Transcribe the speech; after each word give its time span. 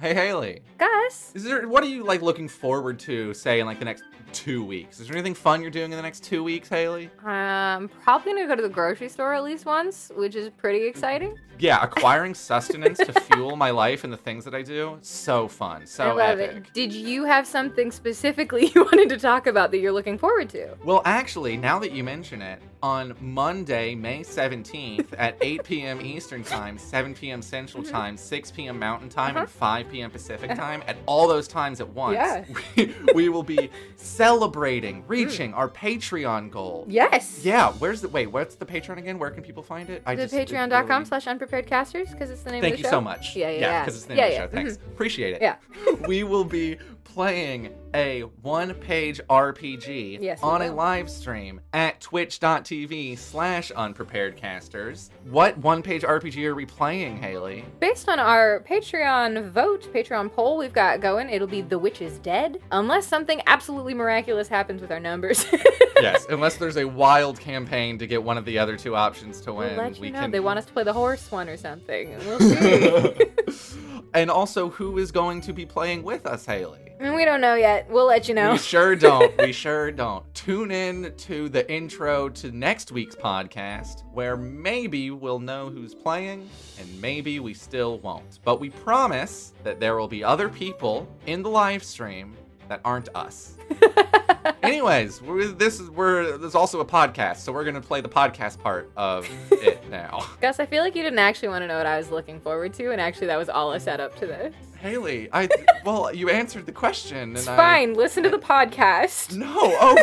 Hey 0.00 0.14
Haley, 0.14 0.62
Gus, 0.78 1.30
is 1.34 1.44
there 1.44 1.68
what 1.68 1.82
are 1.82 1.86
you 1.86 2.04
like 2.04 2.22
looking 2.22 2.48
forward 2.48 2.98
to 3.00 3.34
say 3.34 3.60
in 3.60 3.66
like 3.66 3.78
the 3.78 3.84
next 3.84 4.02
two 4.32 4.64
weeks? 4.64 4.98
Is 4.98 5.06
there 5.08 5.14
anything 5.14 5.34
fun 5.34 5.60
you're 5.60 5.70
doing 5.70 5.92
in 5.92 5.96
the 5.98 6.02
next 6.02 6.24
two 6.24 6.42
weeks, 6.42 6.70
Haley? 6.70 7.10
I'm 7.22 7.86
probably 7.86 8.32
gonna 8.32 8.46
go 8.46 8.56
to 8.56 8.62
the 8.62 8.68
grocery 8.70 9.10
store 9.10 9.34
at 9.34 9.44
least 9.44 9.66
once, 9.66 10.10
which 10.16 10.36
is 10.36 10.48
pretty 10.56 10.86
exciting. 10.86 11.36
Yeah, 11.60 11.82
acquiring 11.82 12.34
sustenance 12.34 12.98
to 12.98 13.12
fuel 13.12 13.54
my 13.56 13.70
life 13.70 14.04
and 14.04 14.12
the 14.12 14.16
things 14.16 14.44
that 14.44 14.54
I 14.54 14.62
do, 14.62 14.98
so 15.02 15.46
fun, 15.46 15.86
so 15.86 16.04
I 16.04 16.12
love 16.12 16.40
epic. 16.40 16.56
it. 16.56 16.72
Did 16.74 16.92
you 16.92 17.24
have 17.24 17.46
something 17.46 17.90
specifically 17.92 18.66
you 18.74 18.84
wanted 18.84 19.08
to 19.10 19.18
talk 19.18 19.46
about 19.46 19.70
that 19.72 19.78
you're 19.78 19.92
looking 19.92 20.18
forward 20.18 20.48
to? 20.50 20.74
Well, 20.84 21.02
actually, 21.04 21.56
now 21.56 21.78
that 21.78 21.92
you 21.92 22.02
mention 22.02 22.40
it, 22.42 22.60
on 22.82 23.14
Monday, 23.20 23.94
May 23.94 24.20
17th 24.20 25.08
at 25.18 25.36
8 25.42 25.64
p.m. 25.64 26.00
Eastern 26.00 26.42
Time, 26.42 26.78
7 26.78 27.14
p.m. 27.14 27.42
Central 27.42 27.82
Mm-hmm. 27.82 27.92
Time, 27.92 28.16
6 28.16 28.50
p.m. 28.50 28.78
Mountain 28.78 29.08
Time, 29.08 29.36
and 29.36 29.44
uh-huh. 29.44 29.46
5 29.46 29.90
p.m. 29.90 30.10
Pacific 30.10 30.50
uh-huh. 30.50 30.60
Time, 30.60 30.82
at 30.86 30.96
all 31.06 31.28
those 31.28 31.46
times 31.46 31.80
at 31.80 31.88
once, 31.90 32.14
Yeah. 32.14 32.44
we, 32.76 32.94
we 33.14 33.28
will 33.28 33.42
be 33.42 33.70
celebrating 33.96 35.02
mm. 35.02 35.08
reaching 35.08 35.54
our 35.54 35.68
Patreon 35.68 36.50
goal. 36.50 36.84
Yes. 36.88 37.40
Yeah, 37.44 37.72
where's 37.74 38.00
the 38.00 38.08
wait? 38.08 38.26
What's 38.28 38.54
the 38.54 38.66
Patreon 38.66 38.98
again? 38.98 39.18
Where 39.18 39.30
can 39.30 39.42
people 39.42 39.62
find 39.62 39.88
it? 39.90 40.02
I 40.06 40.14
The 40.14 40.26
just- 40.26 40.34
patreon.com 40.34 40.88
really- 40.88 41.04
slash 41.04 41.26
unpreparedcasters 41.50 42.10
because 42.10 42.30
it's 42.30 42.42
the 42.42 42.52
name 42.52 42.60
Thank 42.60 42.74
of 42.74 42.80
you 42.80 42.84
the 42.84 42.88
show. 42.88 42.96
so 42.96 43.00
much. 43.00 43.36
Yeah, 43.36 43.50
yeah, 43.50 43.60
yeah. 43.60 43.80
because 43.80 43.96
it's 43.96 44.04
the 44.06 44.14
name 44.14 44.18
yeah, 44.18 44.44
of 44.44 44.50
the 44.50 44.58
yeah. 44.58 44.62
show. 44.62 44.68
Thanks, 44.68 44.82
mhm. 44.82 44.86
appreciate 44.92 45.34
it. 45.34 45.42
Yeah. 45.42 45.56
we 46.06 46.24
will 46.24 46.44
be 46.44 46.78
playing 47.20 47.68
a 47.92 48.22
one-page 48.40 49.20
RPG 49.28 50.22
Yes, 50.22 50.42
on 50.42 50.62
a 50.62 50.72
live 50.72 51.10
stream 51.10 51.60
at 51.74 52.00
twitch.tv 52.00 53.18
slash 53.18 53.70
unpreparedcasters. 53.72 55.10
What 55.28 55.58
one-page 55.58 56.00
RPG 56.00 56.42
are 56.46 56.54
we 56.54 56.64
playing, 56.64 57.18
Haley? 57.18 57.66
Based 57.78 58.08
on 58.08 58.18
our 58.18 58.64
Patreon 58.66 59.50
vote, 59.50 59.86
Patreon 59.92 60.32
poll 60.32 60.56
we've 60.56 60.72
got 60.72 61.02
going, 61.02 61.28
it'll 61.28 61.46
be 61.46 61.60
The 61.60 61.78
Witch 61.78 62.00
is 62.00 62.18
Dead, 62.20 62.58
unless 62.72 63.06
something 63.06 63.42
absolutely 63.46 63.92
miraculous 63.92 64.48
happens 64.48 64.80
with 64.80 64.90
our 64.90 65.00
numbers. 65.00 65.44
yes, 66.00 66.24
unless 66.30 66.56
there's 66.56 66.78
a 66.78 66.86
wild 66.86 67.38
campaign 67.38 67.98
to 67.98 68.06
get 68.06 68.22
one 68.22 68.38
of 68.38 68.46
the 68.46 68.58
other 68.58 68.78
two 68.78 68.96
options 68.96 69.42
to 69.42 69.52
win. 69.52 69.76
We'll 69.76 70.00
we 70.00 70.08
know. 70.10 70.20
can 70.20 70.30
They 70.30 70.40
want 70.40 70.58
us 70.58 70.64
to 70.64 70.72
play 70.72 70.84
the 70.84 70.94
horse 70.94 71.30
one 71.30 71.50
or 71.50 71.58
something. 71.58 72.16
We'll 72.20 72.40
see. 73.50 73.96
and 74.14 74.30
also 74.30 74.70
who 74.70 74.96
is 74.96 75.12
going 75.12 75.42
to 75.42 75.52
be 75.52 75.66
playing 75.66 76.02
with 76.02 76.24
us, 76.24 76.46
Haley? 76.46 76.89
And 77.00 77.14
we 77.14 77.24
don't 77.24 77.40
know 77.40 77.54
yet. 77.54 77.88
We'll 77.88 78.06
let 78.06 78.28
you 78.28 78.34
know. 78.34 78.52
We 78.52 78.58
sure 78.58 78.94
don't. 78.94 79.34
We 79.38 79.52
sure 79.52 79.90
don't. 79.90 80.22
Tune 80.34 80.70
in 80.70 81.14
to 81.16 81.48
the 81.48 81.70
intro 81.72 82.28
to 82.28 82.52
next 82.52 82.92
week's 82.92 83.14
podcast, 83.14 84.04
where 84.12 84.36
maybe 84.36 85.10
we'll 85.10 85.38
know 85.38 85.70
who's 85.70 85.94
playing, 85.94 86.46
and 86.78 87.00
maybe 87.00 87.40
we 87.40 87.54
still 87.54 88.00
won't. 88.00 88.40
But 88.44 88.60
we 88.60 88.68
promise 88.68 89.54
that 89.64 89.80
there 89.80 89.96
will 89.96 90.08
be 90.08 90.22
other 90.22 90.50
people 90.50 91.08
in 91.24 91.42
the 91.42 91.48
live 91.48 91.82
stream 91.82 92.36
that 92.68 92.82
aren't 92.84 93.08
us. 93.14 93.56
Anyways, 94.62 95.20
this 95.56 95.80
is 95.80 95.88
we're 95.88 96.36
there's 96.36 96.54
also 96.54 96.80
a 96.80 96.84
podcast, 96.84 97.38
so 97.38 97.50
we're 97.50 97.64
gonna 97.64 97.80
play 97.80 98.02
the 98.02 98.10
podcast 98.10 98.58
part 98.60 98.90
of 98.94 99.26
it 99.52 99.88
now. 99.88 100.26
Gus, 100.42 100.60
I 100.60 100.66
feel 100.66 100.82
like 100.82 100.94
you 100.94 101.02
didn't 101.02 101.18
actually 101.18 101.48
want 101.48 101.62
to 101.62 101.66
know 101.66 101.78
what 101.78 101.86
I 101.86 101.96
was 101.96 102.10
looking 102.10 102.40
forward 102.40 102.74
to, 102.74 102.92
and 102.92 103.00
actually 103.00 103.28
that 103.28 103.38
was 103.38 103.48
all 103.48 103.72
a 103.72 103.80
setup 103.80 104.16
to 104.16 104.26
this. 104.26 104.54
Haley, 104.80 105.28
I 105.30 105.46
well, 105.84 106.14
you 106.14 106.30
answered 106.30 106.64
the 106.64 106.72
question, 106.72 107.18
and 107.18 107.36
It's 107.36 107.46
I 107.46 107.54
fine. 107.54 107.92
Listen 107.92 108.22
to 108.22 108.30
the 108.30 108.38
podcast. 108.38 109.36
no. 109.36 109.46
Oh 109.52 109.94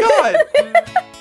God. 0.61 0.93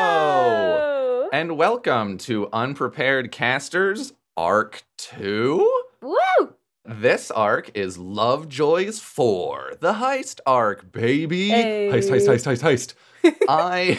Hello! 0.00 1.28
And 1.32 1.56
welcome 1.56 2.18
to 2.18 2.48
Unprepared 2.52 3.30
Casters 3.30 4.12
Arc 4.36 4.82
2. 4.96 5.82
Woo! 6.00 6.16
This 6.84 7.30
arc 7.30 7.70
is 7.76 7.98
Lovejoy's 7.98 8.98
4, 9.00 9.74
the 9.80 9.92
heist 9.94 10.40
arc, 10.46 10.90
baby. 10.90 11.48
Hey. 11.50 11.90
Heist, 11.92 12.10
heist, 12.10 12.28
heist, 12.28 12.46
heist, 12.62 12.94
heist. 13.22 13.36
I 13.48 13.98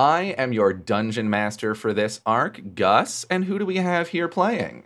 I 0.00 0.34
am 0.38 0.54
your 0.54 0.72
dungeon 0.72 1.28
master 1.28 1.74
for 1.74 1.92
this 1.92 2.22
arc, 2.24 2.74
Gus, 2.74 3.26
and 3.28 3.44
who 3.44 3.58
do 3.58 3.66
we 3.66 3.76
have 3.76 4.08
here 4.08 4.28
playing? 4.28 4.84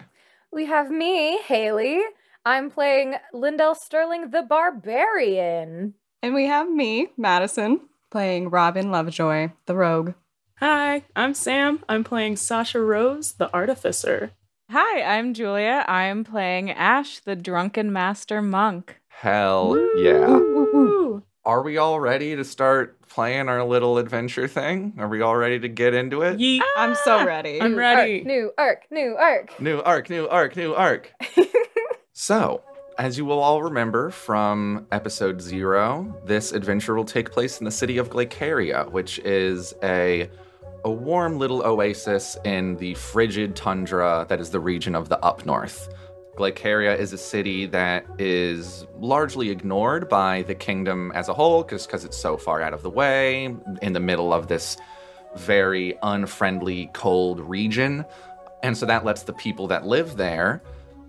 We 0.52 0.66
have 0.66 0.90
me, 0.90 1.38
Haley. 1.38 2.02
I'm 2.44 2.68
playing 2.68 3.14
Lyndell 3.32 3.76
Sterling 3.76 4.30
the 4.30 4.42
Barbarian. 4.42 5.94
And 6.20 6.34
we 6.34 6.46
have 6.46 6.68
me, 6.68 7.10
Madison, 7.16 7.82
playing 8.10 8.50
Robyn 8.50 8.90
Lovejoy, 8.90 9.52
the 9.66 9.76
rogue. 9.76 10.14
Hi, 10.58 11.04
I'm 11.14 11.32
Sam. 11.32 11.84
I'm 11.88 12.02
playing 12.02 12.34
Sasha 12.34 12.80
Rose, 12.80 13.34
the 13.34 13.54
artificer. 13.54 14.32
Hi, 14.68 15.00
I'm 15.00 15.32
Julia. 15.32 15.84
I'm 15.86 16.24
playing 16.24 16.72
Ash, 16.72 17.20
the 17.20 17.36
drunken 17.36 17.92
master 17.92 18.42
monk. 18.42 19.00
Hell 19.06 19.78
yeah. 19.96 20.26
Woo! 20.26 21.22
Are 21.46 21.62
we 21.62 21.76
all 21.76 22.00
ready 22.00 22.34
to 22.36 22.42
start 22.42 23.02
playing 23.02 23.50
our 23.50 23.62
little 23.62 23.98
adventure 23.98 24.48
thing? 24.48 24.94
Are 24.96 25.08
we 25.08 25.20
all 25.20 25.36
ready 25.36 25.58
to 25.58 25.68
get 25.68 25.92
into 25.92 26.22
it? 26.22 26.38
Yeet. 26.38 26.62
I'm 26.74 26.94
so 26.94 27.18
ah! 27.18 27.24
ready. 27.24 27.60
I'm 27.60 27.72
New 27.72 27.78
ready. 27.78 28.20
Arc, 28.20 28.26
new 28.26 28.52
arc, 28.56 28.90
new 28.90 29.16
arc. 29.18 29.60
New 29.60 29.82
arc, 29.82 30.08
new 30.08 30.26
arc, 30.26 30.56
new 30.56 30.72
arc. 30.74 31.12
so, 32.14 32.62
as 32.98 33.18
you 33.18 33.26
will 33.26 33.40
all 33.40 33.62
remember 33.62 34.08
from 34.08 34.86
episode 34.90 35.42
zero, 35.42 36.18
this 36.24 36.52
adventure 36.52 36.94
will 36.94 37.04
take 37.04 37.30
place 37.30 37.58
in 37.58 37.66
the 37.66 37.70
city 37.70 37.98
of 37.98 38.08
Glaceria, 38.08 38.90
which 38.90 39.18
is 39.18 39.74
a 39.82 40.30
a 40.86 40.90
warm 40.90 41.38
little 41.38 41.62
oasis 41.62 42.38
in 42.44 42.76
the 42.76 42.94
frigid 42.94 43.56
tundra 43.56 44.26
that 44.28 44.40
is 44.40 44.50
the 44.50 44.60
region 44.60 44.94
of 44.94 45.10
the 45.10 45.18
up 45.24 45.44
north. 45.44 45.88
Glaceria 46.36 46.98
is 46.98 47.12
a 47.12 47.18
city 47.18 47.66
that 47.66 48.04
is 48.18 48.86
largely 48.98 49.50
ignored 49.50 50.08
by 50.08 50.42
the 50.42 50.54
kingdom 50.54 51.12
as 51.14 51.28
a 51.28 51.34
whole 51.34 51.62
because 51.62 52.04
it's 52.04 52.16
so 52.16 52.36
far 52.36 52.60
out 52.60 52.72
of 52.72 52.82
the 52.82 52.90
way, 52.90 53.54
in 53.82 53.92
the 53.92 54.00
middle 54.00 54.32
of 54.32 54.48
this 54.48 54.76
very 55.36 55.96
unfriendly, 56.02 56.90
cold 56.92 57.40
region. 57.40 58.04
And 58.62 58.76
so 58.76 58.86
that 58.86 59.04
lets 59.04 59.22
the 59.22 59.32
people 59.32 59.68
that 59.68 59.86
live 59.86 60.16
there 60.16 60.62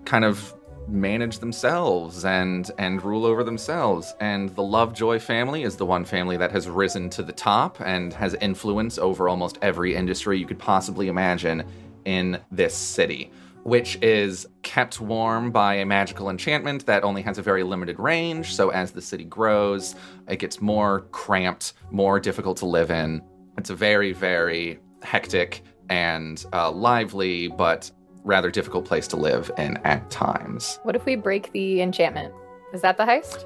kind 0.06 0.26
of 0.26 0.54
manage 0.88 1.40
themselves 1.40 2.26
and 2.26 2.70
and 2.78 3.02
rule 3.02 3.26
over 3.26 3.44
themselves 3.44 4.14
and 4.20 4.56
the 4.56 4.62
lovejoy 4.62 5.18
family 5.18 5.64
is 5.64 5.78
the 5.78 5.86
one 5.86 6.06
family 6.06 6.38
that 6.38 6.52
has 6.52 6.70
risen 6.70 7.10
to 7.10 7.24
the 7.24 7.32
top 7.32 7.82
and 7.82 8.14
has 8.14 8.36
influence 8.36 9.00
over 9.00 9.28
almost 9.28 9.58
every 9.64 9.96
industry 9.96 10.38
you 10.38 10.46
could 10.46 10.60
possibly 10.60 11.08
imagine 11.08 11.64
in 12.06 12.40
this 12.52 12.76
city 12.76 13.32
which 13.66 13.98
is 14.02 14.48
kept 14.62 15.02
warm 15.02 15.52
by 15.52 15.74
a 15.74 15.86
magical 15.86 16.30
enchantment 16.30 16.86
that 16.86 17.04
only 17.04 17.22
has 17.22 17.38
a 17.38 17.42
very 17.42 17.64
limited 17.64 18.00
range 18.00 18.56
so 18.56 18.70
as 18.70 18.92
the 18.92 19.02
city 19.02 19.26
grows 19.26 19.96
it 20.28 20.38
gets 20.38 20.62
more 20.62 21.02
cramped 21.12 21.74
more 21.92 22.20
difficult 22.20 22.58
to 22.58 22.66
live 22.66 22.92
in 22.92 23.22
it's 23.58 23.70
a 23.70 23.76
very 23.76 24.14
very 24.14 24.80
hectic 25.04 25.64
and 25.90 26.46
uh, 26.54 26.72
lively 26.72 27.48
but 27.48 27.92
rather 28.26 28.50
difficult 28.50 28.86
place 28.86 29.08
to 29.08 29.16
live 29.16 29.52
in 29.58 29.78
at 29.86 30.10
times. 30.10 30.80
What 30.84 30.96
if 30.96 31.06
we 31.06 31.16
break 31.16 31.52
the 31.54 31.82
enchantment? 31.82 32.34
Is 32.74 32.82
that 32.82 32.98
the 32.98 33.04
heist? 33.04 33.46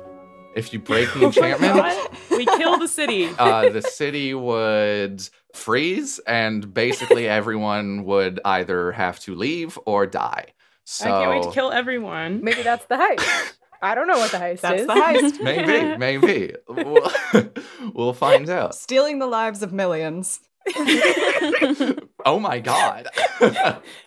If 0.56 0.74
you 0.74 0.80
break 0.80 1.13
the 1.13 1.25
enchantment, 1.25 1.98
we 2.31 2.45
kill 2.45 2.77
the 2.77 2.88
city. 2.88 3.30
uh, 3.38 3.69
the 3.69 3.81
city 3.81 4.33
would 4.33 5.30
freeze, 5.60 6.20
and 6.26 6.74
basically 6.74 7.28
everyone 7.40 8.06
would 8.06 8.40
either 8.44 8.92
have 8.94 9.20
to 9.22 9.36
leave 9.36 9.78
or 9.86 10.08
die. 10.08 10.54
So 10.86 11.06
I 11.06 11.10
can't 11.26 11.30
wait 11.30 11.44
to 11.44 11.52
kill 11.52 11.72
everyone. 11.72 12.44
Maybe 12.44 12.64
that's 12.64 12.86
the 12.86 12.96
heist. 12.96 13.54
I 13.82 13.96
don't 13.96 14.08
know 14.08 14.18
what 14.18 14.32
the 14.32 14.38
heist 14.40 14.60
That's 14.60 14.82
is. 14.82 14.88
the 14.88 14.94
heist. 14.94 15.42
maybe, 15.44 15.98
maybe 15.98 16.54
we'll, 16.68 17.12
we'll 17.94 18.14
find 18.14 18.50
out. 18.50 18.76
Stealing 18.76 19.20
the 19.20 19.28
lives 19.28 19.62
of 19.64 19.72
millions. 19.72 20.42
Oh 22.26 22.40
my 22.40 22.60
god! 22.60 23.08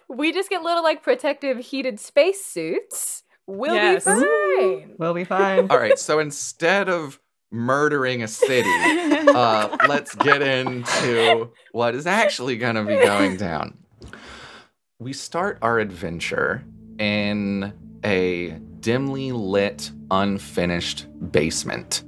we 0.08 0.32
just 0.32 0.50
get 0.50 0.62
little 0.62 0.82
like 0.82 1.02
protective 1.02 1.58
heated 1.58 1.98
space 2.00 2.44
suits. 2.44 3.22
We'll 3.46 3.74
Yes. 3.74 4.04
be 4.04 4.10
fine. 4.10 4.94
We'll 4.98 5.14
be 5.14 5.24
fine. 5.24 5.70
All 5.70 5.78
right, 5.78 5.98
so 5.98 6.18
instead 6.18 6.88
of 6.90 7.18
murdering 7.52 8.22
a 8.22 8.28
city, 8.28 8.68
uh, 9.28 9.76
let's 9.86 10.14
get 10.16 10.42
into 10.42 11.50
what 11.72 11.94
is 11.94 12.06
actually 12.06 12.56
going 12.56 12.74
to 12.74 12.84
be 12.84 12.96
going 12.96 13.36
down. 13.36 13.78
We 14.98 15.12
start 15.12 15.58
our 15.62 15.78
adventure 15.78 16.64
in 16.98 17.72
a 18.04 18.50
dimly 18.80 19.32
lit, 19.32 19.90
unfinished 20.10 21.06
basement. 21.30 22.04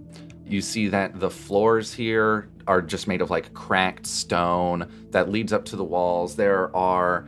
You 0.46 0.60
see 0.60 0.88
that 0.88 1.20
the 1.20 1.30
floors 1.30 1.92
here 1.92 2.48
are 2.66 2.82
just 2.82 3.06
made 3.06 3.20
of 3.20 3.30
like 3.30 3.52
cracked 3.54 4.06
stone 4.06 4.90
that 5.10 5.30
leads 5.30 5.52
up 5.52 5.64
to 5.66 5.76
the 5.76 5.84
walls. 5.84 6.36
There 6.36 6.74
are 6.76 7.26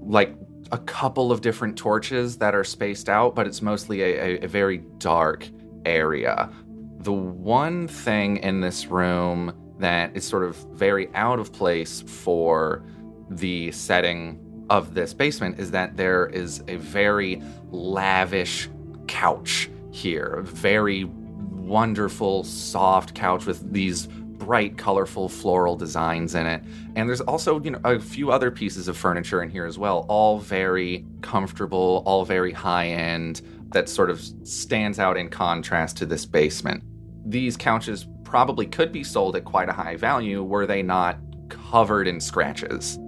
like 0.00 0.34
a 0.70 0.78
couple 0.78 1.32
of 1.32 1.40
different 1.40 1.76
torches 1.76 2.38
that 2.38 2.54
are 2.54 2.64
spaced 2.64 3.08
out, 3.08 3.34
but 3.34 3.46
it's 3.46 3.62
mostly 3.62 4.02
a, 4.02 4.38
a, 4.40 4.44
a 4.44 4.48
very 4.48 4.78
dark 4.98 5.48
area. 5.84 6.50
The 6.98 7.12
one 7.12 7.88
thing 7.88 8.38
in 8.38 8.60
this 8.60 8.86
room 8.86 9.52
that 9.78 10.16
is 10.16 10.26
sort 10.26 10.42
of 10.42 10.56
very 10.72 11.08
out 11.14 11.38
of 11.38 11.52
place 11.52 12.02
for 12.02 12.82
the 13.30 13.70
setting 13.72 14.40
of 14.70 14.94
this 14.94 15.14
basement 15.14 15.58
is 15.58 15.70
that 15.70 15.96
there 15.96 16.26
is 16.26 16.62
a 16.68 16.76
very 16.76 17.42
lavish 17.70 18.68
couch 19.06 19.70
here. 19.90 20.34
A 20.38 20.42
very 20.42 21.04
wonderful, 21.04 22.44
soft 22.44 23.14
couch 23.14 23.46
with 23.46 23.72
these 23.72 24.06
bright, 24.06 24.78
colorful 24.78 25.28
floral 25.28 25.76
designs 25.76 26.34
in 26.34 26.46
it. 26.46 26.62
And 26.96 27.08
there's 27.08 27.20
also, 27.20 27.60
you 27.60 27.72
know, 27.72 27.80
a 27.84 28.00
few 28.00 28.30
other 28.30 28.50
pieces 28.50 28.88
of 28.88 28.96
furniture 28.96 29.42
in 29.42 29.50
here 29.50 29.66
as 29.66 29.78
well, 29.78 30.06
all 30.08 30.38
very 30.38 31.04
comfortable, 31.20 32.02
all 32.06 32.24
very 32.24 32.52
high 32.52 32.88
end, 32.88 33.42
that 33.70 33.88
sort 33.88 34.10
of 34.10 34.20
stands 34.46 34.98
out 34.98 35.16
in 35.16 35.28
contrast 35.28 35.96
to 35.98 36.06
this 36.06 36.24
basement. 36.24 36.82
These 37.26 37.56
couches 37.56 38.06
probably 38.24 38.66
could 38.66 38.92
be 38.92 39.04
sold 39.04 39.36
at 39.36 39.44
quite 39.44 39.68
a 39.68 39.72
high 39.72 39.96
value 39.96 40.42
were 40.42 40.66
they 40.66 40.82
not 40.82 41.18
covered 41.48 42.06
in 42.06 42.20
scratches. 42.20 42.98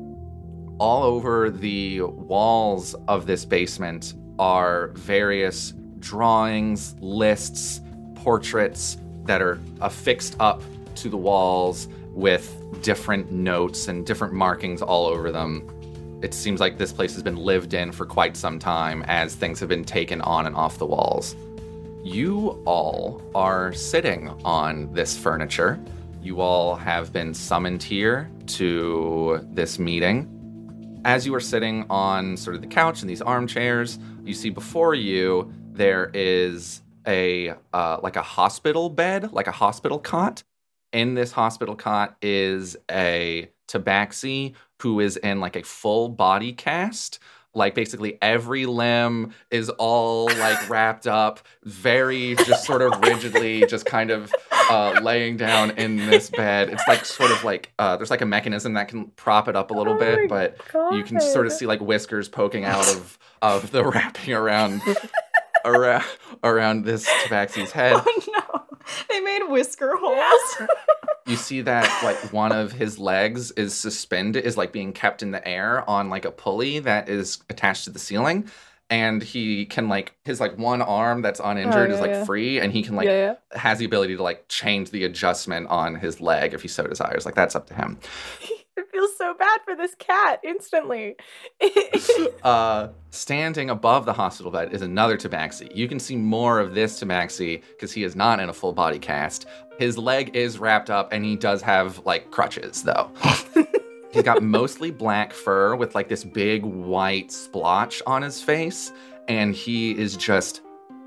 All 0.79 1.03
over 1.03 1.51
the 1.51 2.03
walls 2.03 2.95
of 3.07 3.27
this 3.27 3.45
basement 3.45 4.15
are 4.39 4.89
various 4.95 5.75
drawings, 5.99 6.97
lists, 7.01 7.83
portraits 8.15 8.97
that 9.25 9.43
are 9.43 9.61
affixed 9.81 10.37
up 10.41 10.63
to 10.97 11.09
the 11.09 11.17
walls 11.17 11.89
with 12.09 12.57
different 12.83 13.31
notes 13.31 13.89
and 13.89 14.07
different 14.07 14.35
markings 14.35 14.83
all 14.83 15.07
over 15.07 15.31
them. 15.31 15.69
It 16.23 16.35
seems 16.35 16.61
like 16.61 16.77
this 16.77 16.93
place 16.93 17.15
has 17.15 17.23
been 17.23 17.37
lived 17.37 17.73
in 17.73 17.93
for 17.93 18.05
quite 18.05 18.37
some 18.37 18.59
time 18.59 19.03
as 19.07 19.35
things 19.35 19.59
have 19.61 19.71
been 19.71 19.85
taken 19.85 20.21
on 20.21 20.47
and 20.47 20.55
off 20.55 20.77
the 20.77 20.85
walls. 20.85 21.35
You 22.05 22.63
all 22.67 23.23
are 23.35 23.73
sitting 23.73 24.29
on 24.45 24.93
this 24.93 25.17
furniture. 25.17 25.81
You 26.23 26.43
all 26.43 26.77
have 26.77 27.11
been 27.11 27.33
summoned 27.33 27.83
here 27.83 28.31
to 28.49 29.47
this 29.53 29.79
meeting. 29.79 31.01
As 31.07 31.25
you 31.25 31.35
are 31.35 31.41
sitting 31.41 31.87
on 31.89 32.37
sort 32.37 32.55
of 32.55 32.61
the 32.61 32.69
couch 32.69 33.01
and 33.01 33.09
these 33.09 33.23
armchairs, 33.23 33.99
you 34.23 34.35
see 34.35 34.51
before 34.51 34.95
you 34.95 35.51
there 35.73 36.11
is 36.13 36.83
a 37.07 37.55
uh, 37.73 37.99
like 38.03 38.17
a 38.17 38.23
hospital 38.23 38.91
bed, 38.91 39.33
like 39.33 39.47
a 39.47 39.53
hospital 39.53 39.99
cot. 39.99 40.43
In 40.93 41.15
this 41.15 41.33
hospital 41.33 41.77
cot 41.77 42.17
is 42.21 42.77
a 42.91 43.49
tabaxi 43.69 44.55
who 44.81 45.01
is 45.01 45.17
in 45.19 45.41
like 45.41 45.57
a 45.57 45.63
full 45.63 46.09
body 46.09 46.53
cast. 46.53 47.19
Like 47.53 47.75
basically 47.75 48.17
every 48.23 48.65
limb 48.65 49.35
is 49.51 49.71
all 49.71 50.27
like 50.27 50.69
wrapped 50.71 51.09
up, 51.09 51.41
very 51.65 52.37
just 52.37 52.65
sort 52.65 52.81
of 52.81 52.93
rigidly, 53.01 53.67
just 53.67 53.87
kind 53.87 54.13
of 54.13 54.33
uh, 54.71 55.01
laying 55.03 55.37
down 55.37 55.73
in 55.73 55.97
this 55.97 56.31
bed. 56.31 56.69
It's 56.69 56.87
like 56.87 57.05
sort 57.05 57.33
of 57.33 57.43
like 57.43 57.73
uh, 57.81 57.97
there's 57.97 58.11
like 58.11 58.21
a 58.21 58.27
mechanism 58.27 58.75
that 58.75 58.87
can 58.87 59.07
prop 59.17 59.49
it 59.49 59.57
up 59.57 59.73
a 59.73 59.75
little 59.75 59.95
Oh 59.95 59.99
bit, 59.99 60.29
but 60.29 60.59
you 60.93 61.03
can 61.03 61.21
sort 61.21 61.47
of 61.47 61.53
see 61.53 61.67
like 61.67 61.81
whiskers 61.81 62.29
poking 62.29 62.65
out 62.65 62.89
of 62.95 63.19
of 63.43 63.73
the 63.73 63.85
wrapping 63.85 64.33
around 64.33 64.81
around 65.65 66.05
around 66.45 66.85
this 66.85 67.09
tabaxi's 67.25 67.73
head. 67.73 67.97
Oh 68.07 68.23
no. 68.29 68.63
They 69.09 69.21
made 69.21 69.45
whisker 69.49 69.95
holes. 69.97 70.69
You 71.31 71.37
see 71.37 71.61
that 71.63 71.89
like 72.03 72.33
one 72.33 72.51
of 72.51 72.73
his 72.73 72.99
legs 72.99 73.53
is 73.53 73.73
suspended, 73.73 74.45
is 74.45 74.57
like 74.57 74.73
being 74.73 74.93
kept 74.93 75.23
in 75.23 75.31
the 75.31 75.47
air 75.47 75.89
on 75.89 76.11
like 76.11 76.25
a 76.25 76.31
pulley 76.33 76.81
that 76.81 77.09
is 77.09 77.39
attached 77.49 77.85
to 77.85 77.91
the 77.91 78.01
ceiling. 78.01 78.51
And 78.91 79.23
he 79.23 79.67
can 79.67 79.89
like 79.89 80.17
his 80.25 80.41
like 80.41 80.59
one 80.59 80.83
arm 80.83 81.23
that's 81.23 81.41
uninjured 81.43 81.91
Oh, 81.91 81.95
is 81.95 82.01
like 82.01 82.11
yeah. 82.11 82.25
free, 82.25 82.59
and 82.59 82.73
he 82.73 82.83
can 82.83 82.97
like 82.97 83.07
yeah, 83.07 83.35
has 83.53 83.79
the 83.79 83.85
ability 83.85 84.17
to 84.17 84.23
like 84.25 84.47
change 84.49 84.91
the 84.91 85.05
adjustment 85.05 85.69
on 85.69 85.95
his 85.95 86.21
leg 86.21 86.55
if 86.55 86.63
he 86.63 86.69
so 86.69 86.85
desires. 86.89 87.25
Like 87.25 87.37
that's 87.37 87.55
up 87.55 87.69
to 87.69 87.75
him. 87.75 87.99
It 88.81 88.91
feels 88.91 89.15
so 89.15 89.35
bad 89.35 89.61
for 89.63 89.77
this 89.77 89.95
cat 89.97 90.41
instantly. 90.43 91.17
uh, 92.43 92.89
standing 93.11 93.69
above 93.69 94.07
the 94.07 94.13
hospital 94.15 94.51
bed 94.51 94.73
is 94.73 94.81
another 94.81 95.19
tabaxi. 95.19 95.75
You 95.77 95.87
can 95.87 96.01
see 96.01 96.17
more 96.17 96.59
of 96.59 96.75
this 96.75 96.99
tabaxi 96.99 97.61
because 97.73 97.93
he 97.93 98.05
is 98.05 98.17
not 98.17 98.41
in 98.41 98.49
a 98.49 98.55
full 98.55 98.73
body 98.73 98.99
cast. 98.99 99.45
His 99.79 99.99
leg 99.99 100.35
is 100.35 100.59
wrapped 100.59 100.89
up 100.89 101.13
and 101.13 101.27
he 101.27 101.37
does 101.37 101.61
have 101.61 102.01
like 102.07 102.31
crutches 102.31 102.83
though. 102.83 103.11
He's 104.13 104.23
got 104.23 104.43
mostly 104.43 104.91
black 104.91 105.35
fur 105.35 105.77
with 105.77 105.95
like 105.95 106.09
this 106.09 106.25
big 106.25 106.65
white 106.65 107.31
splotch 107.31 108.01
on 108.07 108.23
his 108.23 108.43
face, 108.43 108.93
and 109.29 109.55
he 109.55 109.93
is 109.93 110.17
just 110.17 110.63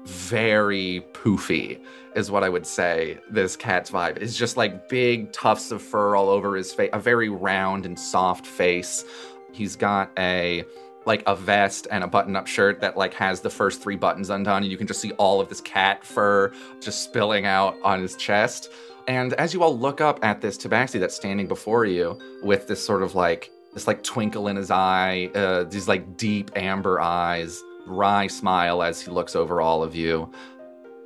very 0.06 1.06
poofy, 1.14 1.80
is 2.16 2.30
what 2.30 2.44
I 2.44 2.50
would 2.50 2.66
say. 2.66 3.20
This 3.30 3.56
cat's 3.56 3.92
vibe 3.92 4.18
is 4.18 4.38
just 4.38 4.58
like 4.58 4.90
big 4.90 5.32
tufts 5.32 5.72
of 5.72 5.82
fur 5.82 6.16
all 6.16 6.30
over 6.30 6.56
his 6.56 6.74
face, 6.74 6.90
a 6.94 7.00
very 7.00 7.30
round 7.30 7.86
and 7.86 8.00
soft 8.00 8.46
face. 8.46 9.06
He's 9.52 9.76
got 9.76 10.12
a 10.18 10.64
like 11.06 11.24
a 11.28 11.36
vest 11.36 11.86
and 11.92 12.04
a 12.04 12.08
button-up 12.08 12.48
shirt 12.48 12.80
that 12.80 12.96
like 12.96 13.14
has 13.14 13.42
the 13.42 13.50
first 13.50 13.82
three 13.82 13.98
buttons 13.98 14.30
undone, 14.30 14.64
and 14.64 14.72
you 14.72 14.78
can 14.78 14.88
just 14.88 15.02
see 15.02 15.12
all 15.14 15.42
of 15.42 15.50
this 15.50 15.62
cat 15.62 16.04
fur 16.04 16.52
just 16.80 17.04
spilling 17.04 17.46
out 17.46 17.76
on 17.84 18.02
his 18.02 18.16
chest. 18.16 18.72
And 19.08 19.34
as 19.34 19.54
you 19.54 19.64
all 19.64 19.78
look 19.78 20.00
up 20.00 20.24
at 20.24 20.40
this 20.40 20.58
tabaxi 20.58 21.00
that's 21.00 21.16
standing 21.16 21.48
before 21.48 21.86
you 21.86 22.18
with 22.42 22.68
this 22.68 22.84
sort 22.84 23.04
of 23.04 23.16
like 23.16 23.52
this 23.74 23.86
like 23.86 24.02
twinkle 24.04 24.48
in 24.48 24.56
his 24.56 24.72
eye, 24.72 25.30
uh, 25.36 25.64
these 25.66 25.88
like 25.88 26.16
deep 26.16 26.52
amber 26.56 27.02
eyes, 27.02 27.62
wry 27.86 28.28
smile 28.28 28.82
as 28.82 29.02
he 29.02 29.12
looks 29.12 29.36
over 29.36 29.62
all 29.62 29.84
of 29.84 29.96
you. 29.96 30.32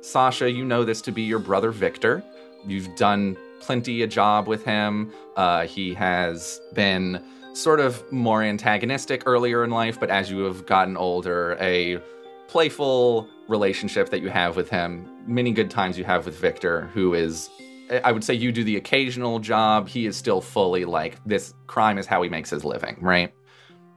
Sasha, 0.00 0.50
you 0.50 0.64
know 0.64 0.84
this 0.84 1.02
to 1.02 1.12
be 1.12 1.22
your 1.22 1.38
brother 1.38 1.70
Victor. 1.70 2.22
You've 2.66 2.94
done 2.96 3.36
plenty 3.60 4.02
a 4.02 4.06
job 4.06 4.46
with 4.46 4.64
him. 4.64 5.12
Uh, 5.36 5.66
he 5.66 5.92
has 5.94 6.60
been 6.74 7.22
sort 7.52 7.80
of 7.80 8.10
more 8.12 8.42
antagonistic 8.42 9.24
earlier 9.26 9.64
in 9.64 9.70
life, 9.70 9.98
but 9.98 10.10
as 10.10 10.30
you 10.30 10.44
have 10.44 10.66
gotten 10.66 10.96
older, 10.96 11.56
a 11.60 11.98
playful 12.46 13.28
relationship 13.48 14.10
that 14.10 14.20
you 14.20 14.28
have 14.28 14.56
with 14.56 14.68
him. 14.68 15.08
Many 15.26 15.52
good 15.52 15.70
times 15.70 15.98
you 15.98 16.04
have 16.04 16.24
with 16.24 16.38
Victor, 16.38 16.86
who 16.94 17.14
is, 17.14 17.50
I 18.04 18.12
would 18.12 18.22
say, 18.22 18.34
you 18.34 18.52
do 18.52 18.62
the 18.62 18.76
occasional 18.76 19.38
job. 19.40 19.88
He 19.88 20.06
is 20.06 20.16
still 20.16 20.40
fully 20.40 20.84
like, 20.84 21.18
this 21.26 21.54
crime 21.66 21.98
is 21.98 22.06
how 22.06 22.22
he 22.22 22.28
makes 22.28 22.50
his 22.50 22.64
living, 22.64 22.96
right? 23.00 23.34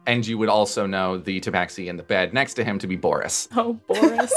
And 0.07 0.25
you 0.25 0.37
would 0.39 0.49
also 0.49 0.87
know 0.87 1.17
the 1.17 1.39
tabaxi 1.41 1.85
in 1.87 1.95
the 1.97 2.03
bed 2.03 2.33
next 2.33 2.55
to 2.55 2.63
him 2.63 2.79
to 2.79 2.87
be 2.87 2.95
Boris. 2.95 3.47
Oh, 3.55 3.73
Boris. 3.87 4.33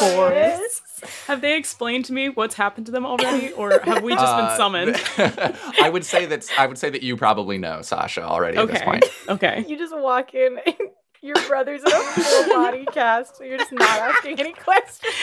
Boris. 0.00 0.80
have 1.26 1.40
they 1.40 1.56
explained 1.56 2.04
to 2.06 2.12
me 2.12 2.28
what's 2.28 2.54
happened 2.54 2.86
to 2.86 2.92
them 2.92 3.06
already, 3.06 3.52
or 3.52 3.80
have 3.84 4.02
we 4.02 4.12
just 4.14 4.36
been 4.36 4.44
Uh, 4.46 4.56
summoned? 4.56 4.96
I 5.80 5.88
would 5.88 6.04
say 6.04 6.26
that 6.26 6.46
I 6.58 6.66
would 6.66 6.78
say 6.78 6.90
that 6.90 7.02
you 7.02 7.16
probably 7.16 7.58
know 7.58 7.82
Sasha 7.82 8.22
already 8.22 8.58
at 8.58 8.68
this 8.68 8.82
point. 8.82 9.04
Okay. 9.28 9.64
You 9.68 9.76
just 9.78 9.96
walk 9.96 10.34
in 10.34 10.58
and 10.66 10.74
your 11.22 11.36
brother's 11.46 11.80
in 11.82 11.86
a 11.86 12.00
full 12.00 12.54
body 12.54 12.84
cast, 12.92 13.36
so 13.36 13.44
you're 13.44 13.58
just 13.58 13.72
not 13.72 13.88
asking 13.88 14.40
any 14.40 14.52
questions. 14.52 15.14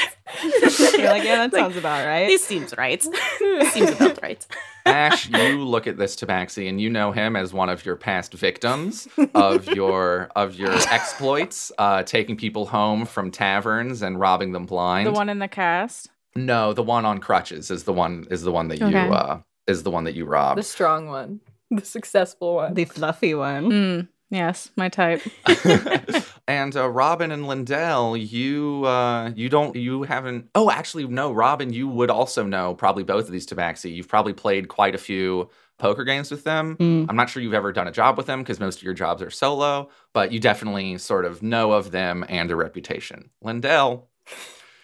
You're 0.98 1.10
like, 1.10 1.24
yeah, 1.24 1.48
that 1.48 1.52
sounds 1.54 1.76
about 1.76 2.06
right. 2.06 2.28
This 2.28 2.44
seems 2.44 2.76
right. 2.78 3.04
It 3.04 3.74
seems 3.74 3.90
about 3.92 4.22
right. 4.22 4.46
Ash, 4.86 5.28
you 5.30 5.64
look 5.64 5.88
at 5.88 5.98
this 5.98 6.16
tabaxi 6.16 6.70
and 6.70 6.80
you 6.80 6.90
know 6.90 7.12
him 7.12 7.36
as 7.36 7.52
one 7.52 7.68
of 7.68 7.86
your 7.86 7.96
past 7.96 8.34
victims 8.34 9.08
of 9.36 9.68
your 9.68 10.30
of 10.36 10.56
your 10.56 10.72
exploits, 10.72 11.72
uh, 11.78 12.04
taking 12.04 12.38
people 12.38 12.66
home 12.66 13.06
from 13.06 13.32
taverns 13.32 14.02
and 14.02 14.20
robbing 14.20 14.54
them 14.54 14.66
blind. 14.66 15.08
The 15.08 15.12
one 15.12 15.30
in 15.30 15.40
the 15.40 15.48
cast. 15.48 16.10
No, 16.36 16.74
the 16.74 16.84
one 16.84 17.06
on 17.06 17.20
crutches 17.20 17.72
is 17.72 17.84
the 17.84 17.94
one 17.94 18.26
is 18.32 18.44
the 18.44 18.52
one 18.52 18.70
that 18.70 18.80
you 18.80 18.86
uh 18.86 19.42
is 19.68 19.84
the 19.84 19.92
one 19.92 20.06
that 20.06 20.16
you 20.16 20.26
robbed. 20.26 20.60
The 20.60 20.64
strong 20.64 21.08
one. 21.08 21.42
The 21.72 21.84
successful 21.86 22.56
one. 22.56 22.74
The 22.74 22.86
fluffy 22.86 23.34
one. 23.34 23.70
Mm, 23.70 24.08
yes, 24.30 24.72
my 24.76 24.90
type. 24.90 25.22
and 26.48 26.76
uh, 26.76 26.90
Robyn 26.90 27.32
and 27.32 27.46
Lyndell, 27.46 28.16
you 28.16 28.86
uh, 28.86 29.32
you 29.36 29.50
don't 29.50 29.76
you 29.76 30.04
haven't. 30.04 30.50
Oh, 30.56 30.70
actually, 30.72 31.08
no, 31.08 31.32
Robyn, 31.32 31.74
you 31.74 31.88
would 31.88 32.10
also 32.10 32.46
know 32.46 32.76
probably 32.76 33.04
both 33.04 33.26
of 33.26 33.32
these 33.32 33.48
Tabaxi. 33.48 33.94
You've 33.94 34.08
probably 34.08 34.34
played 34.34 34.68
quite 34.68 34.96
a 34.96 35.00
few 35.00 35.50
poker 35.78 36.04
games 36.04 36.30
with 36.30 36.44
them. 36.44 36.76
Mm. 36.78 37.08
I'm 37.10 37.16
not 37.16 37.30
sure 37.30 37.42
you've 37.42 37.54
ever 37.54 37.72
done 37.72 37.88
a 37.88 37.92
job 37.92 38.18
with 38.18 38.28
them 38.28 38.42
because 38.42 38.60
most 38.60 38.78
of 38.78 38.84
your 38.84 38.94
jobs 38.94 39.22
are 39.22 39.32
solo, 39.32 39.90
but 40.14 40.32
you 40.32 40.40
definitely 40.40 40.98
sort 40.98 41.26
of 41.26 41.42
know 41.42 41.72
of 41.72 41.92
them 41.92 42.26
and 42.30 42.50
their 42.50 42.58
reputation. 42.58 43.30
Lyndell, 43.44 44.04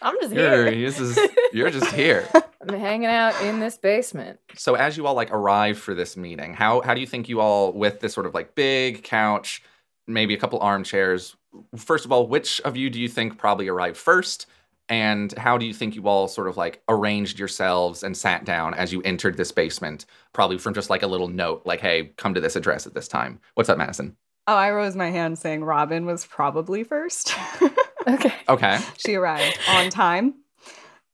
I'm 0.01 0.15
just 0.21 0.33
you're 0.33 0.71
here. 0.71 0.85
this 0.85 0.99
is 0.99 1.19
you're 1.53 1.69
just 1.69 1.91
here. 1.93 2.27
I'm 2.61 2.79
hanging 2.79 3.07
out 3.07 3.39
in 3.41 3.59
this 3.59 3.77
basement. 3.77 4.39
So 4.55 4.75
as 4.75 4.97
you 4.97 5.05
all 5.05 5.13
like 5.13 5.31
arrive 5.31 5.77
for 5.77 5.93
this 5.93 6.17
meeting, 6.17 6.53
how 6.53 6.81
how 6.81 6.93
do 6.93 7.01
you 7.01 7.07
think 7.07 7.29
you 7.29 7.39
all 7.39 7.73
with 7.73 7.99
this 7.99 8.13
sort 8.13 8.25
of 8.25 8.33
like 8.33 8.55
big 8.55 9.03
couch, 9.03 9.61
maybe 10.07 10.33
a 10.33 10.37
couple 10.37 10.59
armchairs? 10.59 11.35
First 11.75 12.05
of 12.05 12.11
all, 12.11 12.27
which 12.27 12.59
of 12.61 12.75
you 12.75 12.89
do 12.89 12.99
you 12.99 13.07
think 13.07 13.37
probably 13.37 13.67
arrived 13.67 13.97
first? 13.97 14.47
And 14.87 15.31
how 15.33 15.57
do 15.57 15.65
you 15.65 15.73
think 15.73 15.95
you 15.95 16.07
all 16.07 16.27
sort 16.27 16.47
of 16.47 16.57
like 16.57 16.83
arranged 16.87 17.39
yourselves 17.39 18.03
and 18.03 18.15
sat 18.15 18.45
down 18.45 18.75
as 18.75 18.93
you 18.93 19.01
entered 19.01 19.35
this 19.35 19.51
basement? 19.51 20.05
Probably 20.31 20.59
from 20.59 20.75
just 20.75 20.91
like 20.91 21.01
a 21.01 21.07
little 21.07 21.27
note, 21.27 21.63
like, 21.65 21.79
hey, 21.79 22.11
come 22.17 22.35
to 22.35 22.41
this 22.41 22.55
address 22.55 22.85
at 22.85 22.93
this 22.93 23.07
time. 23.07 23.39
What's 23.55 23.69
up, 23.69 23.79
Madison? 23.79 24.15
Oh, 24.47 24.55
I 24.55 24.71
rose 24.71 24.95
my 24.95 25.09
hand 25.09 25.39
saying 25.39 25.63
Robyn 25.63 26.05
was 26.05 26.25
probably 26.25 26.83
first. 26.83 27.33
Okay. 28.07 28.31
Okay. 28.47 28.79
she 28.97 29.15
arrived 29.15 29.57
on 29.67 29.89
time. 29.89 30.35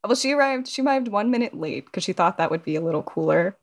Well, 0.03 0.15
she 0.15 0.33
arrived. 0.33 0.67
She 0.67 0.81
arrived 0.81 1.07
one 1.07 1.31
minute 1.31 1.53
late 1.53 1.85
because 1.85 2.03
she 2.03 2.11
thought 2.11 2.37
that 2.37 2.51
would 2.51 2.63
be 2.65 2.75
a 2.75 2.81
little 2.81 3.01
cooler. 3.01 3.55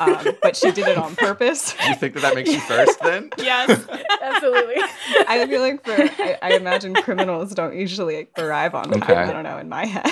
Um, 0.00 0.26
but 0.42 0.56
she 0.56 0.72
did 0.72 0.88
it 0.88 0.98
on 0.98 1.14
purpose. 1.16 1.72
You 1.86 1.94
think 1.94 2.14
that 2.14 2.22
that 2.22 2.34
makes 2.34 2.50
you 2.52 2.58
first 2.58 2.98
then? 2.98 3.30
Yes. 3.38 3.70
Absolutely. 4.20 4.74
I 5.28 5.46
feel 5.48 5.60
like 5.60 5.84
for 5.84 5.92
I, 5.92 6.36
I 6.42 6.54
imagine 6.54 6.94
criminals 6.94 7.54
don't 7.54 7.76
usually 7.76 8.26
arrive 8.36 8.74
on 8.74 8.90
time. 8.90 9.02
Okay. 9.04 9.14
I 9.14 9.32
don't 9.32 9.44
know 9.44 9.58
in 9.58 9.68
my 9.68 9.84
head. 9.86 10.10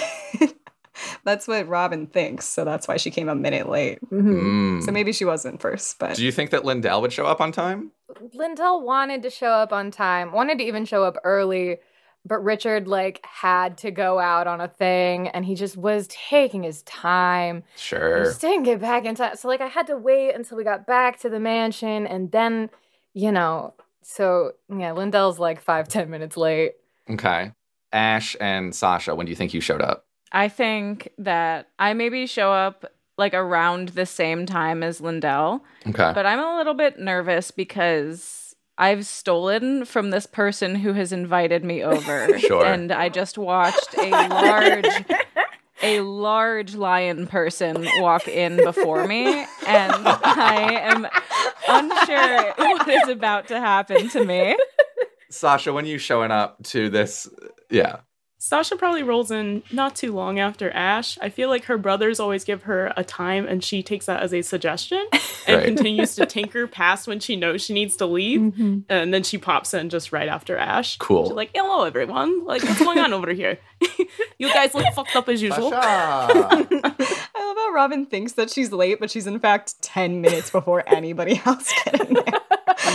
that's 1.24 1.48
what 1.48 1.68
Robyn 1.68 2.06
thinks, 2.06 2.46
so 2.46 2.64
that's 2.64 2.86
why 2.88 2.96
she 2.96 3.10
came 3.10 3.28
a 3.28 3.34
minute 3.34 3.68
late. 3.68 3.98
Mm. 4.10 4.82
So 4.82 4.92
maybe 4.92 5.12
she 5.12 5.24
wasn't 5.24 5.60
first, 5.60 5.98
but 5.98 6.16
Do 6.16 6.24
you 6.24 6.32
think 6.32 6.50
that 6.50 6.62
Lyndell 6.62 7.00
would 7.00 7.12
show 7.12 7.26
up 7.26 7.40
on 7.40 7.52
time? 7.52 7.92
Lyndell 8.34 8.82
wanted 8.82 9.22
to 9.22 9.30
show 9.30 9.50
up 9.50 9.72
on 9.72 9.90
time, 9.90 10.32
wanted 10.32 10.58
to 10.58 10.64
even 10.64 10.84
show 10.84 11.04
up 11.04 11.16
early, 11.24 11.78
but 12.24 12.38
Richard 12.44 12.86
like 12.86 13.24
had 13.24 13.78
to 13.78 13.90
go 13.90 14.18
out 14.20 14.46
on 14.46 14.60
a 14.60 14.68
thing 14.68 15.28
and 15.28 15.44
he 15.44 15.54
just 15.54 15.76
was 15.76 16.06
taking 16.08 16.62
his 16.62 16.82
time. 16.82 17.64
He 17.74 17.80
Sure. 17.80 18.24
just 18.24 18.40
didn't 18.40 18.62
get 18.64 18.80
back 18.80 19.04
in 19.06 19.14
time. 19.14 19.34
So 19.36 19.48
like 19.48 19.60
I 19.60 19.66
had 19.66 19.86
to 19.88 19.96
wait 19.96 20.34
until 20.34 20.56
we 20.56 20.62
got 20.64 20.86
back 20.86 21.18
to 21.20 21.28
the 21.28 21.40
mansion 21.40 22.06
and 22.06 22.30
then, 22.30 22.70
you 23.14 23.32
know, 23.32 23.74
so 24.02 24.52
yeah, 24.68 24.90
Lyndell's 24.92 25.38
like 25.38 25.60
five, 25.60 25.88
ten 25.88 26.10
minutes 26.10 26.36
late. 26.36 26.74
Okay. 27.10 27.52
Ash 27.92 28.36
and 28.40 28.74
Sasha, 28.74 29.14
when 29.14 29.26
do 29.26 29.30
you 29.30 29.36
think 29.36 29.52
you 29.54 29.60
showed 29.60 29.82
up? 29.82 30.06
I 30.32 30.48
think 30.48 31.10
that 31.18 31.68
I 31.78 31.92
maybe 31.94 32.26
show 32.26 32.52
up 32.52 32.86
like 33.18 33.34
around 33.34 33.90
the 33.90 34.06
same 34.06 34.46
time 34.46 34.82
as 34.82 35.00
Lyndell, 35.00 35.60
Okay. 35.86 36.12
but 36.14 36.24
I'm 36.26 36.38
a 36.40 36.56
little 36.56 36.74
bit 36.74 36.98
nervous 36.98 37.50
because 37.50 38.54
I've 38.78 39.04
stolen 39.06 39.84
from 39.84 40.10
this 40.10 40.24
person 40.26 40.74
who 40.74 40.94
has 40.94 41.12
invited 41.12 41.62
me 41.64 41.82
over. 41.82 42.38
Sure. 42.38 42.64
And 42.64 42.90
I 42.90 43.10
just 43.10 43.36
watched 43.38 43.94
a 43.98 44.10
large 44.28 45.04
a 45.82 46.00
large 46.00 46.74
lion 46.74 47.26
person 47.26 47.86
walk 47.98 48.26
in 48.28 48.56
before 48.56 49.06
me 49.06 49.26
and 49.66 49.92
I 49.92 50.78
am 50.80 51.06
unsure 51.68 52.54
what 52.56 52.88
is 52.88 53.08
about 53.08 53.48
to 53.48 53.58
happen 53.60 54.08
to 54.10 54.24
me. 54.24 54.56
Sasha, 55.28 55.72
when 55.72 55.84
you 55.86 55.98
showing 55.98 56.30
up 56.30 56.62
to 56.64 56.88
this? 56.88 57.28
Yeah. 57.70 57.96
Sasha 58.44 58.74
probably 58.74 59.04
rolls 59.04 59.30
in 59.30 59.62
not 59.70 59.94
too 59.94 60.12
long 60.12 60.40
after 60.40 60.68
Ash. 60.72 61.16
I 61.20 61.28
feel 61.28 61.48
like 61.48 61.66
her 61.66 61.78
brothers 61.78 62.18
always 62.18 62.42
give 62.42 62.64
her 62.64 62.92
a 62.96 63.04
time 63.04 63.46
and 63.46 63.62
she 63.62 63.84
takes 63.84 64.06
that 64.06 64.20
as 64.20 64.34
a 64.34 64.42
suggestion 64.42 65.06
and 65.46 65.58
Right. 65.58 65.64
continues 65.64 66.16
to 66.16 66.26
tinker 66.26 66.66
past 66.66 67.06
when 67.06 67.20
she 67.20 67.36
knows 67.36 67.62
she 67.62 67.72
needs 67.72 67.96
to 67.98 68.06
leave. 68.06 68.40
Mm-hmm. 68.40 68.78
And 68.88 69.14
then 69.14 69.22
she 69.22 69.38
pops 69.38 69.72
in 69.74 69.90
just 69.90 70.10
right 70.10 70.26
after 70.26 70.56
Ash. 70.56 70.96
Cool. 70.96 71.26
She's 71.28 71.36
like, 71.36 71.50
hello, 71.54 71.84
everyone. 71.84 72.44
Like, 72.44 72.64
what's 72.64 72.80
going 72.80 72.98
on 72.98 73.12
over 73.12 73.32
here? 73.32 73.58
you 74.38 74.48
guys 74.52 74.74
look 74.74 74.92
fucked 74.92 75.14
up 75.14 75.28
as 75.28 75.40
usual. 75.40 75.70
Sasha! 75.70 76.34
I 76.84 77.46
love 77.46 77.56
how 77.56 77.70
Robyn 77.72 78.06
thinks 78.06 78.32
that 78.32 78.50
she's 78.50 78.72
late, 78.72 78.98
but 78.98 79.08
she's 79.08 79.28
in 79.28 79.38
fact 79.38 79.80
10 79.82 80.20
minutes 80.20 80.50
before 80.50 80.82
anybody 80.88 81.40
else 81.46 81.72
getting 81.84 82.14
there. 82.14 82.40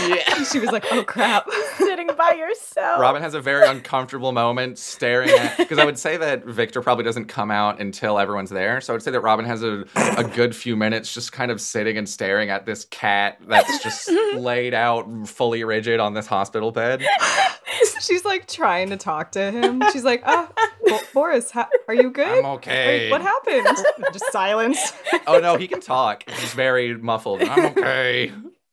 Yeah. 0.08 0.44
She 0.44 0.58
was 0.58 0.70
like, 0.70 0.84
oh 0.92 1.02
crap. 1.04 1.48
Sitting 1.78 2.08
by 2.16 2.32
yourself. 2.34 3.00
Robyn 3.00 3.22
has 3.22 3.34
a 3.34 3.40
very 3.40 3.66
uncomfortable 3.66 4.32
moment 4.32 4.78
staring 4.78 5.30
at 5.30 5.56
because 5.56 5.78
I 5.78 5.84
would 5.84 5.98
say 5.98 6.16
that 6.16 6.44
Victor 6.44 6.80
probably 6.82 7.04
doesn't 7.04 7.26
come 7.26 7.50
out 7.50 7.80
until 7.80 8.18
everyone's 8.18 8.50
there. 8.50 8.80
So 8.80 8.92
I 8.92 8.94
would 8.94 9.02
say 9.02 9.10
that 9.10 9.20
Robyn 9.20 9.44
has 9.46 9.62
a, 9.62 9.84
a 10.16 10.24
good 10.24 10.54
few 10.54 10.76
minutes 10.76 11.12
just 11.12 11.32
kind 11.32 11.50
of 11.50 11.60
sitting 11.60 11.98
and 11.98 12.08
staring 12.08 12.50
at 12.50 12.66
this 12.66 12.84
cat 12.86 13.38
that's 13.46 13.82
just 13.82 14.10
laid 14.34 14.74
out 14.74 15.06
fully 15.28 15.64
rigid 15.64 16.00
on 16.00 16.14
this 16.14 16.26
hospital 16.26 16.70
bed. 16.70 17.04
She's 18.00 18.24
like 18.24 18.46
trying 18.46 18.90
to 18.90 18.96
talk 18.96 19.32
to 19.32 19.50
him. 19.50 19.82
She's 19.92 20.04
like, 20.04 20.22
oh, 20.26 20.48
Bo- 20.86 20.98
Boris, 21.12 21.50
ha- 21.50 21.68
are 21.88 21.94
you 21.94 22.10
good? 22.10 22.38
I'm 22.38 22.46
okay. 22.56 23.06
you- 23.06 23.10
what 23.10 23.20
happened? 23.22 23.66
Just 24.12 24.30
silence. 24.32 24.92
Oh 25.26 25.38
no, 25.40 25.56
he 25.56 25.68
can 25.68 25.80
talk. 25.80 26.28
He's 26.28 26.54
very 26.54 26.96
muffled. 26.96 27.42
I'm 27.42 27.66
okay. 27.66 28.32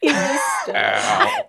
Ow. 0.09 1.45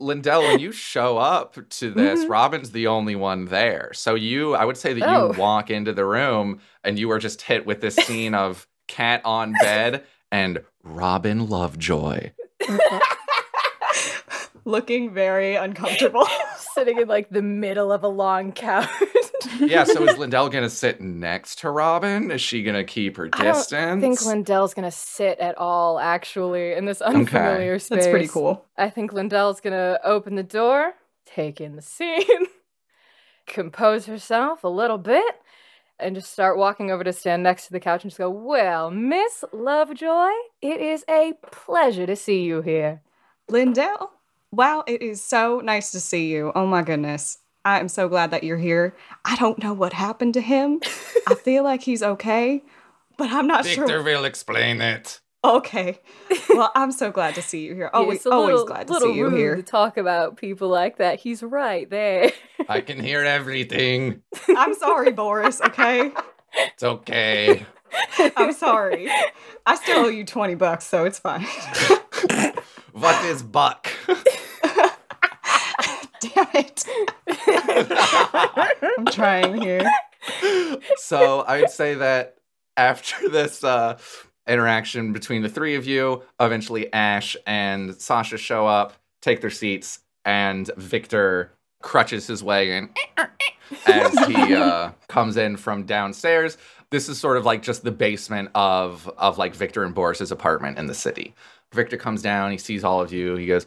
Lyndell, 0.00 0.42
when 0.42 0.58
you 0.58 0.72
show 0.72 1.18
up 1.18 1.54
to 1.70 1.90
this, 1.90 2.20
mm-hmm. 2.20 2.30
Robyn's 2.32 2.72
the 2.72 2.86
only 2.86 3.14
one 3.14 3.44
there. 3.46 3.90
So 3.92 4.14
you, 4.14 4.54
I 4.54 4.64
would 4.64 4.76
say 4.76 4.94
that 4.94 5.08
Oh. 5.08 5.32
you 5.32 5.38
walk 5.38 5.70
into 5.70 5.92
the 5.92 6.04
room 6.04 6.60
and 6.82 6.98
you 6.98 7.10
are 7.10 7.18
just 7.18 7.42
hit 7.42 7.66
with 7.66 7.80
this 7.80 7.94
scene 7.96 8.34
of 8.34 8.66
cat 8.88 9.20
on 9.24 9.54
bed 9.60 10.04
and 10.32 10.60
Robyn 10.82 11.48
Lovejoy. 11.48 12.32
Looking 14.64 15.12
very 15.12 15.54
uncomfortable. 15.56 16.26
Sitting 16.74 16.98
in 16.98 17.08
like 17.08 17.30
the 17.30 17.42
middle 17.42 17.92
of 17.92 18.02
a 18.04 18.08
long 18.08 18.52
couch. 18.52 18.88
Yeah, 19.58 19.84
so 19.84 20.02
is 20.04 20.16
Lyndell 20.18 20.50
gonna 20.50 20.70
sit 20.70 21.00
next 21.00 21.60
to 21.60 21.70
Robyn? 21.70 22.30
Is 22.30 22.40
she 22.40 22.62
gonna 22.62 22.84
keep 22.84 23.16
her 23.16 23.28
distance? 23.28 23.72
I 23.72 23.90
don't 23.90 24.00
think 24.00 24.18
Lyndell's 24.20 24.74
gonna 24.74 24.90
sit 24.90 25.38
at 25.38 25.56
all, 25.58 25.98
actually, 25.98 26.72
in 26.72 26.84
this 26.84 27.00
unfamiliar 27.00 27.78
space. 27.78 27.96
That's 27.98 28.08
pretty 28.08 28.28
cool. 28.28 28.64
I 28.76 28.90
think 28.90 29.12
Lyndell's 29.12 29.60
gonna 29.60 29.98
open 30.04 30.34
the 30.34 30.42
door, 30.42 30.94
take 31.26 31.60
in 31.60 31.76
the 31.76 31.82
scene, 31.82 32.46
compose 33.46 34.06
herself 34.06 34.64
a 34.64 34.68
little 34.68 34.98
bit, 34.98 35.34
and 35.98 36.14
just 36.14 36.32
start 36.32 36.56
walking 36.56 36.90
over 36.90 37.04
to 37.04 37.12
stand 37.12 37.42
next 37.42 37.66
to 37.66 37.72
the 37.72 37.80
couch 37.80 38.02
and 38.04 38.10
just 38.10 38.18
go, 38.18 38.30
Well, 38.30 38.90
Miss 38.90 39.44
Lovejoy, 39.52 40.30
it 40.62 40.80
is 40.80 41.04
a 41.08 41.34
pleasure 41.50 42.06
to 42.06 42.16
see 42.16 42.42
you 42.42 42.62
here. 42.62 43.02
Lyndell, 43.50 44.10
wow, 44.52 44.84
it 44.86 45.02
is 45.02 45.22
so 45.22 45.60
nice 45.60 45.90
to 45.92 46.00
see 46.00 46.28
you. 46.28 46.52
Oh 46.54 46.66
my 46.66 46.82
goodness. 46.82 47.38
I 47.64 47.78
am 47.80 47.88
so 47.88 48.08
glad 48.08 48.30
that 48.30 48.42
you're 48.44 48.58
here. 48.58 48.94
I 49.24 49.36
don't 49.36 49.62
know 49.62 49.72
what 49.72 49.92
happened 49.92 50.34
to 50.34 50.40
him. 50.40 50.80
I 51.28 51.34
feel 51.44 51.62
like 51.62 51.82
he's 51.82 52.02
okay, 52.02 52.62
but 53.16 53.30
I'm 53.30 53.46
not 53.46 53.64
Victor 53.64 53.74
sure. 53.74 53.86
Victor 53.86 54.02
will 54.02 54.24
explain 54.24 54.80
it. 54.80 55.20
Okay. 55.42 56.00
Well, 56.50 56.70
I'm 56.74 56.92
so 56.92 57.10
glad 57.10 57.34
to 57.36 57.42
see 57.42 57.64
you 57.64 57.74
here. 57.74 57.90
Always, 57.94 58.18
it's 58.18 58.26
a 58.26 58.30
always 58.30 58.50
little, 58.52 58.66
glad 58.66 58.86
to 58.88 58.92
little 58.92 59.12
see 59.12 59.18
you 59.18 59.28
rude 59.28 59.38
here. 59.38 59.56
to 59.56 59.62
talk 59.62 59.96
about 59.96 60.36
people 60.36 60.68
like 60.68 60.98
that. 60.98 61.20
He's 61.20 61.42
right 61.42 61.88
there. 61.88 62.30
I 62.68 62.80
can 62.82 63.00
hear 63.00 63.24
everything. 63.24 64.22
I'm 64.48 64.74
sorry, 64.74 65.12
Boris, 65.12 65.60
okay? 65.62 66.12
It's 66.54 66.82
okay. 66.82 67.64
I'm 68.36 68.52
sorry. 68.52 69.08
I 69.66 69.76
still 69.76 70.06
owe 70.06 70.08
you 70.08 70.24
20 70.24 70.56
bucks, 70.56 70.86
so 70.86 71.04
it's 71.04 71.18
fine. 71.18 71.46
what 72.92 73.24
is 73.24 73.42
Buck? 73.42 73.88
Damn 76.20 76.48
it. 76.54 76.84
I'm 78.82 79.06
trying 79.06 79.60
here. 79.60 79.90
so 80.96 81.44
I'd 81.46 81.70
say 81.70 81.94
that 81.94 82.36
after 82.76 83.28
this 83.30 83.62
uh, 83.64 83.98
interaction 84.46 85.12
between 85.12 85.42
the 85.42 85.48
three 85.48 85.74
of 85.74 85.86
you, 85.86 86.22
eventually 86.38 86.92
Ash 86.92 87.36
and 87.46 87.94
Sasha 87.94 88.38
show 88.38 88.66
up, 88.66 88.94
take 89.22 89.40
their 89.40 89.50
seats, 89.50 90.00
and 90.24 90.70
Victor 90.76 91.52
crutches 91.82 92.26
his 92.26 92.42
way 92.42 92.76
in 92.76 92.90
as 93.86 94.26
he 94.26 94.54
uh, 94.54 94.90
comes 95.08 95.36
in 95.36 95.56
from 95.56 95.84
downstairs. 95.84 96.58
This 96.90 97.08
is 97.08 97.18
sort 97.18 97.36
of 97.36 97.46
like 97.46 97.62
just 97.62 97.84
the 97.84 97.92
basement 97.92 98.50
of 98.54 99.08
of 99.16 99.38
like 99.38 99.54
Victor 99.54 99.84
and 99.84 99.94
Boris's 99.94 100.32
apartment 100.32 100.78
in 100.78 100.86
the 100.86 100.94
city. 100.94 101.34
Victor 101.72 101.96
comes 101.96 102.20
down, 102.20 102.50
he 102.50 102.58
sees 102.58 102.82
all 102.82 103.00
of 103.00 103.12
you, 103.12 103.36
he 103.36 103.46
goes, 103.46 103.64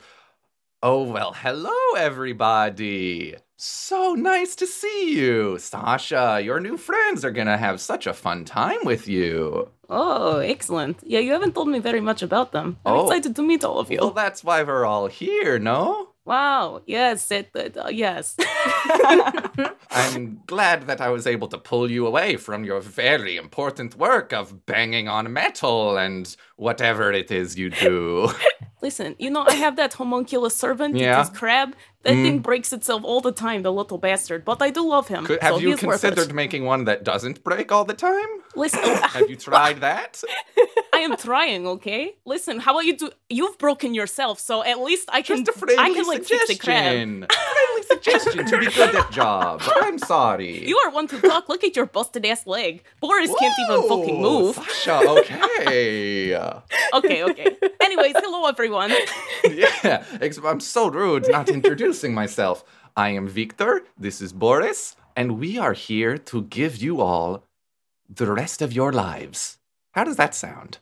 Oh, 0.86 1.04
well, 1.04 1.32
hello, 1.34 1.72
everybody. 1.98 3.36
So 3.56 4.16
nice 4.16 4.54
to 4.58 4.68
see 4.68 5.16
you. 5.16 5.58
Sasha, 5.58 6.42
your 6.44 6.60
new 6.60 6.76
friends 6.76 7.24
are 7.24 7.32
gonna 7.32 7.58
have 7.58 7.80
such 7.80 8.06
a 8.06 8.14
fun 8.14 8.44
time 8.44 8.80
with 8.84 9.08
you. 9.08 9.70
Oh, 9.90 10.40
excellent. 10.40 11.00
Yeah, 11.04 11.20
you 11.20 11.32
haven't 11.32 11.56
told 11.56 11.70
me 11.70 11.80
very 11.80 12.02
much 12.02 12.22
about 12.22 12.52
them. 12.52 12.76
I'm 12.86 12.96
Oh. 12.96 13.04
excited 13.06 13.34
to 13.38 13.42
meet 13.42 13.64
all 13.64 13.80
of 13.80 13.90
you. 13.92 14.00
Well, 14.02 14.12
that's 14.12 14.44
why 14.44 14.62
we're 14.64 14.86
all 14.86 15.08
here, 15.08 15.58
no? 15.58 16.10
Wow. 16.26 16.82
Yes. 16.86 17.32
It, 17.32 17.52
it, 17.56 17.78
uh, 17.78 17.88
yes. 17.90 18.36
I'm 19.92 20.42
glad 20.48 20.88
that 20.88 21.00
I 21.00 21.10
was 21.10 21.26
able 21.28 21.48
to 21.50 21.58
pull 21.58 21.90
you 21.90 22.06
away 22.08 22.36
from 22.38 22.66
your 22.66 22.82
very 22.82 23.38
important 23.38 23.96
work 23.98 24.34
of 24.34 24.66
banging 24.66 25.08
on 25.08 25.32
metal 25.32 25.98
and 25.98 26.36
whatever 26.58 27.12
it 27.14 27.32
is 27.32 27.58
you 27.58 27.70
do. 27.70 28.30
Listen, 28.84 29.16
you 29.18 29.30
know, 29.30 29.46
I 29.48 29.54
have 29.54 29.78
that 29.78 29.94
homunculus 29.94 30.56
servant. 30.56 30.98
Yeah? 30.98 31.18
It 31.18 31.22
is 31.24 31.30
crab. 31.30 31.74
That 32.04 32.14
Mm. 32.16 32.24
thing 32.24 32.40
breaks 32.40 32.74
itself 32.74 33.02
all 33.06 33.22
the 33.22 33.32
time, 33.32 33.64
the 33.64 33.72
little 33.72 33.98
bastard. 33.98 34.44
But 34.44 34.62
I 34.62 34.70
do 34.72 34.86
love 34.88 35.08
him. 35.08 35.26
Could, 35.26 35.40
so 35.42 35.48
have 35.54 35.62
you 35.62 35.70
worth 35.72 35.84
it. 35.84 35.88
considered 35.88 36.34
making 36.34 36.66
one 36.66 36.84
that 36.84 37.04
doesn't 37.06 37.44
break 37.46 37.72
all 37.72 37.86
the 37.86 37.94
time? 37.94 38.28
Listen, 38.56 38.82
Have 39.16 39.30
you 39.30 39.36
tried 39.38 39.80
that? 39.82 40.22
I 40.94 40.98
am 41.00 41.16
trying, 41.18 41.66
okay? 41.66 42.16
Listen, 42.26 42.60
how 42.60 42.74
about 42.74 42.86
you 42.86 42.96
do? 42.98 43.10
You've 43.30 43.58
broken 43.58 43.94
yourself, 43.96 44.40
so 44.40 44.64
at 44.64 44.80
least 44.80 45.10
I 45.12 45.22
can. 45.24 45.44
Just 45.46 45.58
a 45.58 45.60
friendly 45.60 45.78
I 45.84 45.94
can 45.94 46.06
like 46.06 46.24
fix 46.26 46.48
the 46.48 46.56
crab. 46.56 46.84
suggestion. 46.84 47.26
friendly 47.30 47.84
suggestion 47.88 48.46
to 48.46 48.58
be 48.60 48.66
good 48.80 48.96
at 48.96 49.10
job. 49.12 49.62
I'm 49.82 49.98
sorry. 49.98 50.68
You 50.68 50.78
are 50.86 50.92
one 50.92 51.08
to 51.08 51.20
talk. 51.22 51.48
Look 51.50 51.64
at 51.64 51.76
your 51.76 51.86
busted 51.88 52.26
ass 52.26 52.46
leg. 52.46 52.84
Boris 53.02 53.32
can't 53.40 53.56
even 53.70 53.88
fucking 53.90 54.22
move. 54.22 54.56
Sasha, 54.56 55.00
okay. 55.10 56.36
Okay, 56.94 57.24
okay. 57.24 57.58
Anyways, 57.82 58.14
hello 58.18 58.46
everyone. 58.48 58.92
yeah, 59.50 60.04
I'm 60.46 60.60
so 60.60 60.90
rude 60.90 61.28
not 61.30 61.50
introducing 61.50 61.93
myself. 62.02 62.64
I 62.98 63.10
am 63.10 63.28
Victor, 63.28 63.84
this 63.98 64.20
is 64.20 64.34
Boris, 64.34 64.96
and 65.16 65.40
we 65.40 65.60
are 65.60 65.74
here 65.74 66.18
to 66.18 66.42
give 66.44 66.78
you 66.78 67.02
all 67.02 67.44
the 68.10 68.32
rest 68.32 68.64
of 68.64 68.74
your 68.74 68.92
lives. 68.92 69.60
How 69.92 70.04
does 70.04 70.16
that 70.18 70.34
sound? 70.34 70.80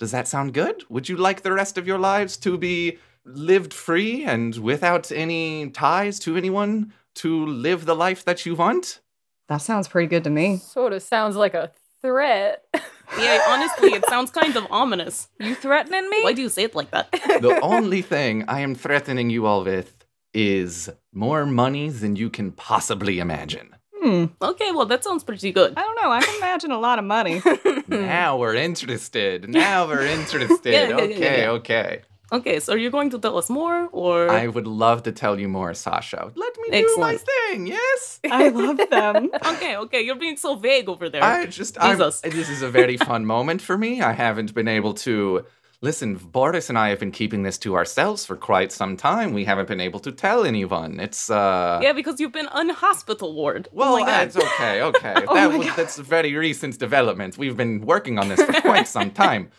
Does 0.00 0.10
that 0.10 0.26
sound 0.26 0.54
good? 0.54 0.82
Would 0.88 1.08
you 1.08 1.16
like 1.16 1.42
the 1.42 1.52
rest 1.52 1.78
of 1.78 1.86
your 1.86 1.98
lives 1.98 2.36
to 2.38 2.58
be 2.58 2.98
lived 3.24 3.72
free 3.72 4.24
and 4.24 4.56
without 4.56 5.12
any 5.12 5.70
ties 5.70 6.18
to 6.20 6.36
anyone 6.36 6.92
to 7.14 7.46
live 7.46 7.86
the 7.86 7.94
life 7.94 8.24
that 8.24 8.44
you 8.44 8.56
want? 8.56 9.00
That 9.46 9.58
sounds 9.58 9.86
pretty 9.86 10.08
good 10.08 10.24
to 10.24 10.30
me. 10.30 10.56
Sort 10.58 10.92
of 10.92 11.02
sounds 11.02 11.36
like 11.36 11.54
a 11.54 11.70
threat. 12.02 12.64
Yeah, 13.18 13.40
honestly, 13.48 13.94
it 13.94 14.04
sounds 14.06 14.30
kind 14.30 14.54
of 14.54 14.66
ominous. 14.70 15.28
You 15.40 15.54
threatening 15.54 16.10
me? 16.10 16.22
Why 16.22 16.34
do 16.34 16.42
you 16.42 16.50
say 16.50 16.64
it 16.64 16.74
like 16.74 16.90
that? 16.90 17.10
The 17.10 17.58
only 17.62 18.02
thing 18.02 18.44
I 18.48 18.60
am 18.60 18.74
threatening 18.74 19.30
you 19.30 19.46
all 19.46 19.64
with 19.64 19.97
is 20.34 20.90
more 21.12 21.46
money 21.46 21.88
than 21.88 22.16
you 22.16 22.30
can 22.30 22.52
possibly 22.52 23.18
imagine. 23.18 23.74
Hmm. 24.00 24.26
Okay, 24.40 24.70
well 24.72 24.86
that 24.86 25.02
sounds 25.02 25.24
pretty 25.24 25.50
good. 25.52 25.72
I 25.76 25.82
don't 25.82 25.98
know. 26.02 26.10
I 26.10 26.20
can 26.20 26.36
imagine 26.36 26.70
a 26.70 26.78
lot 26.78 26.98
of 26.98 27.04
money. 27.04 27.42
now 27.88 28.38
we're 28.38 28.54
interested. 28.54 29.48
Now 29.48 29.88
we're 29.88 30.06
interested. 30.18 30.72
Yeah, 30.72 30.88
yeah, 30.88 30.96
yeah, 30.96 31.02
okay, 31.04 31.40
yeah. 31.40 31.50
okay. 31.50 32.02
Okay, 32.30 32.60
so 32.60 32.74
are 32.74 32.76
you 32.76 32.90
going 32.90 33.08
to 33.10 33.18
tell 33.18 33.38
us 33.38 33.48
more, 33.48 33.88
or 33.90 34.30
I 34.30 34.48
would 34.48 34.66
love 34.66 35.02
to 35.04 35.12
tell 35.12 35.40
you 35.40 35.48
more, 35.48 35.72
Sasha. 35.72 36.30
Let 36.34 36.56
me 36.58 36.68
Excellent. 36.72 36.94
do 36.94 37.00
my 37.00 37.16
thing, 37.16 37.66
yes? 37.66 38.20
I 38.30 38.48
love 38.50 38.76
them. 38.90 39.30
okay, 39.46 39.76
okay, 39.78 40.02
you're 40.02 40.14
being 40.14 40.36
so 40.36 40.54
vague 40.54 40.90
over 40.90 41.08
there. 41.08 41.24
I 41.24 41.46
just, 41.46 41.78
I'm, 41.80 41.96
this 41.96 42.50
is 42.50 42.60
a 42.60 42.68
very 42.68 42.98
fun 42.98 43.24
moment 43.24 43.62
for 43.62 43.78
me. 43.78 44.02
I 44.02 44.12
haven't 44.12 44.52
been 44.52 44.68
able 44.68 44.92
to. 45.08 45.46
Listen, 45.80 46.16
Boris 46.16 46.68
and 46.68 46.76
I 46.76 46.88
have 46.88 46.98
been 46.98 47.12
keeping 47.12 47.44
this 47.44 47.56
to 47.58 47.76
ourselves 47.76 48.26
for 48.26 48.34
quite 48.34 48.72
some 48.72 48.96
time. 48.96 49.32
We 49.32 49.44
haven't 49.44 49.68
been 49.68 49.80
able 49.80 50.00
to 50.00 50.10
tell 50.10 50.44
anyone. 50.44 50.98
It's, 50.98 51.30
uh. 51.30 51.78
Yeah, 51.80 51.92
because 51.92 52.18
you've 52.18 52.32
been 52.32 52.48
on 52.48 52.70
hospital 52.70 53.32
ward. 53.32 53.68
Well, 53.70 53.94
oh 53.94 54.00
my 54.00 54.06
God. 54.06 54.26
it's 54.26 54.36
okay, 54.36 54.82
okay. 54.82 55.14
Oh 55.28 55.34
that 55.34 55.56
was, 55.56 55.76
that's 55.76 55.96
very 55.98 56.34
recent 56.34 56.80
development. 56.80 57.38
We've 57.38 57.56
been 57.56 57.82
working 57.82 58.18
on 58.18 58.28
this 58.28 58.42
for 58.42 58.60
quite 58.60 58.88
some 58.96 59.12
time. 59.12 59.50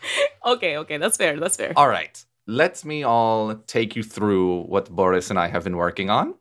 okay, 0.44 0.76
okay, 0.76 0.98
that's 0.98 1.16
fair. 1.16 1.40
That's 1.40 1.56
fair. 1.56 1.72
All 1.74 1.88
right. 1.88 2.22
Let 2.46 2.84
me 2.84 3.02
all 3.02 3.54
take 3.66 3.96
you 3.96 4.02
through 4.02 4.64
what 4.64 4.90
Boris 4.90 5.30
and 5.30 5.38
I 5.38 5.48
have 5.48 5.64
been 5.64 5.78
working 5.78 6.10
on. 6.10 6.34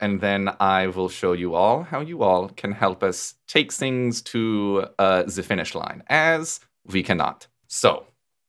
And 0.00 0.20
then 0.22 0.50
I 0.60 0.86
will 0.86 1.10
show 1.10 1.32
you 1.32 1.54
all 1.54 1.82
how 1.82 2.00
you 2.00 2.22
all 2.22 2.48
can 2.48 2.72
help 2.72 3.02
us 3.02 3.34
take 3.48 3.70
things 3.70 4.22
to 4.22 4.86
uh, 4.98 5.24
the 5.24 5.42
finish 5.42 5.74
line, 5.74 6.02
as 6.08 6.60
we 6.86 7.02
cannot. 7.02 7.46
So, 7.66 8.06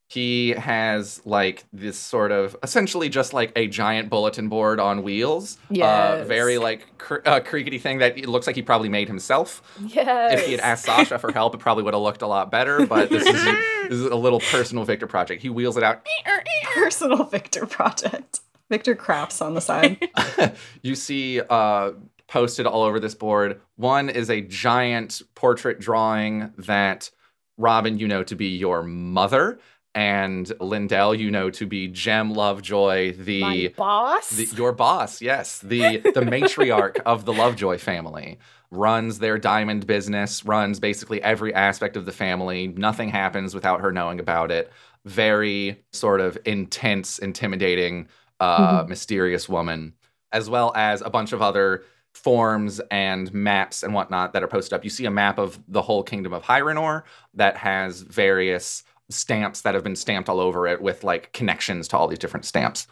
he 0.10 0.52
has 0.52 1.22
like 1.26 1.66
this 1.74 1.98
sort 1.98 2.32
of 2.32 2.56
essentially 2.64 3.10
just 3.10 3.34
like 3.34 3.52
a 3.58 3.68
giant 3.68 4.10
bulletin 4.10 4.48
board 4.48 4.80
on 4.80 5.04
wheels. 5.04 5.58
Uh, 5.70 6.24
very 6.24 6.58
like 6.58 6.98
cr- 6.98 7.16
uh, 7.26 7.40
creaky 7.42 7.78
thing 7.78 7.98
that 7.98 8.18
it 8.18 8.28
looks 8.30 8.48
like 8.48 8.56
he 8.56 8.62
probably 8.62 8.88
made 8.88 9.10
himself. 9.10 9.62
yes. 9.86 10.40
If 10.40 10.46
he 10.46 10.54
had 10.54 10.62
asked 10.62 10.86
Sasha 10.86 11.20
for 11.20 11.34
help, 11.34 11.54
it 11.56 11.58
probably 11.58 11.84
would 11.84 11.94
have 11.94 12.04
looked 12.04 12.22
a 12.22 12.28
lot 12.28 12.50
better. 12.50 12.86
But 12.86 13.10
this 13.10 13.26
is, 13.26 13.44
this 13.90 14.00
is 14.00 14.06
a 14.06 14.16
little 14.16 14.40
personal 14.40 14.86
Victor 14.86 15.08
project. 15.08 15.42
He 15.42 15.50
wheels 15.50 15.76
it 15.76 15.84
out. 15.84 16.08
Personal 16.74 17.26
Victor 17.26 17.66
project. 17.66 18.40
Victor 18.70 18.96
craps 18.96 19.42
on 19.42 19.56
the 19.56 19.62
side. 19.62 20.08
you 20.82 20.96
see 20.96 21.42
uh, 21.42 21.92
posted 22.28 22.66
all 22.66 22.84
over 22.84 23.00
this 23.00 23.16
board. 23.16 23.60
One 23.76 24.10
is 24.10 24.30
a 24.30 24.40
giant 24.42 25.22
portrait 25.36 25.80
drawing 25.80 26.54
that 26.60 27.10
Robyn, 27.58 27.98
you 27.98 28.08
know 28.08 28.24
to 28.24 28.36
be 28.36 28.48
your 28.48 28.84
mother, 28.84 29.60
and 29.98 30.46
Lyndell, 30.62 31.18
you 31.18 31.32
know 31.32 31.50
to 31.50 31.66
be 31.66 31.88
Jem 31.88 32.32
Lovejoy, 32.32 33.14
the 33.14 33.42
My 33.42 33.74
boss. 33.76 34.30
the, 34.30 34.46
your 34.56 34.72
boss, 34.72 35.24
yes, 35.24 35.58
the 35.58 35.98
the 35.98 36.22
matriarch 36.22 37.00
of 37.08 37.26
the 37.26 37.34
Lovejoy 37.34 37.80
family 37.80 38.38
runs 38.70 39.18
their 39.18 39.40
diamond 39.40 39.88
business, 39.88 40.46
runs 40.46 40.80
basically 40.80 41.20
every 41.24 41.52
aspect 41.52 41.98
of 41.98 42.06
the 42.06 42.12
family. 42.12 42.68
Nothing 42.68 43.10
happens 43.10 43.56
without 43.56 43.82
her 43.82 43.92
knowing 43.92 44.20
about 44.20 44.52
it. 44.52 44.72
Very 45.06 45.84
sort 45.94 46.22
of 46.22 46.38
intense, 46.46 47.18
intimidating, 47.18 48.08
uh, 48.40 48.86
mysterious 48.88 49.50
woman, 49.50 49.94
as 50.32 50.48
well 50.48 50.74
as 50.76 51.02
a 51.02 51.10
bunch 51.10 51.34
of 51.34 51.42
other 51.42 51.84
forms 52.14 52.80
and 52.92 53.34
maps 53.34 53.82
and 53.82 53.96
whatnot 53.96 54.34
that 54.34 54.44
are 54.44 54.48
posted 54.48 54.74
up. 54.74 54.84
You 54.84 54.92
see 54.92 55.06
a 55.06 55.12
map 55.12 55.40
of 55.40 55.60
the 55.68 55.82
whole 55.82 56.04
kingdom 56.04 56.34
of 56.34 56.44
Hyrenor 56.44 57.02
that 57.34 57.58
has 57.58 58.02
various 58.02 58.84
stamps 59.10 59.62
that 59.62 59.74
have 59.74 59.84
been 59.84 59.96
stamped 59.96 60.30
all 60.30 60.40
over 60.40 60.68
it 60.68 60.82
with 60.82 61.04
like 61.04 61.32
connections 61.34 61.88
to 61.90 61.98
all 61.98 62.08
these 62.08 62.20
different 62.20 62.46
stamps. 62.46 62.88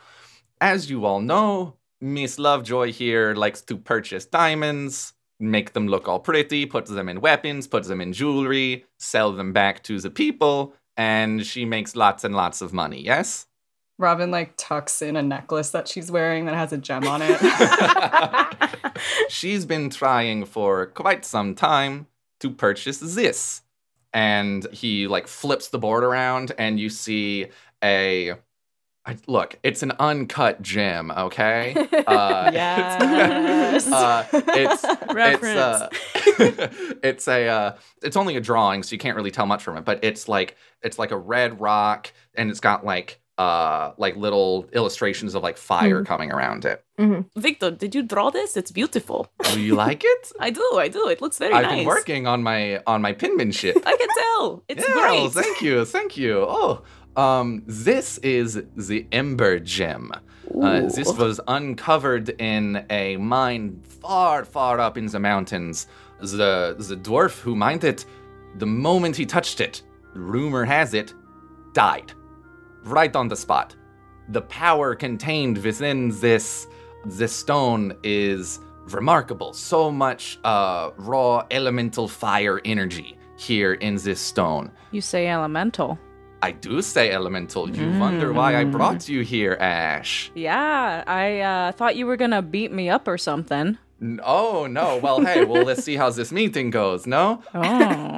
As 0.62 0.89
you 0.89 1.06
all 1.06 1.19
know, 1.19 1.75
Miss 2.01 2.39
Lovejoy 2.39 2.91
here 2.91 3.34
likes 3.36 3.62
to 3.63 3.78
purchase 3.78 4.25
diamonds, 4.25 5.13
make 5.39 5.73
them 5.73 5.88
look 5.88 6.08
all 6.08 6.19
pretty, 6.19 6.65
puts 6.65 6.89
them 6.89 7.10
in 7.10 7.21
weapons, 7.21 7.67
puts 7.67 7.88
them 7.88 8.01
in 8.01 8.13
jewelry, 8.13 8.86
sell 8.97 9.32
them 9.32 9.54
back 9.54 9.84
to 9.84 9.99
the 9.99 10.10
people, 10.10 10.73
and 10.97 11.45
she 11.45 11.65
makes 11.65 11.95
lots 11.95 12.23
and 12.23 12.36
lots 12.36 12.62
of 12.62 12.73
money, 12.73 13.01
yes? 13.01 13.47
Robyn 13.97 14.30
like 14.30 14.54
tucks 14.58 15.01
in 15.01 15.15
a 15.15 15.21
necklace 15.21 15.69
that 15.71 15.88
she's 15.88 16.12
wearing 16.12 16.45
that 16.45 16.56
has 16.56 16.73
a 16.73 16.78
gem 16.78 17.08
on 17.08 17.21
it. 17.23 17.39
She's 19.30 19.65
been 19.65 19.89
trying 19.89 20.45
for 20.45 20.88
quite 20.88 21.23
some 21.23 21.56
time 21.56 22.08
to 22.41 22.49
purchase 22.49 22.97
this. 22.99 23.62
And 24.15 24.65
he 24.71 25.08
like 25.08 25.28
flips 25.28 25.67
the 25.67 25.78
board 25.78 26.04
around 26.04 26.54
and 26.58 26.80
you 26.80 26.89
see 26.89 27.47
a 27.84 28.36
I, 29.08 29.17
look, 29.28 29.60
it's 29.62 29.84
an 29.84 29.91
uncut 29.99 30.63
gem, 30.63 31.12
okay? 31.12 31.75
Uh, 32.08 32.49
Yes. 32.54 33.88
uh, 33.91 34.25
it's 34.32 34.84
Reference. 35.13 35.93
It's, 36.15 36.60
uh, 36.60 36.69
it's 37.04 37.28
a 37.28 37.47
uh, 37.47 37.78
it's 38.04 38.15
only 38.15 38.36
a 38.36 38.41
drawing, 38.41 38.84
so 38.84 38.93
you 38.93 38.99
can't 38.99 39.15
really 39.15 39.32
tell 39.32 39.45
much 39.45 39.63
from 39.63 39.78
it. 39.78 39.86
But 39.86 40.04
it's 40.04 40.28
like 40.28 40.56
it's 40.82 40.97
like 40.99 41.12
a 41.12 41.17
red 41.17 41.60
rock, 41.60 42.12
and 42.36 42.49
it's 42.49 42.60
got 42.60 42.86
like 42.86 43.19
uh 43.38 43.91
like 43.98 44.15
little 44.15 44.65
illustrations 44.74 45.36
of 45.36 45.43
like 45.43 45.58
fire 45.58 46.04
coming 46.04 46.32
around 46.32 46.65
it. 46.65 46.84
Victor, 47.36 47.71
did 47.71 47.93
you 47.93 48.04
draw 48.04 48.30
this? 48.30 48.56
It's 48.56 48.71
beautiful. 48.71 49.28
Do 49.54 49.60
you 49.60 49.76
like 49.76 50.04
it? 50.06 50.32
I 50.39 50.50
do, 50.50 50.67
I 50.78 50.88
do. 50.88 51.08
It 51.10 51.21
looks 51.21 51.38
very 51.38 51.54
nice. 51.54 51.65
I've 51.65 51.78
been 51.78 51.86
working 51.86 52.28
on 52.28 52.43
my 52.43 52.82
on 52.88 53.02
my 53.02 53.13
penmanship. 53.13 53.78
I 53.86 53.95
can 53.98 54.10
tell. 54.24 54.63
It's 54.69 54.88
yeah, 54.88 54.93
great. 54.93 55.19
well, 55.19 55.30
thank 55.30 55.62
you, 55.62 55.86
thank 55.86 56.17
you. 56.17 56.45
Oh, 56.48 56.84
um, 57.15 57.63
this 57.65 58.17
is 58.19 58.62
the 58.76 59.08
Ember 59.12 59.60
Gem. 59.60 60.12
Uh, 60.62 60.82
this 60.82 61.12
was 61.17 61.39
uncovered 61.48 62.30
in 62.39 62.86
a 62.89 63.17
mine 63.17 63.82
far, 63.84 64.45
far 64.45 64.80
up 64.80 64.98
in 64.98 65.08
the 65.08 65.19
mountains. 65.19 65.88
The 66.19 66.76
the 66.78 66.95
dwarf 66.95 67.39
who 67.39 67.56
mined 67.56 67.84
it, 67.84 68.06
the 68.58 68.65
moment 68.65 69.15
he 69.15 69.26
touched 69.26 69.60
it, 69.60 69.82
rumor 70.13 70.63
has 70.63 70.93
it, 70.93 71.13
died, 71.74 72.13
right 72.86 73.15
on 73.15 73.28
the 73.28 73.36
spot. 73.36 73.76
The 74.30 74.41
power 74.41 74.95
contained 74.95 75.58
within 75.60 76.10
this 76.19 76.67
this 77.06 77.34
stone 77.34 77.95
is 78.04 78.60
remarkable. 78.86 79.54
So 79.54 79.91
much 79.91 80.39
uh, 80.43 80.91
raw 80.98 81.45
elemental 81.52 82.08
fire 82.08 82.62
energy 82.65 83.17
here 83.38 83.74
in 83.74 83.95
this 83.95 84.19
stone. 84.19 84.71
You 84.91 85.02
say 85.02 85.28
elemental. 85.28 86.00
I 86.41 86.52
do 86.52 86.82
say 86.82 87.12
elemental. 87.12 87.69
You 87.69 88.00
wonder 88.00 88.32
why 88.32 88.56
I 88.56 88.65
brought 88.65 89.10
you 89.10 89.21
here, 89.21 89.58
Ash. 89.60 90.32
Yeah, 90.36 91.04
I 91.08 91.39
uh, 91.39 91.71
thought 91.71 91.95
you 91.95 92.06
were 92.06 92.17
gonna 92.17 92.41
beat 92.41 92.71
me 92.71 92.89
up 92.89 93.08
or 93.08 93.17
something. 93.17 93.78
N- 94.06 94.20
Oh, 94.24 94.68
no. 94.68 94.98
Well, 94.98 95.20
hey, 95.26 95.44
well, 95.46 95.63
let's 95.63 95.84
see 95.84 95.96
how 95.96 96.10
this 96.12 96.32
meeting 96.32 96.70
goes, 96.70 97.06
no? 97.08 97.41
Oh. 97.54 98.18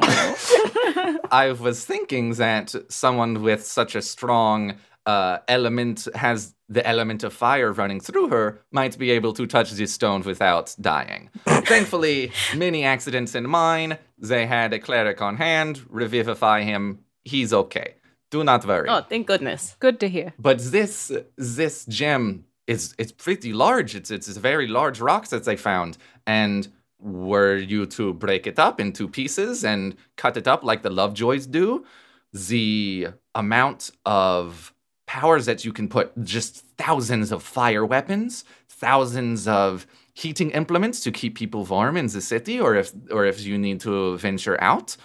I 1.31 1.55
was 1.59 1.85
thinking 1.85 2.33
that 2.35 2.75
someone 2.89 3.41
with 3.41 3.65
such 3.65 3.95
a 3.95 4.01
strong 4.01 4.75
uh, 5.05 5.37
element 5.47 6.07
has 6.15 6.53
the 6.69 6.85
element 6.85 7.23
of 7.23 7.31
fire 7.31 7.71
running 7.71 8.01
through 8.01 8.27
her 8.27 8.59
might 8.71 8.97
be 8.97 9.11
able 9.11 9.31
to 9.33 9.47
touch 9.47 9.71
this 9.71 9.93
stone 9.93 10.21
without 10.23 10.75
dying. 10.81 11.29
Thankfully, 11.45 12.31
many 12.55 12.83
accidents 12.83 13.33
in 13.35 13.49
mine, 13.49 13.97
they 14.17 14.45
had 14.45 14.73
a 14.73 14.79
cleric 14.79 15.21
on 15.21 15.37
hand, 15.37 15.81
revivify 15.89 16.63
him. 16.63 16.99
He's 17.23 17.53
okay. 17.53 17.95
Do 18.31 18.43
not 18.43 18.65
worry. 18.65 18.89
Oh, 18.89 19.01
thank 19.01 19.27
goodness. 19.27 19.77
Good 19.79 20.01
to 20.01 20.09
hear. 20.09 20.33
But 20.37 20.59
this 20.59 21.11
this 21.37 21.85
gem 21.85 22.43
is 22.67 22.93
it's 22.97 23.11
pretty 23.11 23.53
large. 23.53 23.95
It's 23.95 24.11
it's 24.11 24.27
very 24.27 24.67
large 24.67 24.99
rock 24.99 25.27
that 25.29 25.45
they 25.45 25.55
found. 25.55 25.97
And 26.25 26.67
were 26.99 27.55
you 27.55 27.85
to 27.85 28.13
break 28.13 28.45
it 28.47 28.59
up 28.59 28.79
into 28.79 29.07
pieces 29.07 29.63
and 29.63 29.95
cut 30.15 30.35
it 30.37 30.47
up 30.47 30.63
like 30.63 30.81
the 30.81 30.89
Lovejoys 30.89 31.45
do, 31.47 31.85
the 32.33 33.07
amount 33.35 33.91
of 34.05 34.73
powers 35.05 35.45
that 35.45 35.63
you 35.63 35.71
can 35.71 35.87
put 35.87 36.11
just 36.23 36.65
thousands 36.77 37.31
of 37.31 37.41
fire 37.41 37.85
weapons, 37.85 38.43
thousands 38.67 39.47
of 39.47 39.87
heating 40.13 40.49
implements 40.51 40.99
to 41.01 41.11
keep 41.11 41.35
people 41.35 41.63
warm 41.63 41.95
in 41.95 42.07
the 42.07 42.21
city, 42.21 42.59
or 42.59 42.75
if 42.75 42.91
or 43.11 43.25
if 43.25 43.45
you 43.45 43.57
need 43.57 43.79
to 43.81 44.17
venture 44.17 44.61
out. 44.61 44.97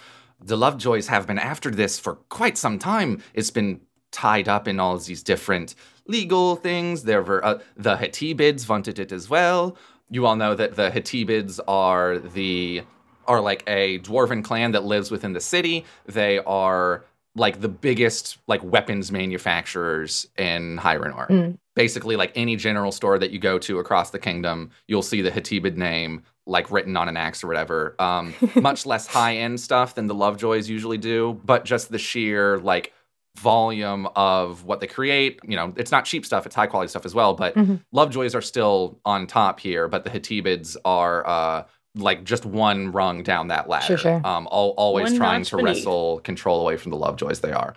The 0.45 0.57
Lovejoys 0.57 1.07
have 1.07 1.25
been 1.25 1.39
after 1.39 1.71
this 1.71 1.97
for 1.97 2.15
quite 2.27 2.57
some 2.57 2.77
time. 2.77 3.21
It's 3.33 3.51
been 3.51 3.79
tied 4.13 4.47
up 4.47 4.67
in 4.67 4.79
all 4.79 4.97
these 4.97 5.21
different 5.21 5.75
legal 6.07 6.55
things. 6.55 7.03
There 7.03 7.21
were 7.21 7.43
uh, 7.43 7.59
the 7.75 7.97
Hetibids 7.97 8.69
wanted 8.69 8.99
it 8.99 9.11
as 9.11 9.29
well. 9.29 9.75
You 10.09 10.25
all 10.25 10.37
know 10.37 10.55
that 10.55 10.75
the 10.75 10.89
Hetibids 10.89 11.59
are 11.67 12.19
the 12.19 12.83
are 13.27 13.41
like 13.41 13.63
a 13.67 13.99
dwarven 13.99 14.43
clan 14.43 14.71
that 14.71 14.83
lives 14.83 15.11
within 15.11 15.33
the 15.33 15.41
city. 15.41 15.85
They 16.05 16.39
are 16.39 17.03
like 17.35 17.61
the 17.61 17.69
biggest 17.69 18.37
like 18.47 18.63
weapons 18.63 19.11
manufacturers 19.11 20.27
in 20.37 20.77
Hyrenoor. 20.77 21.57
Basically, 21.75 22.15
like 22.15 22.31
any 22.35 22.55
general 22.55 22.91
store 22.91 23.17
that 23.17 23.31
you 23.31 23.39
go 23.39 23.57
to 23.59 23.79
across 23.79 24.11
the 24.11 24.19
kingdom, 24.19 24.69
you'll 24.87 25.01
see 25.01 25.21
the 25.21 25.31
Hetibid 25.31 25.75
name 25.75 26.23
like 26.45 26.69
written 26.71 26.95
on 26.97 27.07
an 27.07 27.17
axe 27.17 27.43
or 27.43 27.47
whatever. 27.47 27.95
Um, 27.99 28.33
much 28.55 28.85
less 28.85 29.07
high 29.07 29.37
end 29.37 29.59
stuff 29.59 29.95
than 29.95 30.07
the 30.07 30.13
Lovejoys 30.13 30.69
usually 30.69 30.97
do, 30.97 31.39
but 31.43 31.65
just 31.65 31.89
the 31.89 31.97
sheer 31.97 32.59
like 32.59 32.93
volume 33.37 34.07
of 34.15 34.63
what 34.65 34.79
they 34.79 34.87
create. 34.87 35.39
You 35.43 35.55
know, 35.55 35.73
it's 35.75 35.91
not 35.91 36.05
cheap 36.05 36.25
stuff; 36.25 36.45
it's 36.45 36.55
high 36.55 36.67
quality 36.67 36.89
stuff 36.89 37.05
as 37.05 37.15
well. 37.15 37.33
But 37.33 37.55
Lovejoys 37.91 38.35
are 38.35 38.41
still 38.41 38.99
on 39.05 39.27
top 39.27 39.59
here, 39.59 39.87
but 39.87 40.03
the 40.03 40.09
Hatibids 40.09 40.75
are 40.85 41.27
uh, 41.27 41.63
like 41.95 42.23
just 42.23 42.45
one 42.45 42.91
rung 42.91 43.23
down 43.23 43.47
that 43.49 43.67
ladder. 43.69 43.85
Sure, 43.85 43.97
sure. 43.97 44.15
Um, 44.25 44.47
al- 44.51 44.73
always 44.77 45.11
One 45.11 45.17
trying 45.17 45.43
to 45.43 45.57
beneath. 45.57 45.77
wrestle 45.77 46.19
control 46.21 46.61
away 46.61 46.77
from 46.77 46.91
the 46.91 46.97
Lovejoys. 46.97 47.41
They 47.41 47.51
are. 47.51 47.75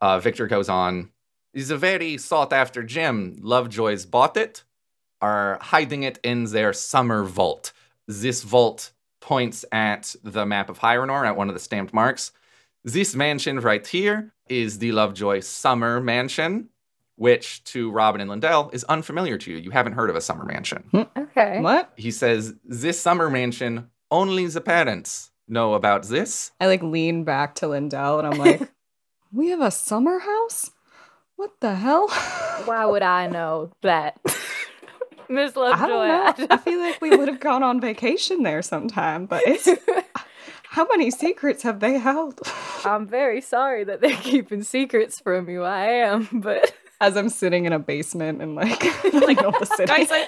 Uh, 0.00 0.18
Victor 0.18 0.46
goes 0.46 0.68
on. 0.68 1.10
He's 1.52 1.70
a 1.70 1.78
very 1.78 2.18
sought 2.18 2.52
after 2.52 2.82
gem. 2.82 3.36
Lovejoys 3.40 4.04
bought 4.04 4.36
it, 4.36 4.62
are 5.22 5.58
hiding 5.62 6.02
it 6.02 6.18
in 6.22 6.44
their 6.44 6.72
summer 6.74 7.24
vault. 7.24 7.72
This 8.06 8.42
vault 8.42 8.92
points 9.22 9.64
at 9.72 10.14
the 10.22 10.44
map 10.44 10.68
of 10.68 10.78
Hyrenoor 10.80 11.26
at 11.26 11.36
one 11.36 11.48
of 11.48 11.54
the 11.54 11.60
stamped 11.60 11.94
marks. 11.94 12.30
This 12.84 13.16
mansion 13.16 13.58
right 13.60 13.84
here 13.84 14.32
is 14.48 14.78
the 14.78 14.92
Lovejoy 14.92 15.40
Summer 15.40 16.00
Mansion, 16.00 16.68
which 17.16 17.64
to 17.64 17.90
Robyn 17.90 18.20
and 18.20 18.30
Lyndell 18.30 18.72
is 18.74 18.84
unfamiliar 18.84 19.38
to 19.38 19.50
you. 19.50 19.56
You 19.58 19.70
haven't 19.70 19.94
heard 19.94 20.10
of 20.10 20.16
a 20.16 20.20
summer 20.20 20.44
mansion. 20.44 20.84
Hmm. 20.90 21.02
Okay. 21.16 21.60
What? 21.60 21.92
He 21.96 22.10
says, 22.10 22.54
This 22.64 23.00
summer 23.00 23.30
mansion, 23.30 23.90
only 24.10 24.46
the 24.46 24.60
parents 24.60 25.30
know 25.48 25.74
about 25.74 26.04
this. 26.04 26.52
I 26.60 26.66
like 26.66 26.82
lean 26.82 27.24
back 27.24 27.54
to 27.56 27.66
Lyndell 27.66 28.18
and 28.18 28.28
I'm 28.28 28.38
like, 28.38 28.70
we 29.32 29.48
have 29.48 29.60
a 29.60 29.70
summer 29.70 30.18
house? 30.18 30.70
What 31.36 31.60
the 31.60 31.74
hell? 31.74 32.08
Why 32.64 32.86
would 32.86 33.02
I 33.02 33.26
know 33.28 33.70
that? 33.82 34.18
Miss 35.28 35.56
Lovejoy. 35.56 35.84
I 35.84 35.88
don't 35.88 36.38
know. 36.38 36.46
I 36.50 36.56
feel 36.56 36.78
like 36.78 37.00
we 37.00 37.10
would 37.10 37.28
have 37.28 37.40
gone 37.40 37.62
on 37.62 37.80
vacation 37.80 38.42
there 38.44 38.62
sometime, 38.62 39.26
but 39.26 39.42
it's 39.44 39.68
how 40.76 40.86
many 40.90 41.10
secrets 41.10 41.62
have 41.62 41.80
they 41.80 41.98
held? 41.98 42.38
I'm 42.84 43.06
very 43.06 43.40
sorry 43.40 43.82
that 43.84 44.02
they're 44.02 44.14
keeping 44.14 44.62
secrets 44.62 45.18
from 45.18 45.48
you. 45.48 45.62
I 45.62 45.86
am, 45.86 46.28
but 46.32 46.74
As 47.00 47.16
I'm 47.16 47.30
sitting 47.30 47.64
in 47.64 47.72
a 47.72 47.78
basement 47.78 48.42
and 48.42 48.54
like, 48.54 48.82
like 49.12 49.42
of 49.42 49.54
the 49.58 49.64
city. 49.64 49.86
Guys, 49.86 50.08
I, 50.10 50.26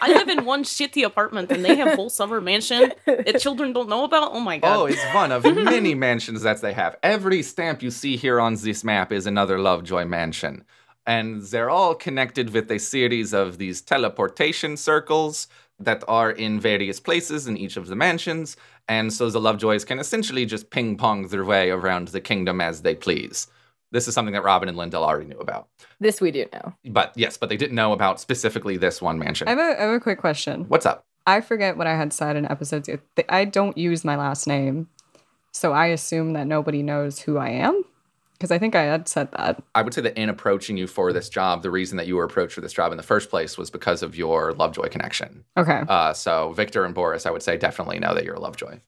I 0.00 0.08
live 0.08 0.28
in 0.28 0.44
one 0.44 0.64
shitty 0.64 1.04
apartment 1.04 1.52
and 1.52 1.64
they 1.64 1.76
have 1.76 1.94
whole 1.94 2.10
summer 2.10 2.40
mansion 2.40 2.92
that 3.06 3.38
children 3.40 3.72
don't 3.72 3.88
know 3.88 4.02
about. 4.02 4.32
Oh 4.32 4.40
my 4.40 4.58
god. 4.58 4.76
Oh, 4.76 4.86
it's 4.86 5.04
one 5.14 5.30
of 5.30 5.44
many 5.44 5.94
mansions 5.94 6.42
that 6.42 6.60
they 6.60 6.72
have. 6.72 6.96
Every 7.04 7.42
stamp 7.44 7.80
you 7.80 7.92
see 7.92 8.16
here 8.16 8.40
on 8.40 8.56
this 8.56 8.82
map 8.82 9.12
is 9.12 9.26
another 9.28 9.60
Lovejoy 9.60 10.06
mansion. 10.06 10.64
And 11.06 11.42
they're 11.42 11.70
all 11.70 11.94
connected 11.94 12.50
with 12.50 12.70
a 12.70 12.78
series 12.78 13.32
of 13.32 13.58
these 13.58 13.80
teleportation 13.80 14.76
circles 14.76 15.46
that 15.78 16.02
are 16.08 16.30
in 16.30 16.60
various 16.60 17.00
places 17.00 17.46
in 17.46 17.56
each 17.56 17.76
of 17.76 17.86
the 17.86 17.96
mansions. 17.96 18.56
And 18.88 19.12
so 19.12 19.30
the 19.30 19.40
Lovejoys 19.40 19.84
can 19.84 19.98
essentially 19.98 20.44
just 20.46 20.70
ping 20.70 20.96
pong 20.96 21.28
their 21.28 21.44
way 21.44 21.70
around 21.70 22.08
the 22.08 22.20
kingdom 22.20 22.60
as 22.60 22.82
they 22.82 22.94
please. 22.94 23.46
This 23.90 24.06
is 24.06 24.14
something 24.14 24.34
that 24.34 24.42
Robyn 24.42 24.68
and 24.68 24.76
Lyndell 24.76 25.02
already 25.02 25.26
knew 25.26 25.38
about. 25.38 25.68
this 25.98 26.20
we 26.20 26.30
do 26.30 26.46
know. 26.52 26.74
But 26.84 27.12
yes, 27.16 27.36
but 27.36 27.48
they 27.48 27.56
didn't 27.56 27.74
know 27.74 27.92
about 27.92 28.20
specifically 28.20 28.76
this 28.76 29.00
one 29.00 29.18
mansion. 29.18 29.48
I 29.48 29.52
have, 29.52 29.58
a, 29.58 29.80
I 29.80 29.84
have 29.86 29.94
a 29.94 30.00
quick 30.00 30.18
question. 30.18 30.64
What's 30.68 30.84
up? 30.84 31.06
I 31.26 31.40
forget 31.40 31.76
what 31.76 31.86
I 31.86 31.96
had 31.96 32.12
said 32.12 32.36
in 32.36 32.50
episode 32.50 32.84
two. 32.84 32.98
I 33.28 33.44
don't 33.44 33.76
use 33.78 34.04
my 34.04 34.16
last 34.16 34.46
name, 34.46 34.88
so 35.52 35.72
I 35.72 35.86
assume 35.86 36.32
that 36.34 36.46
nobody 36.46 36.82
knows 36.82 37.20
who 37.20 37.38
I 37.38 37.50
am. 37.50 37.84
Because 38.38 38.52
I 38.52 38.58
think 38.58 38.76
I 38.76 38.82
had 38.84 39.08
said 39.08 39.32
that. 39.32 39.60
I 39.74 39.82
would 39.82 39.92
say 39.92 40.00
that 40.02 40.16
in 40.16 40.28
approaching 40.28 40.76
you 40.76 40.86
for 40.86 41.12
this 41.12 41.28
job, 41.28 41.62
the 41.62 41.70
reason 41.72 41.96
that 41.96 42.06
you 42.06 42.14
were 42.14 42.22
approached 42.24 42.54
for 42.54 42.60
this 42.60 42.72
job 42.72 42.92
in 42.92 42.96
the 42.96 43.02
first 43.02 43.30
place 43.30 43.58
was 43.58 43.68
because 43.68 44.00
of 44.02 44.14
your 44.16 44.52
Lovejoy 44.52 44.88
connection. 44.90 45.44
Okay. 45.56 45.82
Uh, 45.88 46.12
so 46.12 46.52
Victor 46.52 46.84
and 46.84 46.94
Boris, 46.94 47.26
I 47.26 47.30
would 47.30 47.42
say 47.42 47.56
definitely 47.56 47.98
know 47.98 48.14
that 48.14 48.24
you're 48.24 48.36
a 48.36 48.40
Lovejoy. 48.40 48.78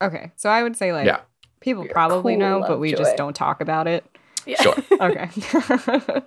Okay. 0.00 0.30
So 0.36 0.48
I 0.48 0.62
would 0.62 0.76
say 0.76 0.92
like 0.92 1.06
Yeah. 1.06 1.20
people 1.60 1.82
You're 1.84 1.92
probably 1.92 2.34
cool 2.34 2.40
know, 2.40 2.64
but 2.66 2.78
we 2.78 2.92
just 2.94 3.16
don't 3.16 3.34
talk 3.34 3.60
about 3.60 3.88
it. 3.88 4.04
Yeah. 4.46 4.62
Sure. 4.62 4.76
Okay. 5.00 5.28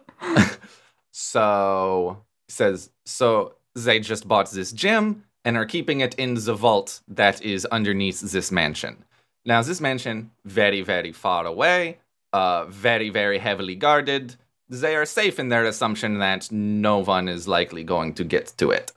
So 1.16 2.24
he 2.48 2.52
says, 2.52 2.90
so 3.06 3.56
they 3.76 4.00
just 4.00 4.28
bought 4.28 4.50
this 4.52 4.72
gem 4.72 5.24
and 5.46 5.56
are 5.58 5.66
keeping 5.66 6.02
it 6.02 6.16
in 6.16 6.34
the 6.34 6.56
vault 6.56 7.02
that 7.08 7.42
is 7.42 7.66
underneath 7.66 8.20
this 8.22 8.52
mansion. 8.52 9.06
Now, 9.46 9.62
this 9.62 9.80
mansion, 9.82 10.32
very, 10.46 10.82
very 10.82 11.12
far 11.12 11.46
away, 11.46 12.00
uh, 12.34 12.66
very, 12.66 13.10
very 13.10 13.38
heavily 13.38 13.76
guarded. 13.76 14.36
They 14.70 14.96
are 14.96 15.06
safe 15.06 15.40
in 15.40 15.50
their 15.50 15.66
assumption 15.66 16.20
that 16.20 16.52
no 16.52 16.98
one 17.00 17.28
is 17.28 17.48
likely 17.48 17.84
going 17.84 18.16
to 18.16 18.24
get 18.24 18.54
to 18.58 18.72
it. 18.72 18.92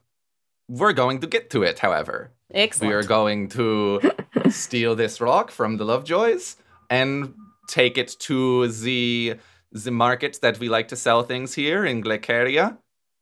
We're 0.68 0.94
going 0.94 1.20
to 1.20 1.26
get 1.26 1.50
to 1.50 1.62
it, 1.62 1.78
however. 1.78 2.32
Excellent. 2.52 2.88
We 2.88 2.94
are 2.94 3.02
going 3.02 3.48
to 3.50 4.00
steal 4.50 4.94
this 4.96 5.20
rock 5.20 5.50
from 5.50 5.76
the 5.76 5.84
Lovejoys 5.84 6.56
and 6.88 7.34
take 7.68 7.98
it 7.98 8.16
to 8.20 8.68
the 8.68 9.36
the 9.72 9.90
markets 9.90 10.38
that 10.38 10.58
we 10.58 10.68
like 10.68 10.88
to 10.88 10.96
sell 10.96 11.22
things 11.22 11.54
here 11.54 11.84
in 11.84 12.02
Glaceria. 12.02 12.78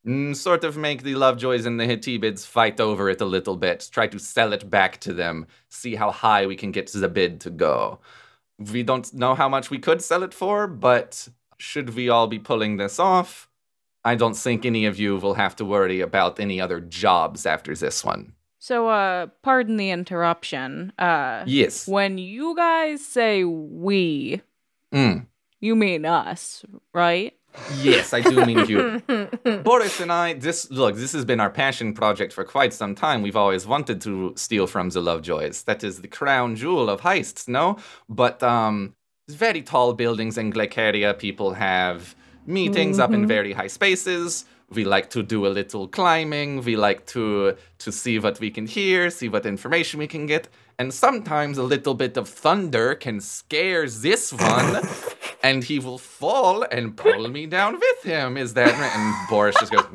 Mm, 0.07 0.37
sort 0.37 0.63
of 0.63 0.77
make 0.77 1.03
the 1.03 1.15
Lovejoys 1.15 1.65
and 1.65 1.81
the 1.81 1.87
Hetibids 1.87 2.47
fight 2.47 2.79
over 2.79 3.09
it 3.09 3.23
a 3.23 3.25
little 3.25 3.57
bit, 3.57 3.89
try 3.91 4.07
to 4.07 4.19
sell 4.19 4.53
it 4.53 4.71
back 4.71 5.01
to 5.01 5.15
them, 5.15 5.47
see 5.71 5.95
how 5.95 6.11
high 6.11 6.47
we 6.47 6.57
can 6.57 6.71
get 6.71 6.93
the 6.93 7.09
bid 7.09 7.41
to 7.41 7.51
go. 7.51 7.99
We 8.59 8.83
don't 8.83 9.13
know 9.15 9.35
how 9.35 9.49
much 9.49 9.71
we 9.71 9.79
could 9.79 10.03
sell 10.03 10.23
it 10.23 10.33
for, 10.35 10.67
but 10.67 11.29
should 11.59 11.95
we 11.95 12.09
all 12.09 12.27
be 12.27 12.39
pulling 12.39 12.77
this 12.77 12.99
off, 12.99 13.49
I 14.05 14.15
don't 14.15 14.37
think 14.37 14.65
any 14.65 14.87
of 14.87 14.99
you 14.99 15.17
will 15.17 15.35
have 15.35 15.57
to 15.57 15.65
worry 15.65 16.01
about 16.01 16.39
any 16.39 16.61
other 16.61 16.81
jobs 16.81 17.47
after 17.47 17.75
this 17.75 18.05
one. 18.05 18.35
So, 18.59 18.89
uh, 18.89 19.27
pardon 19.43 19.77
the 19.77 19.91
interruption. 19.91 20.93
Uh, 20.99 21.45
Yes. 21.47 21.87
when 21.89 22.19
you 22.19 22.55
guys 22.57 23.05
say 23.05 23.45
we, 23.45 24.41
Mm. 24.93 25.27
you 25.61 25.75
mean 25.75 26.05
us, 26.07 26.65
right? 26.93 27.35
Yes, 27.81 28.13
I 28.13 28.21
do 28.21 28.45
mean 28.45 28.67
you. 28.67 29.03
Boris 29.63 30.01
and 30.01 30.13
I, 30.13 30.35
this 30.35 30.71
look, 30.71 30.97
this 30.97 31.13
has 31.13 31.25
been 31.25 31.41
our 31.41 31.51
passion 31.51 31.95
project 31.95 32.33
for 32.33 32.45
quite 32.45 32.73
some 32.73 32.95
time. 32.95 33.23
We've 33.23 33.37
always 33.37 33.67
wanted 33.67 34.01
to 34.03 34.33
steal 34.37 34.67
from 34.67 34.91
the 34.91 35.01
Lovejoys. 35.01 35.63
That 35.65 35.85
is 35.85 36.01
the 36.01 36.09
crown 36.09 36.57
jewel 36.57 36.91
of 36.91 37.03
heists, 37.03 37.49
no? 37.49 37.79
But 38.09 38.43
um 38.43 38.95
very 39.29 39.63
tall 39.63 39.95
buildings 39.95 40.37
in 40.37 40.53
Glaceria, 40.53 41.19
people 41.19 41.55
have 41.55 42.15
meetings 42.47 42.99
up 42.99 43.13
in 43.13 43.27
very 43.27 43.53
high 43.53 43.69
spaces. 43.69 44.45
We 44.71 44.85
like 44.85 45.09
to 45.11 45.23
do 45.23 45.47
a 45.47 45.49
little 45.49 45.87
climbing. 45.89 46.63
We 46.65 46.77
like 46.77 47.07
to 47.07 47.57
to 47.79 47.93
see 47.93 48.19
what 48.19 48.41
we 48.41 48.51
can 48.51 48.67
hear, 48.67 49.11
see 49.11 49.29
what 49.29 49.47
information 49.47 50.01
we 50.01 50.07
can 50.09 50.27
get. 50.27 50.49
And 50.79 50.93
sometimes 50.93 51.57
a 51.59 51.63
little 51.63 51.95
bit 51.95 52.17
of 52.17 52.29
thunder 52.29 52.95
can 52.97 53.21
scare 53.21 53.89
this 53.89 54.33
one 54.33 54.83
and 55.43 55.63
he 55.63 55.79
will 55.79 55.99
fall 55.99 56.65
and 56.65 56.97
pull 56.97 57.29
me 57.29 57.47
down 57.47 57.75
with 57.75 58.03
him. 58.03 58.37
Is 58.37 58.55
that 58.55 58.73
right? 58.73 58.97
And 58.97 59.29
Boris 59.29 59.55
just 59.61 59.73
goes. 59.73 59.87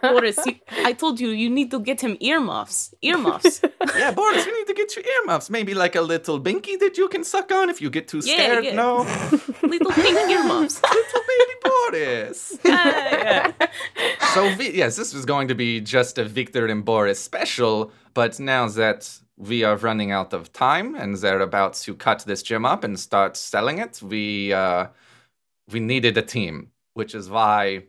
Boris, 0.00 0.38
you, 0.46 0.54
I 0.84 0.92
told 0.92 1.20
you 1.20 1.28
you 1.28 1.50
need 1.50 1.70
to 1.72 1.80
get 1.80 2.00
him 2.00 2.16
earmuffs. 2.20 2.94
Earmuffs. 3.02 3.60
Yeah, 3.96 4.12
Boris, 4.12 4.44
you 4.46 4.58
need 4.58 4.66
to 4.66 4.74
get 4.74 4.96
your 4.96 5.04
earmuffs. 5.04 5.50
Maybe 5.50 5.72
like 5.74 5.94
a 5.94 6.00
little 6.00 6.40
binky 6.40 6.78
that 6.80 6.96
you 6.96 7.06
can 7.08 7.22
suck 7.22 7.52
on 7.52 7.68
if 7.70 7.80
you 7.82 7.90
get 7.90 8.08
too 8.08 8.22
scared. 8.22 8.64
yeah. 8.64 8.74
No, 8.74 8.98
Little 9.62 9.92
pink 9.92 10.18
earmuffs. 10.30 10.80
little 10.90 11.22
baby 11.28 11.52
Boris. 11.62 12.58
Yeah, 12.64 13.52
yeah. 13.56 13.66
So 14.32 14.44
yes, 14.46 14.96
this 14.96 15.12
was 15.14 15.24
going 15.26 15.48
to 15.48 15.54
be 15.54 15.80
just 15.80 16.18
a 16.18 16.24
Victor 16.24 16.66
and 16.66 16.84
Boris 16.84 17.20
special, 17.22 17.92
but 18.14 18.38
now 18.40 18.68
that 18.68 19.18
we 19.36 19.64
are 19.64 19.76
running 19.76 20.12
out 20.12 20.32
of 20.32 20.52
time 20.52 20.94
and 20.94 21.16
they're 21.16 21.40
about 21.40 21.74
to 21.74 21.94
cut 21.94 22.20
this 22.20 22.42
gym 22.42 22.64
up 22.64 22.84
and 22.84 22.98
start 22.98 23.36
selling 23.36 23.78
it, 23.78 24.00
we 24.02 24.52
uh, 24.52 24.86
we 25.70 25.80
needed 25.80 26.16
a 26.16 26.22
team, 26.22 26.70
which 26.94 27.14
is 27.14 27.28
why 27.28 27.84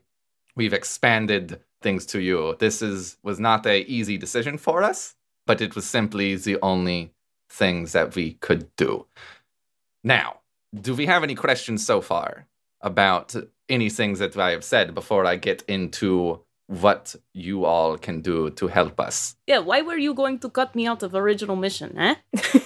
we've 0.56 0.74
expanded 0.74 1.60
things 1.82 2.06
to 2.08 2.20
you. 2.20 2.56
This 2.60 2.82
is 2.82 3.18
was 3.24 3.40
not 3.40 3.66
a 3.66 3.84
easy 3.90 4.18
decision 4.18 4.58
for 4.58 4.84
us, 4.84 5.16
but 5.46 5.62
it 5.62 5.76
was 5.76 5.86
simply 5.86 6.36
the 6.36 6.58
only 6.62 7.14
things 7.50 7.92
that 7.92 8.16
we 8.16 8.34
could 8.34 8.76
do. 8.76 9.06
Now, 10.04 10.40
do 10.74 10.96
we 10.96 11.06
have 11.06 11.24
any 11.24 11.36
questions 11.36 11.86
so 11.86 12.02
far 12.02 12.48
about 12.82 13.36
any 13.70 13.90
things 13.90 14.20
that 14.20 14.38
I 14.38 14.52
have 14.52 14.64
said 14.64 14.94
before 14.94 15.26
I 15.26 15.38
get 15.38 15.64
into 15.68 16.45
what 16.68 17.16
you 17.34 17.66
all 17.66 17.98
can 17.98 18.22
do 18.22 18.50
to 18.52 18.68
help 18.68 19.00
us? 19.00 19.36
Yeah, 19.48 19.60
why 19.60 19.82
were 19.82 19.98
you 19.98 20.14
going 20.14 20.40
to 20.40 20.50
cut 20.50 20.76
me 20.76 20.88
out 20.88 21.04
of 21.04 21.16
original 21.16 21.56
mission, 21.56 21.98
eh? 21.98 22.16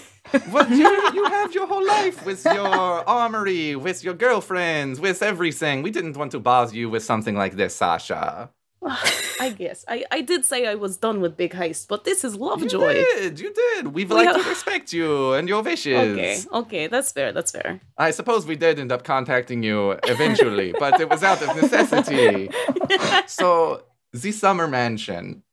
Well, 0.51 0.69
you, 0.69 0.87
you 1.13 1.25
have 1.25 1.55
your 1.55 1.65
whole 1.65 1.85
life 1.85 2.23
with 2.23 2.45
your 2.45 2.67
armory, 2.67 3.75
with 3.75 4.03
your 4.03 4.13
girlfriends, 4.13 4.99
with 4.99 5.23
everything. 5.23 5.81
We 5.81 5.89
didn't 5.89 6.17
want 6.17 6.31
to 6.33 6.39
bother 6.39 6.75
you 6.75 6.87
with 6.87 7.03
something 7.03 7.35
like 7.35 7.55
this, 7.55 7.75
Sasha. 7.75 8.51
I 9.41 9.53
guess. 9.57 9.83
I, 9.87 10.05
I 10.11 10.21
did 10.21 10.45
say 10.45 10.65
I 10.65 10.75
was 10.75 10.97
done 10.97 11.19
with 11.21 11.35
Big 11.35 11.51
Heist, 11.53 11.87
but 11.87 12.03
this 12.05 12.23
is 12.23 12.35
You 12.35 12.39
Lovejoy. 12.39 12.93
did, 12.93 13.39
you 13.39 13.53
did. 13.53 13.87
We've 13.87 14.09
We 14.09 14.15
like 14.15 14.41
to 14.41 14.49
respect 14.55 14.93
you 14.93 15.33
and 15.33 15.49
your 15.49 15.61
wishes. 15.61 15.97
Okay, 15.97 16.39
okay, 16.53 16.87
that's 16.87 17.11
fair, 17.11 17.31
that's 17.31 17.51
fair. 17.51 17.81
I 17.97 18.11
suppose 18.11 18.45
we 18.45 18.55
did 18.55 18.79
end 18.79 18.91
up 18.91 19.03
contacting 19.03 19.63
you 19.63 19.91
eventually, 20.03 20.73
but 20.79 20.99
it 21.01 21.09
was 21.09 21.23
out 21.23 21.41
of 21.41 21.55
necessity. 21.61 22.49
so, 23.27 23.83
the 24.13 24.31
summer 24.31 24.67
mansion 24.67 25.43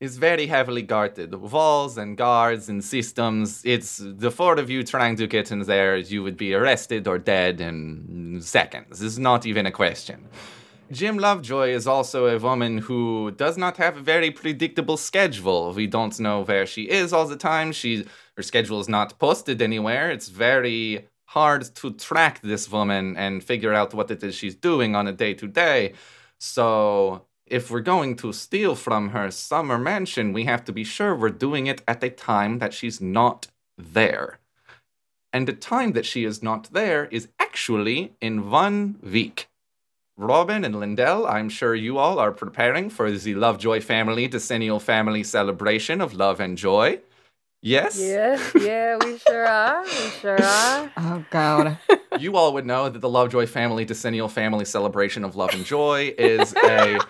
is 0.00 0.18
very 0.18 0.48
heavily 0.48 0.82
guarded. 0.82 1.32
Walls 1.32 1.96
and 1.96 2.16
guards 2.16 2.68
and 2.68 2.82
systems. 2.82 3.62
It's 3.64 4.00
the 4.02 4.32
four 4.32 4.58
of 4.58 4.68
you 4.68 4.82
trying 4.82 5.14
to 5.16 5.28
get 5.28 5.52
in 5.52 5.60
there, 5.60 5.96
you 5.96 6.24
would 6.24 6.36
be 6.36 6.52
arrested 6.54 7.06
or 7.06 7.18
dead 7.18 7.60
in 7.60 8.40
seconds. 8.42 8.98
This 8.98 9.12
is 9.12 9.18
not 9.20 9.46
even 9.46 9.64
a 9.66 9.70
question. 9.70 10.28
Jim 10.90 11.18
Lovejoy 11.18 11.68
is 11.68 11.86
also 11.86 12.26
a 12.26 12.38
woman 12.38 12.78
who 12.78 13.30
does 13.30 13.56
not 13.56 13.76
have 13.78 13.96
a 13.96 14.02
very 14.02 14.30
predictable 14.30 14.96
schedule. 14.96 15.72
We 15.72 15.86
don't 15.86 16.18
know 16.20 16.42
where 16.44 16.66
she 16.66 16.82
is 16.82 17.12
all 17.12 17.26
the 17.26 17.36
time. 17.36 17.72
She 17.72 18.06
her 18.36 18.42
schedule 18.42 18.80
is 18.80 18.88
not 18.88 19.18
posted 19.18 19.62
anywhere. 19.62 20.10
It's 20.10 20.28
very 20.28 21.08
hard 21.26 21.74
to 21.76 21.92
track 21.92 22.40
this 22.42 22.70
woman 22.70 23.16
and 23.16 23.42
figure 23.42 23.72
out 23.72 23.94
what 23.94 24.10
it 24.10 24.22
is 24.22 24.34
she's 24.34 24.54
doing 24.54 24.94
on 24.94 25.06
a 25.06 25.12
day 25.12 25.34
to 25.34 25.46
day. 25.46 25.94
So, 26.38 27.26
if 27.46 27.70
we're 27.70 27.80
going 27.80 28.16
to 28.16 28.32
steal 28.32 28.74
from 28.74 29.10
her 29.10 29.30
summer 29.30 29.78
mansion, 29.78 30.32
we 30.32 30.44
have 30.44 30.64
to 30.64 30.72
be 30.72 30.84
sure 30.84 31.14
we're 31.14 31.30
doing 31.30 31.66
it 31.66 31.82
at 31.86 32.04
a 32.04 32.10
time 32.10 32.58
that 32.58 32.74
she's 32.74 33.00
not 33.00 33.48
there. 33.78 34.38
And 35.32 35.48
the 35.48 35.52
time 35.54 35.92
that 35.92 36.06
she 36.06 36.24
is 36.24 36.42
not 36.42 36.72
there 36.72 37.06
is 37.06 37.28
actually 37.38 38.12
in 38.20 38.50
one 38.50 38.98
week. 39.02 39.48
Robyn 40.22 40.64
and 40.64 40.76
Lyndell, 40.76 41.28
I'm 41.28 41.48
sure 41.48 41.74
you 41.74 41.98
all 41.98 42.20
are 42.20 42.30
preparing 42.30 42.90
for 42.90 43.10
the 43.10 43.34
Lovejoy 43.34 43.80
family 43.80 44.28
decennial 44.28 44.78
family 44.78 45.24
celebration 45.24 46.00
of 46.00 46.14
love 46.14 46.38
and 46.38 46.56
joy. 46.56 47.00
Yes? 47.60 48.00
Yeah, 48.00 48.40
yeah, 48.60 48.96
we 49.04 49.18
sure 49.18 49.44
are. 49.44 49.82
We 49.82 50.10
sure 50.20 50.42
are. 50.42 50.92
Oh 50.96 51.24
God. 51.30 51.78
you 52.20 52.36
all 52.36 52.52
would 52.54 52.66
know 52.66 52.88
that 52.88 53.00
the 53.00 53.08
Lovejoy 53.08 53.46
family 53.46 53.84
decennial 53.84 54.28
family 54.28 54.64
celebration 54.64 55.24
of 55.24 55.34
love 55.34 55.50
and 55.54 55.64
joy 55.64 56.14
is 56.16 56.54
a 56.56 57.00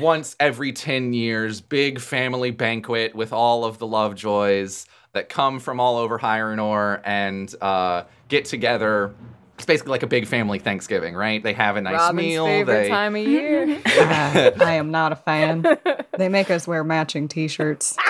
once 0.00 0.36
every 0.38 0.72
10 0.72 1.12
years 1.12 1.60
big 1.60 2.00
family 2.00 2.52
banquet 2.52 3.14
with 3.14 3.32
all 3.32 3.64
of 3.64 3.78
the 3.78 3.86
Lovejoys 3.86 4.86
that 5.12 5.28
come 5.28 5.58
from 5.58 5.80
all 5.80 5.96
over 5.96 6.18
Hyrnor 6.18 7.00
and 7.04 7.52
uh, 7.60 8.04
get 8.28 8.44
together. 8.44 9.14
It's 9.56 9.66
basically 9.66 9.92
like 9.92 10.02
a 10.02 10.08
big 10.08 10.26
family 10.26 10.58
Thanksgiving, 10.58 11.14
right? 11.14 11.42
They 11.42 11.52
have 11.52 11.76
a 11.76 11.80
nice 11.80 12.00
Robyn's 12.00 12.16
meal. 12.16 12.46
favorite 12.46 12.82
they, 12.82 12.88
time 12.88 13.14
of 13.14 13.22
year. 13.22 13.80
I, 13.86 14.52
I 14.60 14.72
am 14.74 14.90
not 14.90 15.12
a 15.12 15.16
fan. 15.16 15.64
They 16.18 16.28
make 16.28 16.50
us 16.50 16.66
wear 16.66 16.84
matching 16.84 17.28
T-shirts. 17.28 17.96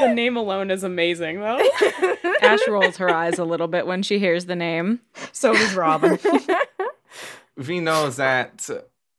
The 0.00 0.12
name 0.12 0.36
alone 0.36 0.72
is 0.72 0.82
amazing, 0.82 1.38
though. 1.38 1.60
Ash 2.42 2.58
rolls 2.66 2.96
her 2.96 3.08
eyes 3.08 3.38
a 3.38 3.44
little 3.44 3.68
bit 3.68 3.86
when 3.86 4.02
she 4.02 4.18
hears 4.18 4.46
the 4.46 4.56
name. 4.56 4.98
So 5.30 5.52
does 5.52 5.72
Robyn. 5.72 6.18
we 7.56 7.78
know 7.78 8.10
that 8.10 8.68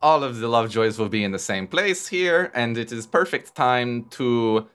all 0.01 0.21
of 0.21 0.39
the 0.39 0.49
Lovejoys 0.49 0.99
will 0.99 1.07
be 1.07 1.23
in 1.23 1.31
the 1.31 1.39
same 1.39 1.65
place 1.65 2.07
here, 2.07 2.51
and 2.53 2.77
it 2.77 2.91
is 2.91 3.07
perfect 3.07 3.55
time 3.55 4.03
to 4.11 4.67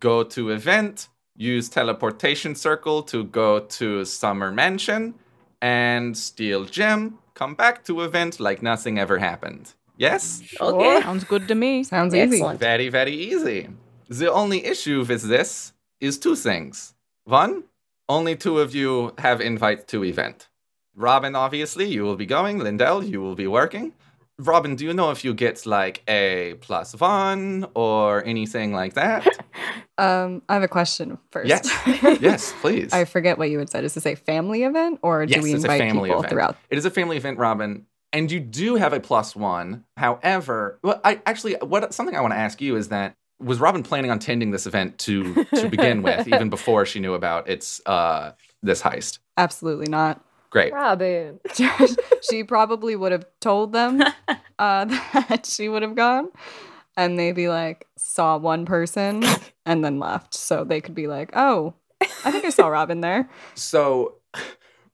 go 0.00 0.24
to 0.24 0.48
event, 0.48 1.08
use 1.36 1.68
teleportation 1.68 2.54
circle 2.54 3.02
to 3.02 3.24
go 3.24 3.60
to 3.60 4.04
Summer 4.06 4.50
Mansion, 4.50 5.14
and 5.64 6.14
steal 6.14 6.66
gem, 6.66 7.18
come 7.32 7.54
back 7.54 7.82
to 7.84 8.02
event 8.02 8.38
like 8.38 8.60
nothing 8.62 8.98
ever 8.98 9.16
happened. 9.16 9.72
Yes? 9.96 10.42
Okay. 10.60 11.00
Sounds 11.00 11.24
good 11.24 11.48
to 11.48 11.54
me. 11.54 11.82
Sounds 11.84 12.14
easy. 12.14 12.36
Excellent. 12.36 12.60
Very, 12.60 12.90
very 12.90 13.14
easy. 13.14 13.70
The 14.06 14.30
only 14.30 14.66
issue 14.66 15.02
with 15.08 15.22
this 15.22 15.72
is 16.00 16.18
two 16.18 16.36
things. 16.36 16.92
One, 17.24 17.64
only 18.10 18.36
two 18.36 18.60
of 18.60 18.74
you 18.74 19.14
have 19.16 19.40
invite 19.40 19.88
to 19.88 20.04
event. 20.04 20.48
Robyn, 20.94 21.34
obviously, 21.34 21.86
you 21.86 22.02
will 22.02 22.16
be 22.16 22.26
going. 22.26 22.58
Lyndell, 22.58 23.00
you 23.08 23.22
will 23.22 23.34
be 23.34 23.46
working. 23.46 23.94
Robyn, 24.38 24.74
do 24.74 24.84
you 24.84 24.92
know 24.92 25.10
if 25.10 25.24
you 25.24 25.32
get 25.32 25.64
like 25.64 26.02
a 26.08 26.54
plus 26.60 26.98
one 26.98 27.66
or 27.74 28.24
anything 28.24 28.72
like 28.72 28.94
that? 28.94 29.26
Um, 29.96 30.42
I 30.48 30.54
have 30.54 30.64
a 30.64 30.68
question 30.68 31.18
first. 31.30 31.48
yes. 31.48 31.70
Yes, 32.20 32.52
please. 32.60 32.92
I 32.92 33.04
forget 33.04 33.38
what 33.38 33.48
you 33.48 33.60
had 33.60 33.70
said. 33.70 33.84
Is 33.84 33.94
this 33.94 34.06
a 34.06 34.16
family 34.16 34.64
event 34.64 34.98
or 35.02 35.24
do 35.24 35.34
yes, 35.34 35.44
we 35.44 35.54
it's 35.54 35.62
a 35.62 35.66
invite 35.68 35.78
family 35.78 36.08
people 36.08 36.18
event. 36.18 36.32
throughout? 36.32 36.56
It 36.68 36.78
is 36.78 36.84
a 36.84 36.90
family 36.90 37.16
event, 37.16 37.38
Robyn, 37.38 37.86
and 38.12 38.28
you 38.28 38.40
do 38.40 38.74
have 38.74 38.92
a 38.92 38.98
plus 38.98 39.36
one. 39.36 39.84
However, 39.96 40.80
well, 40.82 41.00
I 41.04 41.20
actually 41.26 41.54
what 41.62 41.94
something 41.94 42.16
I 42.16 42.20
want 42.22 42.32
to 42.32 42.38
ask 42.38 42.60
you 42.60 42.74
is 42.74 42.88
that 42.88 43.14
was 43.38 43.60
Robyn 43.60 43.84
planning 43.84 44.10
on 44.10 44.18
tending 44.18 44.50
this 44.50 44.66
event 44.66 44.98
to 44.98 45.44
to 45.44 45.68
begin 45.68 46.02
with, 46.02 46.26
even 46.34 46.50
before 46.50 46.84
she 46.86 46.98
knew 46.98 47.14
about 47.14 47.48
its 47.48 47.80
uh 47.86 48.32
this 48.64 48.82
heist? 48.82 49.20
Absolutely 49.36 49.86
not. 49.86 50.20
Great. 50.54 50.72
Robyn. 50.72 51.40
she 52.30 52.44
probably 52.44 52.94
would 52.94 53.10
have 53.10 53.26
told 53.40 53.72
them 53.72 54.00
uh, 54.58 54.84
that 55.28 55.46
she 55.46 55.68
would 55.68 55.82
have 55.82 55.96
gone, 55.96 56.28
and 56.96 57.16
maybe 57.16 57.48
like 57.48 57.88
saw 57.96 58.36
one 58.38 58.64
person 58.64 59.24
and 59.66 59.84
then 59.84 59.98
left, 59.98 60.32
so 60.32 60.62
they 60.62 60.80
could 60.80 60.94
be 60.94 61.08
like, 61.08 61.30
"Oh, 61.34 61.74
I 62.24 62.30
think 62.30 62.44
I 62.44 62.50
saw 62.50 62.68
Robyn 62.68 63.00
there." 63.00 63.28
So, 63.56 64.14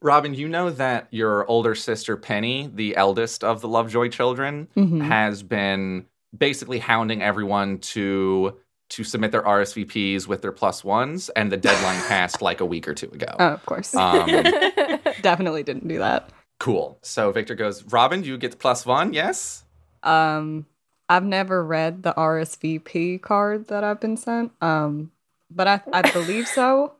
Robyn, 0.01 0.33
you 0.33 0.49
know 0.49 0.71
that 0.71 1.09
your 1.11 1.47
older 1.47 1.75
sister 1.75 2.17
Penny, 2.17 2.71
the 2.75 2.97
eldest 2.97 3.45
of 3.45 3.61
the 3.61 3.69
Lovejoy 3.69 4.09
children, 4.09 4.67
Mhm. 4.75 5.03
has 5.03 5.43
been 5.43 6.07
basically 6.37 6.79
hounding 6.79 7.21
everyone 7.23 7.81
to 7.81 8.57
to 8.91 9.05
submit 9.05 9.33
their 9.33 9.43
RSVPs 9.43 10.27
with 10.27 10.43
their 10.43 10.53
plus 10.53 10.85
ones, 10.85 11.29
and 11.31 11.51
the 11.51 11.57
deadline 11.57 12.01
passed 12.09 12.43
like 12.43 12.61
a 12.61 12.67
week 12.67 12.87
or 12.87 12.95
two 12.95 13.11
ago. 13.11 13.35
Oh, 13.39 13.49
of 13.49 13.65
course, 13.67 13.95
Um, 13.95 14.27
definitely 15.23 15.63
didn't 15.63 15.89
do 15.89 15.99
that. 15.99 16.31
cool. 16.59 16.99
So 17.03 17.33
Victor 17.33 17.55
goes, 17.55 17.83
Robyn, 17.85 18.23
you 18.25 18.37
get 18.39 18.51
the 18.53 18.57
plus 18.57 18.85
one, 18.87 19.13
yes? 19.13 19.65
Um, 20.03 20.67
I've 21.09 21.25
never 21.25 21.65
read 21.65 22.03
the 22.03 22.13
RSVP 22.15 23.21
card 23.23 23.69
that 23.69 23.83
I've 23.83 24.01
been 24.01 24.17
sent. 24.17 24.53
Um, 24.61 25.11
but 25.51 25.67
I 25.67 25.81
I 25.93 26.03
believe 26.13 26.47
so. 26.47 26.93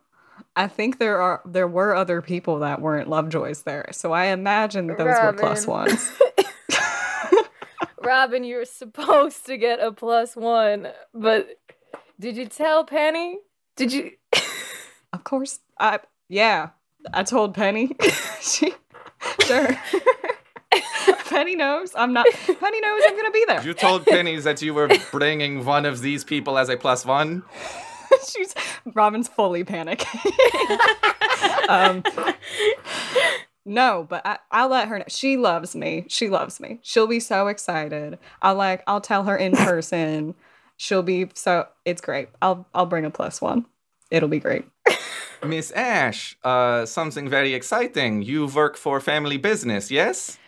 I 0.55 0.67
think 0.67 0.97
there 0.99 1.21
are 1.21 1.41
there 1.45 1.67
were 1.67 1.95
other 1.95 2.21
people 2.21 2.59
that 2.59 2.81
weren't 2.81 3.07
Lovejoys 3.09 3.63
there, 3.63 3.87
so 3.91 4.11
I 4.11 4.25
imagine 4.25 4.87
that 4.87 4.97
those 4.97 5.65
were 5.65 5.71
ones. 5.71 6.11
Robyn, 8.03 8.43
you're 8.43 8.65
supposed 8.65 9.45
to 9.45 9.57
get 9.57 9.79
a 9.79 9.91
plus 9.91 10.35
one, 10.35 10.87
but 11.13 11.47
did 12.21 12.37
you 12.37 12.45
tell 12.45 12.85
Penny? 12.85 13.39
Did 13.75 13.91
you? 13.91 14.11
Of 15.13 15.25
course, 15.25 15.59
I 15.77 15.99
yeah, 16.29 16.69
I 17.13 17.23
told 17.23 17.53
Penny. 17.53 17.91
she 18.41 18.73
sure. 19.41 19.77
Penny 21.25 21.57
knows 21.57 21.91
I'm 21.97 22.13
not. 22.13 22.25
Penny 22.31 22.79
knows 22.79 23.01
I'm 23.05 23.17
gonna 23.17 23.31
be 23.31 23.43
there. 23.45 23.61
You 23.61 23.73
told 23.73 24.05
Penny 24.05 24.39
that 24.39 24.61
you 24.61 24.73
were 24.73 24.87
bringing 25.11 25.65
one 25.65 25.85
of 25.85 26.01
these 26.01 26.23
people 26.23 26.57
as 26.57 26.69
a 26.69 26.77
plus 26.77 27.05
one? 27.05 27.43
She's 28.25 28.55
Robyn's 28.93 29.27
fully 29.27 29.65
panicking. 29.65 30.31
um, 31.67 32.03
no, 33.65 34.05
but 34.07 34.25
I, 34.25 34.39
I'll 34.49 34.69
let 34.69 34.87
her 34.87 34.99
know. 34.99 35.05
She 35.09 35.35
loves 35.35 35.75
me. 35.75 36.05
She 36.07 36.29
loves 36.29 36.61
me. 36.61 36.79
She'll 36.83 37.05
be 37.07 37.19
so 37.19 37.47
excited. 37.47 38.17
I'll 38.41 38.55
like 38.55 38.81
I'll 38.87 39.01
tell 39.01 39.25
her 39.25 39.35
in 39.35 39.57
person. 39.57 40.35
She'll 40.81 41.03
be 41.03 41.29
so 41.35 41.67
it's 41.85 42.01
great. 42.01 42.29
I'll 42.41 42.65
I'll 42.73 42.87
bring 42.87 43.05
a 43.05 43.11
plus 43.11 43.39
one. 43.39 43.67
It'll 44.09 44.27
be 44.27 44.39
great. 44.39 44.65
Miss 45.45 45.69
Ash, 45.73 46.35
uh, 46.43 46.87
something 46.87 47.29
very 47.29 47.53
exciting. 47.53 48.23
You 48.23 48.47
work 48.47 48.77
for 48.77 48.99
family 48.99 49.37
business, 49.37 49.91
yes? 49.91 50.39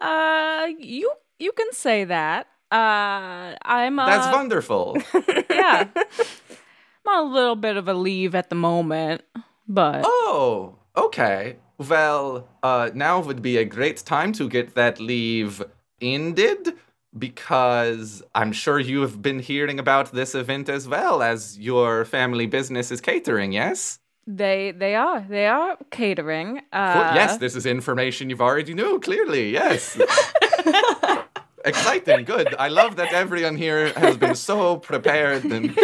Uh, 0.00 0.68
you 0.78 1.12
you 1.38 1.52
can 1.52 1.70
say 1.74 2.04
that. 2.04 2.46
Uh, 2.70 3.54
I'm 3.60 3.98
uh, 3.98 4.06
That's 4.06 4.34
wonderful. 4.34 4.96
yeah. 5.50 5.88
I'm 5.94 7.06
on 7.06 7.26
a 7.28 7.34
little 7.34 7.56
bit 7.56 7.76
of 7.76 7.86
a 7.86 7.92
leave 7.92 8.34
at 8.34 8.48
the 8.48 8.56
moment, 8.56 9.20
but 9.68 10.04
oh, 10.06 10.78
okay. 10.96 11.56
Well, 11.76 12.48
uh, 12.62 12.88
now 12.94 13.20
would 13.20 13.42
be 13.42 13.58
a 13.58 13.66
great 13.66 13.98
time 13.98 14.32
to 14.40 14.48
get 14.48 14.74
that 14.74 15.00
leave 15.00 15.62
ended 16.00 16.78
because 17.18 18.22
I'm 18.34 18.52
sure 18.52 18.78
you 18.78 19.00
have 19.02 19.20
been 19.22 19.38
hearing 19.40 19.78
about 19.78 20.12
this 20.12 20.34
event 20.34 20.68
as 20.68 20.88
well 20.88 21.22
as 21.22 21.58
your 21.58 22.04
family 22.04 22.46
business 22.46 22.90
is 22.90 23.00
catering, 23.00 23.52
yes? 23.52 23.98
they 24.24 24.70
they 24.70 24.94
are 24.94 25.20
they 25.28 25.46
are 25.48 25.76
catering. 25.90 26.60
Uh, 26.72 26.92
Cool. 26.94 27.14
yes, 27.16 27.38
this 27.38 27.56
is 27.56 27.66
information 27.66 28.30
you've 28.30 28.40
already 28.40 28.72
knew, 28.72 29.00
clearly, 29.00 29.50
yes. 29.50 29.98
Exciting, 31.64 32.24
good. 32.24 32.54
I 32.58 32.68
love 32.68 32.96
that 32.96 33.12
everyone 33.12 33.56
here 33.56 33.92
has 33.94 34.16
been 34.16 34.34
so 34.34 34.78
prepared 34.78 35.44
and 35.44 35.76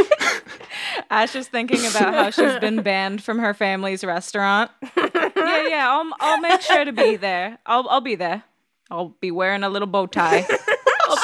Ash 1.11 1.35
is 1.37 1.47
thinking 1.49 1.81
about 1.87 2.14
how 2.14 2.31
she's 2.31 2.59
been 2.61 2.83
banned 2.83 3.23
from 3.23 3.38
her 3.38 3.55
family's 3.55 4.03
restaurant. 4.05 4.71
yeah, 4.97 5.69
yeah, 5.69 5.87
I'll 5.88 6.11
I'll 6.21 6.41
make 6.41 6.61
sure 6.62 6.85
to 6.85 6.93
be 6.93 7.17
there. 7.17 7.59
I'll 7.67 7.88
I'll 7.88 8.01
be 8.01 8.17
there. 8.17 8.43
I'll 8.91 9.14
be 9.21 9.31
wearing 9.31 9.62
a 9.64 9.69
little 9.69 9.87
bow 9.88 10.07
tie. 10.07 10.47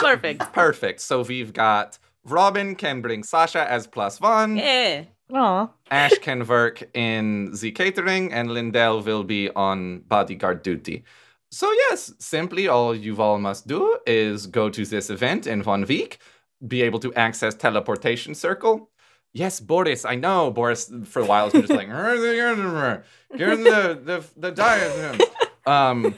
Perfect. 0.05 0.40
perfect. 0.53 1.01
So 1.01 1.23
we've 1.23 1.53
got 1.53 1.99
Robyn 2.25 2.77
can 2.77 3.01
bring 3.01 3.23
Sasha 3.23 3.71
as 3.71 3.87
plus 3.87 4.21
one. 4.21 4.57
Yeah. 4.57 5.05
Aw. 5.33 5.69
Ash 5.90 6.19
can 6.21 6.47
work 6.47 6.83
in 6.95 7.53
the 7.61 7.73
catering, 7.73 8.33
and 8.33 8.51
Lyndell 8.51 9.05
will 9.05 9.25
be 9.25 9.51
on 9.51 10.01
bodyguard 10.01 10.62
duty. 10.62 11.05
So, 11.51 11.71
yes, 11.73 12.12
simply 12.19 12.67
all 12.67 12.95
you 12.95 13.17
all 13.23 13.38
must 13.38 13.67
do 13.67 13.99
is 14.07 14.47
go 14.47 14.69
to 14.71 14.85
this 14.85 15.09
event 15.09 15.47
in 15.47 15.62
one 15.62 15.87
week, 15.87 16.19
be 16.67 16.83
able 16.83 16.99
to 17.01 17.14
access 17.14 17.55
teleportation 17.55 18.35
circle. 18.35 18.90
Yes, 19.33 19.61
Boris, 19.61 20.05
I 20.05 20.17
know. 20.17 20.51
Boris, 20.51 20.93
for 21.05 21.23
a 21.23 21.25
while, 21.25 21.45
has 21.45 21.53
been 21.53 21.62
just 21.62 21.73
like, 21.73 21.88
here's 21.88 23.59
the, 23.59 24.01
the, 24.03 24.25
the 24.37 24.51
diagram. 24.51 25.21
Um, 25.67 26.14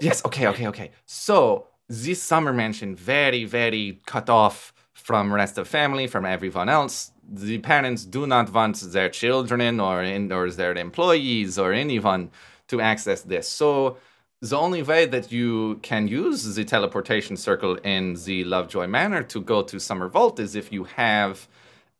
yes, 0.00 0.24
okay, 0.24 0.46
okay, 0.46 0.68
okay. 0.68 0.92
So, 1.04 1.66
this 1.88 2.22
summer 2.22 2.52
mansion, 2.52 2.94
very, 2.94 3.44
very 3.44 4.00
cut 4.06 4.28
off 4.28 4.72
from 4.92 5.32
rest 5.32 5.56
of 5.58 5.66
family, 5.66 6.06
from 6.06 6.24
everyone 6.24 6.68
else. 6.68 7.12
The 7.30 7.58
parents 7.58 8.04
do 8.04 8.26
not 8.26 8.52
want 8.52 8.80
their 8.92 9.08
children 9.08 9.80
or 9.80 10.02
in, 10.02 10.30
or 10.32 10.50
their 10.50 10.74
employees 10.74 11.58
or 11.58 11.72
anyone 11.72 12.30
to 12.68 12.80
access 12.80 13.22
this. 13.22 13.48
So 13.48 13.96
the 14.40 14.56
only 14.56 14.82
way 14.82 15.06
that 15.06 15.32
you 15.32 15.80
can 15.82 16.08
use 16.08 16.54
the 16.54 16.64
teleportation 16.64 17.36
circle 17.36 17.76
in 17.76 18.14
the 18.24 18.44
Lovejoy 18.44 18.86
Manor 18.86 19.22
to 19.24 19.40
go 19.40 19.62
to 19.62 19.80
Summer 19.80 20.08
Vault 20.08 20.38
is 20.38 20.54
if 20.54 20.70
you 20.72 20.84
have 20.84 21.48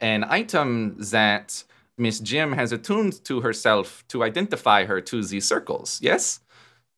an 0.00 0.24
item 0.24 0.96
that 0.98 1.64
Miss 1.96 2.20
Jim 2.20 2.52
has 2.52 2.70
attuned 2.70 3.24
to 3.24 3.40
herself 3.40 4.04
to 4.08 4.22
identify 4.22 4.84
her 4.84 5.00
to 5.00 5.24
the 5.24 5.40
circles. 5.40 5.98
Yes? 6.00 6.40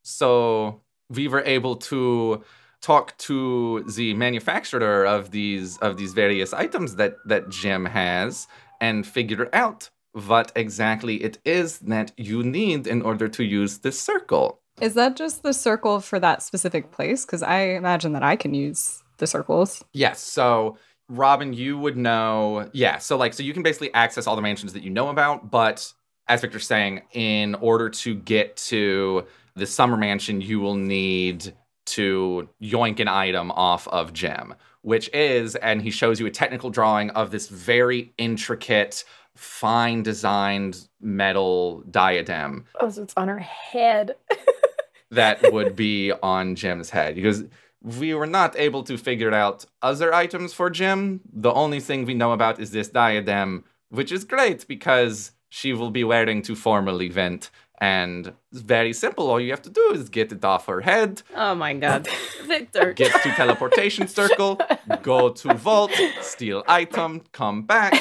So 0.03 0.83
we 1.09 1.27
were 1.27 1.43
able 1.43 1.77
to 1.77 2.45
talk 2.81 3.17
to 3.19 3.85
the 3.95 4.15
manufacturer 4.15 5.05
of 5.05 5.31
these 5.31 5.77
of 5.79 5.97
these 5.97 6.13
various 6.13 6.53
items 6.53 6.97
that 6.97 7.17
that 7.27 7.49
Jim 7.51 7.85
has 7.85 8.49
and 8.81 9.07
figure 9.07 9.49
out 9.53 9.91
what 10.13 10.51
exactly 10.57 11.23
it 11.23 11.39
is 11.45 11.79
that 11.81 12.13
you 12.17 12.43
need 12.43 12.87
in 12.87 13.03
order 13.03 13.29
to 13.29 13.45
use 13.45 13.79
this 13.79 14.01
circle. 14.01 14.61
Is 14.81 14.95
that 14.95 15.15
just 15.15 15.43
the 15.43 15.53
circle 15.53 16.01
for 16.01 16.19
that 16.19 16.43
specific 16.43 16.91
place? 16.91 17.25
Because 17.25 17.43
I 17.43 17.61
imagine 17.61 18.13
that 18.15 18.23
I 18.23 18.37
can 18.37 18.55
use 18.55 19.03
the 19.19 19.27
circles. 19.27 19.85
Yes. 19.93 20.21
So, 20.21 20.79
Robyn, 21.09 21.53
you 21.53 21.79
would 21.79 21.97
know. 21.97 22.69
Yeah. 22.73 22.99
So, 22.99 23.17
like, 23.17 23.35
so 23.35 23.43
you 23.43 23.53
can 23.53 23.63
basically 23.63 23.93
access 23.93 24.27
all 24.27 24.37
the 24.37 24.43
mansions 24.43 24.73
that 24.73 24.83
you 24.83 24.91
know 24.91 25.09
about. 25.09 25.51
But 25.51 25.93
as 26.29 26.41
Victor's 26.41 26.67
saying, 26.67 27.03
in 27.13 27.55
order 27.57 27.91
to 27.91 28.15
get 28.15 28.57
to 28.57 29.27
the 29.55 29.67
summer 29.67 29.97
mansion, 29.97 30.41
you 30.41 30.61
will 30.61 30.77
need 30.77 31.53
to 31.91 32.49
yoink 32.63 33.01
an 33.01 33.09
item 33.09 33.51
off 33.53 33.87
of 33.89 34.13
Jim, 34.13 34.55
which 34.83 35.09
is, 35.13 35.57
and 35.57 35.83
he 35.83 35.91
shows 35.91 36.21
you 36.21 36.27
a 36.27 36.31
technical 36.31 36.71
drawing 36.71 37.11
of 37.11 37.31
this 37.31 37.49
very 37.49 38.13
intricate, 38.19 39.05
fine 39.35 40.03
designed 40.03 40.89
metal 41.01 41.83
diadem 41.91 42.67
Oh, 42.79 42.91
so 42.91 43.03
it's 43.03 43.15
on 43.17 43.29
her 43.29 43.39
head. 43.39 44.17
that 45.11 45.53
would 45.53 45.75
be 45.77 46.13
on 46.23 46.55
Jim's 46.55 46.91
head 46.91 47.15
because 47.15 47.45
we 47.83 48.13
were 48.15 48.27
not 48.27 48.57
able 48.59 48.83
to 48.85 48.99
figure 48.99 49.33
out 49.33 49.65
other 49.83 50.13
items 50.13 50.53
for 50.53 50.69
Jim. 50.71 51.21
The 51.33 51.53
only 51.53 51.81
thing 51.81 52.05
we 52.05 52.15
know 52.15 52.33
about 52.33 52.61
is 52.61 52.71
this 52.71 52.89
diadem, 52.89 53.65
which 53.89 54.13
is 54.13 54.25
great 54.25 54.67
because 54.69 55.33
she 55.49 55.73
will 55.73 55.91
be 55.91 56.05
wearing 56.05 56.43
to 56.43 56.55
formal 56.55 57.03
event. 57.03 57.51
And 57.81 58.33
it's 58.53 58.61
very 58.61 58.93
simple. 58.93 59.31
All 59.31 59.41
you 59.41 59.51
have 59.53 59.63
to 59.63 59.71
do 59.71 59.93
is 59.95 60.11
get 60.11 60.33
it 60.33 60.45
off 60.45 60.67
her 60.67 60.83
head, 60.83 61.23
Oh 61.35 61.55
my 61.55 61.73
god. 61.75 62.09
Victor. 62.47 62.93
get 62.93 63.13
to 63.23 63.31
teleportation 63.31 64.07
circle, 64.07 64.61
go 65.03 65.31
to 65.31 65.55
vault, 65.55 65.93
steal 66.21 66.63
item, 66.69 67.23
come 67.33 67.63
back, 67.63 67.95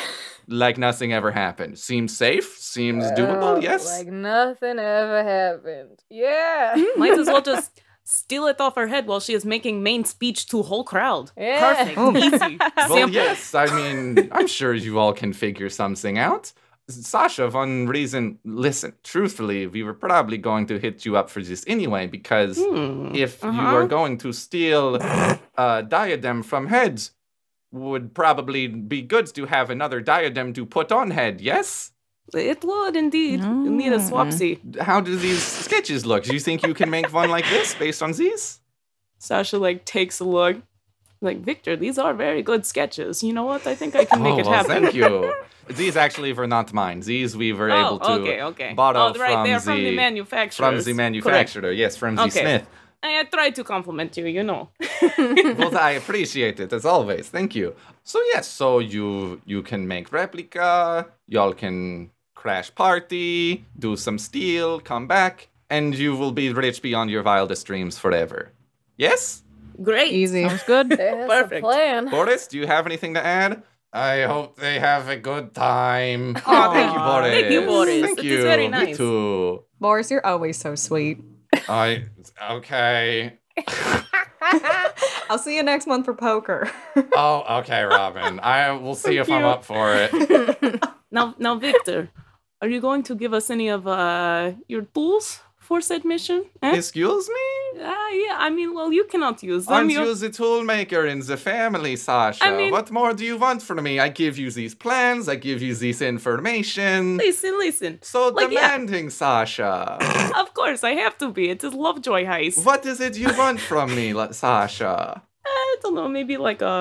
like 0.48 0.78
nothing 0.78 1.14
ever 1.14 1.32
happened. 1.32 1.80
Seems 1.80 2.16
safe, 2.18 2.58
seems 2.58 3.06
doable, 3.12 3.58
Oh, 3.58 3.60
yes. 3.62 3.86
Like 4.00 4.08
nothing 4.12 4.80
ever 4.80 5.24
happened. 5.24 6.04
Yeah. 6.10 6.74
Hmm, 6.76 7.00
might 7.00 7.18
as 7.18 7.28
well 7.28 7.42
just 7.42 7.80
steal 8.04 8.48
it 8.48 8.60
off 8.60 8.76
her 8.76 8.88
head 8.88 9.08
while 9.08 9.22
she 9.22 9.34
is 9.34 9.46
making 9.46 9.82
main 9.82 10.04
speech 10.04 10.48
to 10.48 10.62
whole 10.64 10.84
crowd. 10.84 11.32
Yeah. 11.38 11.74
Perfect. 11.74 11.98
Oh. 11.98 12.18
Easy. 12.28 12.58
Well, 12.60 12.88
Simple. 12.90 13.10
yes. 13.12 13.56
I 13.56 13.66
mean, 13.74 14.28
I'm 14.34 14.48
sure 14.48 14.74
you 14.74 15.00
all 15.00 15.14
can 15.14 15.32
figure 15.32 15.70
something 15.70 16.18
out. 16.18 16.52
Sasha, 16.90 17.50
one 17.50 17.86
reason, 17.88 18.40
listen, 18.44 18.94
truthfully, 19.04 19.68
we 19.68 19.84
were 19.84 19.94
probably 19.94 20.38
going 20.38 20.66
to 20.68 20.80
hit 20.80 21.06
you 21.06 21.16
up 21.18 21.30
for 21.30 21.42
this 21.42 21.64
anyway, 21.68 22.08
because 22.08 22.58
Hmm. 22.58 23.12
if 23.14 23.44
you 23.44 23.50
Uh-huh. 23.50 23.76
are 23.78 23.88
going 23.88 24.18
to 24.20 24.34
steal 24.34 24.96
a 25.58 25.84
diadem 25.84 26.42
from 26.44 26.68
heads, 26.68 27.12
would 27.72 28.16
probably 28.16 28.68
be 28.68 29.02
good 29.04 29.28
to 29.36 29.46
have 29.46 29.70
another 29.70 30.02
diadem 30.02 30.52
to 30.54 30.66
put 30.66 30.92
on 30.92 31.12
head, 31.12 31.40
yes? 31.42 31.92
It 32.34 32.64
would 32.64 32.96
indeed. 32.96 33.42
You 33.42 33.70
need 33.70 33.94
a 33.94 33.98
Mm. 34.00 34.10
swapsy. 34.10 34.80
How 34.82 35.00
do 35.02 35.16
these 35.16 35.44
sketches 35.44 36.06
look? 36.06 36.24
Do 36.24 36.34
you 36.34 36.40
think 36.40 36.66
you 36.66 36.74
can 36.74 36.90
make 36.90 37.12
one 37.14 37.30
like 37.30 37.48
this 37.50 37.76
based 37.76 38.02
on 38.02 38.12
these? 38.14 38.60
Sasha 39.20 39.58
like 39.60 39.86
takes 39.86 40.20
a 40.20 40.26
look. 40.26 40.58
Like 41.22 41.40
Victor, 41.40 41.76
these 41.76 41.98
are 41.98 42.14
very 42.14 42.42
good 42.42 42.66
sketches. 42.66 43.24
You 43.24 43.34
know 43.34 43.44
what? 43.44 43.68
I 43.68 43.76
think 43.76 43.96
I 43.96 44.06
can 44.06 44.22
make 44.24 44.36
oh, 44.36 44.40
it 44.40 44.46
well, 44.46 44.54
happen. 44.54 44.84
thank 44.84 44.96
you. 44.96 45.34
These 45.70 45.96
actually 45.98 46.34
were 46.34 46.48
not 46.48 46.74
mine. 46.74 47.02
These 47.02 47.38
we 47.38 47.54
were 47.54 47.70
Oh, 47.72 47.86
able 47.86 48.00
to 48.00 48.12
okay, 48.14 48.42
okay. 48.42 48.74
borrow 48.74 49.00
oh, 49.00 49.14
right, 49.14 49.34
from 49.34 49.44
the, 49.48 49.60
from 49.60 49.78
the 49.84 49.96
manufacturer. 49.96 50.66
from 50.72 50.82
the 50.84 50.94
manufacturer. 50.94 51.72
Yes, 51.72 51.96
from 51.96 52.16
the 52.16 52.24
Okay. 52.24 52.42
Smith. 52.42 52.68
I 53.04 53.24
try 53.26 53.52
to 53.52 53.64
compliment 53.64 54.18
you, 54.18 54.26
you 54.26 54.44
know. 54.44 54.70
well, 55.18 55.78
I 55.78 55.92
appreciate 55.92 56.60
it 56.60 56.74
as 56.74 56.86
always. 56.86 57.30
Thank 57.30 57.56
you. 57.56 57.76
So 58.04 58.20
yes, 58.34 58.48
so 58.48 58.80
you 58.80 59.42
you 59.46 59.62
can 59.62 59.88
make 59.88 60.12
replica. 60.12 61.06
Y'all 61.28 61.54
can 61.54 62.10
crash 62.36 62.74
party, 62.74 63.66
do 63.78 63.96
some 63.96 64.18
steal, 64.18 64.80
come 64.80 65.06
back, 65.08 65.50
and 65.70 65.94
you 65.96 66.16
will 66.16 66.32
be 66.32 66.52
rich 66.52 66.82
beyond 66.82 67.12
your 67.12 67.22
wildest 67.24 67.68
dreams 67.68 67.98
forever. 68.00 68.52
Yes, 68.98 69.44
Great. 69.82 70.12
Easy. 70.14 70.48
Sounds 70.48 70.64
good. 70.64 70.90
Perfect. 70.98 71.64
plan. 71.64 72.10
Boris, 72.10 72.48
do 72.48 72.58
you 72.58 72.68
have 72.68 72.86
anything 72.86 73.14
to 73.16 73.26
add? 73.26 73.64
I 73.92 74.22
hope 74.24 74.58
they 74.58 74.78
have 74.80 75.10
a 75.10 75.16
good 75.18 75.56
time. 75.56 76.36
Aw, 76.46 76.74
thank 76.74 76.94
you, 76.94 77.00
Boris. 77.00 77.32
thank 77.32 77.52
you, 77.52 77.62
Boris. 77.66 78.02
Thank 78.02 78.18
That 78.18 78.26
you. 78.26 78.38
is 78.38 78.44
very 78.44 78.64
Me 78.68 78.70
nice. 78.70 78.98
too. 78.98 79.64
Boris, 79.80 80.12
you're 80.12 80.26
always 80.26 80.58
so 80.58 80.76
sweet. 80.76 81.20
I 81.68 82.06
okay. 82.52 83.40
I'll 85.30 85.38
see 85.40 85.56
you 85.56 85.64
next 85.64 85.88
month 85.88 86.06
for 86.06 86.14
poker. 86.14 86.70
Oh, 87.14 87.60
okay, 87.60 87.82
Robyn. 87.84 88.40
I 88.42 88.72
will 88.72 88.96
see 88.96 89.18
if 89.18 89.30
I'm 89.30 89.46
up 89.46 89.64
for 89.64 89.94
it. 89.96 90.84
Now, 91.12 91.36
now, 91.40 91.56
Victor, 91.56 92.10
are 92.62 92.68
you 92.68 92.80
going 92.82 93.04
to 93.04 93.16
give 93.16 93.34
us 93.34 93.50
any 93.50 93.70
of 93.70 93.88
uh, 93.88 94.52
your 94.68 94.84
tools 94.84 95.40
for 95.70 95.80
said 95.90 96.04
mission? 96.14 96.40
Eh? 96.64 96.76
Excuse 96.82 97.26
me? 97.38 97.48
Ah, 97.96 98.10
yeah. 98.24 98.36
I 98.48 98.50
mean, 98.58 98.70
well, 98.78 98.92
you 98.98 99.04
cannot 99.12 99.38
use 99.54 99.64
them. 99.66 99.74
Aren't 99.76 99.92
You're- 99.92 100.08
you 100.10 100.16
the 100.26 100.32
tool 100.40 100.62
maker 100.76 101.04
in 101.14 101.20
the 101.32 101.38
family, 101.52 101.96
Sasha? 102.08 102.44
I 102.48 102.50
mean- 102.60 102.72
what 102.76 102.88
more 103.00 103.12
do 103.20 103.24
you 103.32 103.38
want 103.46 103.60
from 103.68 103.78
me? 103.88 103.94
I 104.08 104.10
give 104.24 104.36
you 104.44 104.50
these 104.60 104.74
plans, 104.86 105.24
I 105.34 105.36
give 105.48 105.60
you 105.68 105.74
this 105.86 106.00
information. 106.14 107.00
Listen, 107.28 107.54
listen. 107.66 107.92
So 108.14 108.20
Like, 108.30 108.52
yeah. 108.52 108.62
demanding, 108.62 109.08
Sasha. 109.22 109.74
Of 110.42 110.48
course, 110.60 110.82
I 110.92 110.94
have 111.04 111.16
to 111.24 111.28
be. 111.38 111.44
It 111.54 111.62
is 111.68 111.74
Lovejoy 111.86 112.22
Heist. 112.32 112.58
what 112.70 112.82
is 112.92 112.98
it 113.08 113.14
you 113.24 113.30
want 113.44 113.60
from 113.70 113.88
me, 114.00 114.08
La- 114.20 114.32
Sasha? 114.44 114.96
I 115.46 115.76
don't 115.82 115.96
know. 115.98 116.10
Maybe 116.20 116.36
like 116.50 116.62
a 116.74 116.76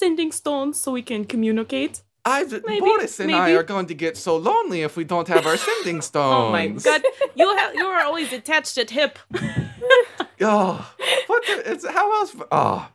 sending 0.00 0.30
stones 0.40 0.74
so 0.82 0.88
we 0.98 1.02
can 1.10 1.22
communicate. 1.32 1.94
I, 2.28 2.42
Maybe, 2.42 2.80
Boris 2.80 3.20
and 3.20 3.30
I 3.30 3.52
are 3.52 3.62
going 3.62 3.86
to 3.86 3.94
get 3.94 4.16
so 4.16 4.36
lonely 4.36 4.82
if 4.82 4.96
we 4.96 5.04
don't 5.04 5.28
have 5.28 5.46
our 5.46 5.56
sending 5.56 6.02
stones. 6.02 6.26
Oh 6.48 6.50
my 6.50 6.66
god, 6.66 7.02
you 7.36 7.56
have 7.56 7.74
you 7.74 7.86
are 7.86 8.02
always 8.04 8.32
attached 8.32 8.76
at 8.78 8.90
hip. 8.90 9.18
Oh, 10.40 10.92
what 11.28 11.42
the, 11.46 11.72
it's, 11.72 11.86
how 11.88 12.12
else? 12.20 12.36
Oh, 12.52 12.88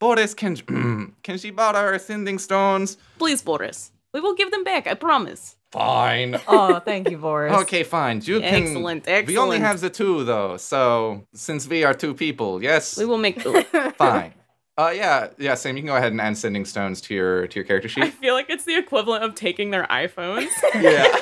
Boris, 0.00 0.34
can 0.34 0.56
can 1.22 1.38
she 1.38 1.50
borrow 1.50 1.78
our 1.78 1.98
sending 1.98 2.38
stones? 2.38 2.96
Please, 3.18 3.40
Boris. 3.42 3.92
We 4.12 4.20
will 4.20 4.34
give 4.34 4.50
them 4.50 4.64
back. 4.64 4.86
I 4.88 4.94
promise. 4.94 5.56
Fine. 5.70 6.40
Oh, 6.48 6.80
thank 6.80 7.10
you, 7.10 7.18
Boris. 7.18 7.52
Okay, 7.62 7.82
fine. 7.84 8.20
You 8.24 8.40
can. 8.40 8.62
Excellent, 8.64 9.02
excellent. 9.06 9.26
We 9.28 9.36
only 9.38 9.58
have 9.60 9.80
the 9.80 9.90
two 9.90 10.24
though, 10.24 10.56
so 10.56 11.24
since 11.34 11.68
we 11.68 11.84
are 11.84 11.94
two 11.94 12.14
people, 12.14 12.62
yes, 12.62 12.96
We 12.98 13.04
will 13.04 13.18
make 13.18 13.42
do. 13.44 13.62
fine. 13.98 14.32
Uh, 14.78 14.90
yeah, 14.90 15.26
yeah, 15.38 15.54
Sam, 15.56 15.76
you 15.76 15.82
can 15.82 15.88
go 15.88 15.96
ahead 15.96 16.12
and 16.12 16.20
add 16.20 16.36
sending 16.36 16.64
stones 16.64 17.00
to 17.00 17.14
your 17.14 17.48
to 17.48 17.56
your 17.56 17.64
character 17.64 17.88
sheet. 17.88 18.04
I 18.04 18.10
feel 18.10 18.34
like 18.34 18.48
it's 18.48 18.64
the 18.64 18.78
equivalent 18.78 19.24
of 19.24 19.34
taking 19.34 19.72
their 19.72 19.84
iPhones. 19.88 20.46
yeah. 20.76 21.18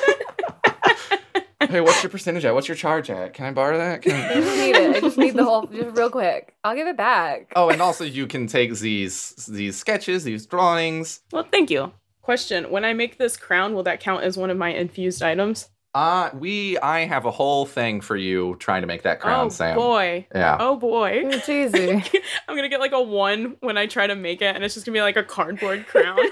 hey, 1.67 1.81
what's 1.81 2.03
your 2.03 2.11
percentage 2.11 2.45
at? 2.45 2.53
What's 2.53 2.67
your 2.67 2.77
charge 2.77 3.09
at? 3.09 3.33
Can 3.33 3.45
I 3.45 3.51
borrow 3.51 3.79
that? 3.79 3.95
I 3.95 3.97
Can... 3.97 4.43
just 4.43 4.57
need 4.57 4.75
it. 4.75 4.95
I 4.95 4.99
just 4.99 5.17
need 5.17 5.33
the 5.33 5.43
whole, 5.43 5.65
just 5.65 5.97
real 5.97 6.11
quick. 6.11 6.53
I'll 6.63 6.75
give 6.75 6.87
it 6.87 6.97
back. 6.97 7.51
Oh, 7.55 7.69
and 7.69 7.81
also 7.81 8.03
you 8.03 8.27
can 8.27 8.45
take 8.45 8.75
these 8.75 9.31
these 9.47 9.75
sketches, 9.75 10.23
these 10.23 10.45
drawings. 10.45 11.21
well, 11.31 11.47
thank 11.51 11.71
you. 11.71 11.93
Question: 12.21 12.69
When 12.69 12.85
I 12.85 12.93
make 12.93 13.17
this 13.17 13.37
crown, 13.37 13.73
will 13.73 13.83
that 13.83 13.99
count 13.99 14.23
as 14.23 14.37
one 14.37 14.51
of 14.51 14.57
my 14.57 14.69
infused 14.69 15.23
items? 15.23 15.69
Uh, 15.97 16.29
we 16.35 16.77
I 16.77 17.05
have 17.05 17.25
a 17.25 17.31
whole 17.31 17.65
thing 17.65 18.01
for 18.01 18.15
you 18.15 18.55
trying 18.59 18.81
to 18.81 18.87
make 18.87 19.01
that 19.01 19.19
crown, 19.19 19.49
Sam. 19.49 19.77
oh 19.77 19.81
Sam. 19.81 19.87
boy! 19.87 20.27
Yeah. 20.35 20.57
Oh 20.59 20.75
boy! 20.75 21.23
It's 21.25 21.49
easy. 21.49 21.91
I'm 22.47 22.55
gonna 22.55 22.69
get 22.69 22.79
like 22.79 22.91
a 22.91 23.01
one 23.01 23.55
when 23.61 23.77
I 23.77 23.87
try 23.87 24.05
to 24.05 24.15
make 24.15 24.41
it, 24.43 24.53
and 24.55 24.63
it's 24.63 24.75
just 24.75 24.85
gonna 24.85 24.95
be 24.95 25.01
like 25.01 25.17
a 25.17 25.23
cardboard 25.23 25.87
crown. 25.87 26.19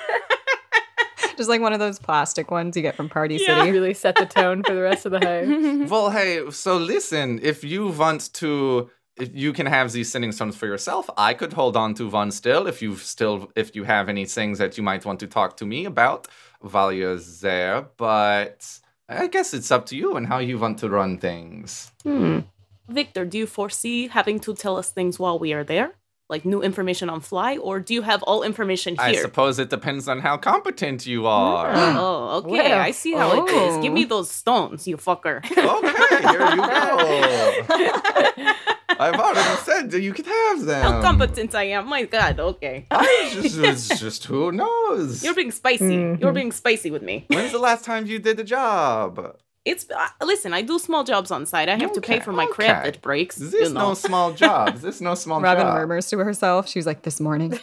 Just 1.37 1.49
like 1.49 1.59
one 1.59 1.73
of 1.73 1.79
those 1.79 1.99
plastic 1.99 2.49
ones 2.49 2.77
you 2.77 2.81
get 2.81 2.95
from 2.95 3.09
Party 3.09 3.35
Yeah. 3.35 3.59
City. 3.59 3.71
really 3.73 3.93
set 3.93 4.15
the 4.15 4.25
tone 4.25 4.63
for 4.63 4.73
the 4.73 4.81
rest 4.81 5.05
of 5.05 5.11
the 5.11 5.19
hike. 5.81 5.89
Well, 5.91 6.09
hey, 6.09 6.49
so 6.49 6.77
listen, 6.77 7.41
if 7.43 7.61
you 7.61 7.89
want 7.89 8.31
to 8.35 8.89
if 9.17 9.29
you 9.33 9.51
can 9.51 9.65
have 9.65 9.91
these 9.91 10.09
sending 10.09 10.31
stones 10.31 10.55
for 10.55 10.65
yourself. 10.65 11.09
I 11.17 11.33
could 11.33 11.51
hold 11.51 11.75
on 11.75 11.93
to 11.95 12.09
one 12.09 12.31
still 12.31 12.67
if 12.67 12.81
you 12.81 12.95
still 12.95 13.51
if 13.55 13.75
you 13.75 13.83
have 13.83 14.07
any 14.07 14.25
things 14.25 14.59
that 14.59 14.77
you 14.77 14.83
might 14.83 15.03
want 15.05 15.19
to 15.21 15.27
talk 15.27 15.57
to 15.57 15.65
me 15.65 15.83
about 15.83 16.27
while 16.61 16.91
you're 16.93 17.17
there, 17.41 17.87
but 17.97 18.79
I 19.07 19.27
guess 19.27 19.53
it's 19.53 19.71
up 19.71 19.85
to 19.87 19.95
you 19.95 20.15
and 20.15 20.27
how 20.27 20.39
you 20.39 20.57
want 20.57 20.79
to 20.79 20.89
run 20.89 21.17
things. 21.17 21.91
Hmm. 22.03 22.39
Victor, 22.87 23.25
do 23.25 23.37
you 23.37 23.47
foresee 23.47 24.07
having 24.07 24.39
to 24.41 24.55
tell 24.55 24.77
us 24.77 24.91
things 24.91 25.19
while 25.19 25.39
we 25.39 25.53
are 25.53 25.63
there? 25.63 25.93
Like 26.27 26.43
new 26.43 26.63
information 26.63 27.07
on 27.07 27.21
fly, 27.21 27.57
or 27.57 27.79
do 27.79 27.93
you 27.93 28.01
have 28.01 28.23
all 28.23 28.41
information 28.41 28.95
here? 28.95 29.03
I 29.05 29.13
suppose 29.13 29.59
it 29.59 29.69
depends 29.69 30.07
on 30.07 30.21
how 30.21 30.37
competent 30.37 31.05
you 31.05 31.27
are. 31.27 31.71
Oh, 31.75 32.37
okay. 32.37 32.49
Well, 32.49 32.81
I 32.81 32.91
see 32.91 33.13
how 33.13 33.45
it 33.45 33.51
is. 33.51 33.77
Give 33.77 33.93
me 33.93 34.05
oh. 34.05 34.07
those 34.07 34.31
stones, 34.31 34.87
you 34.87 34.97
fucker. 34.97 35.45
okay, 35.45 36.04
here 36.29 36.49
you 36.49 36.57
go. 36.57 38.53
I've 38.97 39.15
already 39.15 39.57
said 39.63 39.91
that 39.91 40.01
you 40.01 40.13
could 40.13 40.25
have 40.25 40.61
them. 40.65 40.81
How 40.81 41.01
competent 41.01 41.53
I 41.53 41.63
am. 41.65 41.87
My 41.89 42.03
god, 42.03 42.39
okay. 42.39 42.85
I 42.91 43.29
just, 43.33 43.57
it's 43.69 43.99
just 43.99 44.23
who 44.25 44.51
knows? 44.53 45.21
You're 45.23 45.33
being 45.35 45.51
spicy. 45.51 46.17
You're 46.19 46.31
being 46.31 46.51
spicy 46.53 46.91
with 46.91 47.01
me. 47.01 47.25
When's 47.27 47.51
the 47.51 47.59
last 47.59 47.83
time 47.83 48.05
you 48.05 48.19
did 48.19 48.39
a 48.39 48.43
job? 48.43 49.35
It's 49.65 49.85
uh, 49.89 50.07
listen. 50.21 50.53
I 50.53 50.61
do 50.61 50.77
small 50.79 51.03
jobs 51.03 51.31
on 51.31 51.45
site. 51.47 51.67
I 51.69 51.75
have 51.75 51.91
to 51.93 51.99
pay 52.01 52.15
Okay, 52.17 52.23
for 52.23 52.31
my 52.31 52.45
crap 52.45 52.81
okay. 52.81 52.91
that 52.91 53.01
breaks. 53.01 53.35
This 53.35 53.51
you 53.53 53.73
know. 53.73 53.89
no 53.89 53.93
small 53.95 54.31
job. 54.43 54.75
This 54.77 55.01
no 55.01 55.15
small 55.15 55.41
Robyn 55.41 55.63
job. 55.65 55.73
murmurs 55.73 56.07
to 56.11 56.19
herself. 56.19 56.69
She's 56.69 56.85
like, 56.85 57.01
"This 57.01 57.19
morning, 57.19 57.59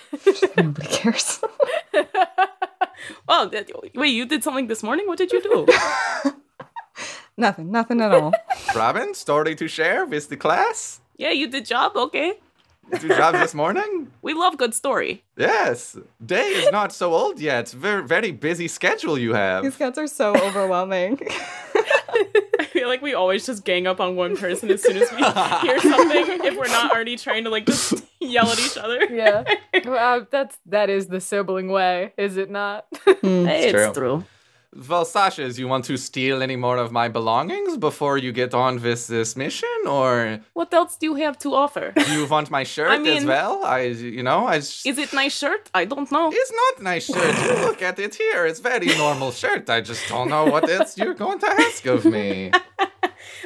nobody 0.57 0.89
cares." 0.89 1.41
oh, 3.29 3.49
that, 3.49 3.71
wait, 3.95 4.09
you 4.09 4.27
did 4.27 4.43
something 4.43 4.67
this 4.67 4.83
morning? 4.83 5.07
What 5.07 5.17
did 5.19 5.31
you 5.33 5.41
do? 5.43 6.33
Nothing, 7.43 7.73
nothing 7.73 8.01
at 8.01 8.13
all. 8.15 8.33
Robyn, 8.77 9.15
story 9.15 9.57
to 9.57 9.67
share 9.67 10.07
with 10.07 10.29
the 10.29 10.37
class? 10.37 11.01
yeah, 11.17 11.31
you 11.33 11.49
did 11.49 11.65
job. 11.67 11.97
Okay. 11.97 12.35
Did 12.93 13.03
you 13.03 13.09
job 13.09 13.35
this 13.35 13.53
morning? 13.53 14.11
We 14.23 14.33
love 14.35 14.57
good 14.57 14.75
story. 14.75 15.25
Yes. 15.37 15.99
Day 16.25 16.47
is 16.63 16.71
not 16.71 16.93
so 16.93 17.13
old 17.13 17.41
yet. 17.41 17.69
Very 17.71 18.05
very 18.07 18.31
busy 18.31 18.69
schedule 18.69 19.19
you 19.19 19.35
have. 19.35 19.65
These 19.65 19.73
have. 19.73 19.79
cats 19.79 19.99
are 19.99 20.07
so 20.07 20.37
overwhelming. 20.49 21.19
I 22.61 22.65
feel 22.71 22.87
like 22.87 23.03
we 23.03 23.13
always 23.15 23.45
just 23.45 23.65
gang 23.65 23.89
up 23.89 24.01
on 24.01 24.15
one 24.15 24.37
person 24.37 24.71
as 24.71 24.81
soon 24.83 24.97
as 24.99 25.11
we 25.11 25.17
hear 25.67 25.81
something, 25.81 26.45
if 26.47 26.57
we're 26.57 26.69
not 26.69 26.93
already 26.93 27.17
trying 27.17 27.43
to 27.45 27.51
like 27.51 27.67
just 27.67 28.05
yell 28.21 28.49
at 28.49 28.61
each 28.61 28.79
other. 28.79 29.01
yeah. 29.11 29.43
Well, 29.85 30.27
that's 30.31 30.57
that 30.67 30.89
is 30.89 31.09
the 31.09 31.21
sibling 31.21 31.69
way, 31.73 32.13
is 32.17 32.37
it 32.37 32.51
not? 32.51 32.87
Hmm. 33.05 33.45
Hey, 33.47 33.65
it's 33.71 33.73
true. 33.73 33.93
true. 33.93 34.25
Well, 34.89 35.05
Sasha, 35.05 35.53
do 35.53 35.61
you 35.61 35.69
want 35.69 35.85
to 35.85 35.99
steal 35.99 36.43
any 36.43 36.57
more 36.57 36.79
of 36.79 36.91
my 36.93 37.09
belongings 37.09 37.77
before 37.77 38.17
you 38.17 38.33
get 38.33 38.55
on 38.55 38.81
with 38.81 39.07
this 39.07 39.37
mission, 39.37 39.69
or 39.87 40.41
What 40.55 40.73
else 40.73 40.97
do 40.97 41.07
you 41.07 41.15
have 41.17 41.37
to 41.41 41.55
offer? 41.55 41.93
do 41.95 42.13
you 42.19 42.27
want 42.27 42.51
my 42.51 42.65
shirt 42.65 42.91
as 42.91 43.01
mean- 43.05 43.27
well? 43.27 43.63
I, 43.65 43.81
you 44.17 44.23
know, 44.23 44.47
I. 44.47 44.57
s- 44.57 44.87
Is 44.87 44.97
it 44.97 45.13
nice 45.13 45.37
shirt? 45.37 45.71
I 45.75 45.85
don't 45.85 46.11
know. 46.11 46.31
It's 46.33 46.53
not 46.63 46.83
nice 46.83 47.05
shirt. 47.05 47.35
You 47.45 47.67
look 47.67 47.83
at 47.83 47.99
it 47.99 48.15
here. 48.15 48.47
It's 48.47 48.61
very 48.61 48.87
normal 48.97 49.31
shirt. 49.33 49.69
I 49.69 49.83
just 49.83 50.09
don't 50.09 50.31
know 50.31 50.47
what 50.47 50.67
else 50.71 50.97
you're 50.97 51.15
going 51.25 51.39
to 51.41 51.51
ask 51.51 51.85
of 51.87 52.05
me. 52.07 52.51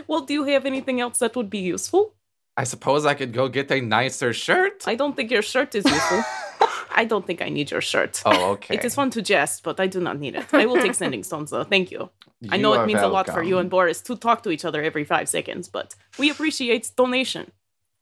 Well, 0.07 0.21
do 0.21 0.33
you 0.35 0.45
have 0.45 0.65
anything 0.67 1.01
else 1.01 1.19
that 1.19 1.35
would 1.37 1.51
be 1.51 1.59
useful? 1.59 2.15
I 2.57 2.65
suppose 2.65 3.05
I 3.05 3.15
could 3.15 3.33
go 3.33 3.49
get 3.49 3.71
a 3.71 3.81
nicer 3.81 4.33
shirt. 4.33 4.85
I 4.87 4.95
don't 4.95 5.15
think 5.17 5.31
your 5.31 5.43
shirt 5.43 5.75
is 5.75 5.85
useful. 5.85 6.23
I 6.95 7.05
don't 7.05 7.27
think 7.27 7.43
I 7.43 7.49
need 7.49 7.71
your 7.71 7.81
shirt. 7.81 8.23
Oh, 8.25 8.53
okay. 8.53 8.77
It 8.77 8.85
is 8.85 8.95
fun 8.95 9.11
to 9.11 9.23
jest, 9.23 9.63
but 9.63 9.79
I 9.79 9.87
do 9.87 10.01
not 10.01 10.19
need 10.19 10.35
it. 10.35 10.47
I 10.53 10.67
will 10.67 10.81
take 10.81 10.95
sending 10.95 11.23
stones 11.23 11.51
though. 11.51 11.65
Thank 11.65 11.91
you. 11.91 12.11
I 12.51 12.57
know 12.57 12.75
it 12.75 12.87
means 12.87 13.03
a 13.03 13.09
lot 13.09 13.29
for 13.29 13.43
you 13.43 13.59
and 13.59 13.69
Boris 13.71 14.01
to 14.03 14.17
talk 14.17 14.43
to 14.45 14.51
each 14.51 14.65
other 14.65 14.83
every 14.83 15.05
five 15.05 15.29
seconds, 15.29 15.69
but 15.69 15.95
we 16.19 16.31
appreciate 16.31 16.91
donation. 16.97 17.53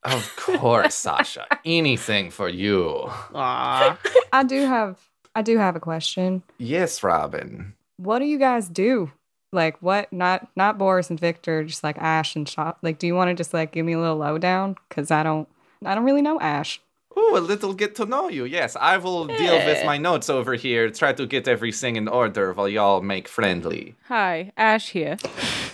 Of 0.03 0.35
course, 0.35 0.95
Sasha. 1.05 1.47
Anything 1.65 2.29
for 2.29 2.47
you. 2.47 3.05
Ah, 3.33 3.97
I 4.31 4.43
do 4.43 4.61
have, 4.65 4.99
I 5.33 5.41
do 5.41 5.57
have 5.57 5.75
a 5.75 5.79
question. 5.79 6.43
Yes, 6.57 7.01
Robyn. 7.01 7.73
What 7.97 8.19
do 8.19 8.25
you 8.25 8.37
guys 8.37 8.67
do? 8.69 9.11
Like, 9.51 9.81
what? 9.81 10.11
Not, 10.11 10.47
not 10.55 10.77
Boris 10.77 11.09
and 11.09 11.19
Victor, 11.19 11.63
just 11.63 11.83
like 11.83 11.97
Ash 11.97 12.35
and 12.35 12.47
Shop. 12.47 12.77
Like, 12.81 12.99
do 12.99 13.07
you 13.07 13.15
want 13.15 13.29
to 13.29 13.33
just 13.33 13.53
like 13.53 13.71
give 13.71 13.85
me 13.85 13.93
a 13.93 13.99
little 13.99 14.17
lowdown? 14.17 14.75
Because 14.89 15.11
I 15.11 15.23
don't, 15.23 15.47
I 15.83 15.95
don't 15.95 16.03
really 16.03 16.21
know 16.21 16.39
Ash. 16.39 16.81
Ooh, 17.17 17.37
a 17.37 17.39
little 17.39 17.73
get 17.73 17.95
to 17.95 18.05
know 18.05 18.27
you. 18.29 18.45
Yes, 18.45 18.75
I 18.75 18.97
will 18.97 19.25
deal 19.25 19.55
with 19.55 19.85
my 19.85 19.97
notes 19.97 20.29
over 20.29 20.55
here. 20.55 20.89
Try 20.89 21.13
to 21.13 21.25
get 21.25 21.47
everything 21.47 21.95
in 21.95 22.07
order 22.07 22.51
while 22.53 22.67
y'all 22.67 23.01
make 23.01 23.27
friendly. 23.27 23.95
Hi, 24.07 24.51
Ash 24.57 24.89
here. 24.89 25.17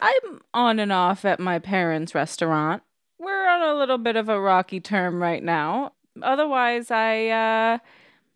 I'm 0.00 0.40
on 0.54 0.78
and 0.78 0.92
off 0.92 1.24
at 1.24 1.38
my 1.40 1.58
parents' 1.58 2.14
restaurant. 2.14 2.82
We're 3.18 3.48
on 3.48 3.62
a 3.62 3.78
little 3.78 3.98
bit 3.98 4.16
of 4.16 4.28
a 4.28 4.40
rocky 4.40 4.80
term 4.80 5.20
right 5.20 5.42
now. 5.42 5.92
Otherwise, 6.22 6.90
I 6.90 7.28
uh, 7.28 7.78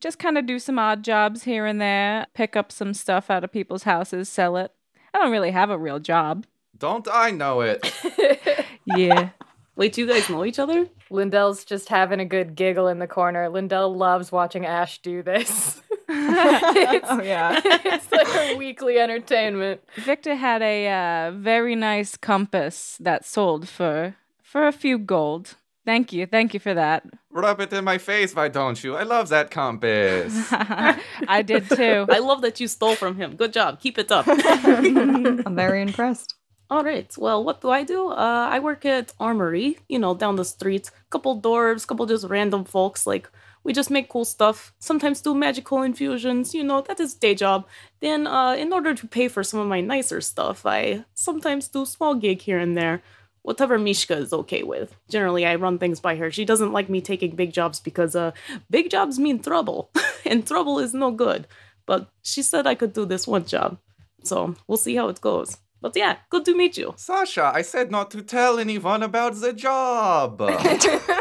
just 0.01 0.19
kind 0.19 0.37
of 0.37 0.47
do 0.47 0.59
some 0.59 0.79
odd 0.79 1.03
jobs 1.03 1.45
here 1.45 1.67
and 1.67 1.81
there, 1.81 2.27
pick 2.35 2.57
up 2.57 2.71
some 2.73 2.93
stuff 2.95 3.31
out 3.31 3.45
of 3.45 3.53
people's 3.53 3.85
houses, 3.85 4.29
sell 4.29 4.57
it. 4.57 4.73
I 5.15 5.19
don't 5.19 5.31
really 5.33 5.51
have 5.53 5.71
a 5.71 5.79
real 5.79 5.99
job. 5.99 6.47
Don't 6.77 7.07
I 7.11 7.31
know 7.31 7.61
it? 7.61 7.93
Yeah. 8.85 9.31
Wait, 9.75 9.97
you 9.97 10.07
guys 10.07 10.29
know 10.29 10.45
each 10.45 10.59
other? 10.59 10.87
Lyndell's 11.11 11.65
just 11.65 11.89
having 11.89 12.21
a 12.21 12.25
good 12.25 12.55
giggle 12.55 12.89
in 12.89 12.99
the 12.99 13.07
corner. 13.07 13.49
Lyndell 13.49 13.97
loves 13.97 14.31
watching 14.31 14.67
Ash 14.67 15.01
do 15.01 15.23
this. 15.23 15.81
Oh 16.15 17.23
yeah. 17.23 17.59
it's 17.65 18.13
like 18.13 18.27
her 18.27 18.57
weekly 18.57 18.99
entertainment. 18.99 19.81
Victor 19.97 20.35
had 20.35 20.61
a 20.61 20.89
uh, 20.89 21.31
very 21.33 21.75
nice 21.75 22.19
compass 22.19 22.99
that 23.01 23.25
sold 23.25 23.67
for 23.67 24.15
for 24.43 24.67
a 24.67 24.73
few 24.73 24.99
gold. 24.99 25.55
Thank 25.87 26.13
you, 26.13 26.27
thank 26.27 26.53
you 26.53 26.61
for 26.61 26.75
that. 26.75 27.05
Rub 27.31 27.61
it 27.61 27.73
in 27.73 27.85
my 27.85 27.97
face, 27.97 28.35
why 28.37 28.49
don't 28.49 28.83
you? 28.85 28.95
I 28.95 29.05
love 29.05 29.31
that 29.31 29.51
compass. 29.51 30.49
I 30.53 31.43
did 31.45 31.69
too. 31.71 32.07
I 32.11 32.19
love 32.19 32.43
that 32.43 32.61
you 32.61 32.69
stole 32.69 32.95
from 32.95 33.17
him. 33.17 33.35
Good 33.37 33.55
job. 33.55 33.81
Keep 33.81 33.99
it 33.99 34.13
up. 34.13 34.27
I'm 34.29 35.57
very 35.57 35.81
impressed. 35.81 36.35
All 36.73 36.83
right. 36.83 37.15
Well, 37.19 37.45
what 37.45 37.61
do 37.61 37.69
I 37.69 37.83
do? 37.85 38.09
Uh, 38.09 38.49
I 38.51 38.59
work 38.59 38.87
at 38.87 39.13
Armory, 39.21 39.79
you 39.91 39.99
know, 39.99 40.15
down 40.15 40.37
the 40.37 40.45
street. 40.45 40.91
Couple 41.11 41.39
dwarves, 41.39 41.87
couple 41.87 42.07
just 42.07 42.27
random 42.27 42.65
folks. 42.65 43.07
Like, 43.07 43.29
we 43.63 43.75
just 43.75 43.91
make 43.91 44.09
cool 44.09 44.25
stuff. 44.25 44.73
Sometimes 44.79 45.21
do 45.21 45.35
magical 45.35 45.83
infusions, 45.83 46.55
you 46.55 46.65
know, 46.65 46.81
that 46.81 46.99
is 46.99 47.13
day 47.13 47.35
job. 47.35 47.67
Then, 48.01 48.27
uh, 48.27 48.55
in 48.55 48.73
order 48.73 48.95
to 48.95 49.07
pay 49.07 49.29
for 49.29 49.45
some 49.45 49.61
of 49.61 49.69
my 49.69 49.83
nicer 49.83 50.23
stuff, 50.23 50.65
I 50.65 51.05
sometimes 51.13 51.69
do 51.69 51.85
small 51.85 52.15
gig 52.15 52.41
here 52.41 52.59
and 52.59 52.75
there. 52.77 53.03
whatever 53.45 53.77
Mishka 53.79 54.17
is 54.17 54.33
okay 54.33 54.63
with. 54.63 54.95
Generally, 55.11 55.45
I 55.47 55.57
run 55.57 55.77
things 55.79 56.01
by 56.01 56.15
her. 56.17 56.31
She 56.31 56.45
doesn't 56.45 56.73
like 56.73 56.89
me 56.89 57.01
taking 57.01 57.35
big 57.37 57.53
jobs 57.53 57.81
because 57.81 58.15
uh, 58.17 58.31
big 58.71 58.89
jobs 58.89 59.19
mean 59.19 59.41
trouble, 59.41 59.91
and 60.25 60.47
trouble 60.47 60.79
is 60.79 60.95
no 60.95 61.11
good. 61.11 61.49
But 61.87 62.09
she 62.23 62.43
said 62.43 62.67
I 62.69 62.77
could 62.77 62.93
do 62.93 63.05
this 63.05 63.27
one 63.27 63.45
job, 63.45 63.79
so 64.25 64.55
we'll 64.69 64.79
see 64.79 64.95
how 64.97 65.09
it 65.09 65.21
goes. 65.21 65.59
But 65.83 65.93
yeah, 65.97 66.17
good 66.31 66.45
to 66.47 66.55
meet 66.57 66.77
you. 66.79 66.95
Sasha, 66.97 67.51
I 67.55 67.63
said 67.63 67.91
not 67.91 68.11
to 68.13 68.23
tell 68.23 68.59
anyone 68.59 69.03
about 69.03 69.35
the 69.35 69.53
job. 69.53 70.41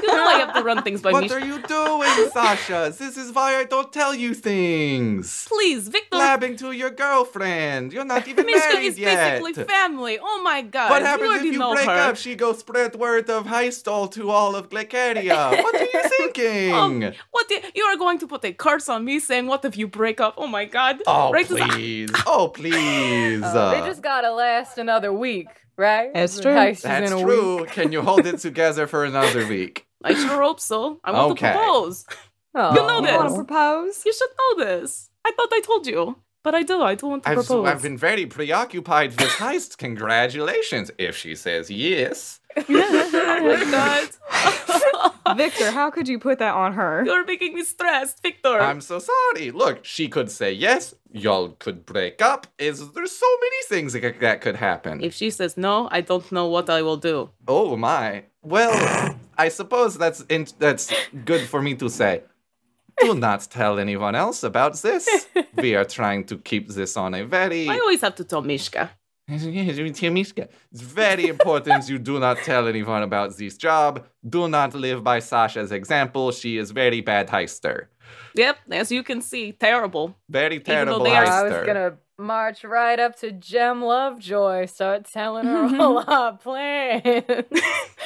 You 0.02 0.18
know 0.18 0.24
I 0.26 0.40
have 0.40 0.54
to 0.56 0.64
run 0.64 0.82
things 0.84 1.02
by 1.02 1.12
what 1.12 1.22
Mishka. 1.24 1.38
are 1.38 1.46
you 1.46 1.62
doing, 1.78 2.30
Sasha? 2.34 2.94
This 2.98 3.18
is 3.18 3.32
why 3.32 3.56
I 3.56 3.64
don't 3.66 3.92
tell 3.94 4.14
you 4.16 4.34
things. 4.34 5.46
Please, 5.48 5.88
Victor. 5.88 6.18
Blabbing 6.18 6.56
to 6.58 6.72
your 6.72 6.90
girlfriend. 6.90 7.94
You're 7.94 8.04
not 8.06 8.28
even 8.28 8.46
Mishka 8.46 8.60
married 8.74 8.88
is 8.88 9.00
yet. 9.00 9.42
basically 9.42 9.64
family. 9.64 10.18
Oh 10.22 10.42
my 10.44 10.62
god. 10.64 10.90
What 10.90 11.02
happens 11.04 11.30
already 11.30 11.48
if 11.50 11.54
you 11.54 11.60
know 11.60 11.74
break 11.74 11.86
her. 11.86 11.92
up? 12.10 12.18
She 12.18 12.36
goes 12.36 12.60
spread 12.60 12.96
word 12.96 13.30
of 13.30 13.46
Heistall 13.46 14.12
to 14.14 14.30
all 14.32 14.56
of 14.56 14.70
Glaceria. 14.70 15.62
what 15.64 15.76
are 15.76 15.84
you 15.84 16.02
thinking? 16.18 16.74
Um, 16.74 17.14
what 17.32 17.48
the, 17.50 17.62
you 17.76 17.84
are 17.84 17.98
going 17.98 18.18
to 18.20 18.28
put 18.28 18.44
a 18.44 18.54
curse 18.54 18.90
on 18.90 19.06
me 19.06 19.20
saying 19.20 19.48
what 19.48 19.64
if 19.66 19.78
you 19.78 19.88
break 19.88 20.20
up? 20.20 20.34
Oh 20.38 20.48
my 20.48 20.66
god. 20.66 21.02
oh, 21.08 21.32
Right 21.32 21.46
please. 21.48 22.10
oh, 22.26 22.50
please. 22.50 23.42
Oh, 23.44 23.72
they 23.72 23.86
just 23.88 24.02
gotta 24.02 24.34
last 24.52 24.78
another 24.78 25.12
week, 25.14 25.48
right? 25.78 26.14
That's 26.14 26.40
true. 26.40 26.54
heist 26.54 26.72
is 26.72 26.82
That's 26.82 27.12
in 27.12 27.18
a 27.18 27.22
true. 27.22 27.62
Week. 27.62 27.72
Can 27.72 27.92
you 27.92 28.02
hold 28.02 28.26
it 28.26 28.40
together 28.40 28.86
for 28.88 29.06
another 29.06 29.44
week? 29.48 29.76
I 30.04 30.14
sure 30.14 30.42
hope 30.42 30.60
so. 30.60 31.00
I 31.04 31.12
want 31.12 31.32
Okay. 31.34 31.52
to 31.54 31.58
propose. 31.58 32.06
Oh. 32.54 32.70
You 32.76 32.82
know 32.90 33.02
this. 33.02 33.12
You 33.12 33.18
want 33.18 33.30
to 33.30 33.36
propose? 33.44 33.94
You 34.06 34.14
should 34.18 34.34
know 34.40 34.66
this. 34.66 35.10
I 35.24 35.32
thought 35.36 35.52
I 35.54 35.62
told 35.62 35.88
you. 35.88 36.02
But 36.44 36.54
I 36.56 36.64
do. 36.64 36.82
I 36.82 36.96
do 36.96 37.06
want 37.08 37.24
to 37.24 37.30
I've, 37.30 37.38
propose. 37.38 37.68
I've 37.70 37.84
been 37.84 37.98
very 38.10 38.26
preoccupied 38.26 39.12
with 39.12 39.30
heist. 39.44 39.78
Congratulations. 39.78 40.90
If 40.98 41.16
she 41.16 41.36
says 41.36 41.70
yes. 41.70 42.41
Oh 42.58 43.42
my 43.44 43.72
god. 43.72 44.10
Victor, 45.38 45.72
how 45.72 45.90
could 45.90 46.08
you 46.08 46.20
put 46.20 46.40
that 46.40 46.54
on 46.54 46.74
her? 46.74 47.04
You're 47.06 47.26
making 47.26 47.54
me 47.54 47.64
stressed, 47.64 48.22
Victor. 48.22 48.60
I'm 48.60 48.82
so 48.82 49.00
sorry. 49.00 49.52
Look, 49.52 49.86
she 49.86 50.08
could 50.10 50.30
say 50.30 50.52
yes. 50.52 50.94
Y'all 51.12 51.50
could 51.60 51.86
break 51.86 52.22
up. 52.22 52.48
Is 52.58 52.92
there's 52.92 53.12
so 53.12 53.28
many 53.42 53.64
things 53.68 53.94
that, 53.94 54.20
that 54.20 54.42
could 54.42 54.56
happen. 54.56 55.04
if 55.04 55.14
she 55.14 55.30
says 55.30 55.58
no, 55.58 55.88
I 55.92 56.02
don't 56.02 56.30
know 56.32 56.48
what 56.48 56.70
I 56.70 56.82
will 56.82 56.98
do. 56.98 57.30
Oh 57.48 57.76
my. 57.78 58.24
Well, 58.42 59.16
I 59.38 59.50
suppose 59.50 59.98
that's 59.98 60.22
in, 60.30 60.48
that's 60.60 60.92
good 61.26 61.42
for 61.42 61.62
me 61.62 61.76
to 61.76 61.90
say. 61.90 62.24
Do 63.00 63.16
not 63.16 63.48
tell 63.50 63.80
anyone 63.80 64.16
else 64.16 64.44
about 64.44 64.76
this. 64.82 65.28
We 65.56 65.76
are 65.76 65.86
trying 65.86 66.26
to 66.26 66.38
keep 66.38 66.70
this 66.70 66.98
on 66.98 67.14
a 67.14 67.24
very 67.26 67.68
I 67.68 67.80
always 67.80 68.02
have 68.02 68.16
to 68.16 68.24
tell 68.24 68.42
Mishka. 68.42 68.92
It's 69.32 70.82
very 70.82 71.28
important 71.28 71.90
you 71.90 71.98
do 72.00 72.20
not 72.20 72.38
tell 72.40 72.68
anyone 72.68 73.04
about 73.04 73.38
this 73.38 73.58
job. 73.58 74.06
Do 74.28 74.48
not 74.50 74.74
live 74.76 75.04
by 75.04 75.20
Sasha's 75.20 75.72
example. 75.72 76.32
She 76.32 76.58
is 76.58 76.72
very 76.72 77.02
bad 77.02 77.30
heister. 77.30 77.86
Yep, 78.36 78.58
as 78.72 78.92
you 78.92 79.04
can 79.04 79.22
see, 79.22 79.54
terrible. 79.54 80.16
Very 80.30 80.58
though 80.58 80.74
terrible 80.74 81.04
they 81.06 81.16
are- 81.16 81.26
I 81.26 81.44
was 81.44 81.54
heister. 81.54 81.66
gonna 81.66 81.94
march 82.22 82.64
right 82.64 83.00
up 83.00 83.16
to 83.18 83.32
Gem 83.32 83.82
Lovejoy, 83.82 84.66
start 84.68 85.06
telling 85.06 85.46
her 85.46 85.68
mm-hmm. 85.68 85.82
all 85.82 86.04
our 86.08 86.38
plans. 86.38 87.04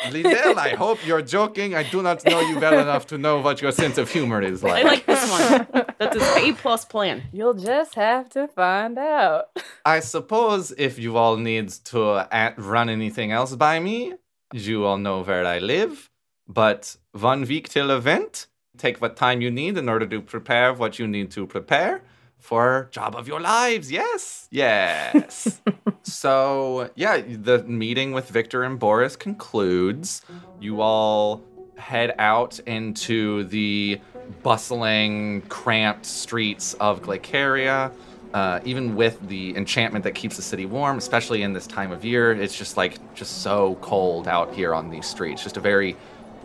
Lyndell, 0.09 0.57
I 0.57 0.69
hope 0.69 1.05
you're 1.05 1.21
joking. 1.37 1.75
I 1.75 1.83
do 1.83 2.01
not 2.01 2.25
know 2.25 2.39
you 2.39 2.59
well 2.59 2.79
enough 2.79 3.05
to 3.07 3.17
know 3.17 3.39
what 3.41 3.61
your 3.61 3.71
sense 3.71 3.97
of 3.97 4.09
humor 4.09 4.41
is 4.41 4.63
like. 4.63 4.85
I 4.85 4.87
like. 4.87 5.07
like 5.07 5.19
this 5.19 5.31
one. 5.31 5.85
That 5.99 6.15
is 6.15 6.23
an 6.23 6.43
A 6.43 6.53
plus 6.53 6.85
plan. 6.85 7.23
You'll 7.33 7.53
just 7.53 7.95
have 7.95 8.29
to 8.29 8.47
find 8.47 8.97
out. 8.97 9.45
I 9.85 9.99
suppose 9.99 10.73
if 10.77 10.97
you 10.97 11.17
all 11.17 11.37
need 11.37 11.69
to 11.85 12.27
at- 12.31 12.57
run 12.57 12.89
anything 12.89 13.31
else 13.31 13.55
by 13.55 13.79
me, 13.79 14.13
you 14.53 14.85
all 14.85 14.97
know 14.97 15.23
where 15.23 15.45
I 15.45 15.59
live. 15.59 16.09
But 16.47 16.97
one 17.11 17.43
week 17.43 17.69
till 17.69 17.91
event, 17.91 18.47
take 18.77 19.01
what 19.01 19.15
time 19.15 19.41
you 19.41 19.51
need 19.51 19.77
in 19.77 19.89
order 19.89 20.05
to 20.05 20.21
prepare 20.21 20.73
what 20.73 20.99
you 20.99 21.07
need 21.07 21.31
to 21.31 21.45
prepare 21.47 22.01
for 22.45 22.87
job 22.91 23.15
of 23.15 23.27
your 23.27 23.41
lives. 23.41 23.91
Yes, 23.91 24.47
yes. 24.51 25.59
so 26.03 26.91
yeah, 26.95 27.21
the 27.21 27.63
meeting 27.63 28.11
with 28.11 28.29
Victor 28.29 28.63
and 28.63 28.77
Boris 28.77 29.15
concludes. 29.15 30.21
You 30.59 30.81
all 30.81 31.43
head 31.75 32.13
out 32.19 32.59
into 32.59 33.45
the 33.45 33.99
bustling, 34.43 35.41
cramped 35.49 36.05
streets 36.05 36.75
of 36.75 37.01
Glaceria. 37.01 37.91
Uh, 38.33 38.59
even 38.63 38.95
with 38.95 39.27
the 39.27 39.55
enchantment 39.55 40.03
that 40.03 40.13
keeps 40.13 40.35
the 40.35 40.41
city 40.41 40.65
warm, 40.65 40.97
especially 40.97 41.41
in 41.41 41.53
this 41.53 41.65
time 41.65 41.91
of 41.91 42.03
year, 42.05 42.31
it's 42.31 42.55
just 42.55 42.77
like 42.77 43.15
just 43.15 43.41
so 43.41 43.75
cold 43.81 44.27
out 44.27 44.53
here 44.53 44.75
on 44.75 44.89
these 44.89 45.07
streets. 45.07 45.41
Just 45.41 45.57
a 45.57 45.61
very 45.61 45.95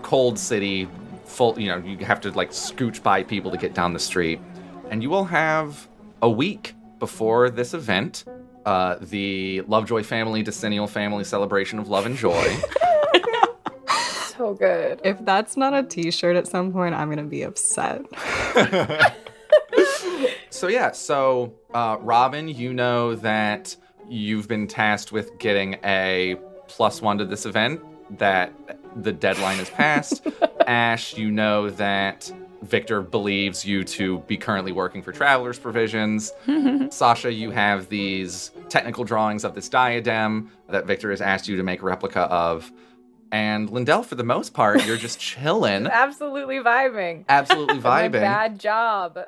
cold 0.03 0.39
city, 0.39 0.89
full. 1.27 1.59
You 1.59 1.69
know, 1.69 1.79
you 1.79 1.99
have 2.07 2.21
to 2.23 2.31
like 2.31 2.53
scooch 2.53 3.03
by 3.03 3.23
people 3.23 3.51
to 3.51 3.59
get 3.59 3.75
down 3.75 3.93
the 3.93 3.99
street, 3.99 4.41
and 4.89 5.03
you 5.03 5.11
will 5.11 5.25
have 5.25 5.90
a 6.23 6.31
week 6.31 6.75
before 6.99 7.51
this 7.51 7.75
event, 7.75 8.25
uh, 8.67 8.97
the 9.01 9.63
Lovejoy 9.63 10.03
family 10.03 10.43
decennial 10.43 10.87
family 10.87 11.25
celebration 11.25 11.79
of 11.79 11.89
love 11.89 12.07
and 12.07 12.17
joy. 12.17 12.57
So 14.37 14.55
good. 14.55 15.03
If 15.05 15.23
that's 15.27 15.55
not 15.59 15.75
a 15.75 15.83
t-shirt 15.83 16.35
at 16.35 16.47
some 16.47 16.73
point, 16.73 16.95
I'm 16.95 17.11
gonna 17.11 17.25
be 17.25 17.43
upset. 17.43 18.01
So 20.61 20.69
yeah, 20.69 20.91
so 20.91 21.55
uh, 21.73 21.97
Robyn, 22.01 22.55
you 22.55 22.75
know 22.75 23.15
that 23.15 23.75
you've 24.11 24.47
been 24.47 24.67
tasked 24.67 25.11
with 25.11 25.39
getting 25.39 25.79
a 25.83 26.37
plus 26.69 27.01
one 27.01 27.17
to 27.17 27.25
this 27.25 27.47
event. 27.47 27.81
That 28.19 28.53
the 28.97 29.11
deadline 29.11 29.59
is 29.59 29.71
passed. 29.71 30.27
Ash, 30.67 31.17
you 31.17 31.31
know 31.31 31.71
that 31.71 32.31
Victor 32.63 33.01
believes 33.01 33.65
you 33.65 33.85
to 33.85 34.19
be 34.21 34.37
currently 34.37 34.73
working 34.73 35.03
for 35.03 35.13
Travelers 35.13 35.59
Provisions. 35.59 36.33
Sasha, 36.91 37.33
you 37.33 37.51
have 37.51 37.89
these 37.89 38.51
technical 38.69 39.05
drawings 39.05 39.45
of 39.45 39.55
this 39.55 39.69
diadem 39.69 40.51
that 40.69 40.87
Victor 40.87 41.11
has 41.11 41.21
asked 41.21 41.49
you 41.49 41.57
to 41.57 41.63
make 41.63 41.81
a 41.83 41.85
replica 41.85 42.21
of. 42.21 42.71
And 43.33 43.69
Lyndell, 43.71 44.05
for 44.05 44.17
the 44.17 44.25
most 44.25 44.53
part, 44.55 44.85
you're 44.85 44.97
just 44.97 45.19
chilling, 45.21 45.87
Absolutely 45.87 46.57
vibing. 46.59 47.25
absolutely 47.29 47.79
vibing. 47.81 48.13
bad 48.13 48.59
job. 48.59 49.19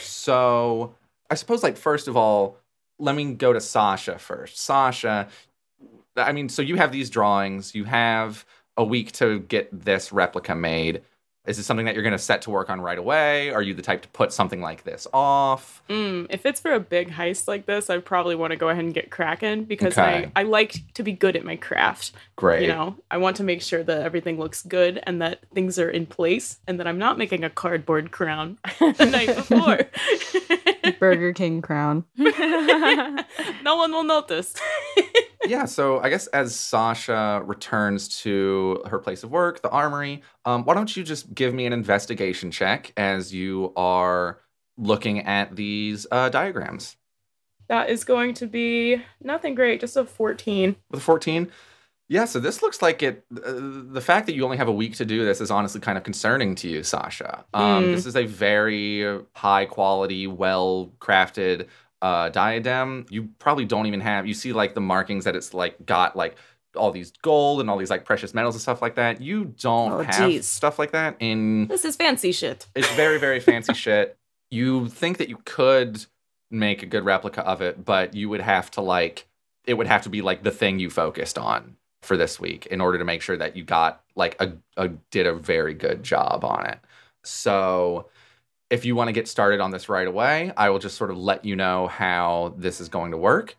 So, 0.00 0.94
I 1.30 1.34
suppose, 1.34 1.62
like, 1.62 1.76
first 1.76 2.08
of 2.08 2.16
all, 2.16 2.58
let 2.98 3.14
me 3.14 3.32
go 3.34 3.52
to 3.52 3.60
Sasha 3.60 4.18
first. 4.18 4.58
Sasha, 4.58 5.28
I 6.16 6.32
mean, 6.32 6.48
so 6.48 6.62
you 6.62 6.76
have 6.76 6.92
these 6.92 7.10
drawings, 7.10 7.74
you 7.74 7.84
have 7.84 8.44
a 8.76 8.84
week 8.84 9.12
to 9.12 9.40
get 9.40 9.68
this 9.84 10.12
replica 10.12 10.54
made. 10.54 11.02
Is 11.46 11.56
this 11.56 11.66
something 11.66 11.86
that 11.86 11.94
you're 11.94 12.02
going 12.02 12.12
to 12.12 12.18
set 12.18 12.42
to 12.42 12.50
work 12.50 12.68
on 12.70 12.80
right 12.80 12.98
away? 12.98 13.50
Are 13.50 13.62
you 13.62 13.72
the 13.72 13.82
type 13.82 14.02
to 14.02 14.08
put 14.08 14.32
something 14.32 14.60
like 14.60 14.82
this 14.82 15.06
off? 15.12 15.80
Mm, 15.88 16.26
if 16.30 16.44
it's 16.44 16.58
for 16.60 16.72
a 16.72 16.80
big 16.80 17.10
heist 17.12 17.46
like 17.46 17.66
this, 17.66 17.88
I 17.88 17.98
probably 17.98 18.34
want 18.34 18.50
to 18.50 18.56
go 18.56 18.68
ahead 18.68 18.84
and 18.84 18.92
get 18.92 19.10
cracking 19.10 19.64
because 19.64 19.96
Okay. 19.96 20.30
I, 20.34 20.40
I 20.40 20.42
like 20.42 20.82
to 20.94 21.02
be 21.04 21.12
good 21.12 21.36
at 21.36 21.44
my 21.44 21.54
craft. 21.56 22.12
Great. 22.34 22.62
You 22.62 22.68
know, 22.68 22.96
I 23.10 23.18
want 23.18 23.36
to 23.36 23.44
make 23.44 23.62
sure 23.62 23.82
that 23.84 24.02
everything 24.02 24.38
looks 24.38 24.62
good 24.62 25.00
and 25.04 25.22
that 25.22 25.40
things 25.54 25.78
are 25.78 25.88
in 25.88 26.06
place 26.06 26.58
and 26.66 26.80
that 26.80 26.86
I'm 26.88 26.98
not 26.98 27.16
making 27.16 27.44
a 27.44 27.50
cardboard 27.50 28.10
crown 28.10 28.58
the 28.80 29.06
night 29.06 29.34
before. 29.36 29.80
Burger 30.98 31.32
King 31.32 31.62
crown. 31.62 32.04
no 32.16 33.76
one 33.76 33.92
will 33.92 34.04
notice. 34.04 34.54
yeah, 35.44 35.64
so 35.64 36.00
I 36.00 36.08
guess 36.08 36.26
as 36.28 36.54
Sasha 36.58 37.42
returns 37.44 38.20
to 38.22 38.82
her 38.88 38.98
place 38.98 39.22
of 39.22 39.30
work, 39.30 39.62
the 39.62 39.70
armory, 39.70 40.22
um, 40.44 40.64
why 40.64 40.74
don't 40.74 40.96
you 40.96 41.02
just 41.04 41.34
give 41.34 41.52
me 41.54 41.66
an 41.66 41.72
investigation 41.72 42.50
check 42.50 42.92
as 42.96 43.32
you 43.34 43.72
are 43.76 44.40
looking 44.76 45.20
at 45.26 45.54
these 45.56 46.06
uh, 46.10 46.28
diagrams? 46.28 46.96
that 47.68 47.90
is 47.90 48.04
going 48.04 48.32
to 48.32 48.46
be 48.46 49.02
nothing 49.20 49.56
great, 49.56 49.80
just 49.80 49.96
a 49.96 50.04
14. 50.04 50.76
with 50.90 51.00
a 51.00 51.02
14 51.02 51.50
yeah 52.08 52.24
so 52.24 52.38
this 52.38 52.62
looks 52.62 52.80
like 52.80 53.02
it 53.02 53.24
uh, 53.44 53.52
the 53.90 54.00
fact 54.00 54.26
that 54.26 54.36
you 54.36 54.44
only 54.44 54.56
have 54.56 54.68
a 54.68 54.72
week 54.72 54.94
to 54.94 55.04
do 55.04 55.24
this 55.24 55.40
is 55.40 55.50
honestly 55.50 55.80
kind 55.80 55.98
of 55.98 56.04
concerning 56.04 56.54
to 56.54 56.68
you 56.68 56.84
sasha 56.84 57.44
um, 57.52 57.82
Mm. 57.86 57.94
this 57.96 58.06
is 58.06 58.14
a 58.14 58.24
very 58.26 59.20
high 59.34 59.64
quality 59.64 60.28
well 60.28 60.92
crafted 61.00 61.66
uh, 62.02 62.28
diadem 62.28 63.06
you 63.10 63.28
probably 63.38 63.64
don't 63.64 63.86
even 63.86 64.00
have 64.00 64.26
you 64.26 64.34
see 64.34 64.52
like 64.52 64.74
the 64.74 64.80
markings 64.80 65.24
that 65.24 65.34
it's 65.34 65.54
like 65.54 65.84
got 65.86 66.14
like 66.14 66.36
all 66.76 66.90
these 66.90 67.10
gold 67.22 67.58
and 67.60 67.70
all 67.70 67.78
these 67.78 67.88
like 67.88 68.04
precious 68.04 68.34
metals 68.34 68.54
and 68.54 68.60
stuff 68.60 68.82
like 68.82 68.96
that 68.96 69.20
you 69.20 69.46
don't 69.58 69.92
Oh, 69.92 70.02
have 70.02 70.28
geez. 70.30 70.46
stuff 70.46 70.78
like 70.78 70.92
that 70.92 71.16
in 71.20 71.66
This 71.68 71.84
is 71.86 71.96
fancy 71.96 72.32
shit. 72.32 72.66
it's 72.74 72.90
very, 72.94 73.18
very 73.18 73.40
fancy 73.40 73.72
shit. 73.84 74.16
You 74.50 74.88
think 74.88 75.16
that 75.16 75.30
you 75.30 75.38
could 75.46 76.04
make 76.50 76.82
a 76.82 76.86
good 76.86 77.04
replica 77.04 77.40
of 77.46 77.62
it, 77.62 77.82
but 77.84 78.14
you 78.14 78.28
would 78.28 78.42
have 78.42 78.70
to 78.72 78.82
like 78.82 79.26
it 79.64 79.74
would 79.74 79.86
have 79.86 80.02
to 80.02 80.10
be 80.10 80.20
like 80.20 80.42
the 80.42 80.50
thing 80.50 80.78
you 80.78 80.90
focused 80.90 81.38
on 81.38 81.76
for 82.02 82.16
this 82.18 82.38
week 82.38 82.66
in 82.66 82.80
order 82.82 82.98
to 82.98 83.04
make 83.04 83.22
sure 83.22 83.36
that 83.38 83.56
you 83.56 83.64
got 83.64 84.02
like 84.14 84.36
a, 84.38 84.52
a 84.76 84.88
did 85.10 85.26
a 85.26 85.32
very 85.32 85.72
good 85.72 86.02
job 86.04 86.44
on 86.44 86.66
it. 86.66 86.78
So 87.24 88.08
if 88.70 88.84
you 88.84 88.96
want 88.96 89.08
to 89.08 89.12
get 89.12 89.28
started 89.28 89.60
on 89.60 89.70
this 89.70 89.88
right 89.88 90.08
away, 90.08 90.52
I 90.56 90.70
will 90.70 90.78
just 90.78 90.96
sort 90.96 91.10
of 91.10 91.16
let 91.16 91.44
you 91.44 91.54
know 91.54 91.86
how 91.86 92.54
this 92.58 92.80
is 92.80 92.88
going 92.88 93.12
to 93.12 93.16
work. 93.16 93.56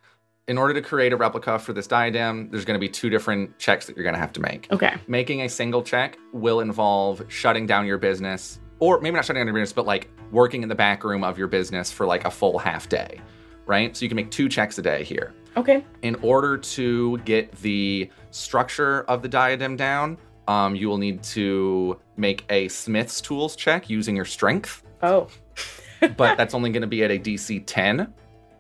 in 0.48 0.58
order 0.58 0.74
to 0.74 0.82
create 0.82 1.12
a 1.12 1.18
replica 1.18 1.60
for 1.60 1.74
this 1.74 1.88
diadem, 1.88 2.50
there's 2.50 2.64
going 2.64 2.76
to 2.76 2.80
be 2.80 2.88
two 2.88 3.10
different 3.10 3.58
checks 3.60 3.86
that 3.86 3.98
you're 3.98 4.04
going 4.04 4.16
to 4.16 4.20
have 4.20 4.32
to 4.34 4.40
make. 4.40 4.68
Okay. 4.72 4.96
Making 5.08 5.42
a 5.42 5.50
single 5.50 5.84
check 5.84 6.18
will 6.32 6.62
involve 6.62 7.22
shutting 7.28 7.66
down 7.66 7.86
your 7.86 7.98
business, 7.98 8.60
or 8.80 9.02
maybe 9.02 9.16
not 9.16 9.26
shutting 9.26 9.42
down 9.42 9.48
your 9.48 9.54
business, 9.54 9.74
but 9.74 9.86
like 9.86 10.10
working 10.32 10.64
in 10.64 10.70
the 10.70 10.76
back 10.76 11.04
room 11.04 11.24
of 11.24 11.38
your 11.38 11.48
business 11.48 11.92
for 11.92 12.06
like 12.06 12.24
a 12.24 12.32
full 12.32 12.58
half 12.58 12.88
day, 12.88 13.20
right? 13.66 13.96
So 13.96 14.06
you 14.06 14.10
can 14.10 14.16
make 14.16 14.32
two 14.32 14.48
checks 14.48 14.78
a 14.78 14.82
day 14.82 15.04
here. 15.04 15.34
Okay. 15.58 15.84
In 16.02 16.16
order 16.22 16.58
to 16.58 17.18
get 17.20 17.52
the 17.58 18.10
structure 18.32 19.02
of 19.04 19.22
the 19.22 19.28
diadem 19.28 19.76
down, 19.76 20.18
um, 20.48 20.76
you 20.76 20.88
will 20.88 20.98
need 20.98 21.24
to 21.24 22.00
make 22.16 22.46
a 22.50 22.70
Smith's 22.70 23.20
tools 23.20 23.54
check 23.58 23.90
using 23.90 24.16
your 24.16 24.24
strength, 24.24 24.84
Oh. 25.02 25.28
but 26.18 26.38
that's 26.38 26.54
only 26.54 26.70
going 26.70 26.82
to 26.82 26.88
be 26.88 27.04
at 27.04 27.12
a 27.12 27.20
DC 27.20 27.64
10. 27.66 28.14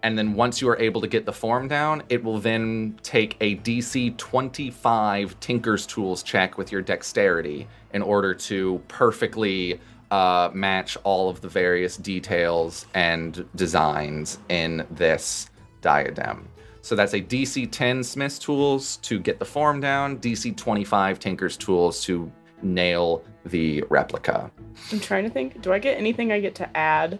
And 0.03 0.17
then 0.17 0.33
once 0.33 0.61
you 0.61 0.69
are 0.69 0.79
able 0.79 1.01
to 1.01 1.07
get 1.07 1.25
the 1.25 1.33
form 1.33 1.67
down, 1.67 2.03
it 2.09 2.23
will 2.23 2.39
then 2.39 2.97
take 3.03 3.35
a 3.41 3.57
DC 3.57 4.15
25 4.17 5.39
Tinker's 5.39 5.85
Tools 5.85 6.23
check 6.23 6.57
with 6.57 6.71
your 6.71 6.81
dexterity 6.81 7.67
in 7.93 8.01
order 8.01 8.33
to 8.33 8.81
perfectly 8.87 9.79
uh, 10.11 10.49
match 10.53 10.97
all 11.03 11.29
of 11.29 11.41
the 11.41 11.49
various 11.49 11.97
details 11.97 12.85
and 12.93 13.45
designs 13.55 14.39
in 14.49 14.85
this 14.91 15.49
diadem. 15.81 16.47
So 16.81 16.95
that's 16.95 17.13
a 17.13 17.21
DC 17.21 17.69
10 17.69 18.03
Smith's 18.03 18.39
Tools 18.39 18.97
to 18.97 19.19
get 19.19 19.39
the 19.39 19.45
form 19.45 19.81
down, 19.81 20.19
DC 20.19 20.55
25 20.55 21.19
Tinker's 21.19 21.57
Tools 21.57 22.01
to 22.05 22.31
nail 22.61 23.23
the 23.47 23.83
replica. 23.89 24.51
I'm 24.91 24.99
trying 24.99 25.23
to 25.23 25.29
think. 25.29 25.61
Do 25.61 25.73
I 25.73 25.79
get 25.79 25.97
anything 25.97 26.31
I 26.31 26.39
get 26.39 26.55
to 26.55 26.77
add 26.77 27.19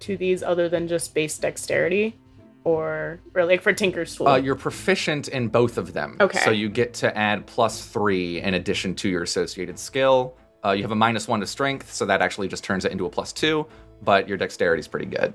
to 0.00 0.16
these 0.16 0.42
other 0.42 0.68
than 0.68 0.88
just 0.88 1.14
base 1.14 1.38
dexterity? 1.38 2.18
Or, 2.62 3.20
or 3.34 3.46
like 3.46 3.62
for 3.62 3.72
Tinker's 3.72 4.14
Tool? 4.14 4.28
Uh, 4.28 4.36
you're 4.36 4.54
proficient 4.54 5.28
in 5.28 5.48
both 5.48 5.78
of 5.78 5.94
them. 5.94 6.18
Okay. 6.20 6.40
So 6.40 6.50
you 6.50 6.68
get 6.68 6.92
to 6.94 7.16
add 7.16 7.46
plus 7.46 7.86
three 7.86 8.42
in 8.42 8.52
addition 8.52 8.94
to 8.96 9.08
your 9.08 9.22
associated 9.22 9.78
skill. 9.78 10.36
Uh, 10.62 10.72
you 10.72 10.82
have 10.82 10.90
a 10.90 10.96
minus 10.96 11.26
one 11.26 11.40
to 11.40 11.46
strength, 11.46 11.90
so 11.90 12.04
that 12.04 12.20
actually 12.20 12.48
just 12.48 12.62
turns 12.62 12.84
it 12.84 12.92
into 12.92 13.06
a 13.06 13.08
plus 13.08 13.32
two, 13.32 13.66
but 14.02 14.28
your 14.28 14.36
dexterity 14.36 14.80
is 14.80 14.88
pretty 14.88 15.06
good. 15.06 15.32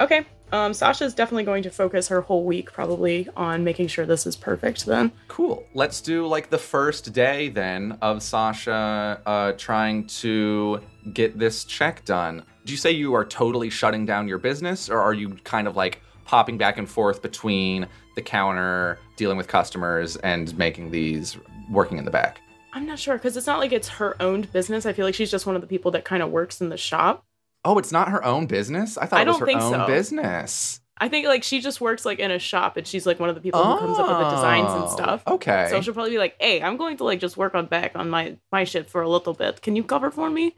Okay. 0.00 0.24
Um, 0.52 0.74
Sasha's 0.74 1.14
definitely 1.14 1.44
going 1.44 1.62
to 1.62 1.70
focus 1.70 2.08
her 2.08 2.20
whole 2.22 2.44
week 2.44 2.72
probably 2.72 3.28
on 3.36 3.62
making 3.62 3.88
sure 3.88 4.04
this 4.04 4.26
is 4.26 4.36
perfect 4.36 4.86
then. 4.86 5.12
Cool. 5.28 5.64
Let's 5.74 6.00
do 6.00 6.26
like 6.26 6.50
the 6.50 6.58
first 6.58 7.12
day 7.12 7.48
then 7.48 7.98
of 8.02 8.22
Sasha 8.22 9.20
uh, 9.26 9.52
trying 9.52 10.06
to 10.08 10.80
get 11.12 11.38
this 11.38 11.64
check 11.64 12.04
done. 12.04 12.42
Do 12.64 12.72
you 12.72 12.78
say 12.78 12.90
you 12.90 13.14
are 13.14 13.24
totally 13.24 13.70
shutting 13.70 14.04
down 14.04 14.28
your 14.28 14.38
business, 14.38 14.90
or 14.90 14.98
are 15.00 15.14
you 15.14 15.30
kind 15.44 15.66
of 15.66 15.76
like 15.76 16.02
popping 16.24 16.58
back 16.58 16.78
and 16.78 16.88
forth 16.88 17.22
between 17.22 17.86
the 18.16 18.22
counter, 18.22 18.98
dealing 19.16 19.36
with 19.36 19.48
customers, 19.48 20.16
and 20.16 20.56
making 20.58 20.90
these 20.90 21.36
working 21.70 21.98
in 21.98 22.04
the 22.04 22.10
back? 22.10 22.40
I'm 22.72 22.86
not 22.86 22.98
sure 22.98 23.16
because 23.16 23.36
it's 23.36 23.46
not 23.46 23.58
like 23.58 23.72
it's 23.72 23.88
her 23.88 24.20
owned 24.20 24.52
business. 24.52 24.86
I 24.86 24.92
feel 24.92 25.04
like 25.04 25.14
she's 25.14 25.30
just 25.30 25.46
one 25.46 25.56
of 25.56 25.60
the 25.60 25.66
people 25.66 25.90
that 25.92 26.04
kind 26.04 26.22
of 26.22 26.30
works 26.30 26.60
in 26.60 26.68
the 26.68 26.76
shop. 26.76 27.24
Oh, 27.64 27.78
it's 27.78 27.92
not 27.92 28.08
her 28.08 28.24
own 28.24 28.46
business? 28.46 28.96
I 28.96 29.06
thought 29.06 29.20
I 29.20 29.22
it 29.22 29.26
was 29.26 29.38
her 29.38 29.50
own 29.50 29.72
so. 29.72 29.86
business. 29.86 30.80
I 31.02 31.08
think 31.08 31.26
like 31.26 31.42
she 31.42 31.60
just 31.60 31.80
works 31.80 32.04
like 32.04 32.18
in 32.18 32.30
a 32.30 32.38
shop 32.38 32.76
and 32.76 32.86
she's 32.86 33.06
like 33.06 33.18
one 33.18 33.30
of 33.30 33.34
the 33.34 33.40
people 33.40 33.62
who 33.64 33.78
comes 33.78 33.98
up 33.98 34.06
with 34.06 34.18
the 34.18 34.30
designs 34.30 34.70
and 34.70 34.84
Oh, 34.84 34.88
stuff. 34.88 35.22
Okay. 35.26 35.68
So 35.70 35.80
she'll 35.80 35.94
probably 35.94 36.10
be 36.12 36.18
like, 36.18 36.36
"Hey, 36.38 36.60
I'm 36.62 36.76
going 36.76 36.98
to 36.98 37.04
like 37.04 37.20
just 37.20 37.38
work 37.38 37.54
on 37.54 37.66
back 37.66 37.92
on 37.94 38.10
my 38.10 38.36
my 38.52 38.64
shit 38.64 38.90
for 38.90 39.00
a 39.00 39.08
little 39.08 39.32
bit. 39.32 39.62
Can 39.62 39.76
you 39.76 39.82
cover 39.82 40.10
for 40.10 40.28
me?" 40.28 40.54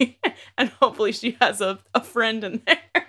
and 0.58 0.70
hopefully 0.80 1.12
she 1.12 1.36
has 1.40 1.60
a, 1.60 1.78
a 1.94 2.00
friend 2.00 2.42
in 2.44 2.62
there. 2.66 3.02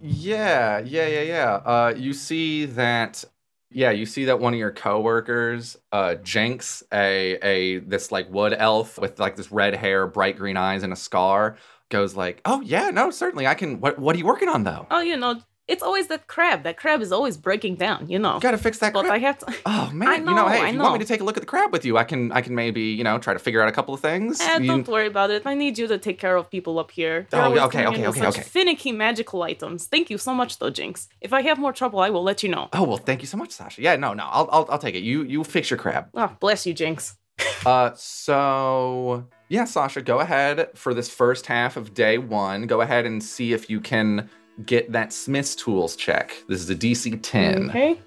Yeah, 0.00 0.80
yeah, 0.80 1.06
yeah, 1.06 1.22
yeah. 1.22 1.52
Uh, 1.54 1.94
you 1.96 2.12
see 2.12 2.64
that. 2.66 3.24
Yeah, 3.70 3.92
you 3.92 4.04
see 4.04 4.26
that 4.26 4.38
one 4.38 4.52
of 4.52 4.58
your 4.58 4.72
coworkers, 4.72 5.78
uh, 5.92 6.16
Jenks, 6.16 6.82
a 6.92 7.38
a 7.42 7.78
this 7.78 8.12
like 8.12 8.30
wood 8.30 8.52
elf 8.52 8.98
with 8.98 9.18
like 9.18 9.36
this 9.36 9.50
red 9.50 9.74
hair, 9.74 10.06
bright 10.06 10.36
green 10.36 10.58
eyes, 10.58 10.82
and 10.82 10.92
a 10.92 10.96
scar, 10.96 11.56
goes 11.92 12.16
like, 12.16 12.40
"Oh 12.44 12.60
yeah, 12.62 12.90
no, 12.90 13.10
certainly 13.12 13.46
I 13.46 13.54
can. 13.54 13.78
What 13.80 13.98
what 13.98 14.16
are 14.16 14.18
you 14.18 14.26
working 14.26 14.48
on 14.48 14.64
though? 14.64 14.86
oh, 14.90 15.00
you 15.00 15.16
know, 15.16 15.32
it's 15.68 15.82
always 15.88 16.08
that 16.08 16.26
crab. 16.26 16.64
That 16.64 16.76
crab 16.82 17.00
is 17.06 17.12
always 17.12 17.36
breaking 17.36 17.76
down. 17.76 18.00
You 18.12 18.18
know. 18.18 18.40
Got 18.40 18.50
to 18.50 18.58
fix 18.58 18.78
that 18.78 18.92
But 18.92 19.02
crap." 19.04 19.14
I 19.14 19.18
have 19.26 19.38
to. 19.42 19.46
Oh 19.74 19.90
man, 20.00 20.08
I 20.08 20.16
you 20.16 20.24
know, 20.24 20.34
know, 20.38 20.48
hey, 20.48 20.60
I 20.60 20.68
if 20.68 20.74
you 20.74 20.80
want 20.80 20.94
me 20.94 20.98
to 21.06 21.10
take 21.12 21.20
a 21.20 21.26
look 21.28 21.36
at 21.36 21.42
the 21.46 21.52
crab 21.54 21.70
with 21.72 21.84
you, 21.88 21.94
I 22.02 22.04
can 22.10 22.20
I 22.32 22.40
can 22.46 22.54
maybe, 22.62 22.82
you 22.98 23.04
know, 23.04 23.18
try 23.26 23.32
to 23.38 23.38
figure 23.46 23.60
out 23.62 23.68
a 23.68 23.76
couple 23.78 23.94
of 23.94 24.00
things. 24.00 24.40
Eh, 24.40 24.58
You- 24.58 24.66
don't 24.72 24.88
worry 24.88 25.06
about 25.14 25.30
it. 25.36 25.42
I 25.52 25.54
need 25.54 25.74
you 25.80 25.86
to 25.94 25.98
take 26.06 26.18
care 26.24 26.36
of 26.40 26.44
people 26.56 26.74
up 26.82 26.90
here. 26.90 27.16
They're 27.30 27.42
Oh, 27.42 27.66
okay, 27.68 27.86
okay, 27.90 28.06
okay, 28.10 28.26
okay. 28.32 28.42
Finicky 28.56 28.90
magical 29.06 29.40
items. 29.52 29.80
Thank 29.94 30.06
you 30.12 30.18
so 30.26 30.32
much, 30.40 30.52
though, 30.58 30.70
Jinx. 30.78 30.94
If 31.26 31.32
I 31.38 31.40
have 31.48 31.58
more 31.64 31.72
trouble, 31.80 31.98
I 32.06 32.10
will 32.14 32.24
let 32.30 32.42
you 32.42 32.50
know. 32.54 32.64
Oh 32.78 32.84
well, 32.88 33.02
thank 33.08 33.20
you 33.22 33.28
so 33.32 33.36
much, 33.42 33.50
Sasha. 33.58 33.80
Yeah, 33.86 33.96
no, 34.04 34.10
no, 34.20 34.24
I'll 34.36 34.48
I'll, 34.54 34.66
I'll 34.72 34.82
take 34.86 34.96
it. 35.00 35.04
You 35.10 35.16
you 35.32 35.44
fix 35.44 35.64
your 35.70 35.78
crab. 35.84 36.02
Oh, 36.22 36.30
bless 36.40 36.66
you, 36.66 36.74
Jinx. 36.74 37.16
Uh, 37.64 37.90
so 37.94 39.26
yeah, 39.52 39.66
Sasha, 39.66 40.00
go 40.00 40.20
ahead 40.20 40.70
for 40.74 40.94
this 40.94 41.10
first 41.10 41.44
half 41.44 41.76
of 41.76 41.92
day 41.92 42.16
one. 42.16 42.66
Go 42.66 42.80
ahead 42.80 43.04
and 43.04 43.22
see 43.22 43.52
if 43.52 43.68
you 43.68 43.82
can 43.82 44.30
get 44.64 44.90
that 44.92 45.12
Smith's 45.12 45.54
tools 45.54 45.94
check. 45.94 46.42
This 46.48 46.62
is 46.62 46.70
a 46.70 46.74
DC 46.74 47.20
10. 47.20 47.68
Okay. 47.68 48.00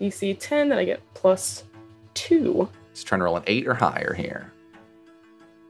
DC 0.00 0.36
10, 0.38 0.68
then 0.68 0.78
I 0.78 0.84
get 0.84 1.00
plus 1.14 1.64
two. 2.14 2.68
Just 2.92 3.08
trying 3.08 3.18
to 3.18 3.24
roll 3.24 3.36
an 3.36 3.42
eight 3.48 3.66
or 3.66 3.74
higher 3.74 4.14
here. 4.14 4.52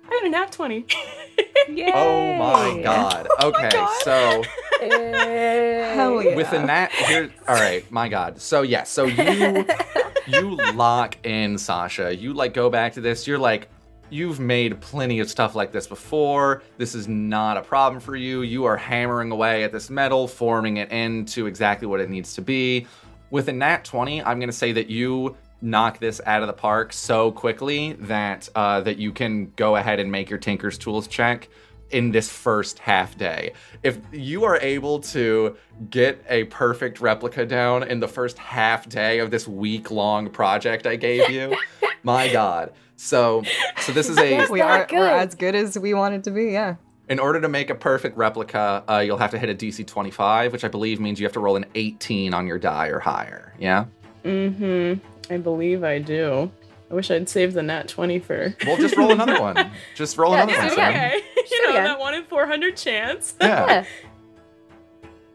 I 0.05 0.11
got 0.11 0.27
a 0.27 0.29
nat 0.29 0.53
20. 0.53 0.85
Yay! 1.71 1.91
Oh 1.95 2.35
my 2.37 2.71
oh 2.71 2.83
god. 2.83 3.29
Okay, 3.43 3.71
so 4.03 4.43
Hell 4.83 6.23
yeah. 6.23 6.37
with 6.37 6.53
a 6.53 6.63
nat 6.63 6.93
here 6.93 7.33
all 7.49 7.55
right 7.55 7.91
my 7.91 8.09
god 8.09 8.39
so 8.39 8.61
yeah 8.61 8.83
so 8.83 9.05
you 9.05 9.65
you 10.27 10.57
lock 10.75 11.17
in 11.25 11.57
sasha 11.57 12.15
you 12.15 12.35
like 12.35 12.53
go 12.53 12.69
back 12.69 12.93
to 12.93 13.01
this 13.01 13.27
you're 13.27 13.39
like 13.39 13.69
you've 14.11 14.41
made 14.41 14.81
plenty 14.81 15.21
of 15.21 15.31
stuff 15.31 15.55
like 15.55 15.73
this 15.73 15.87
before 15.87 16.63
this 16.79 16.95
is 16.95 17.09
not 17.09 17.57
a 17.57 17.63
problem 17.63 18.01
for 18.01 18.17
you 18.17 18.43
you 18.43 18.65
are 18.65 18.77
hammering 18.77 19.31
away 19.31 19.65
at 19.65 19.73
this 19.73 19.91
metal 19.91 20.29
forming 20.29 20.77
it 20.77 20.91
into 20.91 21.47
exactly 21.47 21.87
what 21.87 22.01
it 22.01 22.11
needs 22.11 22.35
to 22.35 22.43
be 22.43 22.87
with 23.31 23.49
a 23.49 23.53
nat 23.53 23.85
20 23.85 24.23
i'm 24.23 24.39
going 24.39 24.49
to 24.49 24.57
say 24.57 24.73
that 24.73 24.89
you 24.89 25.37
knock 25.65 25.99
this 25.99 26.21
out 26.27 26.43
of 26.43 26.47
the 26.47 26.53
park 26.53 26.93
so 26.93 27.33
quickly 27.33 27.95
that 27.95 28.49
uh, 28.55 28.81
that 28.83 28.99
you 28.99 29.11
can 29.11 29.51
go 29.57 29.77
ahead 29.77 29.99
and 29.99 30.13
make 30.13 30.29
your 30.29 30.39
tinker's 30.39 30.77
tools 30.77 31.09
check 31.09 31.49
in 31.91 32.11
this 32.11 32.29
first 32.29 32.79
half 32.79 33.17
day. 33.17 33.53
If 33.83 33.99
you 34.13 34.45
are 34.45 34.59
able 34.61 35.01
to 35.01 35.57
get 35.91 36.25
a 36.29 36.45
perfect 36.45 37.01
replica 37.01 37.47
down 37.47 37.85
in 37.85 38.01
the 38.01 38.09
first 38.09 38.37
half 38.37 38.89
day 38.89 39.21
of 39.21 39.31
this 39.31 39.47
week 39.47 39.91
long 39.91 40.29
project 40.29 40.87
I 40.87 40.97
gave 40.97 41.31
you, 41.31 41.57
my 42.03 42.33
god. 42.33 42.73
So 42.97 43.43
so 43.81 43.93
this 43.93 44.09
is 44.09 44.19
a 44.19 44.47
we 44.51 44.61
are 44.61 44.87
good? 44.87 44.99
we're 44.99 45.09
as 45.09 45.35
good 45.35 45.55
as 45.55 45.79
we 45.79 45.95
wanted 45.95 46.25
to 46.25 46.31
be. 46.31 46.47
Yeah. 46.53 46.77
in 47.09 47.19
order 47.19 47.41
to 47.41 47.49
make 47.49 47.69
a 47.71 47.75
perfect 47.75 48.17
replica, 48.17 48.83
uh, 48.89 48.99
you'll 48.99 49.19
have 49.19 49.31
to 49.33 49.39
hit 49.39 49.51
a 49.51 49.55
DC 49.55 49.87
25, 49.87 50.53
which 50.53 50.65
I 50.65 50.69
believe 50.69 51.01
means 51.01 51.21
you 51.21 51.27
have 51.27 51.33
to 51.35 51.41
roll 51.41 51.57
an 51.57 51.67
18 51.75 52.33
on 52.33 52.47
your 52.47 52.59
die 52.59 52.87
or 52.89 52.99
higher. 53.01 53.53
Yeah? 53.59 53.85
mm 54.25 54.55
hmm. 54.57 55.33
I 55.33 55.37
believe 55.39 55.85
I 55.85 55.99
do. 55.99 56.51
I 56.91 56.95
wish 56.95 57.11
I'd 57.11 57.29
saved 57.29 57.55
the 57.55 57.63
nat 57.63 57.89
20 57.89 58.19
for. 58.21 58.55
Well, 58.67 58.77
just 58.77 58.97
roll 58.97 59.11
another 59.13 59.41
one. 59.49 59.71
Just 59.95 60.17
roll 60.17 60.33
Yeah, 60.33 60.45
another 60.45 60.53
just 60.53 60.63
one. 60.63 60.69
do 60.77 60.83
it 60.83 60.85
Sam. 60.85 60.91
again. 60.91 61.11
Okay. 61.21 61.47
You 61.51 61.63
know, 61.65 61.71
again. 61.71 61.85
that 61.85 61.99
one 61.99 62.15
in 62.15 62.25
400 62.25 62.77
chance. 62.77 63.35
Yeah. 63.41 63.85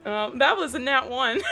Yeah. 0.05 0.25
Um, 0.25 0.37
that 0.39 0.55
was 0.57 0.73
a 0.75 0.79
nat 0.79 1.09
1. 1.09 1.41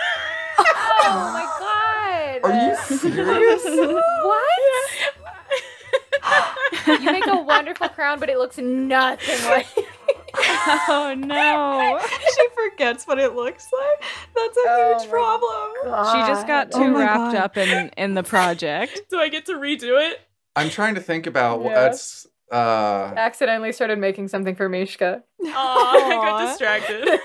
Oh 0.60 1.32
my 1.32 1.46
god. 1.60 2.50
Are 2.52 2.68
you 2.70 2.76
serious? 2.98 3.64
What? 3.64 5.14
You 6.88 7.12
make 7.12 7.28
a 7.28 7.38
wonderful 7.42 7.90
crown, 7.90 8.20
but 8.20 8.30
it 8.30 8.38
looks 8.38 8.58
nothing 8.58 9.44
like. 9.46 9.68
Oh 10.90 11.16
no! 11.18 12.00
she 12.36 12.48
forgets 12.54 13.08
what 13.08 13.18
it 13.18 13.34
looks 13.34 13.68
like. 13.74 14.04
That's 14.36 14.58
a 14.58 14.62
Oh 14.68 14.96
huge 15.00 15.12
my 15.12 15.18
problem. 15.18 16.06
She 16.14 16.28
just 16.32 16.46
got 16.46 16.68
Oh 16.74 16.80
too 16.80 16.92
my 16.92 17.00
wrapped 17.00 17.34
God. 17.34 17.36
up 17.36 17.58
in 17.58 17.90
in 17.98 18.14
the 18.14 18.22
project. 18.24 19.02
Do 19.10 19.18
I 19.18 19.30
get 19.30 19.46
to 19.48 19.54
redo 19.54 20.00
it? 20.00 20.20
I'm 20.56 20.70
trying 20.70 20.94
to 20.96 21.02
think 21.02 21.26
about 21.26 21.62
Yeah. 21.62 21.68
what's 21.88 22.28
uh 22.52 23.14
accidentally 23.18 23.72
started 23.72 23.98
making 23.98 24.28
something 24.28 24.54
for 24.56 24.70
Mishka. 24.70 25.24
Aw, 25.44 25.96
I 25.96 26.10
got 26.10 26.48
distracted. 26.48 27.20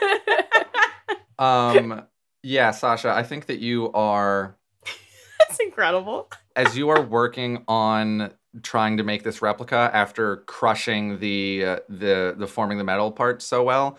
um 1.38 2.06
yeah, 2.42 2.70
Sasha, 2.70 3.10
I 3.10 3.22
think 3.24 3.46
that 3.46 3.58
you 3.58 3.92
are 3.92 4.56
That's 5.38 5.60
incredible. 5.60 6.30
as 6.56 6.76
you 6.78 6.88
are 6.88 7.02
working 7.02 7.64
on 7.68 8.32
trying 8.62 8.96
to 8.98 9.02
make 9.02 9.22
this 9.22 9.40
replica 9.40 9.90
after 9.94 10.38
crushing 10.38 11.18
the 11.20 11.64
uh, 11.64 11.76
the 11.88 12.34
the 12.36 12.46
forming 12.46 12.78
the 12.78 12.84
metal 12.84 13.10
part 13.10 13.40
so 13.42 13.62
well 13.62 13.96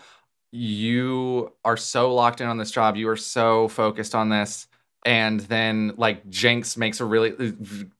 you 0.52 1.52
are 1.64 1.76
so 1.76 2.14
locked 2.14 2.40
in 2.40 2.46
on 2.46 2.56
this 2.58 2.70
job 2.70 2.96
you 2.96 3.08
are 3.08 3.16
so 3.16 3.66
focused 3.68 4.14
on 4.14 4.28
this 4.28 4.68
and 5.04 5.40
then 5.40 5.92
like 5.96 6.28
jinx 6.30 6.76
makes 6.76 7.00
a 7.00 7.04
really 7.04 7.52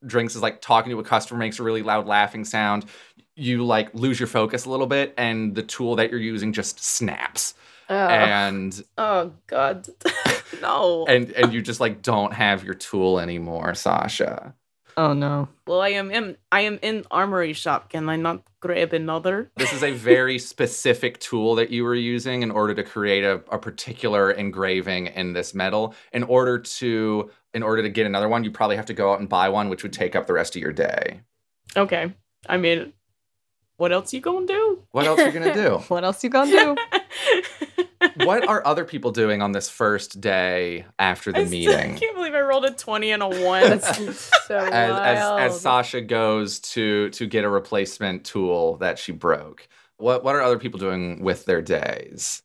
drinks 0.07 0.37
is 0.37 0.43
like 0.43 0.61
talking 0.61 0.91
to 0.91 0.99
a 1.01 1.05
customer 1.05 1.39
makes 1.39 1.59
a 1.59 1.63
really 1.63 1.83
loud 1.83 2.07
laughing 2.07 2.45
sound 2.45 2.85
you 3.35 3.65
like 3.65 3.93
lose 3.95 4.21
your 4.21 4.29
focus 4.29 4.65
a 4.65 4.71
little 4.71 4.87
bit 4.87 5.13
and 5.19 5.57
the 5.57 5.63
tool 5.63 5.97
that 5.97 6.11
you're 6.11 6.21
using 6.21 6.53
just 6.53 6.79
snaps 6.83 7.55
Oh. 7.91 7.95
and 7.95 8.83
Oh 8.97 9.33
God, 9.47 9.87
no. 10.63 11.05
and 11.07 11.31
and 11.33 11.53
you 11.53 11.61
just 11.61 11.81
like 11.81 12.01
don't 12.01 12.33
have 12.33 12.65
your 12.65 12.73
tool 12.73 13.21
anymore, 13.21 13.75
Sasha. 13.75 14.55
Oh 14.97 15.13
no. 15.13 15.49
well, 15.67 15.81
I 15.81 15.91
am 15.91 16.11
in. 16.11 16.37
I 16.53 16.61
am 16.63 16.79
in 16.83 17.05
armory 17.11 17.53
shop. 17.53 17.91
Can 17.91 18.09
I 18.09 18.17
not 18.17 18.43
grab 18.61 18.93
another? 18.93 19.51
This 19.57 19.73
is 19.73 19.83
a 19.83 19.93
very 19.93 20.39
specific 20.39 21.19
tool 21.19 21.55
that 21.57 21.71
you 21.71 21.85
were 21.85 21.95
using 21.95 22.43
in 22.43 22.51
order 22.51 22.75
to 22.75 22.83
create 22.83 23.25
a, 23.25 23.43
a 23.51 23.59
particular 23.59 24.31
engraving 24.31 25.09
in 25.09 25.33
this 25.33 25.55
metal. 25.55 25.95
In 26.13 26.23
order 26.23 26.59
to 26.59 27.31
in 27.53 27.63
order 27.63 27.83
to 27.83 27.89
get 27.89 28.07
another 28.07 28.29
one, 28.29 28.45
you 28.45 28.51
probably 28.51 28.77
have 28.77 28.87
to 28.87 28.95
go 28.95 29.13
out 29.13 29.21
and 29.21 29.29
buy 29.29 29.49
one, 29.49 29.69
which 29.69 29.83
would 29.83 29.93
take 29.93 30.15
up 30.15 30.27
the 30.27 30.33
rest 30.33 30.55
of 30.57 30.63
your 30.63 30.73
day. 30.73 31.21
Okay. 31.77 32.13
I 32.49 32.57
mean, 32.57 32.93
what 33.77 33.93
else 33.93 34.13
you 34.13 34.21
gonna 34.21 34.47
do? 34.47 34.83
What 34.93 35.07
else 35.07 35.21
are 35.21 35.27
you 35.27 35.33
gonna 35.33 35.55
do? 35.55 35.77
What 35.89 36.05
else 36.05 36.23
you 36.23 36.31
gonna 36.31 36.51
do? 36.51 36.77
what 38.17 38.47
are 38.49 38.67
other 38.67 38.85
people 38.85 39.11
doing 39.11 39.43
on 39.43 39.53
this 39.53 39.69
first 39.69 40.21
day 40.21 40.85
after 40.99 41.33
the 41.33 41.45
meeting? 41.45 41.69
I 41.69 41.73
still 41.73 41.79
meeting? 41.83 41.97
can't 41.97 42.17
believe 42.17 42.35
I 42.35 42.41
rolled 42.41 42.65
a 42.65 42.71
twenty 42.71 43.11
and 43.11 43.23
a 43.23 43.29
one. 43.29 43.63
That's 43.63 43.99
so 44.47 44.57
As, 44.59 44.71
as 44.73 45.53
as 45.55 45.61
Sasha 45.61 46.01
goes 46.01 46.61
to 46.61 47.11
to 47.11 47.27
get 47.27 47.45
a 47.45 47.49
replacement 47.49 48.25
tool 48.25 48.77
that 48.79 48.99
she 48.99 49.13
broke. 49.13 49.69
What 49.97 50.25
what 50.25 50.35
are 50.35 50.43
other 50.43 50.59
people 50.59 50.79
doing 50.79 51.23
with 51.23 51.45
their 51.47 51.63
days? 51.63 52.43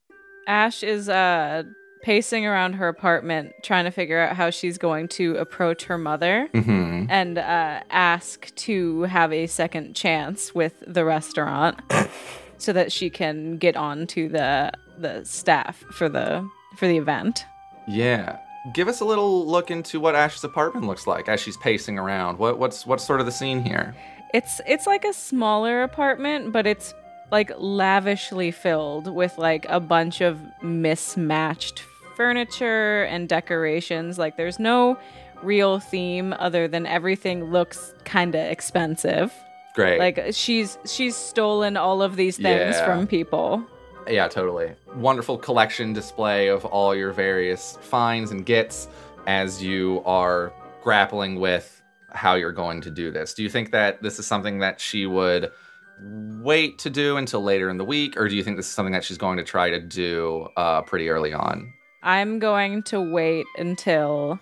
Ash 0.47 0.83
is 0.83 1.09
uh 1.09 1.63
pacing 2.01 2.45
around 2.45 2.73
her 2.73 2.87
apartment 2.87 3.51
trying 3.61 3.83
to 3.83 3.91
figure 3.91 4.19
out 4.19 4.33
how 4.35 4.49
she's 4.49 4.77
going 4.77 5.05
to 5.09 5.35
approach 5.35 5.83
her 5.83 5.97
mother 5.97 6.47
Mm-hmm. 6.53 7.07
and 7.09 7.37
uh, 7.37 7.81
ask 7.89 8.55
to 8.55 9.01
have 9.01 9.33
a 9.33 9.47
second 9.47 9.97
chance 9.97 10.55
with 10.55 10.81
the 10.87 11.03
restaurant 11.03 11.77
so 12.57 12.71
that 12.71 12.93
she 12.93 13.09
can 13.09 13.57
get 13.57 13.75
on 13.75 14.07
to 14.07 14.29
the 14.29 14.71
the 15.01 15.23
staff 15.25 15.77
for 15.91 16.09
the 16.09 16.47
for 16.77 16.87
the 16.87 16.97
event. 16.97 17.45
Yeah. 17.87 18.37
Give 18.73 18.87
us 18.87 18.99
a 18.99 19.05
little 19.05 19.47
look 19.47 19.71
into 19.71 19.99
what 19.99 20.15
Ash's 20.15 20.43
apartment 20.43 20.85
looks 20.85 21.07
like 21.07 21.29
as 21.29 21.39
she's 21.39 21.57
pacing 21.57 21.97
around. 21.97 22.37
What 22.39 22.59
what's 22.59 22.85
what's 22.85 23.05
sort 23.05 23.19
of 23.19 23.25
the 23.25 23.31
scene 23.31 23.63
here? 23.63 23.95
It's 24.33 24.61
it's 24.67 24.85
like 24.85 25.05
a 25.05 25.13
smaller 25.13 25.81
apartment, 25.81 26.51
but 26.51 26.67
it's 26.67 26.93
like 27.31 27.51
lavishly 27.57 28.51
filled 28.51 29.13
with 29.13 29.37
like 29.37 29.65
a 29.69 29.79
bunch 29.79 30.21
of 30.21 30.39
mismatched 30.61 31.79
furniture 32.15 33.03
and 33.03 33.29
decorations. 33.29 34.17
Like 34.19 34.35
there's 34.35 34.59
no 34.59 34.97
real 35.41 35.79
theme 35.79 36.33
other 36.37 36.67
than 36.67 36.85
everything 36.85 37.45
looks 37.45 37.93
kind 38.03 38.35
of 38.35 38.41
expensive. 38.41 39.33
Great. 39.73 39.99
Like 39.99 40.19
she's 40.31 40.77
she's 40.85 41.15
stolen 41.15 41.77
all 41.77 42.01
of 42.01 42.17
these 42.17 42.35
things 42.35 42.75
Yeah. 42.75 42.85
from 42.85 43.07
people. 43.07 43.63
Yeah, 44.09 44.27
totally. 44.27 44.73
Wonderful 44.95 45.37
collection 45.37 45.93
display 45.93 46.47
of 46.47 46.65
all 46.65 46.95
your 46.95 47.11
various 47.11 47.77
finds 47.81 48.31
and 48.31 48.45
gets 48.45 48.87
as 49.27 49.61
you 49.61 50.01
are 50.05 50.51
grappling 50.83 51.39
with 51.39 51.81
how 52.11 52.35
you're 52.35 52.51
going 52.51 52.81
to 52.81 52.89
do 52.89 53.11
this. 53.11 53.33
Do 53.33 53.43
you 53.43 53.49
think 53.49 53.71
that 53.71 54.01
this 54.01 54.19
is 54.19 54.25
something 54.25 54.59
that 54.59 54.81
she 54.81 55.05
would 55.05 55.51
wait 56.01 56.79
to 56.79 56.89
do 56.89 57.17
until 57.17 57.43
later 57.43 57.69
in 57.69 57.77
the 57.77 57.85
week, 57.85 58.17
or 58.17 58.27
do 58.27 58.35
you 58.35 58.43
think 58.43 58.57
this 58.57 58.67
is 58.67 58.73
something 58.73 58.93
that 58.93 59.03
she's 59.03 59.17
going 59.17 59.37
to 59.37 59.43
try 59.43 59.69
to 59.69 59.79
do 59.79 60.47
uh, 60.57 60.81
pretty 60.81 61.09
early 61.09 61.33
on? 61.33 61.73
I'm 62.01 62.39
going 62.39 62.83
to 62.83 63.01
wait 63.01 63.45
until 63.57 64.39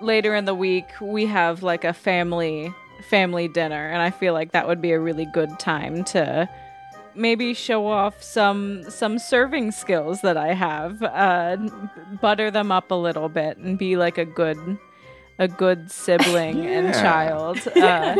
later 0.00 0.34
in 0.34 0.44
the 0.44 0.54
week 0.54 0.86
we 1.00 1.26
have 1.26 1.62
like 1.62 1.84
a 1.84 1.92
family 1.92 2.74
family 3.08 3.48
dinner 3.48 3.88
and 3.88 4.02
I 4.02 4.10
feel 4.10 4.34
like 4.34 4.52
that 4.52 4.66
would 4.66 4.82
be 4.82 4.92
a 4.92 5.00
really 5.00 5.26
good 5.26 5.58
time 5.58 6.04
to 6.04 6.48
maybe 7.14 7.54
show 7.54 7.86
off 7.86 8.22
some 8.22 8.88
some 8.90 9.18
serving 9.18 9.72
skills 9.72 10.20
that 10.20 10.36
I 10.36 10.54
have 10.54 11.02
uh 11.02 11.56
butter 12.20 12.50
them 12.50 12.70
up 12.70 12.90
a 12.90 12.94
little 12.94 13.28
bit 13.28 13.56
and 13.56 13.78
be 13.78 13.96
like 13.96 14.18
a 14.18 14.24
good 14.24 14.78
a 15.38 15.48
good 15.48 15.90
sibling 15.90 16.66
and 16.66 16.94
child 16.94 17.58
uh 17.76 18.16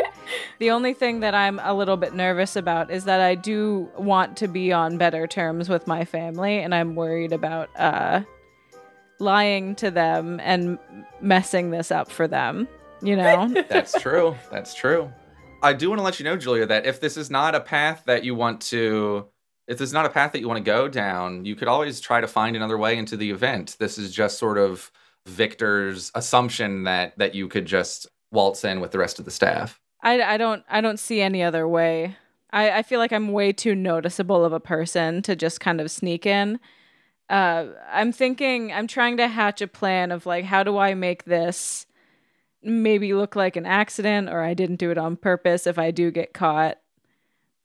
the 0.59 0.70
only 0.70 0.95
thing 0.95 1.20
that 1.20 1.34
I'm 1.34 1.59
a 1.62 1.74
little 1.74 1.97
bit 1.97 2.14
nervous 2.14 2.57
about 2.57 2.91
is 2.91 3.05
that 3.05 3.20
I 3.20 3.34
do 3.34 3.88
want 3.97 4.36
to 4.38 4.49
be 4.49 4.72
on 4.72 4.99
better 4.99 5.26
terms 5.26 5.68
with 5.68 5.86
my 5.86 6.05
family, 6.05 6.59
and 6.59 6.74
I'm 6.74 6.95
worried 6.95 7.32
about 7.32 7.70
uh, 7.78 8.22
lying 9.18 9.74
to 9.76 9.91
them 9.91 10.41
and 10.41 10.78
messing 11.20 11.70
this 11.70 11.91
up 11.91 12.11
for 12.11 12.28
them. 12.28 12.68
You 13.03 13.16
know? 13.16 13.49
That's 13.68 13.99
true. 14.01 14.36
That's 14.51 14.74
true. 14.74 15.11
I 15.63 15.73
do 15.73 15.91
want 15.91 15.99
to 15.99 16.03
let 16.03 16.19
you 16.19 16.25
know, 16.25 16.37
Julia, 16.37 16.67
that 16.67 16.87
if 16.87 17.01
this 17.01 17.17
is 17.17 17.31
not 17.31 17.55
a 17.55 17.61
path 17.61 18.05
that 18.07 18.25
you 18.25 18.35
want 18.35 18.61
to, 18.63 19.27
if 19.69 19.79
this 19.79 19.89
is 19.89 19.93
not 19.93 20.07
a 20.07 20.11
path 20.11 20.33
that 20.33 20.41
you 20.41 20.49
want 20.49 20.59
to 20.59 20.65
go 20.65 20.89
down, 20.89 21.45
you 21.45 21.55
could 21.55 21.69
always 21.69 22.01
try 22.01 22.21
to 22.21 22.27
find 22.27 22.57
another 22.57 22.79
way 22.79 22.97
into 22.97 23.17
the 23.17 23.31
event. 23.31 23.77
This 23.79 23.99
is 23.99 24.13
just 24.13 24.39
sort 24.39 24.59
of 24.59 24.91
Victor's 25.27 26.11
assumption 26.15 26.85
that 26.85 27.17
that 27.19 27.35
you 27.35 27.47
could 27.47 27.67
just 27.67 28.07
waltz 28.33 28.65
in 28.65 28.81
with 28.81 28.91
the 28.91 28.99
rest 28.99 29.19
of 29.19 29.25
the 29.25 29.31
staff. 29.31 29.79
I, 30.03 30.23
I 30.23 30.37
don't 30.39 30.65
I 30.69 30.81
don't 30.81 30.99
see 30.99 31.21
any 31.21 31.43
other 31.43 31.69
way. 31.69 32.17
I, 32.53 32.79
I 32.79 32.83
feel 32.83 32.99
like 32.99 33.13
I'm 33.13 33.33
way 33.33 33.53
too 33.53 33.75
noticeable 33.75 34.45
of 34.45 34.53
a 34.53 34.61
person 34.61 35.23
to 35.23 35.37
just 35.37 35.61
kind 35.61 35.81
of 35.81 35.91
sneak 35.91 36.27
in. 36.27 36.59
Uh, 37.29 37.67
I'm 37.93 38.13
thinking 38.13 38.73
I'm 38.73 38.87
trying 38.87 39.19
to 39.19 39.29
hatch 39.29 39.61
a 39.61 39.69
plan 39.69 40.11
of 40.11 40.27
like 40.27 40.45
how 40.45 40.63
do 40.63 40.79
I 40.79 40.95
make 40.95 41.25
this 41.25 41.87
maybe 42.63 43.15
look 43.15 43.37
like 43.37 43.57
an 43.57 43.67
accident 43.67 44.29
or 44.29 44.43
I 44.43 44.55
didn't 44.55 44.77
do 44.77 44.91
it 44.91 44.99
on 44.99 45.17
purpose 45.17 45.67
if 45.67 45.79
I 45.79 45.91
do 45.91 46.11
get 46.11 46.33
caught. 46.35 46.79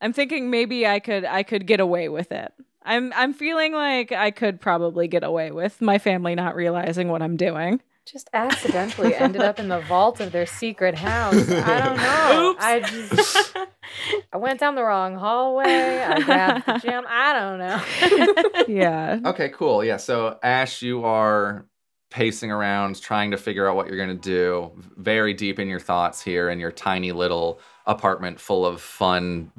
I'm 0.00 0.12
thinking 0.12 0.50
maybe 0.50 0.86
I 0.86 1.00
could 1.00 1.24
I 1.24 1.42
could 1.42 1.66
get 1.66 1.80
away 1.80 2.08
with 2.08 2.32
it. 2.32 2.52
I'm 2.82 3.12
I'm 3.14 3.32
feeling 3.32 3.72
like 3.72 4.12
I 4.12 4.30
could 4.30 4.60
probably 4.60 5.08
get 5.08 5.24
away 5.24 5.50
with 5.50 5.80
my 5.80 5.98
family 5.98 6.34
not 6.34 6.54
realizing 6.54 7.08
what 7.08 7.22
I'm 7.22 7.36
doing. 7.36 7.80
just 8.04 8.30
accidentally 8.32 9.14
ended 9.16 9.42
up 9.42 9.58
in 9.58 9.68
the 9.68 9.80
vault 9.80 10.20
of 10.20 10.30
their 10.32 10.46
secret 10.46 10.94
house. 10.94 11.34
I 11.50 11.78
don't 11.84 11.96
know. 12.32 12.50
Oops. 12.50 12.62
I 12.64 12.80
just 12.80 13.56
I 14.32 14.36
went 14.36 14.60
down 14.60 14.74
the 14.76 14.84
wrong 14.84 15.16
hallway. 15.16 15.64
I 16.04 16.20
grabbed 16.20 16.66
the 16.66 16.78
gem. 16.78 17.04
I 17.08 17.32
don't 17.32 17.58
know. 17.58 18.62
Yeah. 18.68 19.20
Okay, 19.24 19.48
cool. 19.50 19.82
Yeah. 19.84 19.96
So 19.96 20.38
Ash, 20.42 20.82
you 20.82 21.04
are 21.04 21.66
pacing 22.16 22.50
around 22.50 22.98
trying 22.98 23.30
to 23.30 23.36
figure 23.36 23.68
out 23.68 23.76
what 23.76 23.86
you're 23.86 23.98
going 23.98 24.08
to 24.08 24.14
do. 24.14 24.72
Very 24.96 25.34
deep 25.34 25.58
in 25.58 25.68
your 25.68 25.78
thoughts 25.78 26.22
here 26.22 26.48
in 26.48 26.58
your 26.58 26.72
tiny 26.72 27.12
little 27.12 27.60
apartment 27.84 28.40
full 28.40 28.64
of 28.64 28.80
fun. 28.80 29.52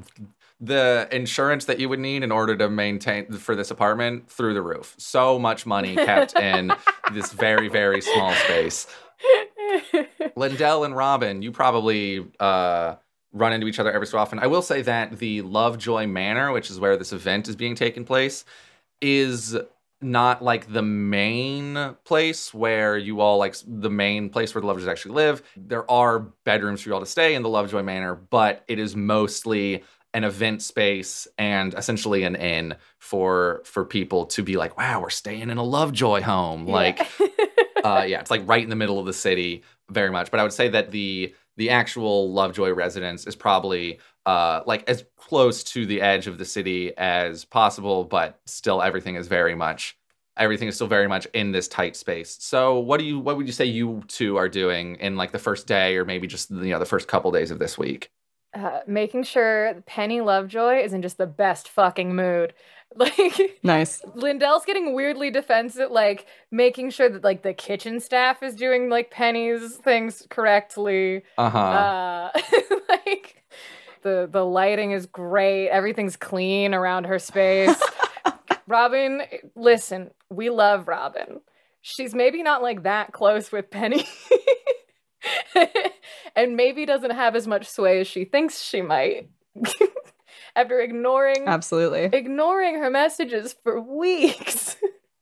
The 0.59 1.07
insurance 1.11 1.65
that 1.65 1.79
you 1.79 1.87
would 1.87 1.99
need 1.99 2.23
in 2.23 2.31
order 2.31 2.57
to 2.57 2.67
maintain 2.67 3.31
for 3.33 3.55
this 3.55 3.69
apartment 3.69 4.27
through 4.31 4.55
the 4.55 4.63
roof. 4.63 4.95
So 4.97 5.37
much 5.37 5.67
money 5.67 5.93
kept 5.93 6.35
in 6.35 6.71
this 7.13 7.31
very 7.31 7.69
very 7.69 8.01
small 8.01 8.33
space. 8.33 8.87
Lyndell 10.35 10.83
and 10.83 10.95
Robyn, 10.95 11.43
you 11.43 11.51
probably 11.51 12.25
uh, 12.39 12.95
run 13.33 13.53
into 13.53 13.67
each 13.67 13.77
other 13.77 13.91
every 13.91 14.07
so 14.07 14.17
often. 14.17 14.39
I 14.39 14.47
will 14.47 14.63
say 14.63 14.81
that 14.81 15.19
the 15.19 15.43
Lovejoy 15.43 16.07
Manor, 16.07 16.51
which 16.51 16.71
is 16.71 16.79
where 16.79 16.97
this 16.97 17.13
event 17.13 17.47
is 17.47 17.55
being 17.55 17.75
taken 17.75 18.03
place, 18.03 18.45
is 18.99 19.55
not 20.01 20.43
like 20.43 20.71
the 20.71 20.81
main 20.81 21.95
place 22.03 22.53
where 22.53 22.97
you 22.97 23.19
all 23.19 23.37
like 23.37 23.55
the 23.65 23.89
main 23.89 24.29
place 24.29 24.53
where 24.53 24.61
the 24.61 24.67
Lovejoys 24.67 24.87
actually 24.87 25.15
live. 25.15 25.41
There 25.55 25.89
are 25.89 26.19
bedrooms 26.19 26.81
for 26.81 26.89
you 26.89 26.95
all 26.95 27.01
to 27.01 27.05
stay 27.05 27.33
in 27.35 27.41
the 27.41 27.49
Lovejoy 27.49 27.81
Manor, 27.81 28.15
but 28.15 28.63
it 28.67 28.79
is 28.79 28.95
mostly 28.95 29.83
an 30.13 30.23
event 30.23 30.61
space 30.61 31.27
and 31.37 31.73
essentially 31.73 32.23
an 32.23 32.35
inn 32.35 32.75
for 32.99 33.61
for 33.65 33.85
people 33.85 34.25
to 34.27 34.43
be 34.43 34.57
like, 34.57 34.77
wow, 34.77 35.01
we're 35.01 35.09
staying 35.09 35.49
in 35.49 35.57
a 35.57 35.63
Lovejoy 35.63 36.21
home. 36.21 36.65
Like 36.65 36.99
uh, 37.83 38.05
yeah, 38.07 38.19
it's 38.19 38.31
like 38.31 38.47
right 38.47 38.63
in 38.63 38.69
the 38.69 38.75
middle 38.75 38.99
of 38.99 39.05
the 39.05 39.13
city, 39.13 39.63
very 39.89 40.11
much. 40.11 40.31
But 40.31 40.39
I 40.39 40.43
would 40.43 40.53
say 40.53 40.69
that 40.69 40.91
the 40.91 41.33
the 41.57 41.71
actual 41.71 42.31
Lovejoy 42.31 42.69
residence 42.71 43.25
is 43.25 43.35
probably 43.35 43.99
uh, 44.27 44.61
like 44.67 44.87
as 44.87 45.05
close 45.15 45.63
to 45.63 45.85
the 45.85 46.01
edge 46.01 46.27
of 46.27 46.37
the 46.37 46.45
city 46.45 46.95
as 46.97 47.45
possible, 47.45 48.03
but 48.03 48.39
still 48.45 48.81
everything 48.81 49.15
is 49.15 49.27
very 49.27 49.55
much 49.55 49.97
everything 50.37 50.67
is 50.67 50.75
still 50.75 50.85
very 50.85 51.07
much 51.07 51.25
in 51.33 51.51
this 51.51 51.67
tight 51.67 51.95
space. 51.95 52.37
So 52.39 52.77
what 52.77 52.99
do 52.99 53.05
you 53.05 53.17
what 53.19 53.37
would 53.37 53.47
you 53.47 53.53
say 53.53 53.65
you 53.65 54.03
two 54.07 54.37
are 54.37 54.47
doing 54.47 54.95
in 54.97 55.15
like 55.15 55.31
the 55.31 55.39
first 55.39 55.65
day 55.65 55.97
or 55.97 56.05
maybe 56.05 56.27
just 56.27 56.51
you 56.51 56.69
know 56.69 56.77
the 56.77 56.85
first 56.85 57.07
couple 57.07 57.31
days 57.31 57.49
of 57.49 57.57
this 57.57 57.77
week? 57.77 58.11
uh, 58.53 58.79
making 58.87 59.23
sure 59.23 59.83
Penny 59.85 60.21
Lovejoy 60.21 60.81
is 60.83 60.93
in 60.93 61.01
just 61.01 61.17
the 61.17 61.27
best 61.27 61.69
fucking 61.69 62.15
mood. 62.15 62.53
Like 62.95 63.59
Nice. 63.63 64.01
Lyndell's 64.15 64.63
getting 64.63 64.93
weirdly 64.93 65.29
defensive, 65.29 65.91
like 65.91 66.25
making 66.51 66.89
sure 66.91 67.09
that 67.09 67.21
like 67.21 67.43
the 67.43 67.53
kitchen 67.53 67.99
staff 67.99 68.41
is 68.41 68.55
doing 68.55 68.89
like 68.89 69.11
Penny's 69.11 69.75
things 69.75 70.25
correctly. 70.29 71.23
Uh-huh. 71.37 71.59
Uh, 71.59 72.31
like 72.89 73.43
the 74.07 74.29
the 74.31 74.45
lighting 74.45 74.91
is 74.91 75.05
great. 75.05 75.67
Everything's 75.69 76.15
clean 76.15 76.73
around 76.73 77.05
her 77.05 77.19
space. 77.19 77.75
Robyn, 78.67 79.21
listen, 79.55 80.11
we 80.29 80.49
love 80.49 80.87
Robyn. 80.87 81.41
She's 81.81 82.15
maybe 82.15 82.41
not 82.41 82.61
like 82.61 82.83
that 82.83 83.11
close 83.11 83.51
with 83.51 83.69
Penny. 83.69 84.07
and 86.35 86.55
maybe 86.55 86.85
doesn't 86.85 87.11
have 87.11 87.35
as 87.35 87.47
much 87.47 87.67
sway 87.67 87.99
as 87.99 88.07
she 88.07 88.23
thinks 88.23 88.61
she 88.61 88.81
might. 88.81 89.29
after 90.55 90.79
ignoring 90.79 91.47
Absolutely. 91.47 92.09
ignoring 92.13 92.75
her 92.75 92.89
messages 92.89 93.55
for 93.63 93.81
weeks. 93.81 94.77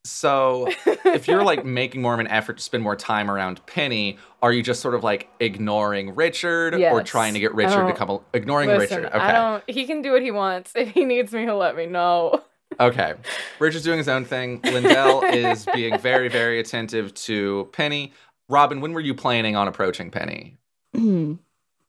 So, 0.06 0.68
if 1.06 1.28
you're 1.28 1.44
like 1.44 1.66
making 1.66 2.02
more 2.02 2.14
of 2.14 2.20
an 2.20 2.28
effort 2.28 2.58
to 2.58 2.64
spend 2.64 2.84
more 2.84 2.96
time 2.96 3.30
around 3.30 3.66
Penny, 3.66 4.18
are 4.42 4.54
you 4.54 4.62
just 4.62 4.82
sort 4.82 4.94
of 4.94 5.04
like 5.04 5.28
ignoring 5.40 6.16
Richard 6.16 6.76
or 6.76 7.04
trying 7.04 7.34
to 7.34 7.40
get 7.40 7.54
Richard 7.56 7.88
to 7.88 7.94
come 7.94 8.10
al- 8.10 8.24
ignoring 8.34 8.70
Listen, 8.70 9.04
Richard? 9.04 9.16
Okay. 9.16 9.26
I 9.26 9.32
don't. 9.32 9.64
He 9.68 9.86
can 9.86 10.02
do 10.02 10.12
what 10.12 10.22
he 10.22 10.32
wants. 10.32 10.72
If 10.76 10.90
he 10.92 11.06
needs 11.06 11.34
me, 11.34 11.42
he'll 11.42 11.58
let 11.58 11.76
me 11.76 11.88
know. 11.88 12.44
Okay. 12.80 13.14
Richard's 13.60 13.84
doing 13.84 13.98
his 13.98 14.08
own 14.08 14.26
thing. 14.26 14.62
Lyndell 14.62 15.24
is 15.34 15.66
being 15.74 15.98
very, 16.00 16.30
very 16.30 16.60
attentive 16.60 17.14
to 17.16 17.70
Penny. 17.74 18.14
Robyn, 18.50 18.82
when 18.82 18.94
were 18.94 19.02
you 19.02 19.16
planning 19.16 19.56
on 19.56 19.68
approaching 19.68 20.12
Penny? 20.12 20.58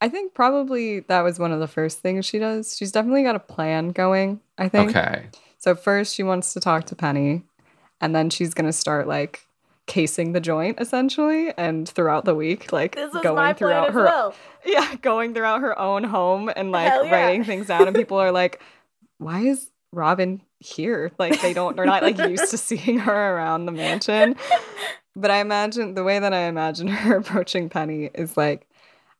I 0.00 0.08
think 0.08 0.34
probably 0.34 1.00
that 1.00 1.22
was 1.22 1.38
one 1.38 1.52
of 1.52 1.60
the 1.60 1.66
first 1.66 2.00
things 2.00 2.26
she 2.26 2.38
does. 2.38 2.76
She's 2.76 2.92
definitely 2.92 3.22
got 3.22 3.36
a 3.36 3.40
plan 3.40 3.90
going, 3.90 4.40
I 4.58 4.68
think. 4.68 4.90
Okay. 4.90 5.26
So 5.58 5.74
first 5.74 6.14
she 6.14 6.22
wants 6.22 6.52
to 6.52 6.60
talk 6.60 6.84
to 6.86 6.94
Penny, 6.94 7.42
and 8.00 8.14
then 8.14 8.30
she's 8.30 8.54
gonna 8.54 8.72
start 8.72 9.06
like 9.06 9.46
casing 9.86 10.32
the 10.32 10.40
joint 10.40 10.80
essentially, 10.80 11.52
and 11.56 11.88
throughout 11.88 12.24
the 12.24 12.34
week, 12.34 12.72
like 12.72 12.98
going 13.22 13.54
throughout 13.54 13.92
her 13.92 14.32
yeah, 14.64 14.96
going 14.96 15.34
throughout 15.34 15.60
her 15.60 15.78
own 15.78 16.04
home 16.04 16.50
and 16.54 16.72
like 16.72 16.92
yeah. 16.92 17.10
writing 17.10 17.44
things 17.44 17.68
down, 17.68 17.86
and 17.86 17.96
people 17.96 18.18
are 18.18 18.32
like, 18.32 18.60
"Why 19.18 19.40
is 19.40 19.70
Robyn 19.92 20.42
here?" 20.60 21.12
Like 21.18 21.40
they 21.40 21.52
don't, 21.52 21.76
they're 21.76 21.86
not 21.86 22.02
like 22.02 22.18
used 22.18 22.50
to 22.50 22.58
seeing 22.58 22.98
her 22.98 23.36
around 23.36 23.66
the 23.66 23.72
mansion. 23.72 24.36
But 25.16 25.30
I 25.30 25.38
imagine 25.38 25.94
the 25.94 26.04
way 26.04 26.18
that 26.18 26.34
I 26.34 26.42
imagine 26.42 26.88
her 26.88 27.16
approaching 27.16 27.70
Penny 27.70 28.10
is 28.14 28.36
like, 28.36 28.68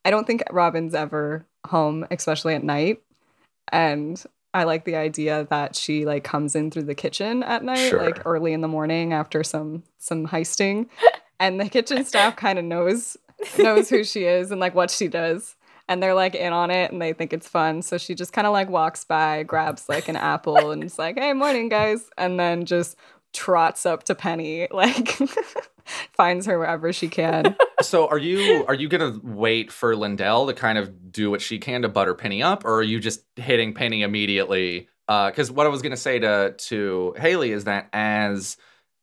I 0.05 0.11
don't 0.11 0.27
think 0.27 0.43
Robyn's 0.51 0.95
ever 0.95 1.47
home, 1.66 2.07
especially 2.11 2.55
at 2.55 2.62
night, 2.62 3.03
and 3.72 4.22
I 4.57 4.65
like 4.65 4.85
the 4.85 4.97
idea 4.97 5.47
that 5.51 5.77
she 5.77 6.05
like 6.07 6.25
comes 6.25 6.57
in 6.57 6.71
through 6.71 6.85
the 6.85 6.95
kitchen 6.95 7.43
at 7.43 7.63
night, 7.63 7.91
Sure. 7.91 8.03
like 8.03 8.25
early 8.25 8.53
in 8.53 8.63
the 8.63 8.69
morning 8.69 9.13
after 9.13 9.45
some 9.45 9.83
some 9.99 10.27
heisting, 10.29 10.87
and 11.41 11.61
the 11.61 11.69
kitchen 11.69 12.05
staff 12.05 12.37
kind 12.37 12.59
of 12.59 12.65
knows 12.65 13.17
knows 13.59 13.91
who 13.91 14.03
she 14.03 14.25
is 14.25 14.51
and 14.51 14.61
like 14.61 14.75
what 14.75 14.91
she 14.91 15.09
does. 15.09 15.57
And 15.89 16.03
they're 16.03 16.15
like 16.15 16.35
in 16.35 16.53
on 16.53 16.71
it 16.73 16.91
and 16.91 17.01
they 17.01 17.13
think 17.13 17.33
it's 17.33 17.47
fun. 17.47 17.81
So 17.83 17.97
she 17.97 18.15
just 18.17 18.33
kind 18.33 18.47
of 18.47 18.53
like 18.53 18.69
walks 18.69 19.05
by, 19.05 19.45
grabs 19.45 19.89
like 19.89 20.09
an 20.09 20.17
apple 20.17 20.73
and 20.73 20.83
is 20.83 20.99
like, 20.99 21.17
hey, 21.17 21.33
morning, 21.33 21.69
guys. 21.69 22.11
And 22.19 22.41
then 22.41 22.65
just 22.65 22.97
trots 23.37 23.87
up 23.87 24.03
to 24.05 24.14
Penny, 24.14 24.66
like 24.70 25.16
finds 26.14 26.47
her 26.47 26.59
wherever 26.59 26.93
she 26.93 27.09
can. 27.09 27.57
So 27.82 28.09
are 28.09 28.16
you 28.16 28.64
are 28.68 28.74
you 28.74 28.89
gonna 28.89 29.20
wait 29.22 29.70
for 29.70 29.95
Lyndell 29.95 30.47
to 30.49 30.55
kind 30.55 30.78
of 30.78 31.12
do 31.12 31.30
what 31.30 31.43
she 31.43 31.59
can 31.59 31.82
to 31.82 31.91
butter 31.91 32.14
Penny 32.14 32.43
up, 32.43 32.64
or 32.64 32.76
are 32.76 32.82
you 32.82 32.99
just 32.99 33.22
hitting 33.37 33.74
Penny 33.74 34.01
immediately? 34.03 34.89
Uh 35.09 35.28
because 35.28 35.51
what 35.51 35.66
I 35.66 35.68
was 35.68 35.82
gonna 35.82 35.95
say 35.99 36.18
to 36.18 36.55
to 36.57 37.14
Haley 37.18 37.53
is 37.53 37.64
that 37.64 37.91
as 37.93 38.57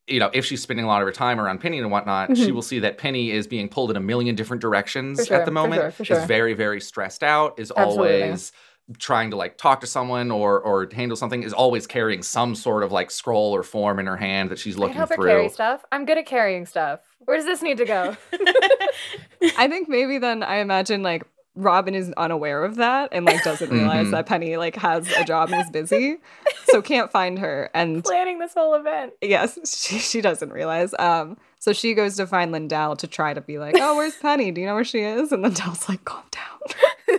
you 0.08 0.18
know, 0.18 0.28
if 0.34 0.44
she's 0.44 0.60
spending 0.60 0.84
a 0.84 0.88
lot 0.88 1.02
of 1.02 1.06
her 1.06 1.12
time 1.12 1.40
around 1.40 1.60
Penny 1.60 1.78
and 1.78 1.88
whatnot, 1.92 2.36
she 2.36 2.48
Mhm. 2.50 2.54
will 2.54 2.62
see 2.62 2.80
that 2.80 2.98
Penny 2.98 3.30
is 3.30 3.46
being 3.46 3.68
pulled 3.68 3.92
in 3.92 3.96
a 3.96 4.00
million 4.00 4.34
different 4.34 4.60
directions 4.60 5.20
For 5.20 5.26
sure, 5.26 5.36
at 5.36 5.44
the 5.44 5.52
for 5.52 5.54
moment. 5.54 5.80
sure, 5.80 5.90
for 5.92 6.04
sure. 6.04 6.18
Is 6.18 6.24
very 6.26 6.54
very 6.54 6.80
stressed 6.80 7.22
out. 7.22 7.60
Is 7.60 7.72
Absolutely. 7.76 8.22
always 8.24 8.50
trying 8.98 9.30
to 9.30 9.36
like 9.36 9.56
talk 9.56 9.80
to 9.80 9.86
someone 9.86 10.30
or 10.30 10.60
or 10.60 10.88
handle 10.92 11.16
something. 11.16 11.42
Is 11.42 11.52
always 11.52 11.86
carrying 11.86 12.22
some 12.22 12.54
sort 12.54 12.82
of 12.82 12.92
like 12.92 13.10
scroll 13.10 13.54
or 13.54 13.62
form 13.62 13.98
in 13.98 14.06
her 14.06 14.16
hand 14.16 14.50
that 14.50 14.58
she's 14.58 14.76
I 14.76 14.80
looking 14.80 14.96
help 14.96 15.08
her 15.10 15.16
through. 15.16 15.26
carry 15.26 15.48
stuff. 15.48 15.84
I'm 15.92 16.04
good 16.04 16.18
at 16.18 16.26
carrying 16.26 16.66
stuff. 16.66 17.00
Where 17.20 17.36
does 17.36 17.46
this 17.46 17.62
need 17.62 17.78
to 17.78 17.84
go? 17.86 18.16
I 19.58 19.68
think 19.68 19.88
maybe 19.88 20.18
then 20.18 20.42
I 20.42 20.56
imagine 20.56 21.02
like 21.02 21.24
Robyn 21.56 21.94
is 21.94 22.12
unaware 22.16 22.64
of 22.64 22.76
that 22.76 23.10
and 23.12 23.24
like 23.24 23.42
doesn't 23.44 23.70
realize 23.70 24.08
Mhm. 24.08 24.10
that 24.10 24.26
Penny 24.26 24.56
like 24.56 24.74
has 24.76 25.08
a 25.16 25.24
job 25.24 25.50
and 25.52 25.60
is 25.62 25.70
busy. 25.70 26.16
So 26.64 26.82
can't 26.82 27.10
find 27.12 27.38
her. 27.38 27.70
And 27.72 28.02
Planning 28.04 28.40
this 28.40 28.54
whole 28.54 28.74
event. 28.74 29.12
yes, 29.22 29.58
she, 29.64 29.98
she 29.98 30.20
doesn't 30.20 30.50
realize. 30.52 30.92
Um, 30.98 31.36
so 31.60 31.72
she 31.72 31.94
goes 31.94 32.16
to 32.16 32.26
find 32.26 32.52
Lyndell 32.52 32.98
to 32.98 33.06
try 33.06 33.32
to 33.32 33.40
be 33.40 33.58
like, 33.58 33.76
oh, 33.78 33.96
where's 33.96 34.16
Penny? 34.16 34.50
Do 34.50 34.60
you 34.60 34.66
know 34.66 34.74
where 34.74 34.84
she 34.84 35.00
is? 35.00 35.30
And 35.32 35.44
Lyndell's 35.44 35.88
like, 35.88 36.04
calm 36.04 36.24
down. 36.30 37.18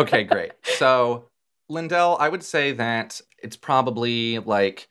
okay, 0.00 0.24
great. 0.24 0.52
So, 0.78 1.24
Lyndell, 1.70 2.16
I 2.18 2.28
would 2.28 2.42
say 2.42 2.72
that 2.72 3.20
it's 3.42 3.56
probably 3.56 4.38
like, 4.38 4.88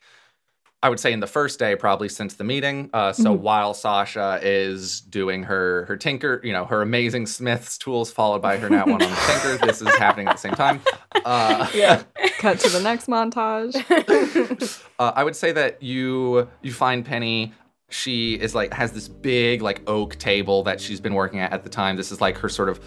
I 0.81 0.87
would 0.89 0.99
say 0.99 1.11
in 1.11 1.19
the 1.19 1.27
first 1.27 1.59
day, 1.59 1.75
probably 1.75 2.07
since 2.07 2.35
the 2.35 2.45
meeting. 2.45 2.89
Uh, 2.93 3.11
so 3.11 3.35
Mhm. 3.35 3.39
while 3.41 3.73
Sasha 3.73 4.39
is 4.41 5.01
doing 5.01 5.43
her 5.43 5.83
her 5.85 5.97
tinker, 5.97 6.39
you 6.41 6.53
know, 6.53 6.63
her 6.65 6.81
amazing 6.81 7.25
Smith's 7.27 7.77
tools, 7.77 8.11
followed 8.11 8.41
by 8.41 8.55
her 8.57 8.69
nat 8.69 8.85
one 8.87 9.01
on 9.01 9.09
the 9.09 9.15
tinker, 9.27 9.57
this 9.67 9.81
is 9.81 9.93
happening 9.97 10.27
at 10.27 10.35
the 10.37 10.41
same 10.41 10.53
time. 10.53 10.79
Uh, 11.25 11.67
Yeah. 11.73 12.03
Cut 12.37 12.59
to 12.61 12.69
the 12.69 12.79
next 12.81 13.07
montage. 13.07 13.75
uh, 14.99 15.11
I 15.15 15.23
would 15.25 15.35
say 15.35 15.51
that 15.51 15.83
you 15.83 16.47
you 16.61 16.71
find 16.71 17.05
Penny. 17.05 17.53
She 17.89 18.35
is 18.35 18.55
like 18.55 18.73
has 18.73 18.93
this 18.93 19.07
big 19.09 19.61
like 19.61 19.81
oak 19.89 20.15
table 20.17 20.63
that 20.63 20.79
she's 20.79 21.01
been 21.01 21.13
working 21.15 21.39
at 21.39 21.51
at 21.51 21.63
the 21.65 21.69
time. 21.69 21.97
This 21.97 22.11
is 22.11 22.21
like 22.21 22.37
her 22.37 22.47
sort 22.47 22.69
of 22.69 22.79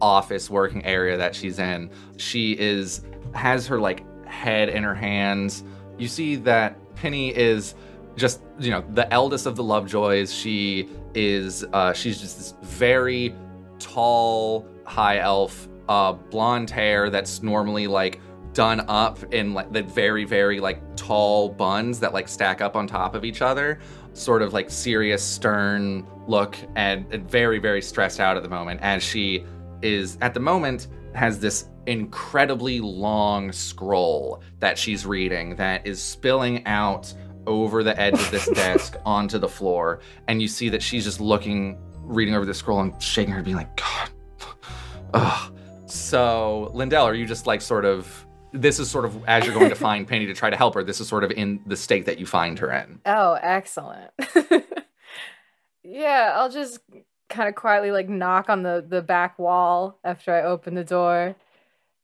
office 0.00 0.50
working 0.50 0.84
area 0.84 1.16
that 1.16 1.34
she's 1.34 1.58
in. 1.58 1.90
She 2.16 2.52
is 2.58 3.02
has 3.34 3.66
her 3.66 3.80
like 3.80 4.04
head 4.26 4.68
in 4.68 4.82
her 4.82 4.94
hands. 4.94 5.64
You 5.98 6.08
see 6.08 6.36
that 6.36 6.76
Penny 6.94 7.34
is 7.34 7.74
just 8.16 8.40
you 8.58 8.70
know 8.70 8.84
the 8.92 9.12
eldest 9.12 9.46
of 9.46 9.56
the 9.56 9.62
Lovejoys. 9.62 10.32
She 10.32 10.88
is 11.14 11.64
uh, 11.72 11.92
she's 11.92 12.20
just 12.20 12.38
this 12.38 12.54
very 12.62 13.34
tall 13.78 14.66
high 14.84 15.18
elf, 15.18 15.68
uh, 15.88 16.12
blonde 16.12 16.70
hair 16.70 17.10
that's 17.10 17.42
normally 17.42 17.86
like 17.86 18.20
done 18.52 18.80
up 18.88 19.22
in 19.34 19.52
like 19.52 19.70
the 19.70 19.82
very 19.82 20.24
very 20.24 20.60
like 20.60 20.80
tall 20.96 21.50
buns 21.50 22.00
that 22.00 22.14
like 22.14 22.26
stack 22.26 22.62
up 22.62 22.74
on 22.74 22.86
top 22.86 23.14
of 23.14 23.22
each 23.22 23.42
other 23.42 23.78
sort 24.14 24.40
of 24.40 24.54
like 24.54 24.70
serious 24.70 25.22
stern 25.22 26.06
look 26.26 26.56
and, 26.74 27.04
and 27.12 27.30
very 27.30 27.58
very 27.58 27.82
stressed 27.82 28.18
out 28.18 28.34
at 28.34 28.42
the 28.42 28.48
moment 28.48 28.80
as 28.82 29.02
she 29.02 29.44
is 29.82 30.18
at 30.20 30.34
the 30.34 30.40
moment 30.40 30.88
has 31.14 31.38
this 31.40 31.68
incredibly 31.86 32.80
long 32.80 33.52
scroll 33.52 34.42
that 34.58 34.76
she's 34.76 35.06
reading 35.06 35.54
that 35.56 35.86
is 35.86 36.02
spilling 36.02 36.64
out 36.66 37.12
over 37.46 37.82
the 37.84 37.98
edge 38.00 38.14
of 38.14 38.30
this 38.30 38.46
desk 38.54 38.96
onto 39.04 39.38
the 39.38 39.48
floor 39.48 40.00
and 40.28 40.42
you 40.42 40.48
see 40.48 40.68
that 40.68 40.82
she's 40.82 41.04
just 41.04 41.20
looking 41.20 41.78
reading 42.02 42.34
over 42.34 42.44
the 42.44 42.54
scroll 42.54 42.80
and 42.80 43.00
shaking 43.02 43.32
her 43.32 43.42
being 43.42 43.56
like 43.56 43.74
god 43.76 44.10
Ugh. 45.14 45.52
so 45.86 46.70
lyndell 46.74 47.04
are 47.04 47.14
you 47.14 47.24
just 47.26 47.46
like 47.46 47.60
sort 47.60 47.84
of 47.84 48.26
this 48.52 48.78
is 48.78 48.90
sort 48.90 49.04
of 49.04 49.22
as 49.26 49.44
you're 49.44 49.54
going 49.54 49.68
to 49.68 49.76
find 49.76 50.08
penny 50.08 50.26
to 50.26 50.34
try 50.34 50.50
to 50.50 50.56
help 50.56 50.74
her 50.74 50.82
this 50.82 51.00
is 51.00 51.06
sort 51.08 51.22
of 51.24 51.30
in 51.30 51.60
the 51.66 51.76
state 51.76 52.06
that 52.06 52.18
you 52.18 52.26
find 52.26 52.58
her 52.58 52.72
in 52.72 53.00
Oh, 53.06 53.38
excellent. 53.40 54.10
yeah, 55.84 56.32
I'll 56.34 56.50
just 56.50 56.80
kind 57.28 57.48
of 57.48 57.54
quietly 57.54 57.90
like 57.90 58.08
knock 58.08 58.48
on 58.48 58.62
the 58.62 58.84
the 58.86 59.02
back 59.02 59.38
wall 59.38 59.98
after 60.04 60.32
I 60.34 60.42
open 60.42 60.74
the 60.74 60.84
door. 60.84 61.34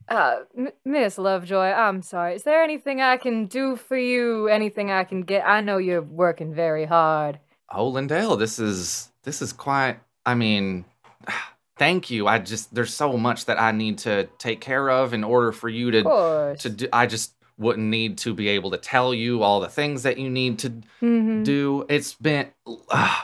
Uh, 0.08 0.40
M- 0.58 0.72
Miss 0.84 1.16
Lovejoy, 1.16 1.70
I'm 1.70 2.02
sorry. 2.02 2.34
Is 2.34 2.42
there 2.42 2.62
anything 2.62 3.00
I 3.00 3.16
can 3.16 3.46
do 3.46 3.76
for 3.76 3.96
you? 3.96 4.48
Anything 4.48 4.90
I 4.90 5.04
can 5.04 5.22
get? 5.22 5.46
I 5.46 5.60
know 5.60 5.78
you're 5.78 6.02
working 6.02 6.52
very 6.52 6.84
hard. 6.86 7.38
Oh, 7.70 7.90
Lyndell, 7.90 8.36
this 8.38 8.58
is 8.58 9.10
this 9.22 9.40
is 9.40 9.52
quite. 9.52 9.98
I 10.26 10.34
mean, 10.34 10.84
thank 11.76 12.10
you. 12.10 12.26
I 12.26 12.38
just 12.38 12.74
there's 12.74 12.92
so 12.92 13.16
much 13.16 13.46
that 13.46 13.60
I 13.60 13.72
need 13.72 13.98
to 13.98 14.24
take 14.38 14.60
care 14.60 14.90
of 14.90 15.14
in 15.14 15.24
order 15.24 15.52
for 15.52 15.68
you 15.68 15.90
to 15.92 16.56
to 16.58 16.68
do. 16.68 16.88
I 16.92 17.06
just 17.06 17.32
wouldn't 17.58 17.86
need 17.86 18.18
to 18.18 18.34
be 18.34 18.48
able 18.48 18.70
to 18.72 18.78
tell 18.78 19.14
you 19.14 19.42
all 19.42 19.60
the 19.60 19.68
things 19.68 20.02
that 20.02 20.18
you 20.18 20.28
need 20.28 20.58
to 20.60 20.70
Mhm. 21.00 21.44
do. 21.44 21.86
It's 21.88 22.14
been. 22.14 22.48
Uh, 22.90 23.20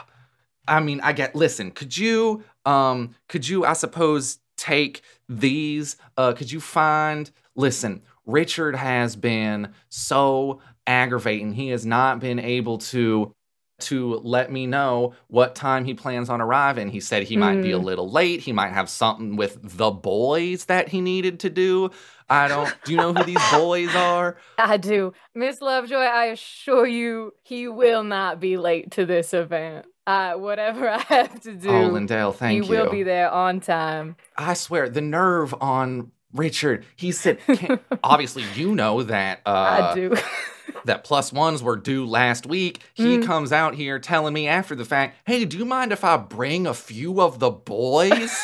I 0.69 0.79
mean, 0.79 1.01
I 1.01 1.13
get. 1.13 1.35
Listen, 1.35 1.71
could 1.71 1.97
you 1.97 2.43
um 2.65 3.15
could 3.27 3.47
you 3.47 3.65
I 3.65 3.73
suppose 3.73 4.39
take 4.57 5.01
these? 5.27 5.97
Uh, 6.17 6.33
could 6.33 6.51
you 6.51 6.59
find? 6.59 7.29
Listen, 7.55 8.01
Richard 8.25 8.75
has 8.75 9.15
been 9.15 9.73
so 9.89 10.61
aggravating. 10.87 11.53
He 11.53 11.69
has 11.69 11.85
not 11.85 12.19
been 12.19 12.39
able 12.39 12.77
to 12.77 13.33
to 13.79 14.15
let 14.25 14.51
me 14.51 14.67
know 14.67 15.13
what 15.27 15.55
time 15.55 15.85
he 15.85 15.93
plans 15.93 16.29
on 16.29 16.41
arriving. 16.41 16.89
He 16.89 16.99
said 16.99 17.23
he 17.23 17.37
might 17.37 17.61
be 17.61 17.71
a 17.71 17.79
Mm. 17.79 17.83
little 17.85 18.11
late. 18.11 18.41
He 18.41 18.51
might 18.51 18.73
have 18.73 18.89
something 18.89 19.37
with 19.37 19.57
the 19.61 19.89
boys 19.89 20.65
that 20.65 20.89
he 20.89 20.99
needed 20.99 21.39
to 21.41 21.49
do. 21.49 21.89
I 22.29 22.49
don't. 22.49 22.73
Do 22.83 22.91
you 22.91 22.97
know 22.97 23.13
who 23.13 23.23
these 23.23 23.39
boys 23.53 23.95
are? 23.95 24.35
I 24.57 24.75
do. 24.77 25.13
Miss 25.33 25.61
Lovejoy, 25.61 25.95
I 25.95 26.25
assure 26.25 26.85
you, 26.85 27.33
he 27.43 27.69
will 27.69 28.03
not 28.03 28.39
be 28.41 28.57
late 28.57 28.91
to 28.91 29.05
this 29.05 29.33
event. 29.33 29.85
Uh, 30.09 30.33
whatever 30.33 30.89
I 30.89 30.97
have 31.09 31.39
to 31.41 31.53
do, 31.53 31.69
Oh, 31.69 31.89
Lyndell, 31.91 32.33
thank 32.33 32.63
he 32.63 32.67
you. 32.69 32.75
will 32.83 32.89
be 32.89 33.03
there 33.03 33.29
on 33.29 33.59
time. 33.59 34.15
I 34.37 34.55
swear, 34.55 34.89
the 34.89 35.01
nerve 35.01 35.53
on 35.61 36.11
Richard. 36.33 36.85
He 36.95 37.11
said, 37.11 37.39
obviously, 38.03 38.43
you 38.55 38.73
know 38.73 39.03
that 39.03 39.41
uh, 39.45 39.49
I 39.91 39.95
do. 39.95 40.15
that 40.85 41.03
plus 41.03 41.31
ones 41.33 41.61
were 41.61 41.75
due 41.75 42.05
last 42.05 42.45
week. 42.47 42.81
He 42.93 43.17
Mm. 43.17 43.25
comes 43.25 43.51
out 43.51 43.75
here 43.75 43.99
telling 43.99 44.33
me 44.33 44.47
after 44.47 44.73
the 44.75 44.85
fact, 44.85 45.17
"Hey, 45.25 45.45
do 45.45 45.57
you 45.57 45.65
mind 45.65 45.91
if 45.91 46.03
I 46.03 46.17
bring 46.17 46.65
a 46.67 46.73
few 46.73 47.21
of 47.21 47.39
the 47.39 47.49
boys 47.51 48.35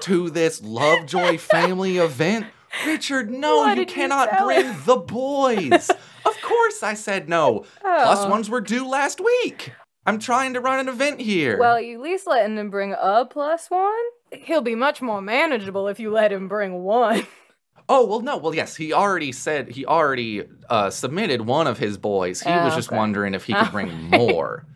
to 0.00 0.30
this 0.30 0.62
Lovejoy 0.62 1.38
family 1.38 1.98
event?" 1.98 2.46
Richard, 2.86 3.30
no, 3.30 3.58
Why 3.58 3.70
you 3.70 3.76
did 3.84 3.90
you 3.90 3.94
cannot 3.94 4.30
bring 4.44 4.64
him? 4.66 4.76
the 4.84 4.96
boys. 4.96 5.90
of 6.24 6.40
course 6.42 6.82
I 6.82 6.94
said 6.94 7.28
no. 7.28 7.64
Oh. 7.84 8.28
ones 8.28 8.50
were 8.50 8.60
due 8.60 8.88
last 8.88 9.20
week. 9.20 9.72
I'm 10.06 10.18
trying 10.18 10.54
to 10.54 10.60
run 10.60 10.80
an 10.80 10.88
event 10.88 11.20
here. 11.20 11.58
Well, 11.58 11.80
you 11.80 11.96
at 11.96 12.02
least 12.02 12.26
letting 12.26 12.56
him 12.58 12.70
bring 12.70 12.94
a 12.98 13.24
plus 13.28 13.70
one. 13.70 13.92
He'll 14.32 14.60
be 14.62 14.74
much 14.74 15.00
more 15.00 15.22
manageable 15.22 15.88
if 15.88 15.98
you 15.98 16.10
let 16.10 16.32
him 16.32 16.46
bring 16.48 16.82
one. 16.82 17.26
oh, 17.88 18.04
well, 18.06 18.20
no. 18.20 18.36
Well, 18.36 18.54
yes, 18.54 18.76
he 18.76 18.92
already 18.92 19.32
said 19.32 19.68
he 19.70 19.86
already 19.86 20.44
uh, 20.68 20.90
submitted 20.90 21.42
one 21.42 21.66
of 21.66 21.78
his 21.78 21.96
boys. 21.96 22.40
He 22.42 22.50
was 22.50 22.72
Oh, 22.72 22.76
just 22.76 22.88
okay. 22.88 22.96
wondering 22.96 23.34
if 23.34 23.44
he 23.44 23.54
could 23.54 23.70
bring 23.70 23.90
more. 24.10 24.66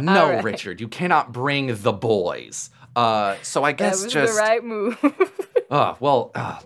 No, 0.00 0.30
right. 0.30 0.42
Richard, 0.44 0.80
you 0.80 0.88
cannot 0.88 1.32
bring 1.32 1.74
the 1.74 1.92
boys. 1.92 2.70
Uh, 2.96 3.36
so 3.42 3.64
I 3.64 3.72
That 3.72 3.78
guess 3.78 4.04
was 4.04 4.12
just. 4.12 4.34
the 4.34 4.40
right 4.40 4.64
move. 4.64 4.98
Uh, 5.70 5.94
well, 6.00 6.30
uh, 6.34 6.58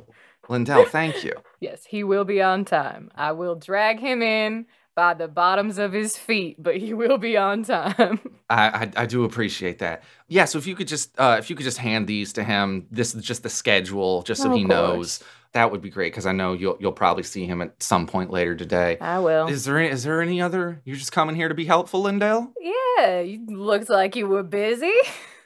Lyndell, 0.49 0.87
thank 0.87 1.25
you. 1.25 1.33
yes, 1.59 1.85
he 1.85 2.05
will 2.05 2.25
be 2.25 2.41
on 2.41 2.65
time. 2.65 3.11
I 3.17 3.33
will 3.33 3.57
drag 3.57 3.99
him 3.99 4.23
in 4.23 4.67
by 4.95 5.15
the 5.15 5.29
bottoms 5.29 5.79
of 5.79 5.93
his 5.93 6.17
feet, 6.17 6.63
but 6.63 6.77
he 6.77 6.93
will 6.95 7.19
be 7.19 7.37
on 7.37 7.63
time. 7.63 8.21
I, 8.51 8.91
I 8.97 9.03
I 9.03 9.07
do 9.07 9.25
appreciate 9.25 9.79
that. 9.79 10.03
Yeah, 10.29 10.45
so 10.45 10.59
if 10.59 10.67
you 10.67 10.75
could 10.75 10.89
just 10.89 11.19
uh, 11.19 11.37
if 11.39 11.49
you 11.51 11.57
could 11.57 11.65
just 11.65 11.79
hand 11.79 12.07
these 12.07 12.33
to 12.35 12.45
him, 12.45 12.87
this 12.91 13.15
is 13.15 13.25
just 13.25 13.43
the 13.43 13.49
schedule, 13.51 14.23
just 14.23 14.43
so 14.43 14.51
Oh, 14.51 14.57
he 14.57 14.65
knows. 14.65 15.23
That 15.53 15.71
would 15.71 15.83
be 15.83 15.91
great 15.91 16.13
because 16.13 16.25
I 16.27 16.33
know 16.33 16.55
you'll 16.55 16.77
you'll 16.81 16.93
probably 16.93 17.23
see 17.25 17.47
him 17.47 17.61
at 17.63 17.83
some 17.83 18.07
point 18.07 18.31
later 18.31 18.55
today. 18.55 18.97
I 19.01 19.19
will. 19.19 19.49
Is 19.49 19.65
there 19.65 19.79
any, 19.79 19.89
is 19.89 20.03
there 20.05 20.23
any 20.23 20.41
other? 20.41 20.81
You're 20.85 20.97
just 20.97 21.13
coming 21.13 21.37
here 21.37 21.49
to 21.49 21.55
be 21.55 21.65
helpful, 21.67 22.03
Lyndell? 22.03 22.53
Yeah, 22.61 23.21
you 23.21 23.45
looks 23.47 23.89
like 23.91 24.17
you 24.17 24.27
were 24.27 24.43
busy. 24.43 24.93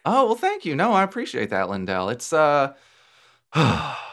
Oh 0.09 0.27
well, 0.27 0.37
thank 0.37 0.65
you. 0.65 0.77
No, 0.77 0.93
I 0.93 1.03
appreciate 1.03 1.51
that, 1.51 1.67
Lyndell. 1.67 2.13
It's 2.13 2.33
uh, 2.33 2.75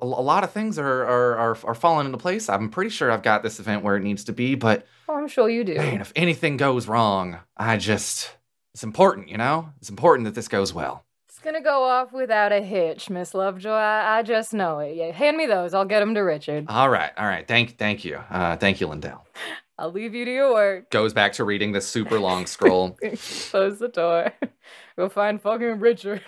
a, 0.00 0.06
lot 0.06 0.44
of 0.44 0.50
things 0.52 0.78
are, 0.78 1.02
are 1.04 1.36
are 1.36 1.58
are 1.64 1.74
falling 1.74 2.06
into 2.06 2.18
place. 2.18 2.48
I'm 2.48 2.68
pretty 2.68 2.90
sure 2.90 3.10
I've 3.10 3.22
got 3.22 3.42
this 3.42 3.60
event 3.60 3.82
where 3.84 3.96
it 3.96 4.02
needs 4.02 4.24
to 4.24 4.32
be, 4.32 4.54
but 4.54 4.86
Oh, 5.08 5.16
I'm 5.16 5.28
sure 5.28 5.48
you 5.48 5.64
do. 5.64 5.74
man, 5.76 6.00
if 6.00 6.12
anything 6.16 6.56
goes 6.56 6.86
wrong, 6.88 7.38
I 7.56 7.76
just 7.76 8.36
it's 8.74 8.82
important, 8.84 9.28
you 9.28 9.36
know. 9.38 9.70
It's 9.80 9.90
important 9.90 10.24
that 10.26 10.34
this 10.34 10.48
goes 10.48 10.72
well. 10.74 11.04
It's 11.28 11.38
gonna 11.38 11.60
go 11.62 11.84
off 11.84 12.12
without 12.12 12.52
a 12.52 12.60
hitch, 12.60 13.08
Miss 13.10 13.34
Lovejoy. 13.34 13.70
I, 13.70 14.18
I 14.18 14.22
just 14.22 14.52
know 14.54 14.78
it. 14.80 14.96
Yeah, 14.96 15.12
hand 15.12 15.36
me 15.36 15.46
those. 15.46 15.74
I'll 15.74 15.84
get 15.84 16.00
them 16.00 16.14
to 16.14 16.20
Richard. 16.20 16.66
All 16.68 16.88
right, 16.90 17.12
all 17.16 17.26
right. 17.26 17.46
Thank 17.46 17.76
thank 17.78 18.04
you. 18.04 18.16
Uh, 18.30 18.56
thank 18.56 18.80
you, 18.80 18.88
Lyndell. 18.88 19.20
I'll 19.78 19.90
leave 19.90 20.14
you 20.14 20.24
to 20.24 20.30
your 20.30 20.52
work. 20.52 20.90
Goes 20.90 21.12
back 21.12 21.32
to 21.34 21.44
reading 21.44 21.72
this 21.72 21.84
super 21.86 22.20
long 22.20 22.46
scroll. 22.46 22.90
Close 23.50 23.78
the 23.80 23.88
door. 23.92 24.32
Go 24.96 25.08
find 25.08 25.42
fucking 25.42 25.80
Richard. 25.80 26.22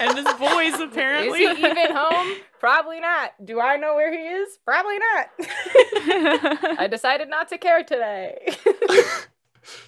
And 0.00 0.16
his 0.16 0.26
boys 0.34 0.74
Is 0.74 0.80
apparently. 0.80 1.38
he 1.40 1.44
even 1.46 1.92
home? 1.94 2.36
Probably 2.60 3.00
not. 3.00 3.32
Do 3.44 3.60
I 3.60 3.76
know 3.76 3.94
where 3.94 4.12
he 4.12 4.18
is? 4.18 4.58
Probably 4.64 4.98
not. 4.98 5.30
I 6.78 6.88
decided 6.90 7.28
not 7.30 7.48
to 7.48 7.58
care 7.58 7.82
today. 7.82 8.54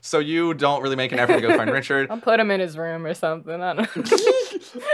So 0.01 0.19
you 0.19 0.55
don't 0.55 0.83
really 0.83 0.97
make 0.97 1.13
an 1.13 1.19
effort 1.19 1.35
to 1.37 1.41
go 1.41 1.57
find 1.57 1.71
Richard. 1.71 2.09
I'll 2.11 2.21
put 2.21 2.39
him 2.41 2.51
in 2.51 2.61
his 2.61 2.77
room 2.77 3.05
or 3.07 3.15
something. 3.15 3.61
I 3.63 3.75
don't 3.75 3.97
know. 3.97 4.17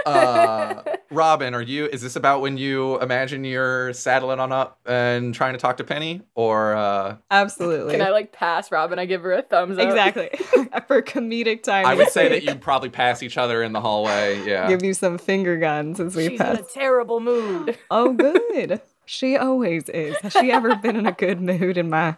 Uh, 0.07 0.83
Robyn, 1.11 1.55
are 1.55 1.63
you? 1.63 1.87
Is 1.87 2.03
this 2.03 2.17
about 2.17 2.41
when 2.41 2.57
you 2.57 2.99
imagine 3.01 3.45
you're 3.45 3.93
saddling 3.93 4.41
on 4.41 4.51
up 4.51 4.79
and 4.87 5.33
trying 5.35 5.53
to 5.53 5.59
talk 5.59 5.77
to 5.77 5.85
Penny, 5.85 6.23
or 6.35 6.75
uh, 6.75 7.17
Absolutely. 7.31 7.93
Can 7.93 8.03
I 8.03 8.11
like 8.11 8.33
pass 8.33 8.73
Robyn? 8.73 8.99
I 8.99 9.05
give 9.05 9.23
her 9.23 9.33
a 9.33 9.43
thumbs 9.43 9.79
up. 9.79 9.87
exactly. 9.87 10.31
For 10.89 11.03
comedic 11.03 11.63
time. 11.63 11.87
I 11.87 11.95
would 11.95 12.09
say 12.09 12.29
that 12.29 12.43
you 12.43 12.55
probably 12.57 12.89
pass 12.89 13.23
each 13.23 13.39
other 13.39 13.63
in 13.63 13.73
the 13.73 13.81
hallway. 13.81 14.43
Yeah. 14.45 14.69
give 14.69 14.83
you 14.83 14.95
some 14.95 15.19
finger 15.19 15.57
guns 15.59 16.01
as 16.01 16.17
we 16.17 16.31
She's 16.31 16.39
pass. 16.41 16.59
in 16.59 16.65
a 16.65 16.69
terrible 16.69 17.21
mood. 17.21 17.77
Oh, 17.91 18.13
good. 18.15 18.81
she 19.05 19.37
always 19.37 19.89
is. 19.91 20.17
Has 20.19 20.33
she 20.33 20.51
ever 20.51 20.75
been 20.77 20.97
in 20.97 21.07
a 21.07 21.13
good 21.13 21.41
mood 21.41 21.77
in 21.77 21.89
my 21.91 22.17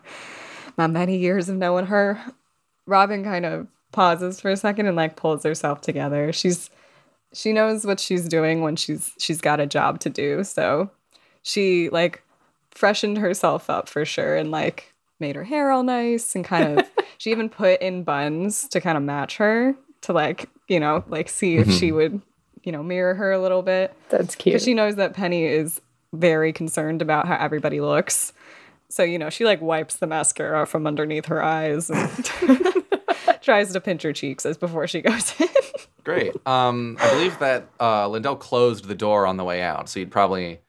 my 0.77 0.87
many 0.87 1.19
years 1.19 1.49
of 1.49 1.57
knowing 1.57 1.87
her? 1.87 2.21
Robyn 2.91 3.25
kind 3.25 3.47
of 3.47 3.69
pauses 3.93 4.41
for 4.41 4.51
a 4.51 4.57
second 4.57 4.87
and 4.87 4.97
like 4.97 5.17
pulls 5.17 5.45
herself 5.45 5.81
together. 5.81 6.33
She's 6.33 6.69
she 7.33 7.53
knows 7.53 7.87
what 7.87 8.01
she's 8.01 8.29
doing 8.29 8.61
when 8.61 8.77
she's 8.77 9.13
she's 9.19 9.41
got 9.41 9.61
a 9.61 9.67
job 9.67 10.01
to 10.01 10.11
do. 10.11 10.45
So 10.45 10.91
she 11.43 11.89
like 11.91 12.23
freshened 12.71 13.19
herself 13.19 13.71
up 13.71 13.89
for 13.89 14.05
sure 14.05 14.37
and 14.37 14.51
like 14.51 14.93
made 15.19 15.37
her 15.37 15.45
hair 15.45 15.71
all 15.71 15.83
nice 15.83 16.35
and 16.35 16.45
kind 16.45 16.79
of 16.79 16.91
she 17.19 17.31
even 17.31 17.49
put 17.49 17.81
in 17.81 18.03
buns 18.03 18.67
to 18.69 18.81
kind 18.81 18.97
of 18.97 19.05
match 19.05 19.37
her 19.37 19.75
to 20.03 20.13
like, 20.13 20.49
you 20.69 20.81
know, 20.81 21.05
like 21.09 21.29
see 21.29 21.57
if 21.57 21.71
she 21.71 21.89
mm-hmm. 21.89 21.97
would, 21.97 22.23
you 22.65 22.73
know, 22.73 22.83
mirror 22.83 23.15
her 23.15 23.31
a 23.33 23.41
little 23.41 23.63
bit 23.63 23.95
That's 24.09 24.35
cute. 24.35 24.63
she 24.63 24.75
knows 24.75 24.97
that 24.97 25.15
Penny 25.15 25.45
is 25.45 25.81
very 26.13 26.53
concerned 26.53 27.03
about 27.03 27.29
how 27.29 27.37
everybody 27.37 27.81
looks. 27.81 28.33
So 28.91 29.03
you 29.03 29.19
know, 29.19 29.31
she 29.31 29.45
like 29.45 29.61
wipes 29.61 29.97
the 29.97 30.07
mascara 30.07 30.67
from 30.67 30.87
underneath 30.87 31.27
her 31.27 31.43
eyes 31.43 31.91
and 31.91 32.25
tries 33.41 33.73
to 33.73 33.81
pinch 33.81 34.03
her 34.03 34.13
cheeks 34.13 34.45
as 34.45 34.59
before 34.59 34.87
she 34.87 35.01
goes 35.01 35.35
in. 35.41 35.49
Great. 36.05 36.35
Um, 36.47 36.97
I 37.01 37.11
believe 37.11 37.39
that 37.39 37.69
uh, 37.79 38.09
Lyndell 38.09 38.39
closed 38.39 38.87
the 38.87 38.95
door 38.95 39.27
on 39.27 39.37
the 39.37 39.45
way 39.45 39.63
out, 39.63 39.89
so 39.89 40.01
you'd 40.01 40.11
probably 40.11 40.61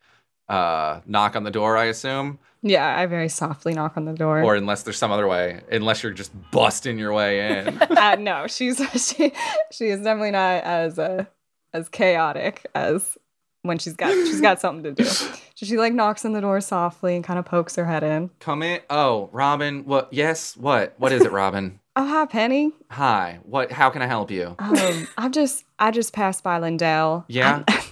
uh, 0.49 1.01
knock 1.05 1.35
on 1.35 1.43
the 1.43 1.51
door, 1.51 1.77
I 1.77 1.85
assume, 1.85 2.39
yeah, 2.63 2.97
I 2.97 3.07
very 3.07 3.29
softly 3.29 3.73
knock 3.73 3.97
on 3.97 4.05
the 4.05 4.13
door. 4.13 4.43
or 4.43 4.55
unless 4.55 4.83
there's 4.83 4.97
some 4.97 5.11
other 5.11 5.27
way, 5.27 5.61
unless 5.71 6.03
you're 6.03 6.11
just 6.11 6.31
busting 6.51 6.99
your 6.99 7.11
way 7.11 7.59
in. 7.59 7.81
uh, 7.81 8.15
no, 8.19 8.45
she's 8.47 8.77
she 8.93 9.33
she 9.71 9.87
is 9.87 10.01
definitely 10.01 10.31
not 10.31 10.63
as 10.63 10.99
uh, 10.99 11.25
as 11.73 11.89
chaotic 11.89 12.67
as 12.75 13.17
when 13.63 13.77
she's 13.77 13.93
got 13.95 14.11
she's 14.11 14.41
got 14.41 14.59
something 14.59 14.83
to 14.95 15.03
do. 15.03 15.07
So 15.09 15.65
she 15.65 15.77
like 15.77 15.93
knocks 15.93 16.25
on 16.25 16.33
the 16.33 16.41
door 16.41 16.59
softly 16.61 17.15
and 17.15 17.23
kind 17.23 17.37
of 17.37 17.45
pokes 17.45 17.75
her 17.75 17.85
head 17.85 18.03
in. 18.03 18.29
Come 18.39 18.63
in. 18.63 18.81
Oh, 18.89 19.29
Robyn. 19.31 19.85
What? 19.85 20.09
Yes. 20.11 20.57
What? 20.57 20.95
What 20.97 21.11
is 21.11 21.23
it, 21.23 21.31
Robyn? 21.31 21.77
Oh 21.93 22.07
hi 22.07 22.25
Penny. 22.25 22.71
Hi. 22.91 23.39
What? 23.43 23.69
How 23.69 23.89
can 23.89 24.01
I 24.01 24.07
help 24.07 24.31
you? 24.31 24.55
Um, 24.59 25.09
I 25.17 25.27
just 25.27 25.65
I 25.77 25.91
just 25.91 26.13
passed 26.13 26.41
by 26.41 26.57
Lyndell. 26.57 27.25
Yeah? 27.27 27.63
I, 27.67 27.85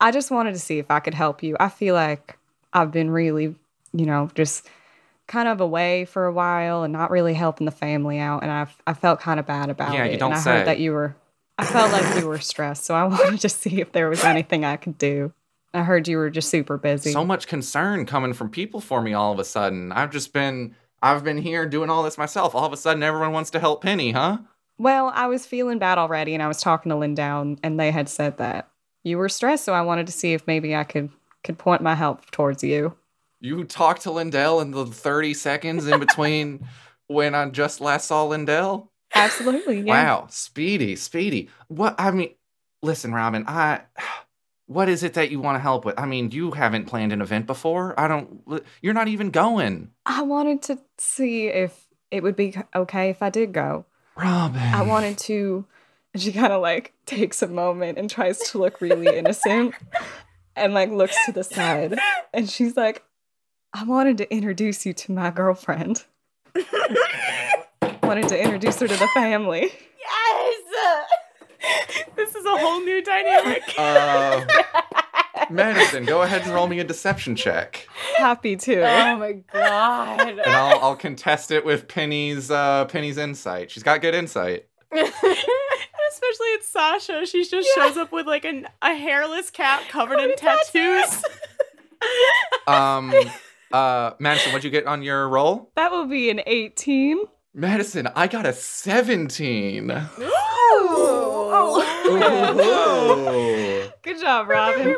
I 0.00 0.10
just 0.10 0.32
wanted 0.32 0.54
to 0.54 0.58
see 0.58 0.80
if 0.80 0.90
I 0.90 0.98
could 0.98 1.14
help 1.14 1.44
you. 1.44 1.56
I 1.60 1.68
feel 1.68 1.94
like 1.94 2.36
I've 2.72 2.90
been 2.90 3.10
really, 3.12 3.54
you 3.92 4.06
know, 4.06 4.28
just 4.34 4.68
kind 5.28 5.46
of 5.46 5.60
away 5.60 6.04
for 6.04 6.26
a 6.26 6.32
while 6.32 6.82
and 6.82 6.92
not 6.92 7.12
really 7.12 7.32
helping 7.34 7.64
the 7.64 7.70
family 7.70 8.18
out, 8.18 8.42
and 8.42 8.50
I've 8.50 8.76
I 8.88 8.94
felt 8.94 9.20
kind 9.20 9.38
of 9.38 9.46
bad 9.46 9.70
about 9.70 9.92
Yeah, 9.94 10.02
it. 10.02 10.06
Yeah, 10.06 10.12
you 10.14 10.18
don't 10.18 10.32
and 10.32 10.40
I 10.40 10.42
say. 10.42 10.50
heard 10.58 10.66
that 10.66 10.80
you 10.80 10.90
were. 10.90 11.14
I 11.58 11.64
felt 11.66 11.92
like 11.92 12.20
you 12.20 12.28
were 12.28 12.38
stressed, 12.38 12.84
so 12.84 12.94
I 12.94 13.04
wanted 13.08 13.40
to 13.40 13.48
see 13.48 13.80
if 13.80 13.92
there 13.92 14.08
was 14.08 14.24
anything 14.24 14.64
I 14.64 14.76
could 14.76 14.96
do. 14.96 15.32
I 15.74 15.82
heard 15.82 16.08
you 16.08 16.16
were 16.16 16.30
just 16.30 16.48
super 16.48 16.78
busy. 16.78 17.12
So 17.12 17.24
much 17.24 17.46
concern 17.46 18.06
coming 18.06 18.32
from 18.32 18.48
people 18.48 18.80
for 18.80 19.02
me 19.02 19.12
all 19.12 19.32
of 19.32 19.38
a 19.38 19.44
sudden. 19.44 19.92
I've 19.92 20.10
just 20.10 20.32
been. 20.32 20.74
I've 21.00 21.22
been 21.22 21.38
here 21.38 21.64
doing 21.66 21.90
all 21.90 22.02
this 22.02 22.18
myself. 22.18 22.54
All 22.54 22.64
of 22.64 22.72
a 22.72 22.76
sudden, 22.76 23.02
everyone 23.02 23.32
wants 23.32 23.50
to 23.50 23.60
help 23.60 23.82
Penny, 23.82 24.10
huh? 24.10 24.38
Well, 24.78 25.12
I 25.14 25.26
was 25.26 25.46
feeling 25.46 25.78
bad 25.78 25.98
already, 25.98 26.34
and 26.34 26.42
I 26.42 26.48
was 26.48 26.60
talking 26.60 26.90
to 26.90 26.96
Lyndell, 26.96 27.58
and 27.62 27.78
they 27.78 27.90
had 27.90 28.08
said 28.08 28.38
that 28.38 28.68
you 29.04 29.18
were 29.18 29.28
stressed, 29.28 29.64
so 29.64 29.74
I 29.74 29.82
wanted 29.82 30.06
to 30.06 30.12
see 30.12 30.32
if 30.32 30.46
maybe 30.46 30.74
I 30.74 30.84
could 30.84 31.10
could 31.44 31.58
point 31.58 31.82
my 31.82 31.94
help 31.94 32.30
towards 32.30 32.64
you. 32.64 32.96
You 33.40 33.64
talked 33.64 34.02
to 34.02 34.10
Lyndell 34.10 34.60
in 34.60 34.72
the 34.72 34.86
30 34.86 35.34
seconds 35.34 35.86
in 35.86 36.00
between 36.00 36.66
when 37.06 37.34
I 37.34 37.48
just 37.50 37.80
last 37.80 38.08
saw 38.08 38.26
Lyndell? 38.26 38.88
Absolutely, 39.18 39.80
yeah. 39.80 40.04
Wow, 40.04 40.26
speedy, 40.30 40.96
speedy. 40.96 41.48
What 41.68 41.94
I 41.98 42.10
mean, 42.10 42.34
listen, 42.82 43.12
Robyn, 43.12 43.44
I 43.46 43.82
what 44.66 44.88
is 44.88 45.02
it 45.02 45.14
that 45.14 45.30
you 45.30 45.40
want 45.40 45.56
to 45.56 45.60
help 45.60 45.84
with? 45.84 45.98
I 45.98 46.06
mean, 46.06 46.30
you 46.30 46.50
haven't 46.50 46.86
planned 46.86 47.12
an 47.12 47.22
event 47.22 47.46
before. 47.46 47.98
I 47.98 48.08
don't 48.08 48.62
you're 48.82 48.94
not 48.94 49.08
even 49.08 49.30
going. 49.30 49.90
I 50.06 50.22
wanted 50.22 50.62
to 50.62 50.78
see 50.98 51.48
if 51.48 51.86
it 52.10 52.22
would 52.22 52.36
be 52.36 52.54
okay 52.74 53.10
if 53.10 53.22
I 53.22 53.30
did 53.30 53.52
go. 53.52 53.84
Robyn. 54.16 54.60
I 54.60 54.82
wanted 54.82 55.18
to. 55.18 55.66
And 56.14 56.22
she 56.22 56.32
kind 56.32 56.54
of 56.54 56.62
like 56.62 56.94
takes 57.04 57.42
a 57.42 57.46
moment 57.46 57.98
and 57.98 58.08
tries 58.08 58.38
to 58.38 58.58
look 58.58 58.80
really 58.80 59.14
innocent 59.14 59.74
and 60.56 60.72
like 60.72 60.90
looks 60.90 61.14
to 61.26 61.32
the 61.32 61.44
side. 61.44 61.98
And 62.32 62.48
she's 62.48 62.78
like, 62.78 63.04
I 63.74 63.84
wanted 63.84 64.16
to 64.18 64.34
introduce 64.34 64.86
you 64.86 64.94
to 64.94 65.12
my 65.12 65.30
girlfriend. 65.30 66.04
wanted 68.08 68.28
to 68.28 68.42
introduce 68.42 68.80
her 68.80 68.88
to 68.88 68.96
the 68.96 69.06
family. 69.08 69.70
yes. 70.00 70.54
this 72.16 72.34
is 72.34 72.44
a 72.46 72.56
whole 72.56 72.80
new 72.80 73.02
dynamic. 73.02 73.62
uh 73.76 74.46
Madison, 75.50 76.06
go 76.06 76.22
ahead 76.22 76.42
and 76.42 76.52
roll 76.52 76.66
me 76.66 76.78
a 76.80 76.84
deception 76.84 77.36
check. 77.36 77.86
Happy 78.16 78.56
to. 78.56 78.80
oh 78.80 79.16
my 79.18 79.32
god. 79.52 80.20
And 80.26 80.40
I'll 80.40 80.78
I'll 80.80 80.96
contest 80.96 81.50
it 81.50 81.66
with 81.66 81.86
Penny's 81.86 82.50
uh 82.50 82.86
Penny's 82.86 83.18
insight. 83.18 83.70
She's 83.70 83.82
got 83.82 84.00
good 84.00 84.14
insight. 84.14 84.66
Especially 84.92 86.46
it's 86.56 86.68
Sasha. 86.68 87.26
She 87.26 87.44
just 87.44 87.68
shows 87.74 87.98
up 87.98 88.10
with 88.10 88.26
like 88.26 88.46
an, 88.46 88.68
a 88.80 88.94
hairless 88.94 89.50
cat 89.50 89.82
covered 89.90 90.18
in 90.18 90.34
tattoos. 90.36 91.22
Um 92.66 93.12
uh 93.70 94.12
Madison, 94.18 94.52
what'd 94.52 94.64
you 94.64 94.70
get 94.70 94.86
on 94.86 95.02
your 95.02 95.28
roll? 95.28 95.70
That 95.76 95.90
will 95.90 96.06
be 96.06 96.30
an 96.30 96.40
18. 96.46 97.18
Madison, 97.54 98.08
I 98.14 98.26
got 98.26 98.46
a 98.46 98.52
17. 98.52 99.90
Oh. 99.90 101.84
Ooh. 102.10 103.90
Good 104.02 104.20
job, 104.20 104.48
Robyn. 104.48 104.96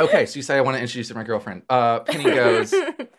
okay, 0.00 0.26
so 0.26 0.36
you 0.36 0.42
say 0.42 0.56
I 0.56 0.60
want 0.60 0.76
to 0.76 0.80
introduce 0.80 1.08
you 1.08 1.14
to 1.14 1.18
my 1.18 1.24
girlfriend. 1.24 1.62
Uh, 1.68 2.00
Penny 2.00 2.24
goes, 2.24 2.74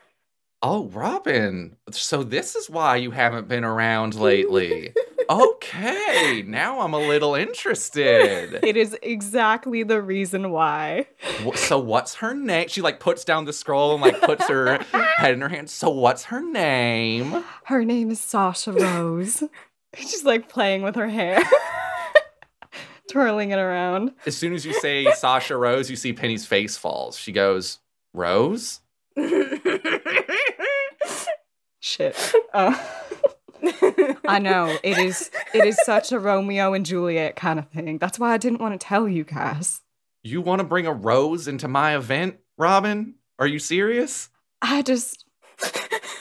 Oh, 0.61 0.87
Robyn, 0.87 1.75
so 1.91 2.23
this 2.23 2.55
is 2.55 2.69
why 2.69 2.95
you 2.97 3.11
haven't 3.11 3.47
been 3.47 3.63
around 3.63 4.15
lately. 4.15 4.93
Okay, 5.29 6.43
now 6.45 6.79
I'm 6.81 6.93
a 6.93 6.99
little 6.99 7.35
interested. 7.35 8.59
It 8.67 8.75
is 8.77 8.97
exactly 9.01 9.83
the 9.83 10.01
reason 10.01 10.51
why. 10.51 11.07
So 11.55 11.79
what's 11.79 12.15
her 12.15 12.33
name? 12.33 12.67
She 12.67 12.81
like 12.81 12.99
puts 12.99 13.23
down 13.23 13.45
the 13.45 13.53
scroll 13.53 13.93
and 13.93 14.01
like 14.01 14.21
puts 14.21 14.47
her 14.47 14.77
head 15.17 15.33
in 15.33 15.41
her 15.41 15.49
hand. 15.49 15.69
So 15.69 15.89
what's 15.89 16.25
her 16.25 16.41
name? 16.41 17.43
Her 17.65 17.85
name 17.85 18.11
is 18.11 18.19
Sasha 18.19 18.73
Rose. 18.73 19.43
She's 19.95 20.23
like 20.25 20.49
playing 20.49 20.81
with 20.83 20.95
her 20.95 21.07
hair, 21.07 21.41
twirling 23.09 23.51
it 23.51 23.59
around. 23.59 24.13
As 24.25 24.35
soon 24.35 24.53
as 24.53 24.65
you 24.65 24.73
say 24.73 25.09
Sasha 25.13 25.55
Rose, 25.57 25.89
you 25.89 25.95
see 25.95 26.13
Penny's 26.13 26.45
face 26.45 26.77
falls. 26.77 27.17
She 27.17 27.31
goes, 27.31 27.79
Rose? 28.13 28.81
Shit. 31.79 32.33
Uh, 32.53 32.77
I 34.27 34.39
know 34.39 34.77
it 34.83 34.97
is. 34.97 35.31
It 35.53 35.65
is 35.65 35.77
such 35.83 36.11
a 36.11 36.19
Romeo 36.19 36.73
and 36.73 36.85
Juliet 36.85 37.35
kind 37.35 37.59
of 37.59 37.67
thing. 37.69 37.97
That's 37.97 38.19
why 38.19 38.33
I 38.33 38.37
didn't 38.37 38.61
want 38.61 38.79
to 38.79 38.85
tell 38.85 39.07
you 39.07 39.23
guys. 39.23 39.81
You 40.23 40.41
want 40.41 40.59
to 40.59 40.65
bring 40.65 40.87
a 40.87 40.93
rose 40.93 41.47
into 41.47 41.67
my 41.67 41.95
event, 41.95 42.37
Robyn? 42.57 43.15
Are 43.39 43.47
you 43.47 43.59
serious? 43.59 44.29
I 44.61 44.81
just. 44.81 45.25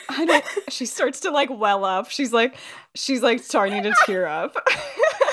I 0.08 0.24
don't. 0.24 0.44
She 0.68 0.86
starts 0.86 1.20
to 1.20 1.30
like 1.30 1.50
well 1.50 1.84
up. 1.84 2.10
She's 2.10 2.32
like, 2.32 2.56
she's 2.94 3.22
like 3.22 3.42
starting 3.42 3.82
to 3.82 3.94
tear 4.06 4.26
up. 4.26 4.56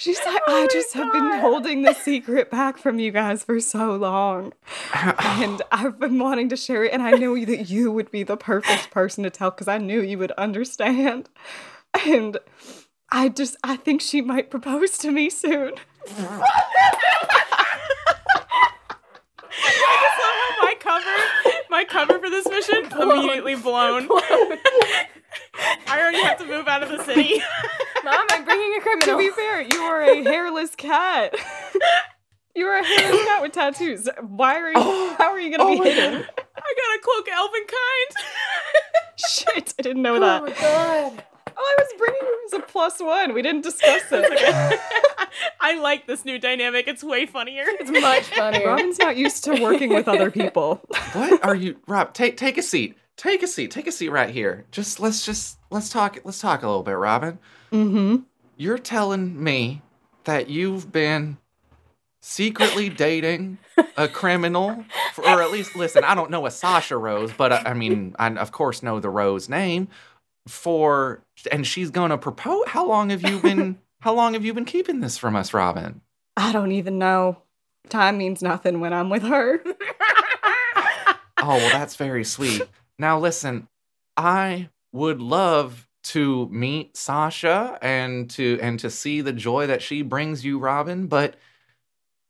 She's 0.00 0.18
oh 0.24 0.30
like, 0.32 0.42
I 0.46 0.66
just 0.72 0.94
have 0.94 1.12
been 1.12 1.40
holding 1.40 1.82
the 1.82 1.92
secret 1.92 2.50
back 2.50 2.78
from 2.78 2.98
you 2.98 3.10
guys 3.10 3.44
for 3.44 3.60
so 3.60 3.94
long. 3.96 4.54
And 4.94 5.60
I've 5.70 6.00
been 6.00 6.18
wanting 6.18 6.48
to 6.48 6.56
share 6.56 6.84
it. 6.84 6.94
And 6.94 7.02
I 7.02 7.10
knew 7.10 7.44
that 7.44 7.68
you 7.68 7.92
would 7.92 8.10
be 8.10 8.22
the 8.22 8.38
perfect 8.38 8.90
person 8.90 9.24
to 9.24 9.30
tell 9.30 9.50
because 9.50 9.68
I 9.68 9.76
knew 9.76 10.00
you 10.00 10.16
would 10.16 10.32
understand. 10.32 11.28
And 12.06 12.38
I 13.12 13.28
just, 13.28 13.56
I 13.62 13.76
think 13.76 14.00
she 14.00 14.22
might 14.22 14.50
propose 14.50 14.96
to 14.98 15.10
me 15.10 15.28
soon. 15.28 15.74
I 16.06 16.40
just 20.02 20.18
love 20.18 20.36
how 20.40 20.62
my 20.62 20.74
cover, 20.80 21.16
my 21.70 21.84
cover 21.84 22.18
for 22.18 22.28
this 22.28 22.48
mission 22.48 22.86
immediately 23.00 23.54
blown. 23.62 24.08
I 25.86 25.98
already 25.98 26.22
have 26.22 26.38
to 26.38 26.46
move 26.46 26.68
out 26.68 26.82
of 26.82 26.88
the 26.90 27.02
city. 27.04 27.40
Mom, 28.04 28.26
I'm 28.30 28.44
bringing 28.44 28.74
a 28.76 28.80
criminal. 28.80 29.16
To 29.16 29.18
be 29.18 29.30
fair, 29.30 29.60
you 29.62 29.80
are 29.82 30.02
a 30.02 30.22
hairless 30.22 30.74
cat. 30.74 31.34
You 32.54 32.66
are 32.66 32.78
a 32.78 32.84
hairless 32.84 33.24
cat 33.24 33.42
with 33.42 33.52
tattoos. 33.52 34.08
Why 34.20 34.56
are 34.56 34.70
you? 34.70 35.14
how 35.18 35.30
are 35.30 35.40
you 35.40 35.56
gonna 35.56 35.70
oh 35.70 35.82
be 35.82 35.90
hidden? 35.90 36.14
I 36.16 36.74
got 36.76 36.96
a 36.96 37.00
cloak 37.02 37.28
elven 37.32 37.66
kind. 37.66 38.26
Shit, 39.16 39.74
I 39.78 39.82
didn't 39.82 40.02
know 40.02 40.16
oh 40.16 40.20
that. 40.20 40.42
oh 40.42 40.46
my 40.46 40.52
god. 40.52 41.24
Oh, 41.62 41.76
I 41.78 41.82
was 41.82 41.92
bringing 41.98 42.20
you 42.22 42.40
as 42.46 42.52
a 42.54 42.60
plus 42.60 43.00
one. 43.00 43.34
We 43.34 43.42
didn't 43.42 43.62
discuss 43.62 44.04
it. 44.10 44.80
I 45.60 45.78
like 45.78 46.06
this 46.06 46.24
new 46.24 46.38
dynamic. 46.38 46.88
It's 46.88 47.04
way 47.04 47.26
funnier. 47.26 47.64
It's 47.66 47.90
much 47.90 48.24
funnier. 48.24 48.66
Robyn's 48.66 48.98
not 48.98 49.16
used 49.16 49.44
to 49.44 49.60
working 49.62 49.92
with 49.92 50.08
other 50.08 50.30
people. 50.30 50.80
What 51.12 51.44
are 51.44 51.54
you 51.56 51.76
Rob, 51.88 52.14
take 52.14 52.36
take 52.36 52.56
a 52.56 52.62
seat. 52.62 52.96
Take 53.16 53.42
a 53.42 53.46
seat. 53.46 53.70
Take 53.70 53.88
a 53.88 53.92
seat 53.92 54.10
right 54.10 54.30
here. 54.30 54.64
Just 54.70 55.00
let's 55.00 55.26
just 55.26 55.58
let's 55.70 55.90
talk 55.90 56.18
let's 56.24 56.40
talk 56.40 56.62
a 56.62 56.68
little 56.68 56.82
bit, 56.82 56.96
Robyn. 56.96 57.38
Mm-hmm. 57.72 58.22
You're 58.56 58.78
telling 58.78 59.42
me 59.42 59.82
that 60.24 60.48
you've 60.48 60.92
been 60.92 61.36
secretly 62.20 62.88
dating 62.88 63.58
a 63.96 64.06
criminal, 64.06 64.84
for, 65.14 65.24
or 65.24 65.42
at 65.42 65.50
least 65.50 65.74
listen. 65.74 66.04
I 66.04 66.14
don't 66.14 66.30
know 66.30 66.46
a 66.46 66.50
Sasha 66.50 66.96
Rose, 66.96 67.32
but 67.36 67.52
I, 67.52 67.62
I 67.66 67.74
mean, 67.74 68.14
I 68.18 68.28
of 68.28 68.52
course 68.52 68.82
know 68.82 69.00
the 69.00 69.10
Rose 69.10 69.48
name. 69.48 69.88
For 70.50 71.22
and 71.50 71.66
she's 71.66 71.90
gonna 71.90 72.18
propose. 72.18 72.64
How 72.66 72.86
long 72.86 73.10
have 73.10 73.22
you 73.22 73.40
been? 73.40 73.78
how 74.00 74.14
long 74.14 74.34
have 74.34 74.44
you 74.44 74.54
been 74.54 74.64
keeping 74.64 75.00
this 75.00 75.16
from 75.16 75.36
us, 75.36 75.54
Robyn? 75.54 76.00
I 76.36 76.52
don't 76.52 76.72
even 76.72 76.98
know. 76.98 77.42
Time 77.88 78.18
means 78.18 78.42
nothing 78.42 78.80
when 78.80 78.92
I'm 78.92 79.10
with 79.10 79.22
her. 79.22 79.62
Oh, 81.42 81.56
well, 81.56 81.70
that's 81.70 81.96
very 81.96 82.24
sweet. 82.24 82.62
Now, 82.98 83.18
listen, 83.18 83.68
I 84.16 84.68
would 84.92 85.20
love 85.20 85.88
to 86.02 86.48
meet 86.48 86.96
Sasha 86.96 87.78
and 87.80 88.28
to 88.30 88.58
and 88.60 88.78
to 88.80 88.90
see 88.90 89.20
the 89.20 89.32
joy 89.32 89.66
that 89.66 89.82
she 89.82 90.02
brings 90.02 90.44
you, 90.44 90.58
Robyn, 90.58 91.06
but 91.06 91.36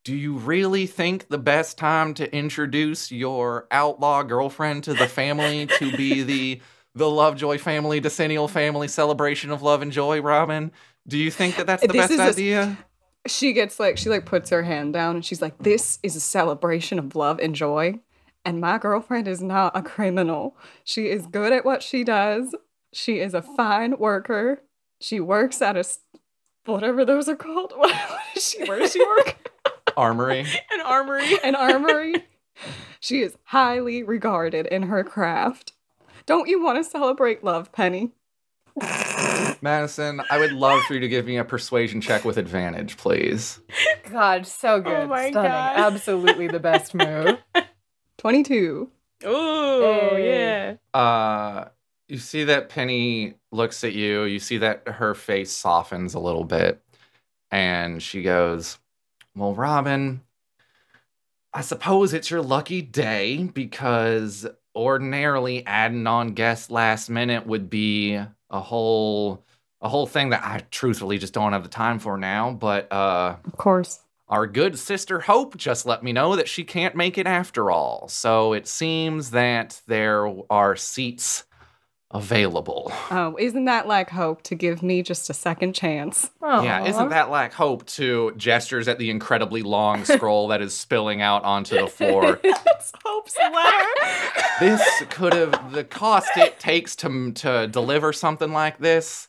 do 0.05 0.15
you 0.15 0.35
really 0.35 0.87
think 0.87 1.29
the 1.29 1.39
best 1.39 1.77
time 1.77 2.15
to 2.15 2.35
introduce 2.35 3.13
your 3.13 3.67
outlaw 3.71 4.23
girlfriend 4.23 4.85
to 4.85 4.95
the 4.95 5.07
family 5.07 5.67
to 5.67 5.97
be 5.97 6.23
the 6.23 6.61
the 6.95 7.09
Lovejoy 7.09 7.59
family 7.59 8.01
decennial 8.01 8.49
family 8.49 8.89
celebration 8.89 9.51
of 9.51 9.63
love 9.63 9.83
and 9.83 9.93
joy, 9.93 10.21
Robyn? 10.21 10.73
Do 11.07 11.17
you 11.19 11.31
think 11.31 11.57
that 11.57 11.67
that's 11.67 11.83
the 11.83 11.89
This 11.89 12.09
best 12.09 12.13
is 12.13 12.19
a- 12.21 12.23
idea? 12.31 12.79
She 13.27 13.53
gets 13.53 13.79
like 13.79 13.99
she 13.99 14.09
like 14.09 14.25
puts 14.25 14.49
her 14.51 14.63
hand 14.63 14.95
down 14.95 15.17
and 15.17 15.25
she's 15.25 15.43
like, 15.43 15.59
"This 15.59 15.99
is 16.03 16.17
a 16.17 16.21
celebration 16.21 16.99
of 16.99 17.15
love 17.15 17.39
and 17.39 17.55
joy." 17.55 18.01
And 18.47 18.61
my 18.63 18.79
girlfriend 18.79 19.29
is 19.29 19.43
not 19.43 19.77
a 19.77 19.83
criminal. 19.83 20.57
She 20.85 21.09
is 21.09 21.27
good 21.27 21.53
at 21.53 21.65
what 21.65 21.83
she 21.83 22.03
does. 22.03 22.55
She 22.95 23.19
is 23.21 23.35
a 23.35 23.43
fine 23.43 23.99
worker. 23.99 24.63
She 24.99 25.21
works 25.21 25.61
at 25.61 25.77
a, 25.77 25.85
whatever 26.65 27.05
those 27.05 27.29
are 27.29 27.37
called. 27.37 27.73
What, 27.77 27.91
what 27.95 28.21
is 28.35 28.49
she? 28.49 28.65
Where 28.65 28.79
does 28.79 28.93
she 28.93 29.05
work? 29.05 29.37
Armory. 29.99 30.47
An 30.73 30.81
armory. 30.83 31.39
An 31.45 31.55
armory. 31.55 32.25
She 33.01 33.21
is 33.21 33.37
highly 33.45 34.03
regarded 34.03 34.67
in 34.67 34.85
her 34.85 35.05
craft. 35.05 35.73
Don't 36.31 36.49
you 36.49 36.63
want 36.63 36.79
to 36.79 36.89
celebrate 36.89 37.43
love, 37.43 37.73
Penny? 37.73 38.13
Madison, 39.61 40.23
I 40.31 40.39
would 40.39 40.53
love 40.53 40.81
for 40.85 40.95
you 40.95 41.01
to 41.01 41.09
give 41.09 41.27
me 41.27 41.39
a 41.39 41.45
persuasion 41.45 42.01
check 42.01 42.25
with 42.25 42.37
advantage, 42.37 42.97
please. 42.97 43.59
God, 44.05 44.47
so 44.47 44.81
good. 44.81 45.09
my 45.09 45.31
Stunning. 45.31 45.51
God. 45.51 45.77
Absolutely 45.77 46.47
the 46.47 46.61
best 46.61 46.95
move. 46.95 47.39
22. 48.19 48.89
Oh 49.25 49.81
Hey. 50.15 50.77
yeah. 50.95 50.99
Uh 51.01 51.65
you 52.07 52.19
see 52.19 52.45
that 52.45 52.69
Penny 52.69 53.35
looks 53.51 53.83
at 53.83 53.93
you, 53.93 54.23
you 54.23 54.39
see 54.39 54.59
that 54.59 54.87
her 54.87 55.17
face 55.17 55.51
softens 55.51 56.15
a 56.15 56.21
little 56.21 56.45
bit, 56.45 56.81
and 57.51 58.01
she 58.01 58.23
goes, 58.23 58.79
Well, 59.35 59.55
Robyn, 59.57 60.21
I 61.53 61.63
suppose 61.63 62.15
it's 62.15 62.31
your 62.31 62.43
lucky 62.43 62.83
day 62.83 63.51
because 63.53 64.47
ordinarily 64.75 65.67
adding 65.67 66.07
on 66.07 66.35
guests 66.35 66.71
last 66.71 67.11
minute 67.11 67.47
would 67.47 67.69
be 67.71 68.15
a 68.51 68.61
whole 68.61 69.45
a 69.83 69.89
whole 69.89 70.07
thing 70.07 70.31
that 70.31 70.45
I 70.45 70.61
truthfully 70.71 71.17
just 71.19 71.33
don't 71.33 71.53
have 71.53 71.63
the 71.63 71.69
time 71.69 71.99
for 71.99 72.17
now, 72.17 72.51
but 72.53 72.93
uh 72.93 73.37
Of 73.45 73.57
course. 73.57 74.01
our 74.29 74.47
good 74.47 74.79
sister 74.79 75.21
Hope 75.21 75.57
just 75.57 75.87
let 75.87 76.03
me 76.03 76.13
know 76.13 76.37
that 76.37 76.49
she 76.49 76.65
can't 76.65 76.95
make 76.95 77.19
it 77.19 77.27
after 77.27 77.71
all. 77.71 78.09
So 78.09 78.53
it 78.53 78.67
seems 78.69 79.31
that 79.31 79.81
there 79.87 80.33
are 80.51 80.77
seats 80.77 81.45
available. 82.13 82.93
Oh, 83.11 83.37
isn't 83.39 83.67
that 83.67 83.87
like 83.87 84.11
hope 84.11 84.43
to 84.43 84.55
give 84.55 84.83
me 84.83 85.03
just 85.03 85.31
a 85.31 85.35
second 85.35 85.75
chance? 85.75 86.31
Yeah, 86.43 86.85
isn't 86.85 87.11
that 87.11 87.31
like 87.31 87.53
Hope 87.53 87.87
to 87.87 88.33
gestures 88.37 88.89
at 88.89 88.99
the 88.99 89.11
incredibly 89.11 89.63
long 89.63 90.05
scroll 90.05 90.49
that 90.49 90.61
is 90.61 90.75
spilling 90.75 91.23
out 91.23 91.45
onto 91.45 91.79
the 91.79 91.87
floor? 91.87 92.41
it's 92.45 92.93
Hope's 93.05 93.37
letter. 93.39 93.87
this 94.59 94.83
could 95.11 95.33
have 95.35 95.73
the 95.73 95.85
cost 95.85 96.31
it 96.37 96.59
takes 96.59 96.97
to 96.97 97.33
to 97.33 97.69
deliver 97.69 98.13
something 98.13 98.53
like 98.53 98.79
this. 98.79 99.29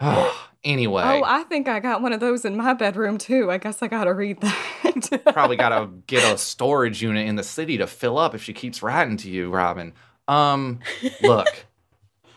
anyway, 0.64 1.02
Oh, 1.04 1.22
I 1.24 1.44
think 1.44 1.68
I 1.68 1.80
got 1.80 2.02
one 2.02 2.12
of 2.12 2.20
those 2.20 2.44
in 2.44 2.56
my 2.56 2.74
bedroom 2.74 3.16
too. 3.18 3.50
I 3.50 3.58
guess 3.58 3.82
I 3.82 3.88
gotta 3.88 4.12
read 4.12 4.40
that. 4.42 5.22
probably 5.32 5.56
got 5.56 5.70
to 5.70 5.88
get 6.06 6.30
a 6.32 6.36
storage 6.36 7.02
unit 7.02 7.26
in 7.26 7.36
the 7.36 7.42
city 7.42 7.78
to 7.78 7.86
fill 7.86 8.18
up 8.18 8.34
if 8.34 8.42
she 8.42 8.52
keeps 8.52 8.82
writing 8.82 9.16
to 9.18 9.30
you, 9.30 9.50
Robyn. 9.50 9.92
Um, 10.26 10.80
look, 11.22 11.46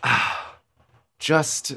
just 1.18 1.76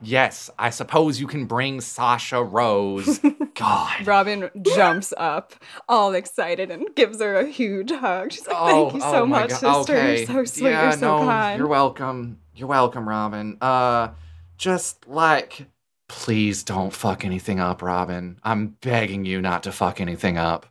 yes, 0.00 0.50
I 0.58 0.70
suppose 0.70 1.20
you 1.20 1.26
can 1.26 1.46
bring 1.46 1.80
Sasha 1.80 2.42
Rose. 2.42 3.20
God. 3.54 4.06
Robyn 4.06 4.50
jumps 4.62 5.12
up, 5.16 5.54
all 5.88 6.14
excited, 6.14 6.70
and 6.70 6.94
gives 6.94 7.20
her 7.20 7.36
a 7.38 7.46
huge 7.46 7.90
hug. 7.90 8.32
She's 8.32 8.46
like, 8.46 8.56
"Thank 8.56 8.94
you 8.94 9.00
so 9.00 9.22
oh 9.22 9.26
much, 9.26 9.50
God, 9.50 9.78
sister. 9.78 9.96
okay. 9.96 10.18
You're 10.18 10.26
so 10.26 10.44
sweet. 10.44 10.70
Yeah, 10.70 10.82
you're 10.82 10.92
so 10.92 11.18
no, 11.18 11.24
kind." 11.24 11.58
You're 11.58 11.68
welcome. 11.68 12.38
You're 12.54 12.68
welcome, 12.68 13.08
Robyn. 13.08 13.58
Uh, 13.60 14.08
just 14.56 15.06
like, 15.08 15.66
please 16.08 16.62
don't 16.62 16.92
fuck 16.92 17.24
anything 17.24 17.60
up, 17.60 17.82
Robyn. 17.82 18.38
I'm 18.42 18.76
begging 18.80 19.24
you 19.24 19.40
not 19.40 19.62
to 19.64 19.72
fuck 19.72 20.00
anything 20.00 20.36
up. 20.38 20.66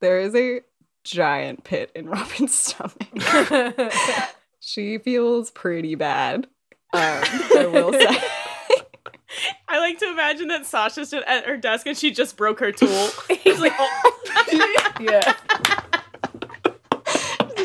there 0.00 0.18
is 0.20 0.34
a 0.34 0.60
giant 1.04 1.64
pit 1.64 1.90
in 1.94 2.06
Robyn's 2.10 2.54
stomach. 2.54 3.08
she 4.66 4.98
feels 4.98 5.52
pretty 5.52 5.94
bad. 5.94 6.48
Um, 6.92 7.00
I 7.22 7.68
will 7.72 7.92
say. 7.92 8.06
I 9.68 9.78
like 9.78 9.98
to 10.00 10.10
imagine 10.10 10.48
that 10.48 10.66
Sasha's 10.66 11.10
just 11.10 11.26
at 11.26 11.44
her 11.44 11.56
desk 11.56 11.86
and 11.86 11.96
she 11.96 12.10
just 12.10 12.36
broke 12.36 12.58
her 12.60 12.72
tool. 12.72 13.08
She's 13.42 13.60
like, 13.60 13.74
oh. 13.78 14.94
yeah. 15.00 15.34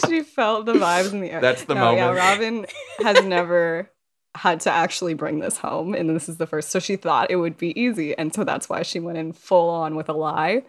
she 0.07 0.21
felt 0.21 0.65
the 0.65 0.73
vibes 0.73 1.11
in 1.11 1.21
the 1.21 1.31
air. 1.31 1.41
That's 1.41 1.63
the 1.63 1.73
no, 1.73 1.91
Yeah. 1.95 2.11
Robyn 2.11 2.67
has 2.99 3.23
never 3.23 3.89
had 4.35 4.59
to 4.61 4.71
actually 4.71 5.13
bring 5.13 5.39
this 5.39 5.57
home, 5.57 5.93
and 5.93 6.09
this 6.09 6.29
is 6.29 6.37
the 6.37 6.47
first. 6.47 6.69
So 6.69 6.79
she 6.79 6.95
thought 6.97 7.31
it 7.31 7.37
would 7.37 7.57
be 7.57 7.79
easy, 7.79 8.17
and 8.17 8.33
so 8.33 8.43
that's 8.43 8.69
why 8.69 8.81
she 8.81 8.99
went 8.99 9.17
in 9.17 9.33
full 9.33 9.69
on 9.69 9.95
with 9.95 10.09
a 10.09 10.13
lie. 10.13 10.63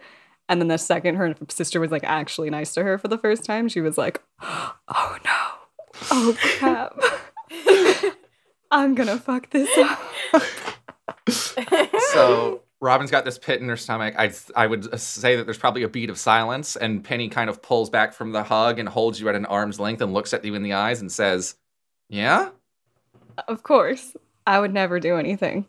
And 0.49 0.59
then 0.61 0.67
the 0.67 0.77
second 0.77 1.15
her 1.15 1.35
sister 1.49 1.79
was 1.79 1.91
like 1.91 2.03
actually 2.03 2.49
nice 2.49 2.73
to 2.73 2.83
her 2.83 2.97
for 2.97 3.07
the 3.07 3.17
first 3.17 3.43
time, 3.45 3.67
she 3.69 3.81
was 3.81 3.97
like, 3.97 4.21
"Oh 4.41 5.17
no, 5.25 5.62
oh 6.11 6.37
crap, 6.57 6.97
I'm 8.71 8.95
gonna 8.95 9.17
fuck 9.17 9.49
this 9.49 9.69
up." 9.77 9.99
so 11.29 12.61
Robyn's 12.81 13.11
got 13.11 13.25
this 13.25 13.37
pit 13.37 13.61
in 13.61 13.69
her 13.69 13.77
stomach. 13.77 14.15
I 14.17 14.33
I 14.55 14.67
would 14.67 14.99
say 14.99 15.35
that 15.35 15.45
there's 15.45 15.57
probably 15.57 15.83
a 15.83 15.89
beat 15.89 16.09
of 16.09 16.17
silence, 16.17 16.75
and 16.75 17.03
Penny 17.03 17.29
kind 17.29 17.49
of 17.49 17.61
pulls 17.61 17.89
back 17.89 18.13
from 18.13 18.31
the 18.31 18.43
hug 18.43 18.79
and 18.79 18.89
holds 18.89 19.19
you 19.19 19.29
at 19.29 19.35
an 19.35 19.45
arm's 19.45 19.79
length 19.79 20.01
and 20.01 20.13
looks 20.13 20.33
at 20.33 20.43
you 20.43 20.55
in 20.55 20.63
the 20.63 20.73
eyes 20.73 21.01
and 21.01 21.11
says, 21.11 21.55
"Yeah." 22.09 22.49
Of 23.47 23.63
course, 23.63 24.15
I 24.45 24.59
would 24.59 24.73
never 24.73 24.99
do 24.99 25.17
anything 25.17 25.65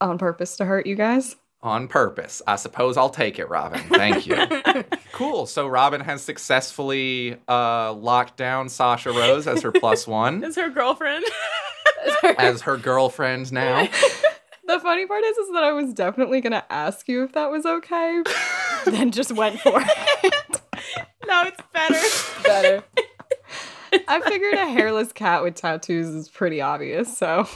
on 0.00 0.18
purpose 0.18 0.56
to 0.56 0.64
hurt 0.64 0.86
you 0.86 0.94
guys. 0.94 1.36
On 1.64 1.86
purpose. 1.86 2.42
I 2.46 2.56
suppose 2.56 2.96
I'll 2.96 3.08
take 3.10 3.38
it, 3.38 3.48
Robyn. 3.48 3.78
Thank 3.90 4.26
you. 4.26 4.36
cool. 5.12 5.46
So 5.46 5.68
Robyn 5.68 6.00
has 6.00 6.20
successfully 6.20 7.36
uh, 7.48 7.92
locked 7.92 8.36
down 8.36 8.68
Sasha 8.68 9.10
Rose 9.12 9.46
as 9.46 9.62
her 9.62 9.70
plus 9.70 10.06
one, 10.06 10.42
Is 10.44 10.56
her 10.56 10.70
girlfriend? 10.70 11.24
as 12.36 12.62
her 12.62 12.76
girlfriend 12.76 13.52
now. 13.52 13.88
The 14.64 14.78
funny 14.78 15.06
part 15.06 15.22
is, 15.24 15.36
is 15.36 15.52
that 15.52 15.64
I 15.64 15.72
was 15.72 15.92
definitely 15.92 16.40
gonna 16.40 16.64
ask 16.70 17.08
you 17.08 17.24
if 17.24 17.32
that 17.32 17.50
was 17.50 17.66
okay, 17.66 18.22
then 18.86 19.10
just 19.10 19.32
went 19.32 19.58
for 19.60 19.82
it. 19.84 20.60
no, 21.26 21.42
it's 21.42 21.60
better. 21.72 22.42
Better. 22.44 22.84
I 24.08 24.20
figured 24.20 24.54
a 24.54 24.68
hairless 24.70 25.12
cat 25.12 25.42
with 25.42 25.56
tattoos 25.56 26.06
is 26.06 26.28
pretty 26.28 26.60
obvious, 26.60 27.14
so 27.18 27.46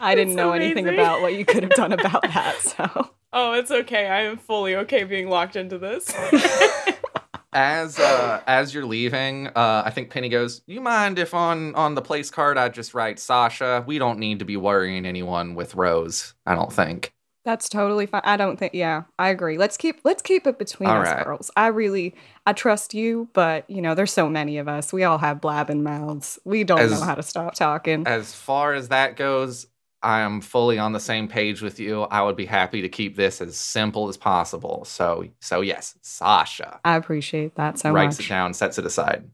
I 0.00 0.14
didn't 0.14 0.34
That's 0.34 0.36
know 0.36 0.52
anything 0.52 0.88
about 0.88 1.20
what 1.20 1.34
you 1.34 1.44
could 1.44 1.62
have 1.62 1.72
done 1.72 1.92
about 1.98 2.22
that. 2.22 2.60
So 2.60 3.10
Oh, 3.32 3.52
it's 3.52 3.70
okay. 3.70 4.08
I 4.08 4.22
am 4.22 4.38
fully 4.38 4.76
okay 4.76 5.04
being 5.04 5.28
locked 5.28 5.56
into 5.56 5.78
this. 5.78 6.10
As 7.52 7.98
uh, 7.98 8.42
as 8.46 8.74
you're 8.74 8.84
leaving, 8.84 9.46
uh, 9.46 9.82
I 9.86 9.88
think 9.88 10.10
Penny 10.10 10.28
goes, 10.28 10.60
"You 10.66 10.82
mind 10.82 11.18
if 11.18 11.32
on 11.32 11.74
on 11.74 11.94
the 11.94 12.02
place 12.02 12.30
card 12.30 12.58
I 12.58 12.68
just 12.68 12.92
write 12.92 13.18
Sasha? 13.18 13.82
We 13.86 13.98
don't 13.98 14.18
need 14.18 14.40
to 14.40 14.44
be 14.44 14.58
worrying 14.58 15.06
anyone 15.06 15.54
with 15.54 15.74
Rose. 15.74 16.34
I 16.44 16.54
don't 16.54 16.70
think." 16.70 17.14
That's 17.46 17.70
totally 17.70 18.04
fine. 18.06 18.20
I 18.24 18.36
don't 18.36 18.58
think. 18.58 18.74
Yeah, 18.74 19.04
I 19.18 19.30
agree. 19.30 19.56
Let's 19.56 19.78
keep 19.78 20.00
let's 20.04 20.20
keep 20.20 20.46
it 20.46 20.58
between 20.58 20.90
All 20.90 21.00
us 21.00 21.08
right. 21.08 21.24
girls. 21.24 21.50
I 21.56 21.68
really 21.68 22.14
I 22.44 22.52
trust 22.52 22.92
you, 22.92 23.28
but 23.32 23.68
you 23.70 23.80
know, 23.80 23.94
there's 23.94 24.12
so 24.12 24.28
many 24.28 24.58
of 24.58 24.68
us. 24.68 24.92
We 24.92 25.04
all 25.04 25.18
have 25.18 25.40
blabbing 25.40 25.82
mouths. 25.82 26.38
We 26.44 26.64
don't 26.64 26.80
As- 26.80 26.90
know 26.90 27.00
how 27.06 27.14
to 27.14 27.22
stop 27.22 27.54
talking. 27.54 28.06
As 28.06 28.34
far 28.34 28.74
as 28.74 28.88
that 28.88 29.16
goes, 29.16 29.66
I 30.02 30.20
am 30.20 30.40
fully 30.42 30.78
on 30.78 30.92
the 30.92 31.00
same 31.00 31.28
page 31.28 31.62
with 31.62 31.80
you. 31.80 32.02
I 32.02 32.20
would 32.22 32.36
be 32.36 32.46
happy 32.46 32.82
to 32.82 32.88
keep 32.88 33.16
this 33.16 33.40
as 33.40 33.56
simple 33.56 34.08
as 34.08 34.16
possible. 34.18 34.84
So 34.84 35.26
so 35.40 35.62
yes, 35.62 35.96
Sasha. 36.02 36.80
I 36.84 36.96
appreciate 36.96 37.54
that 37.54 37.78
so 37.78 37.92
writes 37.92 38.18
much. 38.18 38.26
it 38.26 38.28
down, 38.28 38.54
sets 38.54 38.76
it 38.78 38.84
aside. 38.84 39.30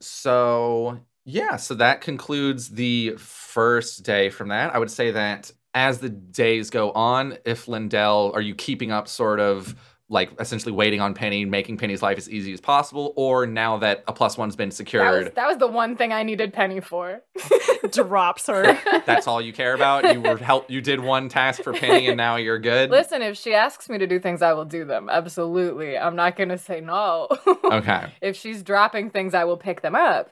So, 0.00 1.00
yeah, 1.24 1.56
so 1.56 1.74
that 1.74 2.00
concludes 2.00 2.68
the 2.70 3.14
first 3.18 4.04
day 4.04 4.30
from 4.30 4.48
that. 4.48 4.74
I 4.74 4.78
would 4.78 4.90
say 4.90 5.10
that 5.12 5.50
as 5.74 5.98
the 5.98 6.08
days 6.08 6.70
go 6.70 6.90
on, 6.92 7.38
if 7.44 7.66
Lyndell, 7.66 8.34
are 8.34 8.40
you 8.40 8.54
keeping 8.54 8.90
up 8.90 9.08
sort 9.08 9.40
of 9.40 9.74
like 10.10 10.30
essentially 10.40 10.72
waiting 10.72 11.02
on 11.02 11.12
Penny, 11.12 11.44
making 11.44 11.76
Penny's 11.76 12.02
life 12.02 12.16
as 12.16 12.30
easy 12.30 12.52
as 12.54 12.60
possible? 12.62 13.12
Or 13.16 13.46
now 13.46 13.76
that 13.78 14.04
a 14.08 14.12
plus 14.12 14.38
one's 14.38 14.56
been 14.56 14.68
That 14.68 14.70
was, 14.70 14.76
secured, 14.76 15.34
that 15.34 15.46
was 15.46 15.58
the 15.58 15.66
one 15.66 15.96
thing 15.96 16.12
I 16.14 16.22
needed 16.22 16.52
Penny 16.54 16.80
for. 16.80 17.22
Drops 17.92 18.46
her. 18.46 18.78
that's 19.04 19.26
all 19.26 19.40
you 19.40 19.52
care 19.52 19.74
about? 19.74 20.12
You 20.14 20.20
were 20.22 20.38
help 20.38 20.70
you 20.70 20.80
did 20.80 21.00
one 21.00 21.28
task 21.28 21.62
for 21.62 21.72
Penny 21.74 22.08
and 22.08 22.16
now 22.16 22.36
you're 22.36 22.58
good? 22.58 22.90
Listen, 22.90 23.20
if 23.22 23.36
she 23.36 23.52
asks 23.54 23.88
me 23.90 23.98
to 23.98 24.06
do 24.06 24.18
things, 24.18 24.40
I 24.40 24.54
will 24.54 24.64
do 24.64 24.84
them. 24.86 25.08
Absolutely. 25.10 25.96
I'm 25.98 26.16
not 26.16 26.36
going 26.36 26.48
to 26.48 26.58
say 26.58 26.80
no. 26.80 27.28
Okay. 27.70 28.10
if 28.22 28.34
she's 28.36 28.62
dropping 28.62 29.10
things, 29.10 29.34
I 29.34 29.44
will 29.44 29.58
pick 29.58 29.82
them 29.82 29.94
up. 29.94 30.30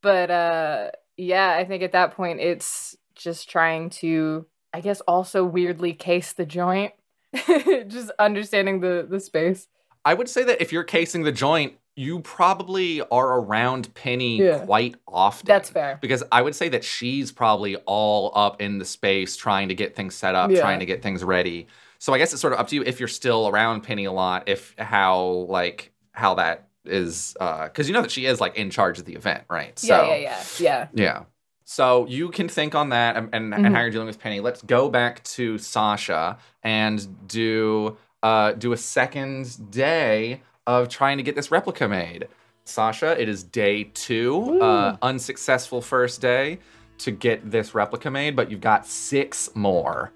But 0.00 0.30
uh 0.30 0.90
yeah, 1.16 1.56
I 1.58 1.64
think 1.64 1.82
at 1.82 1.90
that 1.92 2.14
point 2.14 2.38
it's 2.38 2.96
just 3.16 3.50
trying 3.50 3.90
to 3.90 4.46
I 4.72 4.80
guess 4.80 5.00
also 5.02 5.44
weirdly 5.44 5.92
case 5.94 6.32
the 6.32 6.46
joint. 6.46 6.92
just 7.88 8.10
understanding 8.18 8.80
the 8.80 9.06
the 9.08 9.20
space. 9.20 9.68
I 10.04 10.14
would 10.14 10.28
say 10.28 10.44
that 10.44 10.62
if 10.62 10.72
you're 10.72 10.84
casing 10.84 11.22
the 11.24 11.32
joint, 11.32 11.74
you 11.96 12.20
probably 12.20 13.00
are 13.02 13.40
around 13.40 13.92
Penny 13.94 14.38
Yeah. 14.42 14.58
quite 14.64 14.94
often. 15.06 15.46
That's 15.46 15.68
fair. 15.70 15.98
because 16.00 16.22
I 16.30 16.40
would 16.42 16.54
say 16.54 16.68
that 16.70 16.84
she's 16.84 17.32
probably 17.32 17.76
all 17.86 18.32
up 18.34 18.62
in 18.62 18.78
the 18.78 18.84
space 18.84 19.36
trying 19.36 19.68
to 19.68 19.74
get 19.74 19.96
things 19.96 20.14
set 20.14 20.34
up, 20.34 20.50
Yeah. 20.50 20.60
trying 20.60 20.78
to 20.78 20.86
get 20.86 21.02
things 21.02 21.22
ready. 21.24 21.66
So 21.98 22.14
I 22.14 22.18
guess 22.18 22.32
it's 22.32 22.40
sort 22.40 22.52
of 22.52 22.60
up 22.60 22.68
to 22.68 22.76
you 22.76 22.82
if 22.84 23.00
you're 23.00 23.08
still 23.08 23.48
around 23.48 23.82
Penny 23.82 24.04
a 24.04 24.12
lot, 24.12 24.48
if 24.48 24.74
how 24.78 25.20
like 25.48 25.92
how 26.12 26.34
that 26.34 26.68
is 26.84 27.36
uh, 27.40 27.64
because 27.64 27.88
you 27.88 27.92
know 27.94 28.02
that 28.02 28.10
she 28.12 28.24
is 28.24 28.40
like 28.40 28.56
in 28.56 28.70
charge 28.70 28.98
of 28.98 29.04
the 29.04 29.14
event, 29.14 29.44
right? 29.50 29.76
So 29.78 29.88
yeah, 29.88 30.14
yeah, 30.14 30.16
yeah. 30.20 30.38
Yeah. 30.58 30.88
yeah. 30.94 31.22
So 31.70 32.06
you 32.06 32.30
can 32.30 32.48
think 32.48 32.74
on 32.74 32.88
that 32.88 33.14
and, 33.18 33.28
and, 33.34 33.52
Mhm. 33.52 33.66
and 33.66 33.76
how 33.76 33.82
you're 33.82 33.90
dealing 33.90 34.06
with 34.06 34.18
Penny. 34.18 34.40
Let's 34.40 34.62
go 34.62 34.88
back 34.88 35.22
to 35.24 35.58
Sasha 35.58 36.38
and 36.62 37.06
do 37.28 37.98
uh, 38.22 38.52
do 38.52 38.72
a 38.72 38.76
second 38.76 39.70
day 39.70 40.40
of 40.66 40.88
trying 40.88 41.18
to 41.18 41.22
get 41.22 41.36
this 41.36 41.50
replica 41.52 41.86
made. 41.86 42.26
Sasha, 42.64 43.20
it 43.20 43.28
is 43.28 43.44
day 43.44 43.84
two, 43.84 44.58
uh, 44.60 44.96
unsuccessful 45.02 45.80
first 45.82 46.20
day 46.22 46.58
to 46.98 47.10
get 47.12 47.48
this 47.50 47.74
replica 47.74 48.10
made, 48.10 48.34
but 48.34 48.50
you've 48.50 48.62
got 48.62 48.86
six 48.86 49.50
more. 49.54 50.10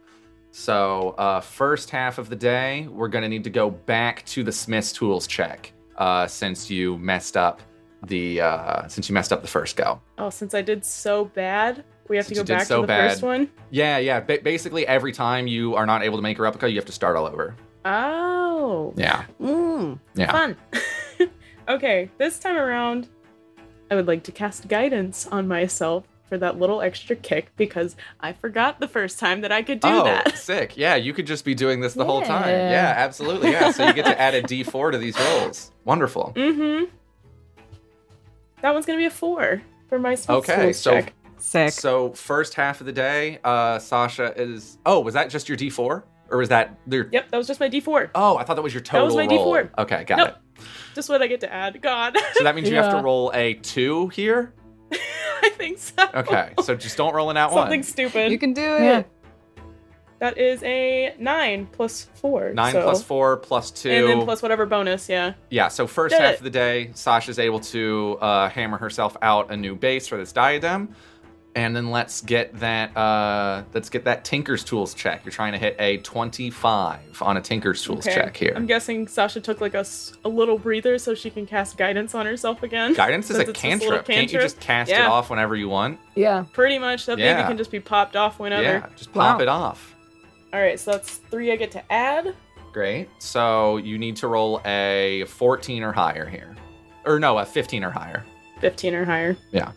So 0.50 1.10
uh, 1.18 1.40
first 1.42 1.90
half 1.90 2.16
of 2.18 2.28
the 2.30 2.34
day, 2.36 2.88
we're 2.90 3.08
gonna 3.08 3.28
need 3.28 3.44
to 3.44 3.50
go 3.50 3.70
back 3.70 4.24
to 4.26 4.42
the 4.42 4.52
Smith's 4.52 4.90
tools 4.90 5.26
check 5.26 5.72
uh, 5.98 6.26
since 6.26 6.70
you 6.70 6.96
messed 6.98 7.36
up 7.36 7.60
the 8.06 8.40
uh, 8.40 8.88
since 8.88 9.08
you 9.08 9.14
messed 9.14 9.32
up 9.32 9.42
the 9.42 9.48
first 9.48 9.76
go. 9.76 10.00
oh, 10.18 10.30
since 10.30 10.54
I 10.54 10.62
did 10.62 10.84
so 10.84 11.26
bad, 11.26 11.84
we 12.08 12.16
have 12.16 12.26
Since 12.26 12.38
to 12.38 12.44
go 12.44 12.56
back 12.56 12.66
so 12.66 12.80
to 12.80 12.86
the 12.86 12.92
first 12.92 13.22
one. 13.22 13.50
Yeah, 13.70 13.98
yeah. 13.98 14.20
Ba- 14.20 14.40
basically, 14.42 14.86
every 14.86 15.12
time 15.12 15.46
you 15.46 15.74
are 15.74 15.86
not 15.86 16.02
able 16.02 16.18
to 16.18 16.22
make 16.22 16.38
a 16.38 16.42
replica, 16.42 16.68
you 16.68 16.76
have 16.76 16.86
to 16.86 16.92
start 16.92 17.16
all 17.16 17.26
over. 17.26 17.54
Oh. 17.84 18.92
Yeah, 18.96 19.24
Mm, 19.40 19.98
yeah. 20.14 20.30
Fun. 20.32 20.56
okay, 21.68 22.10
this 22.18 22.38
time 22.38 22.56
around, 22.56 23.08
I 23.90 23.94
would 23.94 24.06
like 24.06 24.22
to 24.24 24.32
cast 24.32 24.68
guidance 24.68 25.26
on 25.26 25.48
myself 25.48 26.04
for 26.28 26.38
that 26.38 26.58
little 26.58 26.80
extra 26.80 27.14
kick 27.16 27.50
because 27.56 27.96
I 28.20 28.32
forgot 28.32 28.80
the 28.80 28.88
first 28.88 29.18
time 29.18 29.42
that 29.42 29.52
I 29.52 29.62
could 29.62 29.80
do 29.80 29.88
oh, 29.88 30.04
that. 30.04 30.38
sick. 30.38 30.76
Yeah, 30.76 30.94
you 30.94 31.12
could 31.12 31.26
just 31.26 31.44
be 31.44 31.54
doing 31.54 31.80
this 31.80 31.94
the 31.94 32.04
whole 32.04 32.22
time. 32.22 32.48
Yeah. 32.48 32.70
Yeah, 32.70 32.94
absolutely. 32.96 33.50
Yeah. 33.50 33.70
So 33.70 33.86
you 33.86 33.92
get 33.92 34.06
to 34.06 34.18
add 34.18 34.34
a 34.34 34.42
D4 34.42 34.92
to 34.92 34.98
these 34.98 35.18
rolls. 35.18 35.72
Wonderful. 35.84 36.32
Mm-hmm. 36.36 36.94
That 38.62 38.72
one's 38.72 38.86
gonna 38.86 38.98
be 38.98 39.04
a 39.06 39.10
four 39.10 39.60
for 39.88 39.98
my 39.98 40.14
Smith 40.14 40.38
Okay, 40.48 40.72
so 40.72 40.92
check. 40.92 41.12
Sick. 41.36 41.72
so 41.72 42.12
first 42.12 42.54
half 42.54 42.80
of 42.80 42.86
the 42.86 42.92
day, 42.92 43.38
uh, 43.44 43.78
Sasha 43.78 44.32
is. 44.40 44.78
Oh, 44.86 45.00
was 45.00 45.14
that 45.14 45.28
just 45.28 45.48
your 45.48 45.58
D4, 45.58 46.02
or 46.30 46.38
was 46.38 46.48
that 46.50 46.78
your? 46.88 47.08
Yep, 47.12 47.30
that 47.30 47.36
was 47.36 47.46
just 47.48 47.58
my 47.60 47.68
D4. 47.68 48.10
Oh, 48.14 48.36
I 48.36 48.44
thought 48.44 48.54
that 48.54 48.62
was 48.62 48.72
your 48.72 48.80
total 48.82 49.06
was 49.06 49.16
my 49.16 49.26
roll. 49.26 49.54
D4. 49.54 49.70
Okay, 49.78 50.04
got 50.04 50.18
Nope. 50.18 50.28
it. 50.28 50.64
Just 50.94 51.08
what 51.08 51.20
I 51.22 51.26
get 51.26 51.40
to 51.40 51.52
add. 51.52 51.80
God, 51.82 52.16
So 52.34 52.44
that 52.44 52.54
means 52.54 52.68
you 52.70 52.76
have 52.76 52.92
to 52.96 53.02
roll 53.02 53.32
a 53.34 53.54
two 53.54 54.08
here. 54.08 54.54
I 55.42 55.48
think 55.56 55.78
so. 55.78 55.94
Okay, 56.14 56.52
so 56.62 56.76
just 56.76 56.96
don't 56.96 57.14
roll 57.14 57.30
an 57.30 57.36
out 57.36 57.50
Something 57.50 57.78
one. 57.78 57.82
Something 57.82 58.10
stupid. 58.10 58.30
You 58.30 58.38
can 58.38 58.52
do 58.52 58.62
it. 58.62 58.82
Yeah. 58.84 59.02
That 60.22 60.38
is 60.38 60.62
a 60.62 61.16
nine 61.18 61.66
plus 61.72 62.04
four. 62.14 62.52
Nine 62.54 62.70
so- 62.74 62.82
plus 62.84 63.02
four 63.02 63.38
plus 63.38 63.72
two. 63.72 63.90
And 63.90 64.06
then 64.08 64.22
plus 64.22 64.40
whatever 64.40 64.66
bonus, 64.66 65.08
yeah. 65.08 65.32
Yeah, 65.50 65.66
so 65.66 65.88
first 65.88 66.14
Did 66.14 66.20
half 66.22 66.34
it. 66.34 66.38
of 66.38 66.44
the 66.44 66.50
day, 66.50 66.92
Sasha's 66.94 67.40
able 67.40 67.58
to 67.58 68.18
uh, 68.20 68.48
hammer 68.48 68.78
herself 68.78 69.16
out 69.20 69.50
a 69.50 69.56
new 69.56 69.74
base 69.74 70.06
for 70.06 70.16
this 70.16 70.30
diadem. 70.30 70.94
And 71.56 71.74
then 71.74 71.90
let's 71.90 72.20
get 72.20 72.56
that 72.60 72.96
uh, 72.96 73.64
let's 73.74 73.90
get 73.90 74.04
that 74.04 74.24
Tinker's 74.24 74.62
Tools 74.62 74.94
check. 74.94 75.24
You're 75.24 75.32
trying 75.32 75.54
to 75.54 75.58
hit 75.58 75.74
a 75.80 75.96
25 75.98 77.20
on 77.20 77.36
a 77.36 77.40
Tinker's 77.40 77.82
Tools 77.82 78.06
Okay. 78.06 78.14
check 78.14 78.36
here. 78.36 78.52
I'm 78.54 78.66
guessing 78.66 79.08
Sasha 79.08 79.40
took 79.40 79.60
like 79.60 79.74
a 79.74 79.84
little 80.24 80.56
breather 80.56 80.98
so 80.98 81.14
she 81.16 81.30
can 81.30 81.46
cast 81.46 81.76
guidance 81.76 82.14
on 82.14 82.26
herself 82.26 82.62
again. 82.62 82.94
Guidance 82.94 83.28
is 83.28 83.38
a 83.38 83.40
it's 83.40 83.50
this 83.50 83.62
little 83.64 83.70
cantrip. 83.80 84.06
Can't 84.06 84.32
you 84.32 84.38
just 84.40 84.60
cast 84.60 84.90
it 84.92 85.00
off 85.00 85.30
whenever 85.30 85.56
you 85.56 85.68
want? 85.68 85.98
Yeah. 86.14 86.44
Pretty 86.52 86.78
much. 86.78 87.06
That 87.06 87.18
Yeah. 87.18 87.34
baby 87.34 87.48
can 87.48 87.58
just 87.58 87.72
be 87.72 87.80
popped 87.80 88.14
off 88.14 88.38
whenever. 88.38 88.62
Yeah, 88.62 88.86
just 88.96 89.12
pop 89.12 89.38
Wow. 89.38 89.42
it 89.42 89.48
off. 89.48 89.91
All 90.52 90.60
right, 90.60 90.78
so 90.78 90.92
that's 90.92 91.16
three 91.16 91.50
I 91.50 91.56
get 91.56 91.70
to 91.72 91.92
add. 91.92 92.34
Great. 92.72 93.08
So 93.18 93.78
you 93.78 93.98
need 93.98 94.16
to 94.16 94.28
roll 94.28 94.60
a 94.64 95.24
14 95.28 95.82
or 95.82 95.92
higher 95.92 96.28
here. 96.28 96.54
Or 97.04 97.18
no, 97.18 97.38
a 97.38 97.44
15 97.44 97.84
or 97.84 97.90
higher. 97.90 98.24
15 98.60 98.94
or 98.94 99.04
higher. 99.04 99.36
Yeah. 99.50 99.72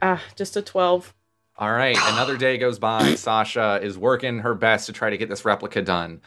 Ah, 0.00 0.22
just 0.36 0.56
a 0.56 0.62
12. 0.62 1.14
All 1.56 1.72
right, 1.72 1.96
another 2.12 2.36
day 2.36 2.56
goes 2.56 2.78
by. 2.78 3.14
Sasha 3.16 3.80
is 3.82 3.98
working 3.98 4.38
her 4.38 4.54
best 4.54 4.86
to 4.86 4.92
try 4.92 5.10
to 5.10 5.16
get 5.16 5.28
this 5.28 5.44
replica 5.44 5.82
done, 5.82 6.20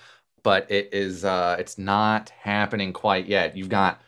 but 0.44 0.70
it 0.70 0.90
is 0.92 1.24
uh 1.24 1.56
it's 1.58 1.78
not 1.78 2.30
happening 2.32 2.92
quite 2.92 3.28
yet. 3.28 3.56
You've 3.56 3.70
got 3.70 4.02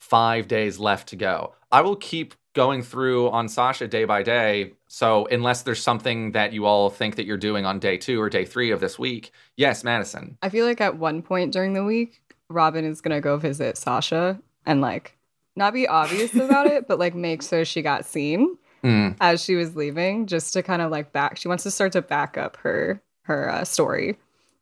5 0.00 0.48
days 0.48 0.78
left 0.78 1.08
to 1.08 1.16
go. 1.16 1.54
I 1.70 1.82
will 1.82 1.96
keep 1.96 2.34
going 2.54 2.82
through 2.82 3.30
on 3.30 3.48
Sasha 3.48 3.86
day 3.88 4.04
by 4.04 4.22
day. 4.22 4.72
So, 4.88 5.26
unless 5.26 5.62
there's 5.62 5.82
something 5.82 6.32
that 6.32 6.52
you 6.52 6.66
all 6.66 6.88
think 6.88 7.16
that 7.16 7.26
you're 7.26 7.36
doing 7.36 7.66
on 7.66 7.78
day 7.80 7.96
2 7.98 8.20
or 8.20 8.30
day 8.30 8.44
3 8.44 8.70
of 8.70 8.80
this 8.80 8.98
week. 8.98 9.32
Yes, 9.56 9.84
Madison. 9.84 10.38
I 10.42 10.48
feel 10.48 10.64
like 10.64 10.80
at 10.80 10.96
one 10.96 11.20
point 11.22 11.52
during 11.52 11.72
the 11.74 11.84
week, 11.84 12.22
Robyn 12.48 12.84
is 12.84 13.00
gonna 13.00 13.20
go 13.20 13.36
visit 13.36 13.76
Sasha 13.76 14.40
and 14.66 14.80
like 14.80 15.16
not 15.56 15.72
be 15.74 15.86
obvious 15.88 16.34
about 16.36 16.66
it, 16.66 16.86
but 16.88 16.98
like 16.98 17.14
make 17.14 17.42
sure 17.42 17.64
she 17.64 17.82
got 17.82 18.04
seen 18.06 18.56
Mm. 18.84 19.16
as 19.18 19.42
she 19.42 19.54
was 19.54 19.74
leaving, 19.76 20.26
just 20.26 20.52
to 20.52 20.62
kind 20.62 20.82
of 20.82 20.90
like 20.90 21.10
back. 21.10 21.38
She 21.38 21.48
wants 21.48 21.62
to 21.62 21.70
start 21.70 21.92
to 21.92 22.02
back 22.02 22.36
up 22.36 22.58
her 22.58 23.00
her 23.22 23.48
uh, 23.50 23.64
story, 23.64 24.18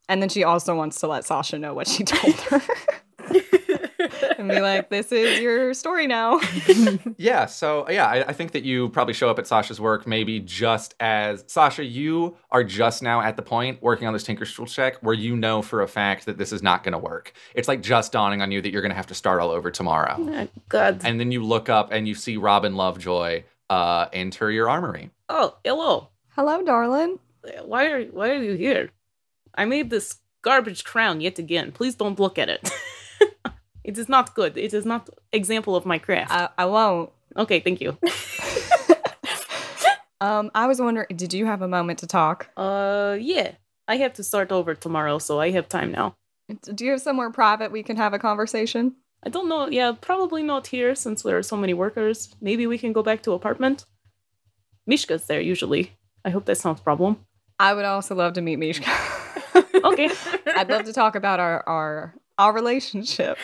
and 0.07 0.21
then 0.21 0.29
she 0.29 0.45
also 0.45 0.73
wants 0.75 1.01
to 1.01 1.07
let 1.07 1.25
Sasha 1.25 1.59
know 1.59 1.73
what 1.73 1.89
she 1.89 2.05
told 2.05 2.33
her. 2.35 2.61
and 4.37 4.49
be 4.49 4.59
like, 4.59 4.89
"This 4.89 5.11
is 5.11 5.39
your 5.39 5.73
story 5.73 6.07
now." 6.07 6.39
Yeah, 7.17 7.45
so 7.45 7.89
yeah, 7.89 8.07
I, 8.07 8.29
I 8.29 8.33
think 8.33 8.51
that 8.51 8.63
you 8.63 8.89
probably 8.89 9.13
show 9.13 9.29
up 9.29 9.39
at 9.39 9.47
Sasha's 9.47 9.79
work 9.79 10.07
maybe 10.07 10.39
just 10.39 10.95
as 10.99 11.43
Sasha, 11.47 11.83
you 11.83 12.35
are 12.51 12.63
just 12.63 13.03
now 13.03 13.21
at 13.21 13.35
the 13.35 13.41
point 13.41 13.81
working 13.81 14.07
on 14.07 14.13
this 14.13 14.23
Tinkerstool 14.23 14.67
check 14.67 14.95
where 15.01 15.13
you 15.13 15.35
know 15.35 15.61
for 15.61 15.81
a 15.81 15.87
fact 15.87 16.25
that 16.25 16.37
this 16.37 16.51
is 16.51 16.63
not 16.63 16.83
going 16.83 16.93
to 16.93 16.97
work. 16.97 17.33
It's 17.53 17.67
like 17.67 17.81
just 17.81 18.11
dawning 18.11 18.41
on 18.41 18.51
you 18.51 18.61
that 18.61 18.71
you're 18.71 18.81
going 18.81 18.91
to 18.91 18.95
have 18.95 19.07
to 19.07 19.13
start 19.13 19.41
all 19.41 19.51
over 19.51 19.71
tomorrow. 19.71 20.15
Oh, 20.19 20.47
God. 20.69 21.01
And 21.03 21.19
then 21.19 21.31
you 21.31 21.43
look 21.43 21.69
up 21.69 21.91
and 21.91 22.07
you 22.07 22.15
see 22.15 22.37
Robyn 22.37 22.75
Lovejoy 22.75 23.43
uh, 23.69 24.07
enter 24.11 24.51
your 24.51 24.69
armory. 24.69 25.11
Oh, 25.29 25.57
hello. 25.63 26.09
Hello, 26.35 26.63
darling. 26.63 27.19
Why 27.63 27.91
are 27.91 28.03
why 28.05 28.29
are 28.31 28.41
you 28.41 28.53
here? 28.53 28.89
I 29.55 29.65
made 29.65 29.89
this 29.89 30.17
garbage 30.41 30.83
crown 30.83 31.21
yet 31.21 31.39
again. 31.39 31.71
Please 31.71 31.95
don't 31.95 32.19
look 32.19 32.37
at 32.37 32.49
it. 32.49 32.69
it 33.83 33.97
is 33.97 34.09
not 34.09 34.33
good. 34.35 34.57
It 34.57 34.73
is 34.73 34.85
not 34.85 35.09
example 35.31 35.75
of 35.75 35.85
my 35.85 35.97
craft. 35.97 36.31
I, 36.31 36.49
I 36.57 36.65
won't. 36.65 37.11
okay, 37.37 37.59
thank 37.59 37.81
you. 37.81 37.97
Um, 40.23 40.51
I 40.55 40.67
was 40.67 40.79
wondering, 40.79 41.07
did 41.13 41.33
you 41.33 41.45
have 41.47 41.61
a 41.61 41.67
moment 41.67 41.99
to 41.99 42.07
talk? 42.07 42.47
Uh, 42.55 43.17
yeah. 43.19 43.51
I 43.89 43.97
have 43.97 44.13
to 44.13 44.23
start 44.23 44.53
over 44.53 44.73
tomorrow, 44.73 45.19
so 45.19 45.41
I 45.41 45.51
have 45.51 45.67
time 45.67 45.91
now. 45.91 46.15
Do 46.73 46.85
you 46.85 46.91
have 46.91 47.01
somewhere 47.01 47.29
private 47.29 47.73
we 47.73 47.83
can 47.83 47.97
have 47.97 48.13
a 48.13 48.19
conversation? 48.19 48.95
I 49.25 49.29
don't 49.29 49.49
know. 49.49 49.67
Yeah, 49.67 49.91
probably 49.99 50.41
not 50.41 50.67
here 50.67 50.95
since 50.95 51.23
there 51.23 51.37
are 51.37 51.43
so 51.43 51.57
many 51.57 51.73
workers. 51.73 52.33
Maybe 52.39 52.67
we 52.67 52.77
can 52.77 52.93
go 52.93 53.03
back 53.03 53.21
to 53.23 53.33
apartment. 53.33 53.83
Mishka's 54.89 55.27
there 55.27 55.41
usually. 55.41 55.91
I 56.23 56.29
hope 56.29 56.45
that's 56.45 56.63
not 56.63 56.79
a 56.79 56.83
problem. 56.83 57.17
I 57.59 57.73
would 57.73 57.83
also 57.83 58.15
love 58.15 58.33
to 58.33 58.41
meet 58.41 58.59
Mishka. 58.59 58.89
Okay. 59.83 60.09
I'd 60.55 60.69
love 60.69 60.85
to 60.85 60.93
talk 60.93 61.15
about 61.15 61.41
our 61.41 61.67
our 61.67 62.15
our 62.37 62.53
relationship. 62.53 63.37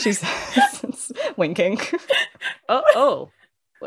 She 0.00 0.12
says, 0.12 1.12
winking. 1.36 1.80
Oh, 2.68 2.82
oh. 2.94 3.30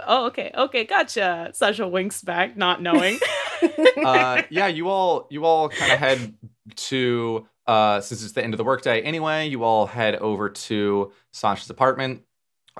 Oh, 0.05 0.27
okay. 0.27 0.51
Okay, 0.55 0.85
gotcha. 0.85 1.49
Sasha 1.53 1.87
winks 1.87 2.21
back, 2.21 2.57
not 2.57 2.81
knowing. 2.81 3.19
Uh, 4.05 4.43
yeah, 4.49 4.67
you 4.67 4.87
all 4.87 5.27
you 5.29 5.43
all 5.43 5.67
kind 5.67 5.91
of 5.91 5.99
head 5.99 6.33
to 6.75 7.45
uh, 7.67 7.99
since 7.99 8.23
it's 8.23 8.31
the 8.31 8.41
end 8.41 8.53
of 8.53 8.57
the 8.57 8.63
workday 8.63 9.01
anyway. 9.01 9.49
You 9.49 9.65
all 9.65 9.85
head 9.85 10.15
over 10.15 10.49
to 10.49 11.11
Sasha's 11.33 11.69
apartment. 11.69 12.23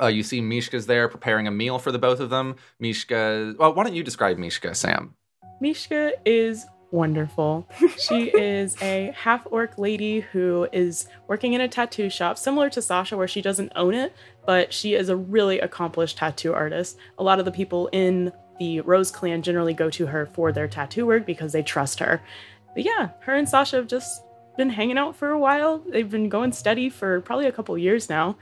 Uh, 0.01 0.07
you 0.07 0.23
see 0.23 0.39
Mishka's 0.41 0.85
there 0.85 1.09
preparing 1.09 1.47
a 1.47 1.51
meal 1.51 1.77
for 1.77 1.91
the 1.91 1.99
both 1.99 2.21
of 2.21 2.29
them. 2.29 2.55
Mishka, 2.79 3.55
well, 3.59 3.73
why 3.73 3.83
don't 3.83 3.93
you 3.93 4.03
describe 4.03 4.37
Mishka, 4.37 4.73
Sam? 4.73 5.15
Mishka 5.59 6.13
is 6.25 6.65
wonderful. 6.91 7.67
She 7.97 8.29
is 8.33 8.75
a 8.81 9.13
half 9.15 9.47
orc 9.49 9.77
lady 9.77 10.21
who 10.21 10.67
is 10.71 11.07
working 11.27 11.53
in 11.53 11.61
a 11.61 11.67
tattoo 11.67 12.09
shop, 12.09 12.37
similar 12.37 12.69
to 12.71 12.81
Sasha, 12.81 13.17
where 13.17 13.27
she 13.27 13.41
doesn't 13.41 13.71
own 13.75 13.93
it, 13.93 14.13
but 14.45 14.73
she 14.73 14.95
is 14.95 15.09
a 15.09 15.15
really 15.15 15.59
accomplished 15.59 16.17
tattoo 16.17 16.53
artist. 16.53 16.97
A 17.17 17.23
lot 17.23 17.39
of 17.39 17.45
the 17.45 17.51
people 17.51 17.87
in 17.91 18.31
the 18.59 18.81
Rose 18.81 19.11
clan 19.11 19.41
generally 19.41 19.73
go 19.73 19.89
to 19.89 20.05
her 20.05 20.25
for 20.25 20.51
their 20.51 20.67
tattoo 20.67 21.05
work 21.05 21.25
because 21.25 21.51
they 21.51 21.63
trust 21.63 21.99
her. 21.99 22.21
But 22.73 22.83
yeah, 22.83 23.09
her 23.21 23.33
and 23.33 23.47
Sasha 23.47 23.77
have 23.77 23.87
just 23.87 24.23
been 24.57 24.69
hanging 24.69 24.97
out 24.97 25.15
for 25.15 25.29
a 25.29 25.39
while. 25.39 25.79
They've 25.79 26.09
been 26.09 26.29
going 26.29 26.51
steady 26.51 26.89
for 26.89 27.21
probably 27.21 27.47
a 27.47 27.51
couple 27.51 27.77
years 27.77 28.09
now, 28.09 28.35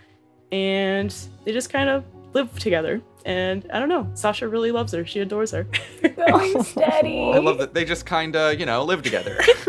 and 0.51 1.13
they 1.45 1.51
just 1.51 1.69
kind 1.69 1.89
of 1.89 2.03
live 2.37 2.59
together. 2.59 3.01
And 3.25 3.69
I 3.73 3.79
don't 3.79 3.89
know, 3.89 4.09
Sasha 4.13 4.47
really 4.47 4.71
loves 4.71 4.93
her. 4.93 5.05
She 5.05 5.19
adores 5.19 5.51
her. 5.51 5.63
Going 6.29 6.63
steady. 6.63 7.31
I 7.33 7.39
love 7.39 7.57
that 7.57 7.73
they 7.73 7.83
just 7.83 8.05
kind 8.05 8.35
of, 8.35 8.59
you 8.59 8.65
know, 8.65 8.83
live 8.83 9.01
together. 9.01 9.37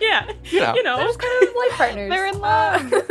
yeah, 0.00 0.30
you 0.44 0.60
know. 0.60 0.74
you 0.74 0.82
know. 0.82 0.96
They're 0.96 1.06
just 1.06 1.18
kind 1.18 1.42
of 1.42 1.54
life 1.56 1.72
partners. 1.72 2.10
They're 2.10 2.26
in 2.26 2.38
love. 2.38 2.92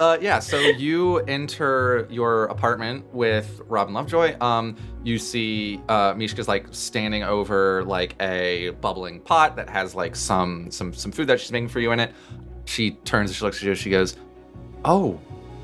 Uh, 0.00 0.16
yeah, 0.18 0.38
so 0.38 0.58
you 0.58 1.18
enter 1.18 2.06
your 2.08 2.46
apartment 2.46 3.04
with 3.12 3.60
Robyn 3.68 3.92
Lovejoy. 3.92 4.34
Um, 4.40 4.74
you 5.04 5.18
see 5.18 5.78
uh, 5.90 6.14
Mishka's 6.14 6.48
like 6.48 6.64
standing 6.70 7.22
over 7.22 7.84
like 7.84 8.16
a 8.18 8.70
bubbling 8.80 9.20
pot 9.20 9.56
that 9.56 9.68
has 9.68 9.94
like 9.94 10.16
some 10.16 10.70
some 10.70 10.94
some 10.94 11.12
food 11.12 11.26
that 11.26 11.38
she's 11.38 11.52
making 11.52 11.68
for 11.68 11.80
you 11.80 11.92
in 11.92 12.00
it. 12.00 12.14
She 12.64 12.92
turns 12.92 13.28
and 13.28 13.36
she 13.36 13.44
looks 13.44 13.58
at 13.58 13.64
you. 13.64 13.74
She 13.74 13.90
goes, 13.90 14.16
"Oh, 14.86 15.20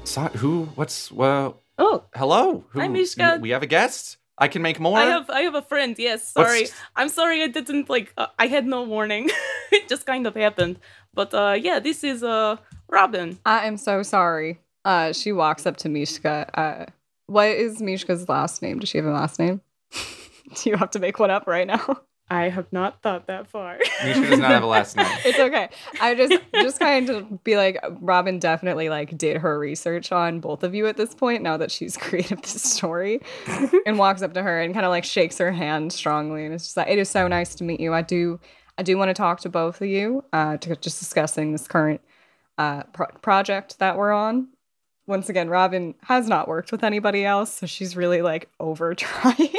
so, 0.07 0.23
who? 0.23 0.67
What's 0.77 1.11
well? 1.11 1.63
Oh, 1.79 2.05
Hello, 2.15 2.65
who, 2.71 2.81
Hi, 2.81 2.89
Mishka. 2.89 3.39
We 3.41 3.51
have 3.51 3.63
a 3.63 3.67
guest. 3.67 4.17
I 4.39 4.49
can 4.49 4.61
make 4.63 4.79
more. 4.79 4.99
I 4.99 5.05
have 5.05 5.31
I 5.31 5.41
have 5.43 5.55
a 5.55 5.63
friend. 5.63 5.95
Yes, 5.99 6.31
What's- 6.35 6.51
sorry. 6.51 6.67
I'm 6.95 7.09
sorry 7.09 7.43
I 7.43 7.47
didn't 7.49 7.89
like 7.89 8.13
uh, 8.19 8.27
I 8.39 8.47
had 8.49 8.67
no 8.67 8.83
warning. 8.83 9.31
it 9.73 9.89
just 9.89 10.05
kind 10.05 10.27
of 10.27 10.35
happened. 10.35 10.79
But 11.15 11.33
uh 11.33 11.57
yeah, 11.59 11.79
this 11.81 12.05
is 12.05 12.23
uh 12.23 12.57
Robyn. 12.91 13.39
I 13.47 13.67
am 13.67 13.77
so 13.79 14.03
sorry. 14.03 14.61
Uh, 14.85 15.13
she 15.13 15.33
walks 15.33 15.67
up 15.67 15.77
to 15.79 15.89
Mishka. 15.89 16.49
Uh, 16.55 16.87
what 17.27 17.49
is 17.49 17.81
Mishka's 17.83 18.29
last 18.29 18.63
name? 18.63 18.79
Does 18.79 18.89
she 18.89 18.99
have 18.99 19.07
a 19.07 19.11
last 19.11 19.39
name? 19.41 19.61
Do 20.55 20.71
you 20.71 20.77
have 20.77 20.91
to 20.93 21.01
make 21.01 21.19
one 21.19 21.31
up 21.31 21.47
right 21.49 21.67
now? 21.67 22.03
I 22.29 22.49
have 22.49 22.73
not 22.73 23.03
thought 23.03 23.29
that 23.29 23.47
far. 23.47 23.79
Mishka 24.05 24.31
does 24.31 24.39
not 24.41 24.51
have 24.51 24.65
a 24.65 24.67
last 24.67 24.97
name. 24.97 25.07
It's 25.25 25.39
okay. 25.39 25.69
I 26.01 26.15
just 26.17 26.43
just 26.55 26.81
kind 26.81 27.09
of 27.09 27.45
be 27.45 27.57
like, 27.57 27.79
Robyn 28.01 28.41
definitely 28.41 28.89
like 28.89 29.17
did 29.17 29.37
her 29.39 29.57
research 29.59 30.11
on 30.11 30.41
both 30.41 30.65
of 30.65 30.75
you 30.75 30.87
at 30.89 30.97
this 30.97 31.15
point. 31.15 31.43
Now 31.43 31.57
that 31.57 31.71
she's 31.71 31.97
created 31.97 32.43
this 32.43 32.63
story, 32.63 33.21
and 33.87 33.99
walks 33.99 34.23
up 34.23 34.35
to 34.35 34.43
her 34.43 34.61
and 34.61 34.75
kind 34.75 34.85
of 34.85 34.91
like 34.91 35.05
shakes 35.05 35.39
her 35.39 35.53
hand 35.53 35.93
strongly, 35.93 36.45
and 36.45 36.53
it's 36.53 36.65
just 36.65 36.77
like, 36.77 36.89
it 36.89 36.99
is 36.99 37.09
so 37.09 37.29
nice 37.29 37.55
to 37.57 37.65
meet 37.65 37.79
you. 37.79 37.95
I 37.95 38.03
do, 38.03 38.41
I 38.77 38.83
do 38.83 38.99
want 38.99 39.11
to 39.11 39.15
talk 39.15 39.41
to 39.41 39.49
both 39.49 39.81
of 39.81 39.87
you. 39.87 40.25
Uh, 40.33 40.57
to 40.59 40.75
just 40.77 40.99
discussing 40.99 41.53
this 41.53 41.69
current 41.69 42.01
uh 42.59 42.83
pro- 42.93 43.07
project 43.23 43.79
that 43.79 43.97
we're 43.97 44.13
on. 44.13 44.49
Once 45.07 45.29
again, 45.29 45.49
Robyn 45.49 45.95
has 46.03 46.27
not 46.27 46.49
worked 46.49 46.73
with 46.73 46.83
anybody 46.83 47.25
else, 47.25 47.53
so 47.53 47.67
she's 47.67 47.95
really 47.95 48.23
like 48.23 48.49
over 48.59 48.95
trying. 48.97 49.55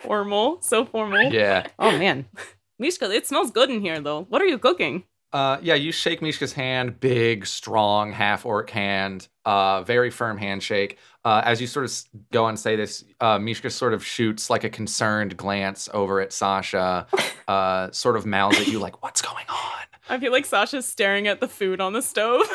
Formal, 0.00 0.60
so 0.62 0.84
formal. 0.84 1.32
Yeah. 1.32 1.66
Oh 1.78 1.96
man. 1.96 2.26
Mishka, 2.78 3.10
it 3.10 3.26
smells 3.26 3.50
good 3.50 3.70
in 3.70 3.80
here 3.80 4.00
though. 4.00 4.22
What 4.22 4.40
are 4.40 4.46
you 4.46 4.58
cooking? 4.58 5.04
Uh, 5.32 5.58
yeah, 5.62 5.74
you 5.74 5.92
shake 5.92 6.20
Mishka's 6.20 6.52
hand, 6.52 6.98
big, 6.98 7.46
strong, 7.46 8.10
half 8.12 8.44
orc 8.44 8.68
hand, 8.70 9.28
uh, 9.44 9.82
very 9.82 10.10
firm 10.10 10.36
handshake. 10.38 10.98
Uh, 11.24 11.40
as 11.44 11.60
you 11.60 11.68
sort 11.68 11.84
of 11.84 11.92
go 12.32 12.48
and 12.48 12.58
say 12.58 12.74
this, 12.74 13.04
uh, 13.20 13.38
Mishka 13.38 13.70
sort 13.70 13.94
of 13.94 14.04
shoots 14.04 14.50
like 14.50 14.64
a 14.64 14.70
concerned 14.70 15.36
glance 15.36 15.88
over 15.94 16.20
at 16.20 16.32
Sasha, 16.32 17.06
uh, 17.46 17.90
sort 17.92 18.16
of 18.16 18.26
mouths 18.26 18.58
at 18.58 18.66
you 18.66 18.80
like, 18.80 19.02
"What's 19.02 19.22
going 19.22 19.46
on?" 19.48 19.80
I 20.08 20.18
feel 20.18 20.32
like 20.32 20.46
Sasha's 20.46 20.86
staring 20.86 21.28
at 21.28 21.38
the 21.38 21.46
food 21.46 21.80
on 21.80 21.92
the 21.92 22.02
stove. 22.02 22.42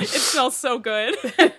it 0.00 0.08
smells 0.08 0.56
so 0.56 0.78
good. 0.78 1.14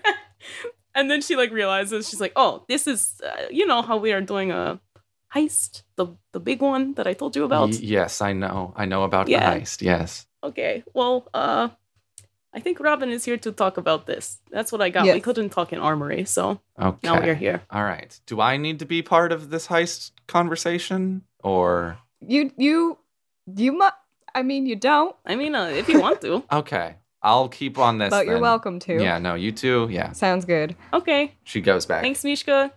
and 0.95 1.09
then 1.09 1.21
she 1.21 1.35
like 1.35 1.51
realizes 1.51 2.09
she's 2.09 2.21
like, 2.21 2.33
"Oh, 2.35 2.63
this 2.67 2.87
is 2.87 3.21
uh, 3.23 3.47
you 3.49 3.65
know 3.65 3.81
how 3.81 3.97
we 3.97 4.11
are 4.13 4.21
doing 4.21 4.51
a 4.51 4.79
heist, 5.35 5.83
the 5.95 6.07
the 6.33 6.39
big 6.39 6.61
one 6.61 6.93
that 6.95 7.07
I 7.07 7.13
told 7.13 7.35
you 7.35 7.43
about." 7.45 7.69
Y- 7.69 7.79
yes, 7.81 8.21
I 8.21 8.33
know. 8.33 8.73
I 8.75 8.85
know 8.85 9.03
about 9.03 9.27
Yeah. 9.27 9.53
the 9.53 9.59
heist. 9.61 9.81
Yes. 9.81 10.27
Okay. 10.43 10.83
Well, 10.93 11.27
uh 11.33 11.69
I 12.53 12.59
think 12.59 12.79
Robin 12.81 13.09
is 13.11 13.23
here 13.23 13.37
to 13.37 13.51
talk 13.53 13.77
about 13.77 14.05
this. 14.07 14.41
That's 14.51 14.71
what 14.73 14.81
I 14.81 14.89
got. 14.89 15.05
We 15.05 15.21
couldn't 15.21 15.51
talk 15.51 15.71
in 15.71 15.79
armory, 15.79 16.25
so 16.25 16.59
Okay. 16.77 17.07
now 17.07 17.15
we're 17.21 17.35
here. 17.39 17.61
All 17.69 17.83
right. 17.85 18.19
Do 18.25 18.41
I 18.41 18.57
need 18.57 18.79
to 18.79 18.85
be 18.85 19.01
part 19.01 19.31
of 19.31 19.49
this 19.49 19.67
heist 19.67 20.11
conversation, 20.27 21.21
or 21.43 21.97
you 22.19 22.51
you 22.57 22.97
you 23.55 23.71
mu 23.71 23.87
I 24.35 24.43
mean, 24.43 24.65
you 24.65 24.77
don't, 24.77 25.13
I 25.25 25.35
mean, 25.35 25.55
uh, 25.55 25.65
if 25.67 25.89
you 25.89 25.99
want 25.99 26.21
to. 26.21 26.43
okay? 26.51 26.95
I'll 27.23 27.49
keep 27.49 27.77
on 27.77 27.97
this. 27.97 28.09
but 28.09 28.25
you're 28.25 28.35
then. 28.35 28.41
welcome 28.41 28.79
to. 28.79 29.01
Yeah. 29.01 29.19
No, 29.19 29.35
you 29.35 29.51
too. 29.51 29.87
Yeah. 29.91 30.11
Sounds 30.11 30.45
good. 30.45 30.75
Okay. 30.93 31.33
She 31.43 31.61
goes 31.61 31.85
back. 31.85 32.01
Thanks, 32.01 32.23
Mishka. 32.23 32.71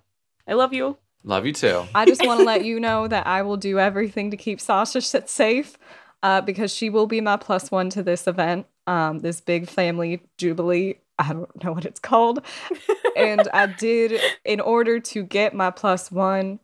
I 0.46 0.52
love 0.52 0.72
you. 0.72 0.98
Love 1.22 1.46
you 1.46 1.52
too. 1.52 1.84
I 1.94 2.04
just 2.04 2.24
want 2.26 2.40
to 2.40 2.44
let 2.46 2.64
you 2.64 2.78
know 2.78 3.08
that 3.08 3.26
I 3.26 3.42
will 3.42 3.56
do 3.56 3.78
everything 3.78 4.30
to 4.30 4.36
keep 4.36 4.60
Sasha 4.60 5.00
safe 5.00 5.78
uh, 6.22 6.42
because 6.42 6.72
she 6.74 6.90
will 6.90 7.06
be 7.06 7.20
my 7.20 7.36
plus 7.38 7.70
one 7.70 7.88
to 7.90 8.02
this 8.02 8.26
event, 8.26 8.66
um, 8.86 9.20
this 9.20 9.40
big 9.40 9.68
family 9.68 10.20
jubilee 10.36 10.96
I 11.18 11.32
don't 11.32 11.64
know 11.64 11.72
what 11.72 11.84
it's 11.84 12.00
called. 12.00 12.44
and 13.16 13.48
I 13.52 13.66
did, 13.66 14.20
in 14.44 14.60
order 14.60 15.00
to 15.00 15.22
get 15.22 15.54
my 15.54 15.70
plus 15.70 16.10
one, 16.10 16.60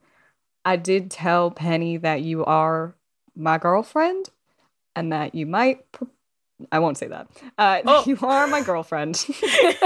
I 0.64 0.76
did 0.76 1.10
tell 1.10 1.50
Penny 1.50 1.96
that 1.98 2.22
you 2.22 2.44
are 2.44 2.94
my 3.36 3.58
girlfriend 3.58 4.30
and 4.96 5.12
that 5.12 5.34
you 5.34 5.46
might. 5.46 5.90
Pr- 5.92 6.04
I 6.72 6.78
won't 6.78 6.98
say 6.98 7.08
that. 7.08 7.28
Uh, 7.58 7.80
Oh. 7.86 8.04
You 8.06 8.18
are 8.22 8.46
my 8.46 8.62
girlfriend 8.62 9.24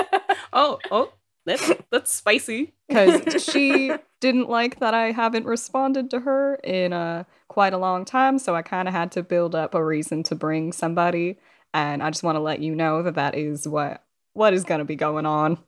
Oh, 0.53 0.79
oh, 0.91 1.13
that's 1.47 1.71
that's 1.91 2.13
spicy. 2.13 2.73
because 2.89 3.45
she 3.45 3.93
didn't 4.21 4.49
like 4.49 4.79
that 4.81 4.95
I 4.95 5.11
haven't 5.13 5.47
responded 5.47 6.11
to 6.11 6.21
her 6.21 6.55
in 6.57 6.93
a 6.93 7.27
quite 7.49 7.73
a 7.75 7.79
long 7.79 8.05
time. 8.05 8.39
So 8.39 8.55
I 8.55 8.63
kind 8.63 8.87
of 8.89 8.95
had 8.95 9.11
to 9.13 9.23
build 9.23 9.55
up 9.55 9.75
a 9.75 9.85
reason 9.85 10.23
to 10.25 10.35
bring 10.35 10.73
somebody. 10.73 11.39
And 11.73 12.03
I 12.03 12.11
just 12.11 12.23
want 12.23 12.37
to 12.37 12.41
let 12.41 12.61
you 12.61 12.75
know 12.75 13.03
that 13.03 13.17
that 13.17 13.35
is 13.35 13.67
what 13.67 14.03
what 14.33 14.55
is 14.55 14.65
going 14.65 14.79
to 14.79 14.85
be 14.85 14.97
going 14.97 15.27
on. 15.27 15.59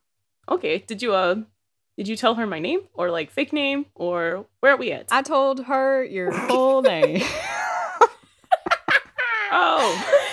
Okay, 0.48 0.78
did 0.78 1.02
you 1.02 1.14
uh, 1.14 1.36
did 1.96 2.06
you 2.08 2.14
tell 2.16 2.36
her 2.36 2.46
my 2.46 2.60
name 2.60 2.80
or 2.94 3.10
like 3.10 3.30
fake 3.32 3.52
name 3.52 3.86
or 3.96 4.46
where 4.60 4.72
are 4.74 4.76
we 4.76 4.92
at? 4.92 5.06
I 5.10 5.22
told 5.22 5.64
her 5.64 6.04
your 6.04 6.30
full 6.32 6.82
name. 6.82 7.22
oh, 9.52 10.25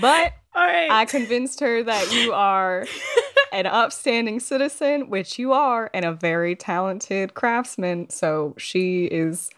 but 0.00 0.32
all 0.54 0.66
right. 0.66 0.90
I 0.90 1.04
convinced 1.04 1.60
her 1.60 1.82
that 1.82 2.12
you 2.12 2.32
are 2.32 2.86
an 3.52 3.66
upstanding 3.66 4.40
citizen, 4.40 5.08
which 5.10 5.38
you 5.38 5.52
are, 5.52 5.90
and 5.94 6.04
a 6.04 6.12
very 6.12 6.54
talented 6.56 7.34
craftsman. 7.34 8.10
So 8.10 8.54
she 8.58 9.04
is 9.06 9.50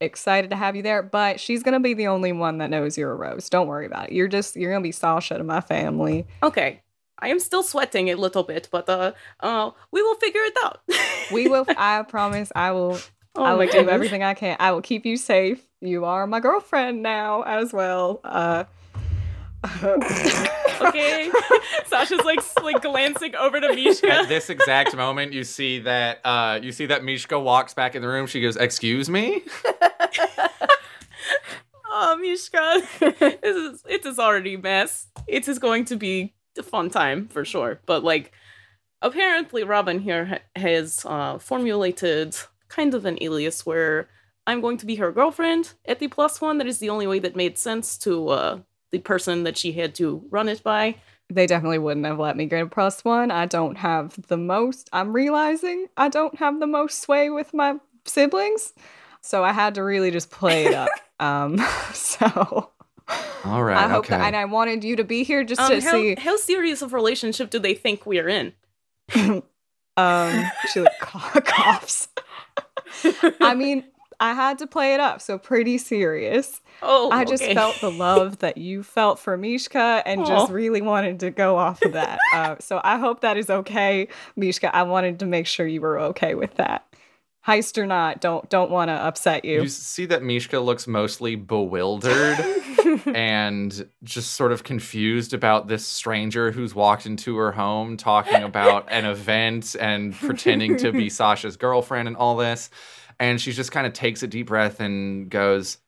excited 0.00 0.50
to 0.50 0.56
have 0.56 0.76
you 0.76 0.82
there, 0.82 1.02
but 1.02 1.40
she's 1.40 1.62
gonna 1.62 1.80
be 1.80 1.94
the 1.94 2.06
only 2.08 2.32
one 2.32 2.58
that 2.58 2.70
knows 2.70 2.98
you're 2.98 3.12
a 3.12 3.14
rose. 3.14 3.48
Don't 3.48 3.66
worry 3.66 3.86
about 3.86 4.08
it. 4.08 4.12
You're 4.12 4.28
just 4.28 4.56
you're 4.56 4.70
gonna 4.72 4.82
be 4.82 4.92
Sasha 4.92 5.38
to 5.38 5.44
my 5.44 5.60
family. 5.60 6.26
okay, 6.42 6.82
I 7.18 7.28
am 7.28 7.40
still 7.40 7.62
sweating 7.62 8.10
a 8.10 8.14
little 8.14 8.42
bit, 8.42 8.68
but 8.70 8.88
uh, 8.88 9.12
uh, 9.40 9.70
we 9.90 10.02
will 10.02 10.16
figure 10.16 10.42
it 10.42 10.56
out. 10.64 10.80
We 11.32 11.48
will 11.48 11.66
I 11.76 12.02
promise 12.02 12.52
I 12.54 12.70
will 12.72 13.00
Oh 13.34 13.44
I 13.44 13.54
will 13.54 13.66
do 13.68 13.88
everything 13.88 14.22
I 14.22 14.34
can. 14.34 14.56
I 14.60 14.70
will 14.72 14.80
keep 14.82 15.04
you 15.04 15.16
safe. 15.16 15.60
You 15.80 16.04
are 16.04 16.26
my 16.26 16.40
girlfriend 16.40 17.02
now 17.02 17.42
as 17.42 17.72
well. 17.72 18.20
Uh 18.22 18.64
Okay, 20.78 21.30
Sasha's 21.86 22.24
like 22.24 22.40
like 22.62 22.82
glancing 22.82 23.34
over 23.34 23.60
to 23.60 23.74
Mishka. 23.74 24.10
At 24.10 24.28
this 24.28 24.50
exact 24.50 24.94
moment, 24.94 25.32
you 25.32 25.42
see 25.42 25.78
that 25.80 26.20
uh, 26.24 26.60
you 26.62 26.70
see 26.70 26.86
that 26.86 27.02
Mishka 27.02 27.40
walks 27.40 27.72
back 27.72 27.94
in 27.94 28.02
the 28.02 28.08
room. 28.08 28.26
She 28.26 28.40
goes, 28.42 28.56
"Excuse 28.56 29.08
me." 29.08 29.42
Oh, 31.98 32.14
Mishka, 32.18 32.82
this 33.00 33.42
is 33.42 33.82
it 33.88 34.04
is 34.04 34.18
already 34.18 34.54
a 34.54 34.58
mess. 34.58 35.06
It 35.26 35.48
is 35.48 35.58
going 35.58 35.86
to 35.86 35.96
be 35.96 36.34
a 36.58 36.62
fun 36.62 36.90
time 36.90 37.26
for 37.28 37.42
sure. 37.42 37.80
But 37.86 38.04
like, 38.04 38.32
apparently, 39.00 39.64
Robyn 39.64 40.00
here 40.00 40.26
ha- 40.26 40.60
has 40.60 41.06
uh, 41.06 41.38
formulated 41.38 42.36
kind 42.68 42.92
of 42.92 43.06
an 43.06 43.16
alias 43.22 43.64
where 43.64 44.08
I'm 44.46 44.60
going 44.60 44.76
to 44.76 44.84
be 44.84 44.96
her 44.96 45.10
girlfriend 45.10 45.72
at 45.86 45.98
the 45.98 46.08
plus 46.08 46.38
one. 46.38 46.58
That 46.58 46.66
is 46.66 46.80
the 46.80 46.90
only 46.90 47.06
way 47.06 47.18
that 47.20 47.34
made 47.34 47.56
sense 47.56 47.96
to 47.98 48.28
uh, 48.28 48.58
the 48.92 48.98
person 48.98 49.44
that 49.44 49.56
she 49.56 49.72
had 49.72 49.94
to 49.96 50.24
run 50.30 50.48
it 50.48 50.62
by. 50.62 50.96
they 51.28 51.46
definitely 51.46 51.78
wouldn't 51.78 52.06
have 52.06 52.18
let 52.20 52.36
me 52.36 52.46
get 52.46 52.62
a 52.62 52.66
plus 52.66 53.04
one. 53.04 53.30
I 53.32 53.46
don't 53.46 53.76
have 53.78 54.14
the 54.28 54.36
most, 54.36 54.88
I'm 54.92 55.12
realizing 55.12 55.86
I 55.96 56.08
don't 56.08 56.36
have 56.36 56.60
the 56.60 56.66
most 56.68 57.02
sway 57.02 57.30
with 57.30 57.52
my 57.52 57.76
siblings. 58.04 58.72
So 59.22 59.42
I 59.42 59.52
had 59.52 59.74
to 59.74 59.82
really 59.82 60.12
just 60.12 60.30
play 60.30 60.66
it 60.66 60.74
up. 60.74 60.88
um, 61.20 61.58
so 61.92 62.70
All 63.44 63.62
right. 63.64 63.76
I 63.76 63.88
hope 63.88 64.04
okay. 64.04 64.16
that, 64.16 64.26
and 64.26 64.36
I 64.36 64.44
wanted 64.44 64.84
you 64.84 64.94
to 64.96 65.04
be 65.04 65.24
here 65.24 65.42
just 65.42 65.60
Um, 65.60 65.70
to 65.72 65.80
how, 65.80 65.92
see. 65.92 66.14
how 66.16 66.36
serious 66.36 66.80
of 66.82 66.92
relationship 66.92 67.50
do 67.50 67.58
they 67.58 67.74
think 67.74 68.06
we 68.06 68.18
are 68.20 68.28
in? 68.28 68.52
Um, 69.98 70.44
she 70.72 70.80
like 70.80 70.98
cough- 71.00 71.42
coughs. 71.44 72.08
I 73.40 73.54
mean, 73.54 73.84
I 74.18 74.34
had 74.34 74.58
to 74.58 74.66
play 74.66 74.94
it 74.94 75.00
up, 75.00 75.20
so 75.20 75.38
pretty 75.38 75.78
serious. 75.78 76.60
Oh, 76.82 77.10
I 77.10 77.24
just 77.24 77.42
okay. 77.42 77.54
felt 77.54 77.80
the 77.80 77.90
love 77.90 78.38
that 78.38 78.56
you 78.56 78.82
felt 78.82 79.18
for 79.18 79.36
Mishka 79.36 80.02
and 80.06 80.24
just 80.26 80.50
really 80.50 80.82
wanted 80.82 81.20
to 81.20 81.30
go 81.30 81.56
off 81.56 81.82
of 81.82 81.92
that. 81.92 82.18
Uh, 82.32 82.56
so 82.60 82.80
I 82.82 82.98
hope 82.98 83.20
that 83.20 83.36
is 83.36 83.50
okay, 83.50 84.08
Mishka. 84.36 84.74
I 84.74 84.84
wanted 84.84 85.20
to 85.20 85.26
make 85.26 85.46
sure 85.46 85.66
you 85.66 85.80
were 85.80 85.98
okay 86.00 86.34
with 86.34 86.54
that. 86.54 86.86
Heist 87.46 87.78
or 87.78 87.86
not, 87.86 88.20
don't 88.20 88.48
don't 88.50 88.72
want 88.72 88.88
to 88.88 88.94
upset 88.94 89.44
you. 89.44 89.62
You 89.62 89.68
see 89.68 90.06
that 90.06 90.22
Mishka 90.22 90.58
looks 90.58 90.88
mostly 90.88 91.36
bewildered 91.36 92.38
and 93.06 93.88
just 94.02 94.32
sort 94.32 94.50
of 94.50 94.64
confused 94.64 95.32
about 95.32 95.68
this 95.68 95.86
stranger 95.86 96.50
who's 96.50 96.74
walked 96.74 97.06
into 97.06 97.36
her 97.36 97.52
home 97.52 97.96
talking 97.96 98.42
about 98.42 98.90
an 98.90 99.04
event 99.04 99.76
and 99.78 100.12
pretending 100.14 100.76
to 100.78 100.90
be 100.90 101.08
Sasha's 101.08 101.56
girlfriend 101.56 102.08
and 102.08 102.16
all 102.16 102.36
this. 102.36 102.68
And 103.18 103.40
she 103.40 103.52
just 103.52 103.72
kind 103.72 103.86
of 103.86 103.92
takes 103.92 104.22
a 104.22 104.26
deep 104.26 104.48
breath 104.48 104.80
and 104.80 105.30
goes, 105.30 105.78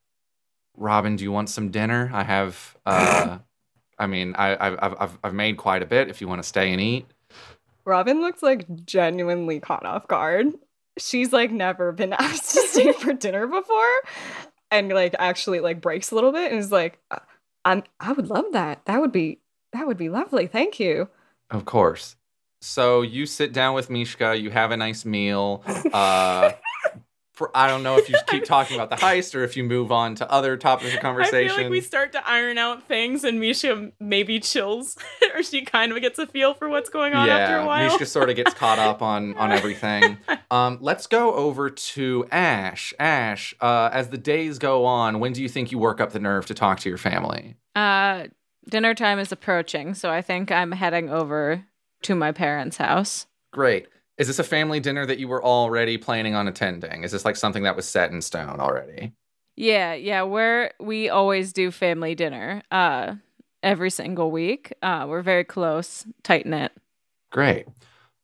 Robyn, 0.77 1.17
do 1.17 1.25
you 1.25 1.33
want 1.33 1.51
some 1.51 1.71
dinner? 1.71 2.11
I 2.13 2.23
have, 2.25 2.77
uh, 2.87 3.39
I 3.99 4.07
mean, 4.07 4.35
I, 4.37 4.53
I've, 4.55 4.95
I've- 5.01 5.19
I've, 5.23 5.35
made 5.35 5.57
quite 5.57 5.83
a 5.83 5.87
bit 5.87 6.09
if 6.09 6.21
you 6.21 6.29
want 6.29 6.43
to 6.43 6.49
stay 6.49 6.73
and 6.73 6.81
eat. 6.81 7.07
Robyn 7.85 8.21
looks 8.21 8.43
like 8.43 8.85
genuinely 8.85 9.61
caught 9.61 9.85
off 9.85 10.07
guard. 10.09 10.47
She's 10.99 11.33
like 11.33 11.51
never 11.51 11.93
been 11.93 12.13
asked 12.19 12.55
to 12.55 12.61
stay 12.63 12.93
for 12.93 13.13
dinner 13.13 13.47
before, 13.47 14.01
and 14.71 14.89
like 14.91 15.15
actually 15.19 15.61
like 15.61 15.81
breaks 15.81 16.11
a 16.11 16.15
little 16.15 16.33
bit 16.33 16.51
and 16.51 16.61
is 16.61 16.71
like, 16.73 16.99
"Uh, 17.11 17.19
"I'm 17.65 17.83
I 17.99 18.13
would 18.13 18.29
love 18.29 18.47
that. 18.53 18.85
That 18.87 19.01
would 19.01 19.13
be 19.13 19.39
that 19.73 19.87
would 19.87 19.97
be 19.97 20.09
lovely. 20.11 20.47
Thank 20.49 20.79
you." 20.79 21.09
Of 21.51 21.65
course. 21.65 22.17
So 22.61 23.03
you 23.03 23.25
sit 23.27 23.53
down 23.53 23.75
with 23.75 23.89
Mishka, 23.89 24.37
you 24.37 24.51
have 24.51 24.71
a 24.73 24.77
nice 24.77 25.05
meal. 25.05 25.63
Uh, 25.93 26.51
I 27.55 27.69
don't 27.69 27.83
know 27.83 27.97
if 27.97 28.09
you 28.09 28.17
keep 28.27 28.45
talking 28.47 28.77
about 28.77 28.91
the 28.91 28.97
heist 28.97 29.35
or 29.35 29.45
if 29.45 29.57
you 29.57 29.65
move 29.65 29.93
on 29.93 30.15
to 30.17 30.31
other 30.31 30.57
topics 30.57 30.95
of 30.95 31.01
conversation. 31.01 31.51
I 31.51 31.55
feel 31.55 31.65
like 31.65 31.71
we 31.71 31.81
start 31.81 32.13
to 32.13 32.29
iron 32.29 32.59
out 32.59 32.87
things, 32.89 33.25
and 33.25 33.41
Misha 33.41 33.93
maybe 34.01 34.41
chills, 34.41 34.97
or 35.35 35.43
she 35.43 35.65
kind 35.65 35.93
of 35.93 36.01
gets 36.01 36.19
a 36.19 36.27
feel 36.27 36.55
for 36.55 36.69
what's 36.69 36.91
going 36.91 37.15
on 37.15 37.29
after 37.29 37.59
a 37.59 37.67
while. 37.67 37.89
Mishka 37.89 38.07
sort 38.07 38.31
of 38.31 38.37
gets 38.37 38.55
caught 38.55 38.79
up 38.79 39.03
on 39.03 39.35
on 39.39 39.53
everything. 39.53 40.19
Um, 40.51 40.79
let's 40.81 41.07
go 41.07 41.35
over 41.35 41.71
to 41.71 42.27
Ash. 42.31 42.95
Ash, 42.99 43.55
uh, 43.61 43.91
as 43.93 44.09
the 44.09 44.19
days 44.19 44.59
go 44.59 44.85
on, 44.85 45.21
when 45.21 45.33
do 45.33 45.43
you 45.43 45.49
think 45.49 45.73
you 45.73 45.79
work 45.79 46.01
up 46.01 46.13
the 46.13 46.21
nerve 46.21 46.47
to 46.47 46.55
talk 46.55 46.81
to 46.81 46.89
your 46.89 46.99
family? 46.99 47.57
Uh, 47.75 48.27
dinner 48.69 48.95
time 48.95 49.19
is 49.19 49.33
approaching, 49.33 49.95
so 49.95 50.11
I 50.11 50.23
think 50.23 50.51
I'm 50.51 50.73
heading 50.73 51.09
over 51.09 51.65
to 52.03 52.15
my 52.15 52.33
parents' 52.33 52.77
house. 52.77 53.27
Great. 53.53 53.89
Is 54.19 54.27
this 54.27 54.39
a 54.39 54.45
family 54.45 54.81
dinner 54.81 55.07
that 55.07 55.19
you 55.19 55.29
were 55.29 55.43
already 55.43 55.97
planning 55.97 56.35
on 56.35 56.49
attending? 56.49 57.05
Is 57.05 57.13
this 57.13 57.25
like 57.25 57.37
something 57.37 57.63
that 57.63 57.77
was 57.77 57.87
set 57.87 58.11
in 58.11 58.21
stone 58.21 58.61
already? 58.61 59.13
Yeah, 59.57 59.95
yeah, 59.95 60.23
we're 60.23 60.71
we 60.81 61.09
always 61.09 61.53
do 61.53 61.71
family 61.71 62.15
dinner. 62.15 62.63
Uh, 62.71 63.15
every 63.63 63.91
single 63.91 64.31
week. 64.31 64.73
Uh, 64.83 65.07
we're 65.09 65.23
very 65.23 65.45
close, 65.45 66.07
tight 66.23 66.47
knit. 66.47 66.73
Great. 67.31 67.67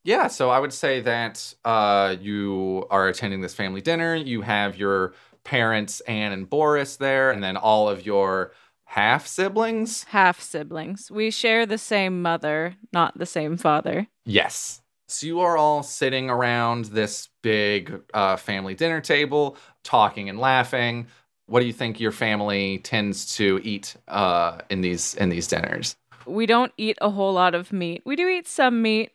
Yeah, 0.05 0.29
so 0.29 0.51
I 0.51 0.59
would 0.59 0.73
say 0.73 1.01
that 1.01 1.55
uh, 1.65 2.17
you 2.21 2.87
are 2.91 3.09
attending 3.09 3.41
this 3.41 3.55
family 3.55 3.81
dinner. 3.81 4.15
You 4.15 4.43
have 4.43 4.77
your 4.77 5.15
parents, 5.45 6.01
Anne 6.01 6.33
and 6.33 6.49
Boris, 6.49 6.97
there, 6.97 7.31
and 7.31 7.43
then 7.43 7.57
all 7.57 7.89
of 7.89 8.05
your 8.05 8.53
half 8.85 9.27
siblings. 9.27 10.05
Half 10.05 10.41
siblings. 10.43 11.11
We 11.11 11.31
share 11.31 11.65
the 11.65 11.79
same 11.79 12.21
mother, 12.21 12.77
not 12.93 13.19
the 13.19 13.27
same 13.27 13.57
father. 13.57 14.07
Yes. 14.25 14.83
So 15.15 15.27
you 15.27 15.41
are 15.41 15.57
all 15.57 15.85
sitting 15.85 16.29
around 16.29 16.87
this 16.87 17.29
big 17.41 18.03
uh, 18.13 18.35
family 18.35 18.75
dinner 18.75 19.01
table, 19.01 19.57
talking 19.85 20.29
and 20.29 20.41
laughing. 20.41 21.07
What 21.47 21.61
do 21.61 21.67
you 21.67 21.73
think 21.73 22.01
your 22.01 22.11
family 22.11 22.79
tends 22.79 23.37
to 23.37 23.61
eat 23.63 23.95
uh, 24.09 24.59
in 24.71 24.81
these 24.81 25.15
in 25.15 25.29
these 25.29 25.47
dinners? 25.47 25.95
We 26.27 26.47
don't 26.47 26.73
eat 26.77 26.99
a 27.01 27.11
whole 27.11 27.33
lot 27.33 27.55
of 27.55 27.73
meat. 27.73 28.03
We 28.05 28.17
do 28.17 28.27
eat 28.27 28.49
some 28.49 28.83
meat, 28.83 29.13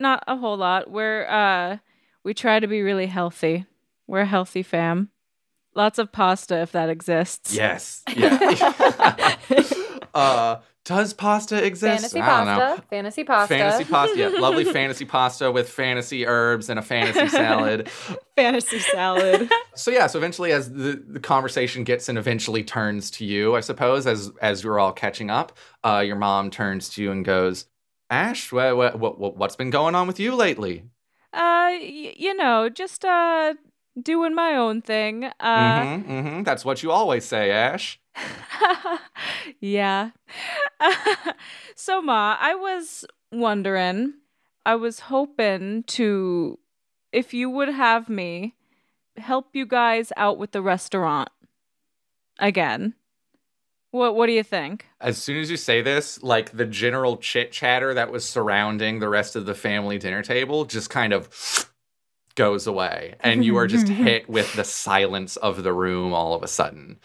not 0.00 0.24
a 0.26 0.36
whole 0.36 0.56
lot. 0.56 0.90
We're 0.90 1.26
uh 1.26 1.78
we 2.24 2.32
try 2.32 2.58
to 2.58 2.66
be 2.66 2.80
really 2.80 3.06
healthy. 3.06 3.66
We're 4.06 4.20
a 4.20 4.26
healthy 4.26 4.62
fam. 4.62 5.10
Lots 5.74 5.98
of 5.98 6.12
pasta 6.12 6.62
if 6.62 6.72
that 6.72 6.88
exists. 6.88 7.54
Yes. 7.54 8.02
Yeah. 8.16 9.36
uh, 10.14 10.60
does 10.84 11.14
pasta 11.14 11.64
exist? 11.64 12.12
Fantasy 12.12 12.20
I 12.20 12.38
don't 12.38 12.46
know. 12.46 12.58
pasta. 12.58 12.82
Fantasy 12.88 13.24
pasta. 13.24 13.54
Fantasy 13.54 13.84
pasta, 13.84 14.18
yeah, 14.18 14.28
lovely 14.28 14.64
fantasy 14.78 15.04
pasta 15.04 15.50
with 15.52 15.68
fantasy 15.68 16.26
herbs 16.26 16.68
and 16.68 16.78
a 16.78 16.82
fantasy 16.82 17.28
salad. 17.28 17.88
Fantasy 18.36 18.78
salad. 18.78 19.50
So 19.74 19.90
yeah, 19.90 20.06
so 20.06 20.18
eventually, 20.18 20.52
as 20.52 20.70
the, 20.70 21.02
the 21.08 21.18
conversation 21.18 21.82
gets 21.82 22.08
and 22.10 22.18
eventually 22.18 22.62
turns 22.62 23.10
to 23.12 23.24
you, 23.24 23.54
I 23.56 23.60
suppose, 23.60 24.06
as 24.06 24.30
as 24.42 24.62
you're 24.62 24.78
all 24.78 24.92
catching 24.92 25.30
up, 25.30 25.56
uh, 25.82 26.02
your 26.04 26.16
mom 26.16 26.50
turns 26.50 26.90
to 26.90 27.02
you 27.02 27.10
and 27.10 27.24
goes, 27.24 27.64
"Ash, 28.10 28.52
what 28.52 28.76
what 28.98 29.18
what 29.18 29.36
what's 29.38 29.56
been 29.56 29.70
going 29.70 29.94
on 29.94 30.06
with 30.06 30.20
you 30.20 30.34
lately?" 30.34 30.84
Uh 31.32 31.72
y- 31.80 32.12
you 32.18 32.34
know, 32.36 32.68
just 32.68 33.02
uh 33.06 33.54
doing 34.00 34.34
my 34.34 34.54
own 34.56 34.82
thing. 34.82 35.24
Uh 35.40 35.82
mm-hmm, 35.84 36.12
mm-hmm. 36.12 36.42
That's 36.42 36.66
what 36.66 36.82
you 36.82 36.90
always 36.90 37.24
say, 37.24 37.50
Ash. 37.50 37.98
yeah. 39.60 40.10
so, 41.74 42.02
Ma, 42.02 42.36
I 42.40 42.54
was 42.54 43.04
wondering, 43.30 44.14
I 44.64 44.74
was 44.76 45.00
hoping 45.00 45.84
to, 45.84 46.58
if 47.12 47.34
you 47.34 47.50
would 47.50 47.68
have 47.68 48.08
me 48.08 48.54
help 49.16 49.50
you 49.52 49.66
guys 49.66 50.12
out 50.16 50.38
with 50.38 50.52
the 50.52 50.62
restaurant 50.62 51.30
again. 52.38 52.94
What 53.90 54.16
What 54.16 54.26
do 54.26 54.32
you 54.32 54.42
think? 54.42 54.86
As 55.00 55.18
soon 55.18 55.38
as 55.38 55.50
you 55.50 55.58
say 55.58 55.82
this, 55.82 56.22
like 56.22 56.52
the 56.52 56.64
general 56.64 57.18
chit 57.18 57.52
chatter 57.52 57.92
that 57.92 58.10
was 58.10 58.26
surrounding 58.26 59.00
the 59.00 59.08
rest 59.08 59.36
of 59.36 59.44
the 59.44 59.54
family 59.54 59.98
dinner 59.98 60.22
table 60.22 60.64
just 60.64 60.88
kind 60.88 61.12
of 61.12 61.70
goes 62.34 62.66
away. 62.66 63.16
And 63.20 63.44
you 63.44 63.56
are 63.56 63.66
just 63.66 63.88
hit 63.88 64.28
with 64.30 64.54
the 64.54 64.64
silence 64.64 65.36
of 65.36 65.62
the 65.62 65.74
room 65.74 66.14
all 66.14 66.32
of 66.32 66.42
a 66.42 66.48
sudden. 66.48 67.00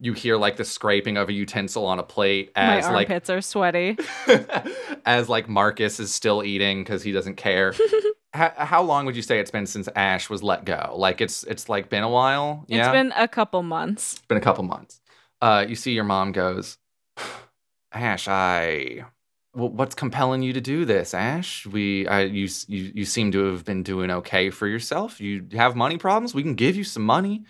You 0.00 0.12
hear 0.12 0.36
like 0.36 0.56
the 0.56 0.64
scraping 0.64 1.16
of 1.16 1.28
a 1.28 1.32
utensil 1.32 1.84
on 1.86 1.98
a 1.98 2.04
plate 2.04 2.52
as 2.54 2.84
My 2.84 2.92
like 2.92 3.10
armpits 3.10 3.30
are 3.30 3.40
sweaty. 3.40 3.96
as 5.06 5.28
like 5.28 5.48
Marcus 5.48 5.98
is 5.98 6.14
still 6.14 6.44
eating 6.44 6.84
because 6.84 7.02
he 7.02 7.10
doesn't 7.10 7.36
care. 7.36 7.74
how, 8.32 8.52
how 8.56 8.82
long 8.82 9.06
would 9.06 9.16
you 9.16 9.22
say 9.22 9.40
it's 9.40 9.50
been 9.50 9.66
since 9.66 9.88
Ash 9.96 10.30
was 10.30 10.42
let 10.42 10.64
go? 10.64 10.94
Like 10.96 11.20
it's 11.20 11.42
it's 11.44 11.68
like 11.68 11.88
been 11.88 12.04
a 12.04 12.08
while. 12.08 12.64
It's 12.68 12.88
been 12.88 13.12
a 13.16 13.26
couple 13.26 13.62
months. 13.62 14.14
It's 14.14 14.26
been 14.26 14.38
a 14.38 14.42
couple 14.42 14.64
months. 14.64 15.00
Uh, 15.40 15.64
you 15.68 15.74
see 15.74 15.92
your 15.92 16.04
mom 16.04 16.32
goes, 16.32 16.78
Ash, 17.92 18.28
I. 18.28 19.04
Well, 19.54 19.70
what's 19.70 19.94
compelling 19.94 20.42
you 20.42 20.52
to 20.52 20.60
do 20.60 20.84
this, 20.84 21.14
Ash? 21.14 21.66
We, 21.66 22.06
I, 22.06 22.22
you, 22.22 22.48
you, 22.68 22.92
you 22.94 23.04
seem 23.04 23.32
to 23.32 23.44
have 23.46 23.64
been 23.64 23.82
doing 23.82 24.10
okay 24.10 24.50
for 24.50 24.68
yourself. 24.68 25.20
You 25.20 25.46
have 25.52 25.74
money 25.74 25.96
problems. 25.96 26.34
We 26.34 26.42
can 26.42 26.54
give 26.54 26.76
you 26.76 26.84
some 26.84 27.02
money. 27.02 27.44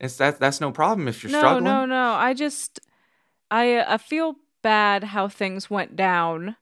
It's 0.00 0.16
that. 0.16 0.40
That's 0.40 0.60
no 0.60 0.70
problem 0.72 1.08
if 1.08 1.22
you're 1.22 1.32
no, 1.32 1.38
struggling. 1.38 1.64
no, 1.64 1.86
no. 1.86 1.86
no. 1.86 2.12
I 2.12 2.34
just, 2.34 2.80
I, 3.50 3.80
I 3.82 3.98
feel 3.98 4.36
bad 4.62 5.04
how 5.04 5.28
things 5.28 5.70
went 5.70 5.94
down, 5.96 6.56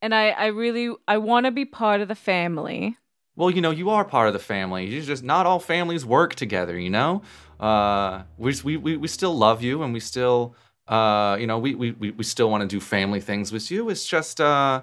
and 0.00 0.14
I, 0.14 0.30
I 0.30 0.46
really, 0.46 0.94
I 1.08 1.18
want 1.18 1.46
to 1.46 1.50
be 1.50 1.64
part 1.64 2.00
of 2.00 2.08
the 2.08 2.14
family. 2.14 2.96
Well, 3.36 3.50
you 3.50 3.60
know, 3.60 3.70
you 3.70 3.90
are 3.90 4.04
part 4.04 4.28
of 4.28 4.34
the 4.34 4.38
family. 4.38 4.86
You 4.86 5.00
just 5.02 5.24
not 5.24 5.46
all 5.46 5.60
families 5.60 6.04
work 6.04 6.34
together. 6.34 6.78
You 6.78 6.90
know, 6.90 7.22
uh, 7.58 8.22
we 8.38 8.54
we 8.62 8.76
we, 8.76 8.96
we 8.96 9.08
still 9.08 9.34
love 9.36 9.62
you, 9.62 9.82
and 9.82 9.92
we 9.92 10.00
still, 10.00 10.54
uh, 10.88 11.36
you 11.40 11.46
know, 11.46 11.58
we 11.58 11.74
we 11.74 11.92
we 11.92 12.10
we 12.10 12.24
still 12.24 12.50
want 12.50 12.62
to 12.62 12.68
do 12.68 12.80
family 12.80 13.20
things 13.20 13.50
with 13.52 13.70
you. 13.70 13.88
It's 13.88 14.06
just, 14.06 14.40
uh, 14.40 14.82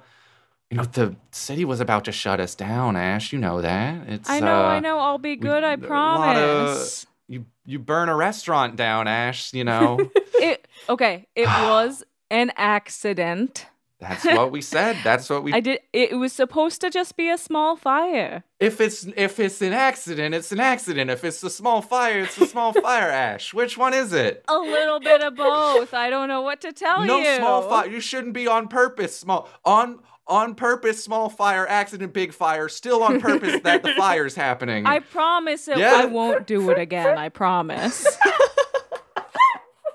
you 0.72 0.78
know, 0.78 0.84
the 0.86 1.16
city 1.32 1.66
was 1.66 1.80
about 1.80 2.06
to 2.06 2.12
shut 2.12 2.40
us 2.40 2.56
down. 2.56 2.96
Ash, 2.96 3.32
you 3.32 3.40
know 3.40 3.62
that. 3.62 4.08
It's. 4.08 4.30
I 4.30 4.40
know, 4.40 4.62
I 4.62 4.78
uh, 4.78 4.80
know. 4.80 5.00
I'll 5.00 5.18
be 5.20 5.32
we- 5.32 5.36
good. 5.38 5.64
I 5.64 5.76
lot 5.76 5.84
of- 5.84 5.88
promise. 5.88 7.06
You 7.28 7.45
you 7.66 7.80
burn 7.80 8.10
a 8.10 8.16
restaurant 8.16 8.76
down, 8.76 9.08
Ash. 9.08 9.54
You 9.54 9.64
know. 9.64 10.10
it 10.16 10.68
okay. 10.90 11.28
It 11.36 11.45
was 11.64 12.04
an 12.30 12.52
accident. 12.56 13.68
That's 13.99 14.26
what 14.26 14.52
we 14.52 14.62
said. 14.62 14.98
That's 15.04 15.28
what 15.28 15.44
we. 15.44 15.54
I 15.54 15.60
did. 15.60 15.80
It 15.91 16.18
was 16.18 16.32
supposed 16.32 16.82
to 16.82 16.91
just 16.91 17.18
be 17.18 17.30
a 17.30 17.38
small 17.38 17.76
fire. 17.76 18.44
If 18.60 18.80
it's 18.80 19.08
if 19.16 19.40
it's 19.40 19.62
an 19.62 19.74
accident, 19.74 20.36
it's 20.36 20.52
an 20.52 20.60
accident. 20.60 21.10
If 21.10 21.24
it's 21.24 21.41
a 21.44 21.49
small 21.49 21.82
fire, 21.82 22.20
it's 22.20 22.38
a 22.38 22.45
small 22.45 22.74
fire. 22.82 23.10
Ash, 23.10 23.54
which 23.54 23.78
one 23.78 23.95
is 23.95 24.14
it? 24.14 24.45
A 24.48 24.58
little 24.58 24.99
bit 24.99 25.22
of 25.22 25.36
both. 25.36 25.95
I 25.95 26.12
don't 26.12 26.28
know 26.28 26.41
what 26.41 26.62
to 26.62 26.72
tell 26.72 27.06
no 27.06 27.18
you. 27.18 27.24
No 27.24 27.38
small 27.40 27.62
fire. 27.64 27.88
You 27.88 27.99
shouldn't 27.99 28.34
be 28.34 28.48
on 28.48 28.68
purpose. 28.68 29.18
Small 29.18 29.49
on 29.66 29.99
on 30.28 30.56
purpose. 30.56 31.04
Small 31.04 31.30
fire. 31.30 31.68
Accident. 31.68 32.14
Big 32.14 32.34
fire. 32.34 32.70
Still 32.70 33.04
on 33.04 33.20
purpose 33.20 33.62
that 33.64 33.84
the 33.84 33.94
fire's 33.98 34.36
happening. 34.36 34.86
I 34.86 34.99
promise 34.99 35.68
it. 35.68 35.78
Yeah. 35.78 35.94
I 35.95 36.06
won't 36.06 36.48
do 36.48 36.70
it 36.72 36.80
again. 36.80 37.18
I 37.18 37.30
promise. 37.30 38.06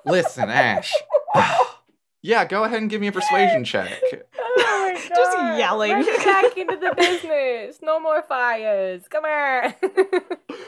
Listen, 0.04 0.50
Ash. 0.50 0.92
yeah, 2.22 2.44
go 2.44 2.64
ahead 2.64 2.80
and 2.80 2.90
give 2.90 3.00
me 3.00 3.06
a 3.09 3.12
persuasion 3.12 3.64
check. 3.64 3.92
Oh 4.54 4.92
my 4.94 5.00
God. 5.09 5.09
Just 5.16 5.59
yelling. 5.59 5.92
Bring 5.92 6.04
it 6.09 6.24
back 6.24 6.56
into 6.59 6.76
the 6.76 6.94
business. 6.94 7.78
No 7.80 7.98
more 7.98 8.22
fires. 8.22 9.02
Come 9.09 9.24
on 9.24 9.74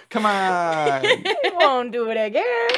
Come 0.08 0.24
on. 0.26 1.02
we 1.02 1.50
won't 1.52 1.92
do 1.92 2.08
it 2.10 2.16
again. 2.16 2.70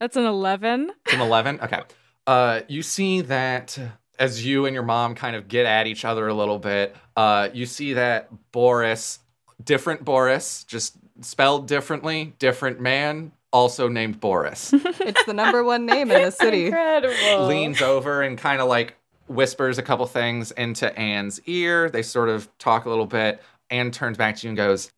That's 0.00 0.16
an 0.16 0.24
eleven. 0.24 0.90
It's 1.04 1.14
an 1.14 1.20
11? 1.20 1.60
Okay. 1.60 1.82
Uh, 2.26 2.60
you 2.66 2.82
see 2.82 3.20
that 3.22 3.78
as 4.18 4.44
you 4.44 4.66
and 4.66 4.74
your 4.74 4.82
mom 4.82 5.14
kind 5.14 5.36
of 5.36 5.48
get 5.48 5.66
at 5.66 5.86
each 5.86 6.04
other 6.04 6.28
a 6.28 6.34
little 6.34 6.58
bit, 6.58 6.94
uh, 7.16 7.48
you 7.52 7.66
see 7.66 7.94
that 7.94 8.28
Boris, 8.52 9.18
different 9.62 10.04
Boris, 10.04 10.64
just 10.64 10.96
spelled 11.20 11.66
differently, 11.68 12.34
different 12.38 12.80
man, 12.80 13.32
also 13.52 13.88
named 13.88 14.18
Boris, 14.18 14.72
It's 14.74 15.24
the 15.26 15.32
number 15.32 15.62
one 15.62 15.86
name 15.86 16.10
in 16.10 16.22
the 16.22 16.32
city. 16.32 16.66
Incredible. 16.66 17.46
leans 17.46 17.80
over 17.80 18.22
and 18.22 18.36
kind 18.36 18.60
of 18.60 18.68
like 18.68 18.96
whispers 19.28 19.78
a 19.78 19.82
couple 19.82 20.04
things 20.06 20.50
into 20.52 20.96
Anne's 20.98 21.40
ear. 21.46 21.88
They 21.88 22.02
sort 22.02 22.28
of 22.28 22.48
talk 22.58 22.84
a 22.84 22.90
little 22.90 23.06
bit. 23.06 23.40
Anne 23.70 23.92
turns 23.92 24.16
back 24.18 24.36
to 24.36 24.46
you 24.46 24.50
and 24.50 24.56
goes, 24.56 24.90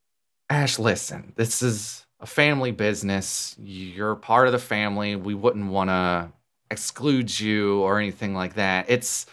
Ash, 0.48 0.78
listen, 0.78 1.32
this 1.36 1.60
is 1.62 2.06
a 2.18 2.26
family 2.26 2.70
business. 2.70 3.55
You're 3.59 4.14
part 4.16 4.47
of 4.47 4.52
the 4.52 4.59
family. 4.59 5.16
We 5.16 5.34
wouldn't 5.34 5.66
want 5.70 5.90
to 5.90 6.30
exclude 6.70 7.38
you 7.38 7.80
or 7.80 7.98
anything 7.98 8.34
like 8.34 8.55
that. 8.55 8.86
It's, 8.88 9.26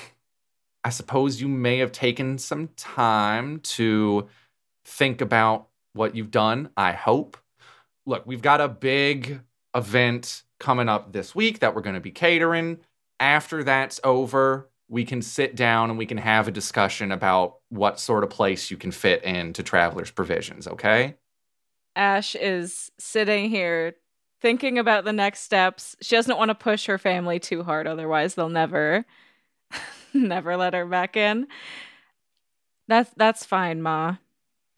I 0.84 0.90
suppose 0.90 1.40
you 1.40 1.48
may 1.48 1.78
have 1.78 1.92
taken 1.92 2.38
some 2.38 2.68
time 2.76 3.60
to 3.60 4.28
think 4.84 5.20
about 5.20 5.68
what 5.92 6.14
you've 6.14 6.30
done. 6.30 6.70
I 6.76 6.92
hope. 6.92 7.36
Look, 8.06 8.26
we've 8.26 8.42
got 8.42 8.60
a 8.60 8.68
big 8.68 9.40
event 9.74 10.42
coming 10.58 10.88
up 10.88 11.12
this 11.12 11.34
week 11.34 11.60
that 11.60 11.74
we're 11.74 11.82
going 11.82 11.94
to 11.94 12.00
be 12.00 12.10
catering. 12.10 12.78
After 13.18 13.62
that's 13.62 14.00
over, 14.02 14.68
we 14.88 15.04
can 15.04 15.22
sit 15.22 15.54
down 15.54 15.90
and 15.90 15.98
we 15.98 16.06
can 16.06 16.18
have 16.18 16.48
a 16.48 16.50
discussion 16.50 17.12
about 17.12 17.58
what 17.68 18.00
sort 18.00 18.24
of 18.24 18.30
place 18.30 18.70
you 18.70 18.76
can 18.76 18.90
fit 18.90 19.22
into 19.22 19.62
Traveler's 19.62 20.10
Provisions, 20.10 20.66
okay? 20.66 21.14
Ash 21.94 22.34
is 22.34 22.90
sitting 22.98 23.50
here 23.50 23.94
thinking 24.40 24.78
about 24.78 25.04
the 25.04 25.12
next 25.12 25.40
steps. 25.40 25.96
She 26.00 26.16
doesn't 26.16 26.38
want 26.38 26.48
to 26.50 26.54
push 26.54 26.86
her 26.86 26.98
family 26.98 27.38
too 27.38 27.62
hard, 27.62 27.86
otherwise 27.86 28.34
they'll 28.34 28.48
never 28.48 29.04
never 30.14 30.56
let 30.56 30.74
her 30.74 30.86
back 30.86 31.16
in. 31.16 31.46
That's 32.88 33.10
that's 33.16 33.44
fine, 33.44 33.82
Ma. 33.82 34.16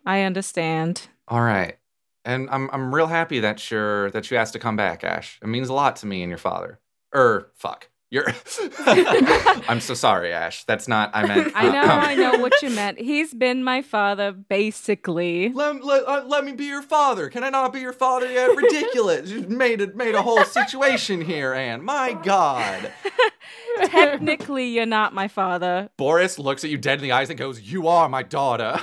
I 0.04 0.22
understand. 0.22 1.08
All 1.28 1.42
right. 1.42 1.78
And 2.24 2.48
I'm 2.50 2.68
I'm 2.72 2.94
real 2.94 3.06
happy 3.06 3.40
that 3.40 3.70
you're 3.70 4.10
that 4.10 4.30
you 4.30 4.36
asked 4.36 4.52
to 4.52 4.58
come 4.58 4.76
back, 4.76 5.02
Ash. 5.04 5.38
It 5.42 5.48
means 5.48 5.68
a 5.68 5.74
lot 5.74 5.96
to 5.96 6.06
me 6.06 6.22
and 6.22 6.30
your 6.30 6.38
father. 6.38 6.78
Er, 7.14 7.50
fuck. 7.54 7.88
You're 8.12 8.26
I'm 8.86 9.80
so 9.80 9.94
sorry, 9.94 10.34
Ash. 10.34 10.64
That's 10.64 10.86
not 10.86 11.12
I 11.14 11.26
meant 11.26 11.50
I 11.54 11.70
know, 11.70 11.80
um, 11.80 11.88
I 11.88 12.14
know 12.14 12.38
what 12.40 12.52
you 12.60 12.68
meant. 12.68 12.98
He's 12.98 13.32
been 13.32 13.64
my 13.64 13.80
father, 13.80 14.32
basically. 14.32 15.48
Let, 15.48 15.82
let, 15.82 16.06
uh, 16.06 16.22
let 16.26 16.44
me 16.44 16.52
be 16.52 16.66
your 16.66 16.82
father. 16.82 17.30
Can 17.30 17.42
I 17.42 17.48
not 17.48 17.72
be 17.72 17.80
your 17.80 17.94
father 17.94 18.30
yet? 18.30 18.48
Ridiculous. 18.56 19.30
You 19.30 19.40
made 19.48 19.80
it 19.80 19.96
made 19.96 20.14
a 20.14 20.20
whole 20.20 20.44
situation 20.44 21.22
here, 21.22 21.54
Anne. 21.54 21.82
My 21.82 22.12
God. 22.12 22.92
Technically, 23.84 24.68
you're 24.68 24.84
not 24.84 25.14
my 25.14 25.26
father. 25.26 25.88
Boris 25.96 26.38
looks 26.38 26.64
at 26.64 26.70
you 26.70 26.76
dead 26.76 26.98
in 26.98 27.04
the 27.04 27.12
eyes 27.12 27.30
and 27.30 27.38
goes, 27.38 27.62
You 27.62 27.88
are 27.88 28.10
my 28.10 28.22
daughter. 28.22 28.78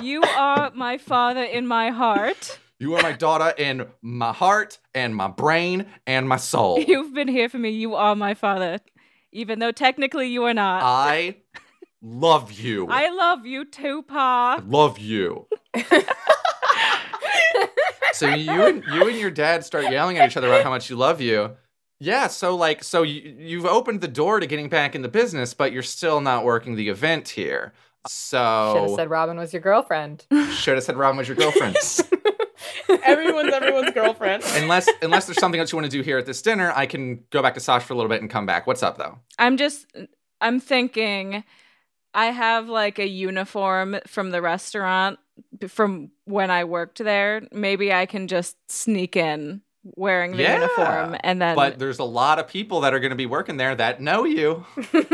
You 0.00 0.22
are 0.22 0.70
my 0.74 0.96
father 0.96 1.42
in 1.42 1.66
my 1.66 1.90
heart. 1.90 2.58
You 2.80 2.94
are 2.94 3.02
my 3.02 3.12
daughter 3.12 3.52
in 3.58 3.88
my 4.00 4.32
heart 4.32 4.78
and 4.94 5.14
my 5.14 5.28
brain 5.28 5.84
and 6.06 6.26
my 6.26 6.38
soul. 6.38 6.80
You've 6.88 7.12
been 7.12 7.28
here 7.28 7.50
for 7.50 7.58
me. 7.58 7.68
You 7.68 7.94
are 7.94 8.16
my 8.16 8.32
father. 8.32 8.78
Even 9.32 9.58
though 9.58 9.70
technically 9.70 10.28
you 10.28 10.44
are 10.44 10.54
not. 10.54 10.82
I 10.82 11.36
love 12.00 12.50
you. 12.50 12.86
I 12.90 13.10
love 13.10 13.44
you 13.44 13.66
too, 13.66 14.02
Pa. 14.04 14.62
love 14.66 14.98
you. 14.98 15.46
so 18.14 18.28
you 18.30 18.64
and 18.64 18.82
you 18.90 19.08
and 19.08 19.18
your 19.18 19.30
dad 19.30 19.62
start 19.62 19.84
yelling 19.90 20.16
at 20.16 20.30
each 20.30 20.38
other 20.38 20.46
about 20.48 20.64
how 20.64 20.70
much 20.70 20.88
you 20.88 20.96
love 20.96 21.20
you. 21.20 21.56
Yeah, 21.98 22.28
so 22.28 22.56
like 22.56 22.82
so 22.82 23.02
you 23.02 23.36
you've 23.38 23.66
opened 23.66 24.00
the 24.00 24.08
door 24.08 24.40
to 24.40 24.46
getting 24.46 24.70
back 24.70 24.94
in 24.94 25.02
the 25.02 25.08
business, 25.08 25.52
but 25.52 25.70
you're 25.70 25.82
still 25.82 26.22
not 26.22 26.46
working 26.46 26.76
the 26.76 26.88
event 26.88 27.28
here. 27.28 27.74
So 28.08 28.72
should 28.74 28.82
have 28.88 28.96
said 28.96 29.10
Robyn 29.10 29.36
was 29.36 29.52
your 29.52 29.60
girlfriend. 29.60 30.24
should 30.54 30.76
have 30.76 30.84
said 30.84 30.96
Robyn 30.96 31.18
was 31.18 31.28
your 31.28 31.36
girlfriend. 31.36 31.76
Everyone's 32.88 33.52
everyone's 33.52 33.90
girlfriend. 33.92 34.42
unless 34.56 34.88
unless 35.02 35.26
there's 35.26 35.38
something 35.38 35.60
else 35.60 35.72
you 35.72 35.76
want 35.78 35.90
to 35.90 35.96
do 35.96 36.02
here 36.02 36.18
at 36.18 36.26
this 36.26 36.42
dinner, 36.42 36.72
I 36.74 36.86
can 36.86 37.24
go 37.30 37.42
back 37.42 37.54
to 37.54 37.60
Sash 37.60 37.82
for 37.82 37.92
a 37.92 37.96
little 37.96 38.08
bit 38.08 38.20
and 38.20 38.30
come 38.30 38.46
back. 38.46 38.66
What's 38.66 38.82
up 38.82 38.98
though? 38.98 39.18
I'm 39.38 39.56
just 39.56 39.86
I'm 40.40 40.60
thinking 40.60 41.44
I 42.14 42.26
have 42.26 42.68
like 42.68 42.98
a 42.98 43.06
uniform 43.06 43.98
from 44.06 44.30
the 44.30 44.42
restaurant 44.42 45.18
from 45.68 46.10
when 46.24 46.50
I 46.50 46.64
worked 46.64 46.98
there. 46.98 47.42
Maybe 47.52 47.92
I 47.92 48.06
can 48.06 48.28
just 48.28 48.56
sneak 48.68 49.16
in 49.16 49.62
wearing 49.82 50.32
the 50.36 50.42
Yeah, 50.42 50.54
uniform 50.60 51.16
and 51.20 51.40
then 51.40 51.56
But 51.56 51.78
there's 51.78 51.98
a 51.98 52.04
lot 52.04 52.38
of 52.38 52.46
people 52.46 52.80
that 52.82 52.92
are 52.92 53.00
going 53.00 53.10
to 53.10 53.16
be 53.16 53.26
working 53.26 53.56
there 53.56 53.74
that 53.74 54.00
know 54.00 54.24
you, 54.24 54.66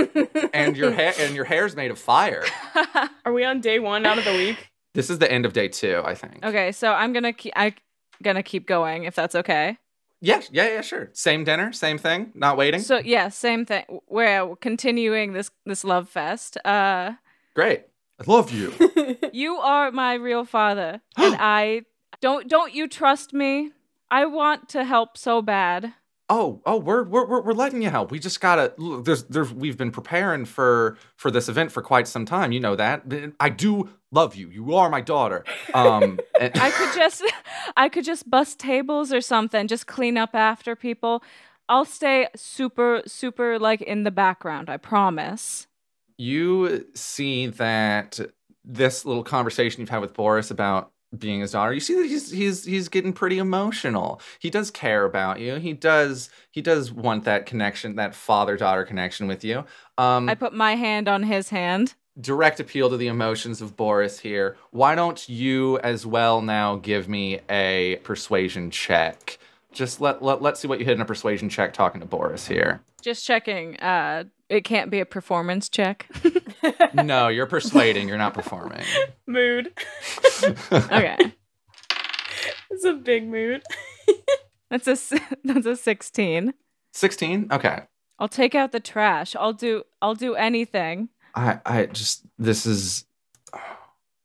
and 0.52 0.76
your 0.76 0.90
hair 0.90 1.14
and 1.20 1.34
your 1.36 1.44
hair's 1.44 1.76
made 1.76 1.90
of 1.90 1.98
fire. 1.98 2.44
Are 3.24 3.32
we 3.32 3.44
on 3.44 3.60
day 3.60 3.78
one 3.78 4.04
out 4.06 4.18
of 4.18 4.24
the 4.24 4.32
week? 4.32 4.70
This 4.96 5.10
is 5.10 5.18
the 5.18 5.30
end 5.30 5.46
of 5.46 5.52
day 5.52 5.68
two, 5.68 6.02
I 6.04 6.14
think. 6.14 6.44
Okay, 6.44 6.72
so 6.72 6.92
I'm 6.92 7.12
to 7.12 7.32
keep 7.32 7.52
I 7.54 7.74
gonna 8.22 8.42
keep 8.42 8.66
going 8.66 9.04
if 9.04 9.14
that's 9.14 9.34
okay. 9.34 9.78
Yeah, 10.20 10.40
yeah, 10.50 10.68
yeah, 10.68 10.80
sure. 10.80 11.10
Same 11.12 11.44
dinner, 11.44 11.72
same 11.72 11.98
thing. 11.98 12.32
Not 12.34 12.56
waiting. 12.56 12.80
So 12.80 12.98
yeah, 12.98 13.28
same 13.28 13.66
thing. 13.66 13.84
We're 14.08 14.56
continuing 14.56 15.34
this 15.34 15.50
this 15.66 15.84
love 15.84 16.08
fest. 16.08 16.56
Uh, 16.64 17.12
Great. 17.54 17.84
I 18.18 18.30
love 18.30 18.50
you. 18.50 18.72
you 19.32 19.56
are 19.56 19.92
my 19.92 20.14
real 20.14 20.44
father, 20.44 21.02
and 21.16 21.36
I 21.38 21.82
don't 22.20 22.48
don't 22.48 22.74
you 22.74 22.88
trust 22.88 23.34
me? 23.34 23.72
I 24.10 24.24
want 24.26 24.68
to 24.70 24.84
help 24.84 25.18
so 25.18 25.42
bad. 25.42 25.92
Oh, 26.28 26.60
oh, 26.66 26.78
we're 26.78 27.04
we're 27.04 27.26
we're, 27.26 27.42
we're 27.42 27.52
letting 27.52 27.82
you 27.82 27.90
help. 27.90 28.10
We 28.10 28.18
just 28.18 28.40
gotta. 28.40 28.72
There's 29.04 29.24
there's 29.24 29.52
we've 29.52 29.76
been 29.76 29.92
preparing 29.92 30.44
for 30.44 30.96
for 31.16 31.30
this 31.30 31.48
event 31.48 31.70
for 31.70 31.82
quite 31.82 32.08
some 32.08 32.24
time. 32.24 32.52
You 32.52 32.60
know 32.60 32.74
that. 32.74 33.04
I 33.38 33.48
do 33.48 33.90
love 34.16 34.34
you. 34.34 34.48
You 34.48 34.74
are 34.74 34.88
my 34.90 35.02
daughter. 35.02 35.44
Um, 35.74 36.18
and- 36.40 36.56
I 36.58 36.70
could 36.70 36.92
just 36.94 37.22
I 37.76 37.88
could 37.88 38.04
just 38.04 38.28
bust 38.28 38.58
tables 38.58 39.12
or 39.12 39.20
something, 39.20 39.68
just 39.68 39.86
clean 39.86 40.16
up 40.16 40.34
after 40.34 40.74
people. 40.74 41.22
I'll 41.68 41.84
stay 41.84 42.28
super 42.36 43.02
super 43.06 43.58
like 43.58 43.82
in 43.82 44.04
the 44.04 44.10
background, 44.10 44.70
I 44.70 44.76
promise. 44.78 45.66
you 46.18 46.86
see 46.94 47.46
that 47.48 48.18
this 48.64 49.04
little 49.04 49.22
conversation 49.24 49.80
you've 49.80 49.90
had 49.90 50.00
with 50.00 50.14
Boris 50.14 50.50
about 50.50 50.90
being 51.16 51.40
his 51.40 51.52
daughter, 51.52 51.72
you 51.72 51.80
see 51.80 51.94
that 51.94 52.06
he's 52.06 52.30
he's 52.30 52.64
he's 52.64 52.88
getting 52.88 53.12
pretty 53.12 53.38
emotional. 53.38 54.20
He 54.38 54.50
does 54.50 54.70
care 54.70 55.04
about 55.04 55.40
you. 55.40 55.56
He 55.56 55.72
does 55.72 56.30
he 56.50 56.62
does 56.62 56.90
want 56.92 57.24
that 57.24 57.46
connection, 57.46 57.96
that 57.96 58.14
father 58.14 58.56
daughter 58.56 58.84
connection 58.84 59.26
with 59.28 59.44
you. 59.44 59.64
Um, 59.98 60.28
I 60.28 60.34
put 60.34 60.52
my 60.52 60.74
hand 60.76 61.08
on 61.08 61.22
his 61.24 61.50
hand. 61.50 61.94
Direct 62.20 62.60
appeal 62.60 62.90
to 62.90 62.96
the 62.96 63.06
emotions 63.06 63.60
of 63.60 63.76
Boris 63.76 64.20
here. 64.20 64.56
Why 64.70 64.94
don't 64.94 65.28
you 65.28 65.78
as 65.80 66.06
well 66.06 66.40
now 66.40 66.76
give 66.76 67.08
me 67.08 67.40
a 67.50 67.96
persuasion 68.02 68.70
check? 68.70 69.38
Just 69.72 70.00
let, 70.00 70.22
let 70.22 70.40
let's 70.40 70.60
see 70.60 70.68
what 70.68 70.78
you 70.78 70.84
hit 70.84 70.94
in 70.94 71.00
a 71.00 71.06
persuasion 71.06 71.48
check 71.48 71.74
talking 71.74 72.00
to 72.00 72.06
Boris 72.06 72.46
here. 72.46 72.80
Just 73.02 73.26
checking. 73.26 73.76
Uh 73.78 74.24
it 74.48 74.62
can't 74.64 74.90
be 74.90 75.00
a 75.00 75.06
performance 75.06 75.68
check. 75.68 76.08
no, 76.94 77.28
you're 77.28 77.46
persuading, 77.46 78.08
you're 78.08 78.16
not 78.16 78.32
performing. 78.32 78.84
Mood. 79.26 79.72
okay. 80.72 81.16
It's 82.70 82.84
a 82.84 82.92
big 82.92 83.26
mood. 83.26 83.62
That's 84.70 84.86
a 84.86 84.96
that's 85.44 85.66
a 85.66 85.76
16. 85.76 86.54
16? 86.92 87.48
Okay. 87.50 87.82
I'll 88.18 88.28
take 88.28 88.54
out 88.54 88.72
the 88.72 88.80
trash. 88.80 89.36
I'll 89.36 89.52
do 89.52 89.84
I'll 90.00 90.14
do 90.14 90.34
anything. 90.34 91.08
I 91.36 91.60
I 91.64 91.86
just 91.86 92.24
this 92.38 92.66
is 92.66 93.04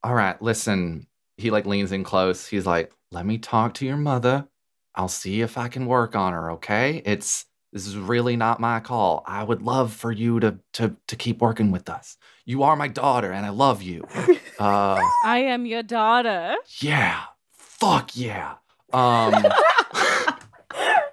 all 0.04 0.16
right. 0.16 0.42
Listen, 0.42 1.06
he 1.38 1.52
like 1.52 1.66
leans 1.66 1.92
in 1.92 2.04
close. 2.04 2.48
He's 2.48 2.66
like, 2.66 2.92
"Let 3.12 3.26
me 3.26 3.38
talk 3.38 3.76
to 3.76 3.86
your 3.86 3.98
mother. 3.98 4.48
I'll 4.96 5.08
see 5.10 5.42
if 5.42 5.58
I 5.58 5.68
can 5.68 5.86
work 5.86 6.16
on 6.16 6.34
her. 6.34 6.52
Okay? 6.52 7.02
It's 7.06 7.46
this 7.74 7.86
is 7.88 7.96
really 7.98 8.36
not 8.36 8.60
my 8.60 8.80
call. 8.80 9.24
I 9.28 9.44
would 9.44 9.62
love 9.62 9.94
for 9.94 10.12
you 10.12 10.40
to 10.40 10.58
to 10.74 10.96
to 11.08 11.16
keep 11.16 11.42
working 11.42 11.72
with 11.72 11.90
us. 11.90 12.18
You 12.46 12.64
are 12.64 12.76
my 12.76 12.88
daughter, 12.88 13.32
and 13.32 13.46
I 13.46 13.50
love 13.50 13.82
you. 13.82 14.04
Uh, 14.60 15.02
I 15.26 15.40
am 15.40 15.66
your 15.66 15.82
daughter. 15.82 16.56
yeah, 16.82 17.22
fuck 17.54 18.16
yeah. 18.16 18.56
Um, 18.94 19.34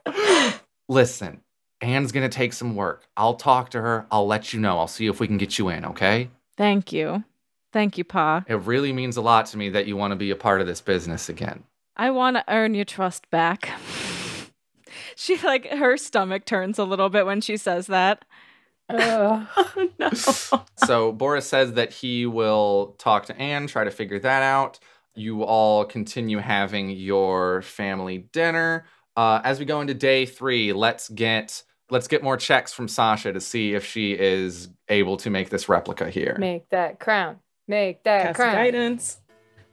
listen." 0.88 1.40
Anne's 1.80 2.12
gonna 2.12 2.28
take 2.28 2.52
some 2.52 2.74
work. 2.74 3.05
I'll 3.16 3.34
talk 3.34 3.70
to 3.70 3.80
her. 3.80 4.06
I'll 4.10 4.26
let 4.26 4.52
you 4.52 4.60
know. 4.60 4.78
I'll 4.78 4.88
see 4.88 5.06
if 5.06 5.20
we 5.20 5.26
can 5.26 5.38
get 5.38 5.59
you 5.59 5.68
in, 5.68 5.84
okay? 5.84 6.30
Thank 6.56 6.92
you. 6.92 7.24
Thank 7.72 7.98
you, 7.98 8.05
Pa. 8.05 8.44
It 8.48 8.60
really 8.60 8.92
means 8.92 9.16
a 9.16 9.20
lot 9.20 9.46
to 9.46 9.59
me 9.59 9.68
that 9.70 9.86
you 9.86 9.96
want 9.96 10.12
to 10.12 10.16
be 10.16 10.30
a 10.30 10.36
part 10.36 10.60
of 10.60 10.66
this 10.66 10.80
business 10.80 11.28
again. 11.28 11.64
I 11.96 12.10
want 12.10 12.36
to 12.36 12.44
earn 12.48 12.74
your 12.74 12.84
trust 12.84 13.30
back. 13.30 13.70
she 15.16 15.36
like 15.38 15.66
her 15.66 15.96
stomach 15.96 16.44
turns 16.44 16.78
a 16.78 16.84
little 16.84 17.09
bit 17.10 17.26
when 17.26 17.40
she 17.40 17.56
says 17.56 17.86
that. 17.88 18.24
Ugh. 18.88 19.46
Oh, 19.56 19.88
no. 19.98 20.10
So 20.86 21.12
Boris 21.12 21.46
says 21.46 21.74
that 21.74 21.92
he 21.92 22.24
will 22.24 22.94
talk 22.98 23.26
to 23.26 23.38
Anne, 23.38 23.66
try 23.66 23.84
to 23.84 23.90
figure 23.90 24.18
that 24.20 24.42
out. 24.42 24.78
You 25.14 25.42
all 25.42 25.84
continue 25.84 26.38
having 26.38 26.88
your 26.90 27.60
family 27.62 28.18
dinner. 28.32 28.86
Uh, 29.16 29.40
as 29.44 29.59
we 29.59 29.66
go 29.66 29.80
into 29.80 29.92
day 29.92 30.24
three, 30.24 30.72
let's 30.72 31.09
get 31.09 31.62
let's 31.90 32.09
get 32.09 32.23
more 32.23 32.36
checks 32.36 32.73
from 32.73 32.89
Sasha 32.89 33.32
to 33.32 33.40
see 33.40 33.74
if 33.74 33.85
she 33.85 34.12
is 34.12 34.69
able 34.89 35.16
to 35.19 35.31
make 35.31 35.51
this 35.51 35.69
replica 35.69 36.10
here. 36.10 36.36
Make 36.39 36.69
that 36.70 37.01
crown. 37.01 37.36
Make 37.66 38.02
that 38.05 38.23
Cast 38.28 38.36
crown. 38.36 38.55
guidance. 38.55 39.19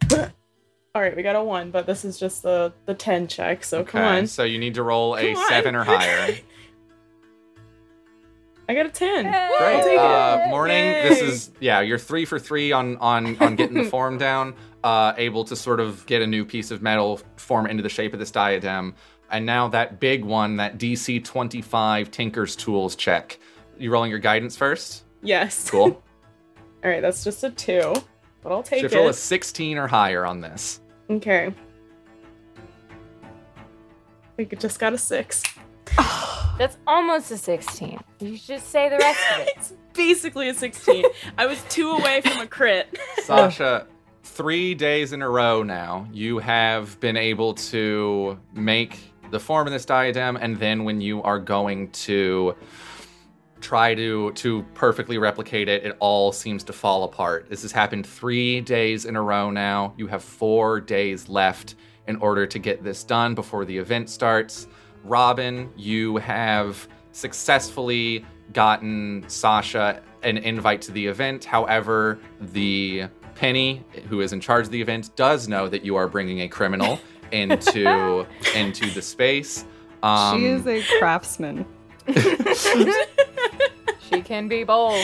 All 0.14 1.02
right, 1.02 1.16
we 1.16 1.24
got 1.24 1.36
a 1.36 1.44
one, 1.44 1.72
but 1.72 1.86
this 1.86 2.06
is 2.06 2.18
just 2.18 2.42
the 2.44 2.72
the 2.86 2.94
ten 2.94 3.28
check. 3.28 3.64
So 3.64 3.84
come 3.84 4.02
Okay, 4.02 4.20
on. 4.20 4.28
so 4.28 4.44
you 4.44 4.58
need 4.60 4.76
to 4.76 4.84
roll 4.84 5.16
a 5.16 5.34
Come 5.34 5.42
on. 5.44 5.50
seven 5.50 5.76
or 5.76 5.84
higher. 5.84 6.36
I 8.68 8.74
got 8.74 8.88
a 8.88 8.90
ten. 8.90 9.26
Hey! 9.26 9.50
I'll 9.60 9.74
Great. 9.82 9.84
take 9.84 10.00
Uh, 10.00 10.42
it. 10.46 10.50
morning. 10.50 10.84
This 11.04 11.22
is 11.22 11.52
yeah. 11.60 11.82
You're 11.82 12.00
three 12.00 12.26
for 12.26 12.40
three 12.40 12.72
on 12.72 12.98
on 12.98 13.38
on 13.40 13.56
getting 13.56 13.76
the 13.78 13.84
form 13.90 14.18
down. 14.18 14.56
Uh, 14.84 15.14
able 15.18 15.44
to 15.44 15.56
sort 15.56 15.80
of 15.80 16.06
get 16.06 16.22
a 16.22 16.28
new 16.28 16.46
piece 16.46 16.72
of 16.72 16.82
metal 16.82 17.20
form 17.38 17.66
into 17.68 17.84
the 17.84 17.90
shape 17.90 18.14
of 18.14 18.20
this 18.20 18.30
diadem, 18.32 18.94
and 19.32 19.46
now 19.46 19.68
that 19.70 20.00
big 20.00 20.24
one, 20.24 20.58
that 20.58 20.78
DC 20.78 21.24
25 21.24 22.12
Tinker's 22.12 22.56
Tools 22.56 22.96
check. 22.96 23.40
You 23.78 23.92
rolling 23.92 24.10
your 24.10 24.20
guidance 24.20 24.56
first. 24.56 25.04
yes. 25.22 25.70
Cool. 25.70 26.02
All 26.84 26.92
right, 26.92 27.02
that's 27.02 27.24
just 27.24 27.44
a 27.44 27.50
two, 27.50 27.94
but 28.44 28.52
I'll 28.52 28.64
so 28.64 28.70
take 28.70 28.80
you 28.82 28.86
have 28.86 28.92
to 28.92 28.98
roll 29.00 29.10
a 29.10 29.14
16 29.14 29.78
or 29.78 29.88
higher 29.88 30.24
on 30.26 30.40
this. 30.42 30.80
Okay. 31.10 31.54
We 34.38 34.46
could- 34.46 34.60
just 34.60 34.80
got 34.80 34.94
a 34.94 34.98
six. 34.98 35.44
That's 36.58 36.78
almost 36.88 37.32
a 37.32 37.38
16. 37.38 38.00
You 38.20 38.38
should 38.38 38.62
say 38.62 38.90
the 38.90 38.98
rest 38.98 39.20
of 39.34 39.40
it. 39.42 39.54
It's 39.58 39.74
basically 39.94 40.50
a 40.50 40.54
sixteen. 40.54 41.06
I 41.38 41.46
was 41.46 41.62
two 41.70 41.90
away 41.92 42.20
from 42.22 42.42
a 42.42 42.48
crit. 42.48 42.98
Sasha, 43.24 43.88
three 44.24 44.74
days 44.76 45.14
in 45.14 45.22
a 45.22 45.30
row 45.30 45.64
now, 45.64 46.08
you 46.12 46.40
have 46.40 47.00
been 47.00 47.16
able 47.18 47.54
to 47.56 48.38
make 48.54 49.00
the 49.32 49.40
form 49.40 49.68
of 49.68 49.74
this 49.74 49.86
diadem, 49.86 50.38
and 50.38 50.58
then 50.58 50.84
when 50.84 51.02
you 51.02 51.22
are 51.24 51.40
going 51.40 51.92
to 51.92 52.56
try 53.62 53.96
to 53.96 54.32
to 54.34 54.64
perfectly 54.74 55.18
replicate 55.18 55.68
it, 55.68 55.86
it 55.86 55.96
all 56.00 56.32
seems 56.32 56.64
to 56.64 56.74
fall 56.74 57.04
apart. 57.04 57.48
This 57.50 57.62
has 57.64 57.72
happened 57.72 58.06
three 58.06 58.62
days 58.62 59.06
in 59.06 59.16
a 59.16 59.22
row 59.22 59.50
now. 59.50 59.94
You 59.98 60.08
have 60.08 60.24
four 60.24 60.80
days 60.80 61.30
left 61.30 61.76
in 62.08 62.18
order 62.18 62.46
to 62.46 62.60
get 62.60 62.84
this 62.84 63.04
done 63.04 63.34
before 63.34 63.66
the 63.66 63.78
event 63.78 64.10
starts. 64.10 64.68
Robyn, 65.04 65.72
you 65.76 66.18
have 66.18 66.88
successfully 67.12 68.26
gotten 68.54 69.24
Sasha 69.28 70.02
an 70.24 70.38
invite 70.38 70.82
to 70.84 70.92
the 70.92 71.06
event. 71.06 71.46
However, 71.46 72.20
the 72.40 73.06
Penny, 73.36 73.84
who 74.08 74.22
is 74.22 74.34
in 74.34 74.40
charge 74.40 74.66
of 74.66 74.72
the 74.72 74.82
event, 74.82 75.16
does 75.16 75.48
know 75.48 75.68
that 75.68 75.84
you 75.84 75.96
are 75.96 76.08
bringing 76.08 76.42
a 76.42 76.48
criminal 76.48 77.00
into 77.36 78.26
into 78.56 78.90
the 78.92 79.02
space. 79.02 79.66
Um, 80.04 80.40
she 80.40 80.46
is 80.46 80.66
a 80.68 80.82
craftsman. 81.00 81.66
She 84.10 84.22
can 84.22 84.48
be 84.48 84.64
bold. 84.64 85.04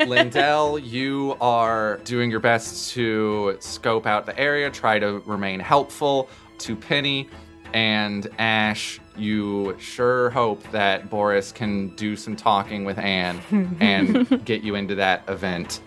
Lyndell, 0.00 0.84
you 0.84 1.36
are 1.40 1.98
doing 2.04 2.30
your 2.32 2.40
best 2.40 2.90
to 2.94 3.56
scope 3.60 4.06
out 4.06 4.26
the 4.26 4.36
area, 4.38 4.70
try 4.70 4.98
to 4.98 5.20
remain 5.24 5.60
helpful 5.60 6.28
to 6.58 6.74
Penny. 6.74 7.28
And 7.74 8.28
Ash, 8.40 8.98
you 9.16 9.76
sure 9.78 10.30
hope 10.30 10.68
that 10.72 11.08
Boris 11.10 11.52
can 11.52 11.94
do 11.94 12.16
some 12.16 12.34
talking 12.34 12.84
with 12.84 12.98
Anne 12.98 13.40
and 13.80 14.44
get 14.44 14.62
you 14.62 14.74
into 14.74 14.96
that 14.96 15.22
event. 15.28 15.80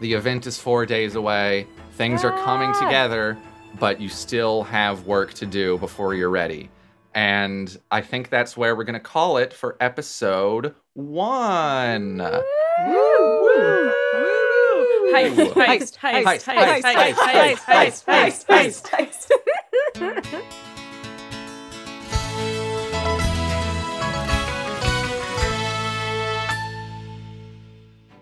The 0.00 0.12
event 0.12 0.46
is 0.46 0.58
four 0.58 0.84
days 0.84 1.14
away. 1.14 1.66
Things 1.92 2.24
are 2.24 2.36
coming 2.44 2.70
Ah. 2.74 2.84
together, 2.84 3.38
but 3.78 4.00
you 4.00 4.08
still 4.08 4.62
have 4.64 5.06
work 5.06 5.34
to 5.34 5.46
do 5.46 5.78
before 5.78 6.14
you're 6.14 6.30
ready. 6.30 6.70
And 7.14 7.76
I 7.90 8.00
think 8.00 8.28
that's 8.28 8.56
where 8.56 8.74
we're 8.74 8.84
going 8.84 8.94
to 8.94 9.00
call 9.00 9.36
it 9.36 9.52
for 9.52 9.76
episode 9.80 10.74
one. 10.94 12.20
Heist, 18.46 18.84
heist. 18.86 19.30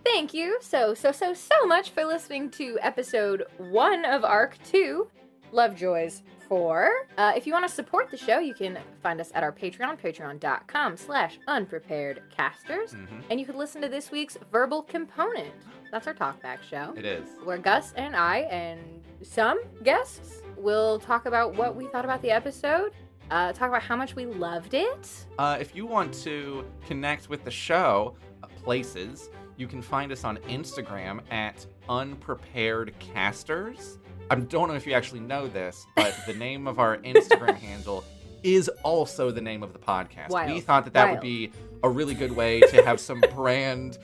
Thank 0.05 0.35
you 0.35 0.59
so, 0.61 0.93
so, 0.95 1.11
so, 1.13 1.33
so 1.35 1.67
much 1.67 1.91
for 1.91 2.05
listening 2.05 2.51
to 2.53 2.79
episode 2.83 3.45
one 3.57 4.05
of 4.05 4.25
Arc 4.25 4.57
2, 4.71 5.09
Lovejoys 5.53 6.23
4. 6.49 6.91
Uh, 7.17 7.33
if 7.37 7.47
you 7.47 7.53
want 7.53 7.67
to 7.69 7.73
support 7.75 8.11
the 8.11 8.17
show, 8.17 8.39
you 8.39 8.55
can 8.55 8.79
find 9.03 9.21
us 9.21 9.31
at 9.35 9.43
our 9.43 9.53
Patreon, 9.53 10.01
patreon.com 10.01 10.97
slash 10.97 11.39
unpreparedcasters. 11.49 12.97
And 13.31 13.39
you 13.39 13.47
can 13.47 13.57
listen 13.57 13.81
to 13.83 13.89
this 13.89 14.11
week's 14.11 14.37
Verbal 14.51 14.83
Component. 14.83 15.53
That's 15.91 16.07
our 16.07 16.15
talkback 16.15 16.63
show. 16.69 16.95
It 16.97 17.05
is. 17.05 17.29
where 17.45 17.59
Gus 17.59 17.93
and 17.97 18.17
I 18.17 18.39
and 18.51 18.81
some 19.23 19.61
guests 19.85 20.43
we'll 20.57 20.99
talk 20.99 21.27
about 21.27 21.55
what 21.55 21.75
we 21.77 21.87
thought 21.89 22.05
about 22.05 22.23
the 22.23 22.31
episode, 22.31 22.93
uh, 23.31 23.53
talk 23.53 23.69
about 23.69 23.83
how 23.83 23.97
much 23.97 24.15
we 24.15 24.27
loved 24.27 24.75
it. 24.75 25.09
Uh, 25.39 25.57
if 25.61 25.75
you 25.75 25.87
want 25.87 26.13
to 26.23 26.65
connect 26.87 27.29
with 27.29 27.45
the 27.45 27.51
show, 27.51 28.17
uh, 28.43 28.47
places, 28.63 29.31
you 29.57 29.67
can 29.67 29.83
find 29.83 30.13
us 30.13 30.25
on 30.25 30.37
Instagram 30.49 31.21
at 31.31 31.67
Unprepared 31.89 32.95
Casters. 32.99 33.99
I 34.31 34.37
don't 34.37 34.69
know 34.69 34.75
if 34.75 34.87
you 34.87 34.93
actually 34.95 35.21
know 35.21 35.47
this, 35.49 35.87
but 35.95 36.17
the 36.27 36.35
name 36.35 36.67
of 36.67 36.79
our 36.79 36.99
Instagram 36.99 37.55
handle 37.59 38.05
is 38.43 38.69
also 38.83 39.31
the 39.31 39.41
name 39.41 39.63
of 39.63 39.73
the 39.73 39.79
podcast. 39.79 40.31
We 40.47 40.61
thought 40.61 40.85
that 40.85 40.95
that 40.95 41.11
would 41.11 41.21
be 41.21 41.53
a 41.83 41.89
really 41.89 42.15
good 42.15 42.33
way 42.33 42.61
to 42.61 42.85
have 42.85 43.01
some 43.01 43.21
brand 43.35 43.99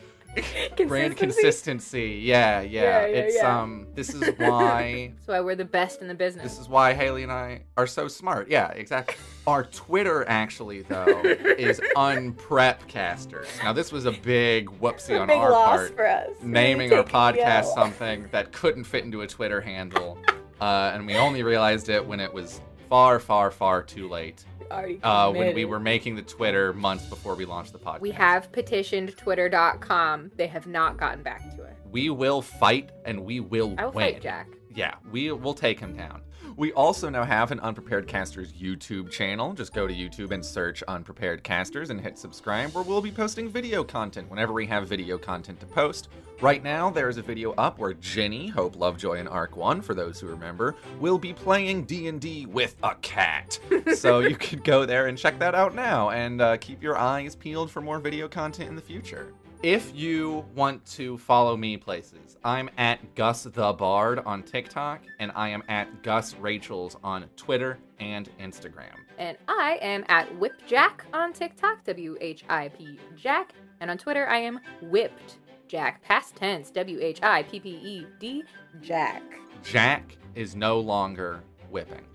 brand 0.86 1.16
consistency. 1.16 2.20
Yeah, 2.22 2.60
yeah. 2.60 2.82
Yeah, 2.82 3.06
yeah, 3.06 3.16
it's 3.16 3.36
yeah. 3.36 3.60
um 3.60 3.86
this 3.94 4.14
is 4.14 4.22
why 4.38 5.12
That's 5.16 5.28
why 5.28 5.40
we're 5.40 5.54
the 5.54 5.64
best 5.64 6.00
in 6.00 6.08
the 6.08 6.14
business. 6.14 6.42
this 6.44 6.58
is 6.58 6.68
why 6.68 6.94
Haley 6.94 7.22
and 7.22 7.32
I 7.32 7.62
are 7.76 7.86
so 7.86 8.08
smart. 8.08 8.48
Yeah, 8.48 8.68
exactly. 8.68 9.16
Our 9.46 9.64
Twitter 9.64 10.24
actually 10.28 10.82
though 10.82 11.06
is 11.24 11.80
unprepcasters. 11.96 13.46
Now 13.62 13.72
this 13.72 13.92
was 13.92 14.04
a 14.06 14.12
big 14.12 14.68
whoopsie 14.80 15.18
on 15.18 15.28
big 15.28 15.36
our 15.38 15.50
loss 15.50 15.78
part, 15.78 15.96
for 15.96 16.06
us. 16.06 16.30
naming 16.42 16.92
our 16.92 17.04
podcast 17.04 17.74
something 17.74 18.28
that 18.32 18.52
couldn't 18.52 18.84
fit 18.84 19.04
into 19.04 19.22
a 19.22 19.26
Twitter 19.26 19.60
handle, 19.60 20.18
uh, 20.60 20.92
and 20.94 21.06
we 21.06 21.16
only 21.16 21.42
realized 21.42 21.88
it 21.88 22.04
when 22.04 22.20
it 22.20 22.32
was 22.32 22.60
far, 22.88 23.18
far, 23.18 23.50
far 23.50 23.82
too 23.82 24.08
late. 24.08 24.44
Already 24.70 25.00
Uh, 25.02 25.30
when 25.32 25.54
we 25.54 25.64
were 25.64 25.80
making 25.80 26.16
the 26.16 26.22
Twitter 26.22 26.72
months 26.72 27.06
before 27.06 27.34
we 27.34 27.44
launched 27.44 27.72
the 27.72 27.78
podcast. 27.78 28.00
We 28.00 28.10
have 28.12 28.50
petitioned 28.52 29.16
twitter.com. 29.16 30.32
They 30.36 30.46
have 30.46 30.66
not 30.66 30.96
gotten 30.96 31.22
back 31.22 31.40
to 31.56 31.64
it. 31.64 31.76
We 31.90 32.10
will 32.10 32.42
fight 32.42 32.90
and 33.04 33.24
we 33.24 33.40
will 33.40 33.74
I 33.78 33.86
will 33.86 33.92
win. 33.92 34.12
fight 34.14 34.22
Jack. 34.22 34.48
Yeah, 34.74 34.94
we 35.10 35.32
will 35.32 35.54
take 35.54 35.80
him 35.80 35.96
down. 35.96 36.22
We 36.58 36.72
also 36.72 37.08
now 37.08 37.22
have 37.22 37.52
an 37.52 37.60
Unprepared 37.60 38.08
Casters 38.08 38.52
YouTube 38.52 39.12
channel. 39.12 39.52
Just 39.52 39.72
go 39.72 39.86
to 39.86 39.94
YouTube 39.94 40.32
and 40.32 40.44
search 40.44 40.82
Unprepared 40.88 41.44
Casters 41.44 41.90
and 41.90 42.00
hit 42.00 42.18
subscribe, 42.18 42.74
where 42.74 42.82
we'll 42.82 43.00
be 43.00 43.12
posting 43.12 43.48
video 43.48 43.84
content 43.84 44.28
whenever 44.28 44.52
we 44.52 44.66
have 44.66 44.88
video 44.88 45.18
content 45.18 45.60
to 45.60 45.66
post. 45.66 46.08
Right 46.40 46.60
now, 46.60 46.90
there's 46.90 47.16
a 47.16 47.22
video 47.22 47.52
up 47.52 47.78
where 47.78 47.94
Jenny, 47.94 48.48
Hope, 48.48 48.74
Lovejoy, 48.74 49.18
and 49.18 49.28
Arc 49.28 49.56
One, 49.56 49.80
for 49.80 49.94
those 49.94 50.18
who 50.18 50.26
remember, 50.26 50.74
will 50.98 51.16
be 51.16 51.32
playing 51.32 51.84
D&D 51.84 52.46
with 52.46 52.74
a 52.82 52.96
cat. 53.02 53.60
so 53.94 54.18
you 54.18 54.34
could 54.34 54.64
go 54.64 54.84
there 54.84 55.06
and 55.06 55.16
check 55.16 55.38
that 55.38 55.54
out 55.54 55.76
now, 55.76 56.10
and 56.10 56.42
uh, 56.42 56.56
keep 56.56 56.82
your 56.82 56.98
eyes 56.98 57.36
peeled 57.36 57.70
for 57.70 57.80
more 57.80 58.00
video 58.00 58.26
content 58.26 58.68
in 58.68 58.74
the 58.74 58.82
future. 58.82 59.32
If 59.62 59.92
you 59.92 60.44
want 60.54 60.86
to 60.92 61.18
follow 61.18 61.56
me 61.56 61.76
places, 61.76 62.36
I'm 62.44 62.70
at 62.78 63.16
Gus 63.16 63.42
the 63.42 63.72
Bard 63.72 64.20
on 64.20 64.44
TikTok, 64.44 65.02
and 65.18 65.32
I 65.34 65.48
am 65.48 65.64
at 65.68 66.04
Gus 66.04 66.36
Rachels 66.36 66.96
on 67.02 67.24
Twitter 67.36 67.80
and 67.98 68.30
Instagram. 68.38 68.94
And 69.18 69.36
I 69.48 69.80
am 69.82 70.04
at 70.08 70.32
WhipJack 70.38 71.00
on 71.12 71.32
TikTok, 71.32 71.82
W 71.86 72.16
H 72.20 72.44
I 72.48 72.68
P 72.68 73.00
Jack. 73.16 73.52
And 73.80 73.90
on 73.90 73.98
Twitter, 73.98 74.28
I 74.28 74.38
am 74.38 74.60
Whipped 74.80 75.38
Jack, 75.66 76.04
past 76.04 76.36
tense, 76.36 76.70
W 76.70 77.00
H 77.02 77.20
I 77.24 77.42
P 77.42 77.58
P 77.58 77.70
E 77.70 78.06
D 78.20 78.44
Jack. 78.80 79.24
Jack 79.64 80.16
is 80.36 80.54
no 80.54 80.78
longer 80.78 81.42
whipping 81.68 82.06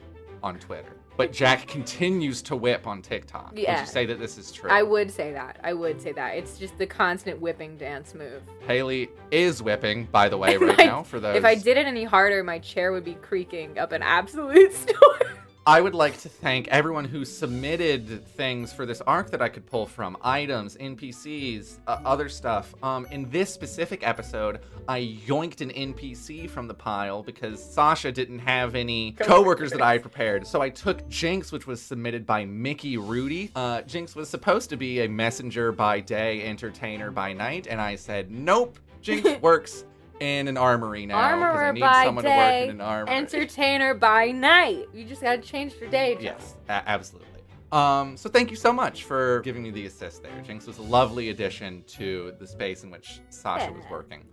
on 0.42 0.60
Twitter, 0.60 0.96
but 1.18 1.32
Jack 1.32 1.68
continues 1.68 2.42
to 2.44 2.56
whip 2.56 2.88
on 2.88 3.02
TikTok. 3.02 3.52
Would 3.52 3.60
you 3.60 3.86
say 3.86 4.06
that 4.06 4.20
this 4.20 4.38
is 4.38 4.52
true? 4.52 4.70
I 4.70 4.82
would 4.84 5.12
say 5.12 5.32
that. 5.34 5.60
I 5.64 5.74
would 5.74 6.02
say 6.02 6.12
that. 6.14 6.36
It's 6.38 6.58
just 6.58 6.78
the 6.78 6.86
constant 6.88 7.40
whipping 7.40 7.78
dance 7.78 8.14
move. 8.16 8.42
Haley 8.68 9.10
is 9.32 9.62
whipping, 9.62 10.06
by 10.12 10.30
the 10.30 10.38
way, 10.38 10.58
right 10.62 10.80
I- 10.80 10.86
now. 10.86 11.04
For 11.04 11.20
those, 11.20 11.36
If 11.36 11.46
I 11.46 11.56
did 11.56 11.78
it 11.78 11.86
any 11.86 12.04
harder, 12.04 12.44
my 12.44 12.60
chair 12.60 12.92
would 12.92 13.04
be 13.06 13.14
creaking 13.16 13.78
up 13.78 13.92
an 13.92 14.02
absolute 14.02 14.74
storm. 14.76 15.38
I 15.66 15.80
would 15.80 15.96
like 15.96 16.20
to 16.20 16.28
thank 16.28 16.68
everyone 16.68 17.06
who 17.06 17.24
submitted 17.24 18.28
things 18.36 18.74
for 18.74 18.86
this 18.86 19.00
arc 19.00 19.32
that 19.32 19.42
I 19.42 19.48
could 19.48 19.66
pull 19.66 19.86
from 19.86 20.18
items, 20.22 20.76
NPCs, 20.76 21.80
uh, 21.88 22.02
other 22.04 22.28
stuff. 22.28 22.76
Um, 22.84 23.08
in 23.12 23.30
this 23.30 23.54
specific 23.54 24.06
episode, 24.06 24.60
I 24.90 25.18
yoinked 25.26 25.62
an 25.62 25.70
NPC 25.70 26.50
from 26.50 26.68
the 26.68 26.74
pile 26.74 27.24
because 27.24 27.64
Sasha 27.64 28.12
didn't 28.12 28.40
have 28.40 28.76
any 28.76 29.14
coworkers 29.14 29.72
that 29.72 29.82
I 29.82 30.00
prepared. 30.00 30.46
So 30.46 30.62
I 30.62 30.70
took 30.70 31.08
Jinx, 31.08 31.54
which 31.54 31.66
was 31.66 31.82
submitted 31.82 32.26
by 32.26 32.44
Mickey 32.44 32.98
Rudy. 32.98 33.50
Uh, 33.56 33.84
Jinx 33.84 34.18
was 34.18 34.28
supposed 34.28 34.70
to 34.70 34.76
be 34.76 35.04
a 35.04 35.08
messenger 35.08 35.72
by 35.72 36.02
day, 36.02 36.44
entertainer 36.44 37.10
by 37.10 37.32
night, 37.32 37.68
and 37.68 37.80
I 37.80 37.96
said, 37.96 38.30
nope. 38.30 38.80
Jinx 39.02 39.30
works 39.42 39.86
in 40.20 40.48
an 40.48 40.58
armory 40.58 41.06
now 41.06 41.16
because 41.16 41.26
I 41.26 41.48
Armorer 41.48 41.74
need 41.74 41.80
by 41.80 42.04
someone 42.06 42.24
to 42.24 42.30
work 42.30 42.38
day, 42.38 42.64
in 42.64 42.70
an 42.72 42.82
armory. 42.82 43.16
entertainer 43.16 43.94
by 43.94 44.32
night. 44.32 44.88
You 44.94 45.06
just 45.06 45.22
gotta 45.22 45.42
change 45.42 45.74
your 45.80 45.90
day. 45.90 46.18
Yes, 46.20 46.56
a- 46.70 46.72
absolutely. 46.88 47.30
Um, 47.72 48.16
so 48.18 48.30
thank 48.30 48.52
you 48.52 48.56
so 48.56 48.72
much 48.72 49.04
for 49.04 49.42
giving 49.42 49.64
me 49.64 49.72
the 49.72 49.88
assist 49.88 50.22
there. 50.22 50.32
Jinx 50.46 50.68
was 50.68 50.78
a 50.78 50.84
lovely 50.84 51.30
addition 51.30 51.84
to 51.88 52.34
the 52.40 52.46
space 52.46 52.84
in 52.84 52.92
which 52.92 53.20
Sasha 53.30 53.72
was 53.72 53.84
working. 53.90 54.24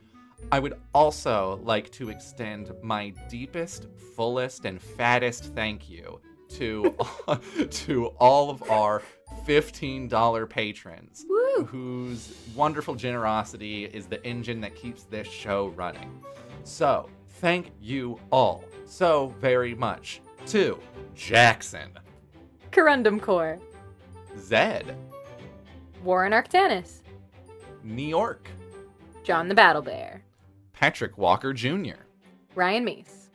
I 0.53 0.59
would 0.59 0.75
also 0.95 1.59
like 1.63 1.91
to 1.93 2.11
extend 2.11 2.73
my 2.83 3.15
deepest, 3.29 3.87
fullest, 4.15 4.65
and 4.67 4.81
fattest 4.81 5.55
thank 5.55 5.89
you 5.89 6.21
to 6.51 6.95
to 7.71 8.07
all 8.19 8.51
of 8.51 8.63
our 8.71 9.01
$15 9.47 10.49
patrons 10.49 11.25
Woo! 11.29 11.65
whose 11.65 12.35
wonderful 12.55 12.95
generosity 12.95 13.85
is 13.87 14.07
the 14.07 14.25
engine 14.27 14.61
that 14.61 14.75
keeps 14.75 15.05
this 15.05 15.27
show 15.29 15.69
running. 15.69 16.23
So, 16.65 17.09
thank 17.41 17.71
you 17.81 18.21
all 18.31 18.65
so 18.87 19.35
very 19.41 19.75
much 19.75 20.21
to 20.47 20.79
Jackson, 21.15 21.91
Corundum 22.73 23.21
Core. 23.21 23.59
Zed, 24.39 24.97
Warren 26.05 26.33
Arctanus. 26.33 27.03
New 27.83 28.03
York, 28.07 28.49
John 29.25 29.49
the 29.49 29.55
Battle 29.55 29.83
Bear. 29.83 30.23
Patrick 30.73 31.19
Walker 31.19 31.53
Jr., 31.53 32.03
Ryan 32.55 32.85
Meese. 32.85 33.29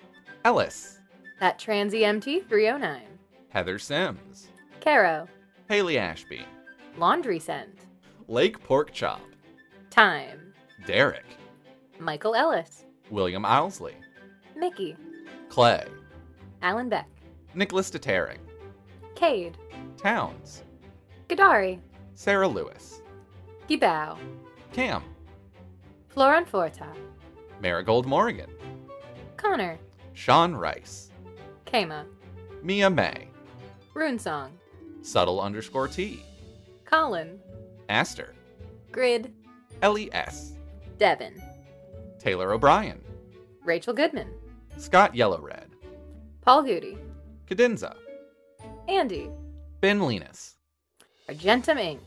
Ellis, 0.46 1.00
That 1.40 1.60
Transy 1.60 2.02
MT309. 2.02 3.02
Heather 3.50 3.80
Sims, 3.80 4.48
Caro. 4.82 5.28
Haley 5.68 5.98
Ashby, 5.98 6.46
Laundry 6.98 7.40
Scent. 7.40 7.80
Lake 8.28 8.62
Pork 8.64 8.92
Chop, 8.92 9.22
Time. 9.90 10.54
Derek, 10.86 11.26
Michael 12.00 12.36
Ellis. 12.36 12.86
William 13.10 13.46
Owsley, 13.46 13.96
Mickey. 14.56 14.96
Clay, 15.50 15.84
Alan 16.62 16.90
Beck. 16.90 17.08
Nicholas 17.56 17.90
Detering, 17.90 18.40
Cade. 19.16 19.58
Towns, 19.98 20.64
Gadari. 21.30 21.80
Sarah 22.14 22.48
Lewis, 22.48 23.02
Gibao. 23.68 24.18
Cam, 24.72 25.04
Floran 26.16 26.46
Forta. 26.46 26.88
Marigold 27.62 28.06
Morgan, 28.06 28.52
Connor. 29.38 29.80
Sean 30.14 30.54
Rice, 30.56 31.12
Kama. 31.66 32.06
Mia 32.62 32.90
May, 32.90 33.28
Runesong. 33.96 34.52
Subtle 35.06 35.40
underscore 35.40 35.88
T, 35.88 36.24
Colin. 36.84 37.40
Aster, 37.90 38.34
Grid. 38.92 39.32
L.E.S., 39.84 40.54
Devin. 40.98 41.40
Taylor 42.18 42.54
O'Brien, 42.54 43.00
Rachel 43.64 43.94
Goodman. 43.94 44.30
Scott 44.78 45.14
Yellowred, 45.14 45.70
Paul 46.42 46.64
Goody. 46.64 46.98
Cadenza, 47.48 47.96
Andy. 48.88 49.30
Ben 49.80 50.02
Linus, 50.02 50.56
Argentum 51.30 51.78
Inc. 51.78 52.00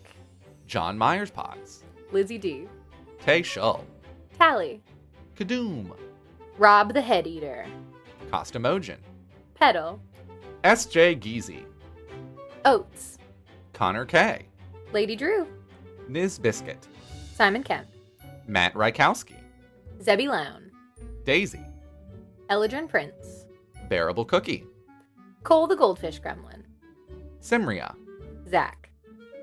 John 0.66 0.98
Myers 0.98 1.30
Potts, 1.30 1.84
Lizzie 2.10 2.36
D. 2.38 2.66
Tay 3.20 3.42
Shull, 3.42 3.84
Tally. 4.36 4.82
Kadoom, 5.36 5.92
Rob 6.58 6.92
the 6.94 7.00
Head 7.00 7.28
Eater. 7.28 7.64
Costumogin, 8.32 8.98
Pedal. 9.54 10.00
S.J. 10.64 11.14
Geezy, 11.14 11.64
Oats. 12.68 13.16
Connor 13.72 14.04
K, 14.04 14.46
Lady 14.92 15.16
Drew. 15.16 15.46
Niz 16.06 16.38
Biscuit, 16.38 16.86
Simon 17.34 17.62
Kemp. 17.62 17.86
Matt 18.46 18.74
Rykowski, 18.74 19.36
Zebby 20.02 20.28
Lown. 20.28 20.70
Daisy, 21.24 21.64
Eladrin 22.50 22.86
Prince. 22.86 23.46
Bearable 23.88 24.26
Cookie, 24.26 24.66
Cole 25.44 25.66
the 25.66 25.76
Goldfish 25.76 26.20
Gremlin. 26.20 26.62
Simria, 27.40 27.94
Zach. 28.50 28.90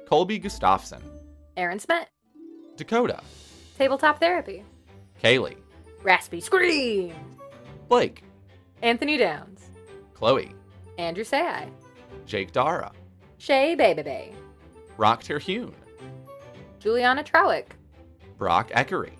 Colby 0.07 0.37
Gustafson, 0.37 1.01
Aaron 1.57 1.79
Smet. 1.79 2.09
Dakota, 2.75 3.23
Tabletop 3.79 4.19
Therapy. 4.19 4.63
Kaylee, 5.23 5.57
Raspy 6.03 6.41
Scream. 6.41 7.15
Blake, 7.89 8.23
Anthony 8.83 9.17
Downs. 9.17 9.71
Chloe, 10.13 10.51
Andrew 10.99 11.23
Sayai. 11.23 11.71
Jake 12.27 12.51
Dara, 12.51 12.91
Shay 13.37 13.75
Baby 13.75 14.01
Bay. 14.03 14.33
Rock 14.97 15.23
Terhune, 15.23 15.73
Juliana 16.79 17.23
Trowick. 17.23 17.67
Brock 18.37 18.69
Eckery, 18.71 19.13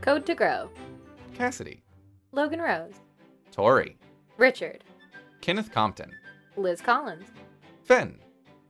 Code 0.00 0.24
to 0.26 0.34
Grow. 0.34 0.70
Cassidy, 1.34 1.82
Logan 2.32 2.60
Rose. 2.60 2.94
Tori, 3.52 3.96
Richard. 4.36 4.84
Kenneth 5.40 5.70
Compton, 5.72 6.10
Liz 6.56 6.80
Collins, 6.80 7.26
Finn, 7.84 8.18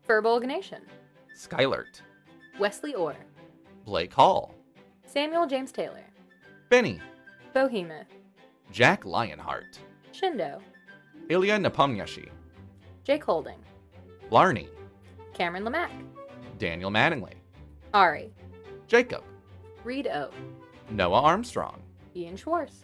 Furball 0.07 0.43
Ganation, 0.43 0.81
Skylert, 1.37 2.03
Wesley 2.59 2.95
Orr, 2.95 3.17
Blake 3.85 4.13
Hall, 4.13 4.55
Samuel 5.07 5.47
James 5.47 5.73
Taylor, 5.73 6.05
Benny, 6.69 7.01
Bohemoth, 7.55 8.07
Jack 8.71 9.05
Lionheart, 9.05 9.79
Shindo, 10.13 10.61
Ilya 11.31 11.59
Nepomniachtchi, 11.59 12.29
Jake 13.05 13.25
Holding, 13.25 13.59
Blarney, 14.31 14.69
Cameron 15.39 15.63
Lamack, 15.63 15.91
Daniel 16.59 16.91
Mattingly, 16.91 17.35
Ari, 17.95 18.33
Jacob, 18.89 19.23
Reed 19.85 20.09
O, 20.09 20.31
Noah 20.91 21.23
Armstrong, 21.23 21.81
Ian 22.17 22.37
Schwartz, 22.37 22.83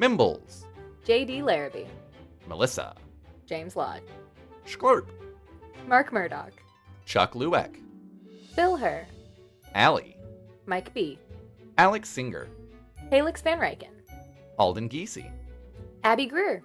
Mimbles, 0.00 0.64
J.D. 1.04 1.42
Larrabee, 1.42 1.84
Melissa, 2.48 2.94
James 3.44 3.76
Lodge, 3.76 4.02
Sklurp, 4.66 5.04
Mark 5.86 6.14
Murdoch, 6.14 6.54
Chuck 7.04 7.34
Lueck, 7.34 7.76
Phil 8.54 8.74
Herr, 8.76 9.06
Allie, 9.74 10.16
Mike 10.64 10.94
B, 10.94 11.18
Alex 11.76 12.08
Singer, 12.08 12.48
Halix 13.10 13.42
Van 13.42 13.58
Ryken, 13.58 13.92
Alden 14.58 14.88
Geesey, 14.88 15.30
Abby 16.04 16.24
Greer, 16.24 16.62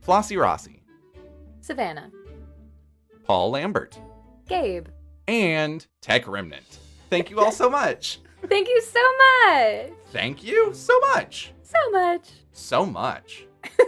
Flossie 0.00 0.36
Rossi, 0.40 0.80
Savannah, 1.60 2.12
Paul 3.24 3.50
Lambert, 3.50 3.98
Gabe. 4.48 4.86
and 5.26 5.86
Tech 6.00 6.26
Remnant. 6.28 6.78
Thank 7.10 7.30
you 7.30 7.40
all 7.40 7.52
so 7.52 7.70
much. 7.70 8.20
Thank 8.46 8.68
you 8.68 8.80
so 8.82 9.00
much. 9.46 9.90
Thank 10.12 10.44
you 10.44 10.74
so 10.74 10.98
much. 11.14 11.52
So 11.62 11.90
much. 11.90 12.28
So 12.52 12.86
much. 12.86 13.46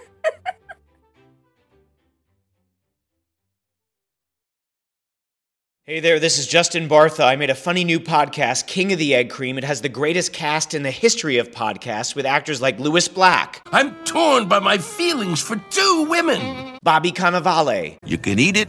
Hey 5.84 6.00
there, 6.00 6.18
this 6.18 6.36
is 6.36 6.48
Justin 6.48 6.88
Bartha. 6.88 7.24
I 7.24 7.36
made 7.36 7.48
a 7.50 7.54
funny 7.54 7.84
new 7.84 8.00
podcast, 8.00 8.66
King 8.66 8.92
of 8.92 8.98
the 8.98 9.14
Egg 9.14 9.30
Cream. 9.30 9.56
It 9.56 9.62
has 9.62 9.80
the 9.82 9.88
greatest 9.88 10.32
cast 10.32 10.74
in 10.74 10.82
the 10.82 10.90
history 10.90 11.38
of 11.38 11.52
podcasts 11.52 12.16
with 12.16 12.26
actors 12.26 12.60
like 12.60 12.80
Lewis 12.80 13.06
Black, 13.06 13.62
I'm 13.70 13.94
torn 14.04 14.48
by 14.48 14.58
my 14.58 14.78
feelings 14.78 15.40
for 15.40 15.54
two 15.70 16.06
women. 16.08 16.76
Bobby 16.82 17.12
Cannavale, 17.12 17.98
You 18.04 18.18
can 18.18 18.40
eat 18.40 18.56
it, 18.56 18.68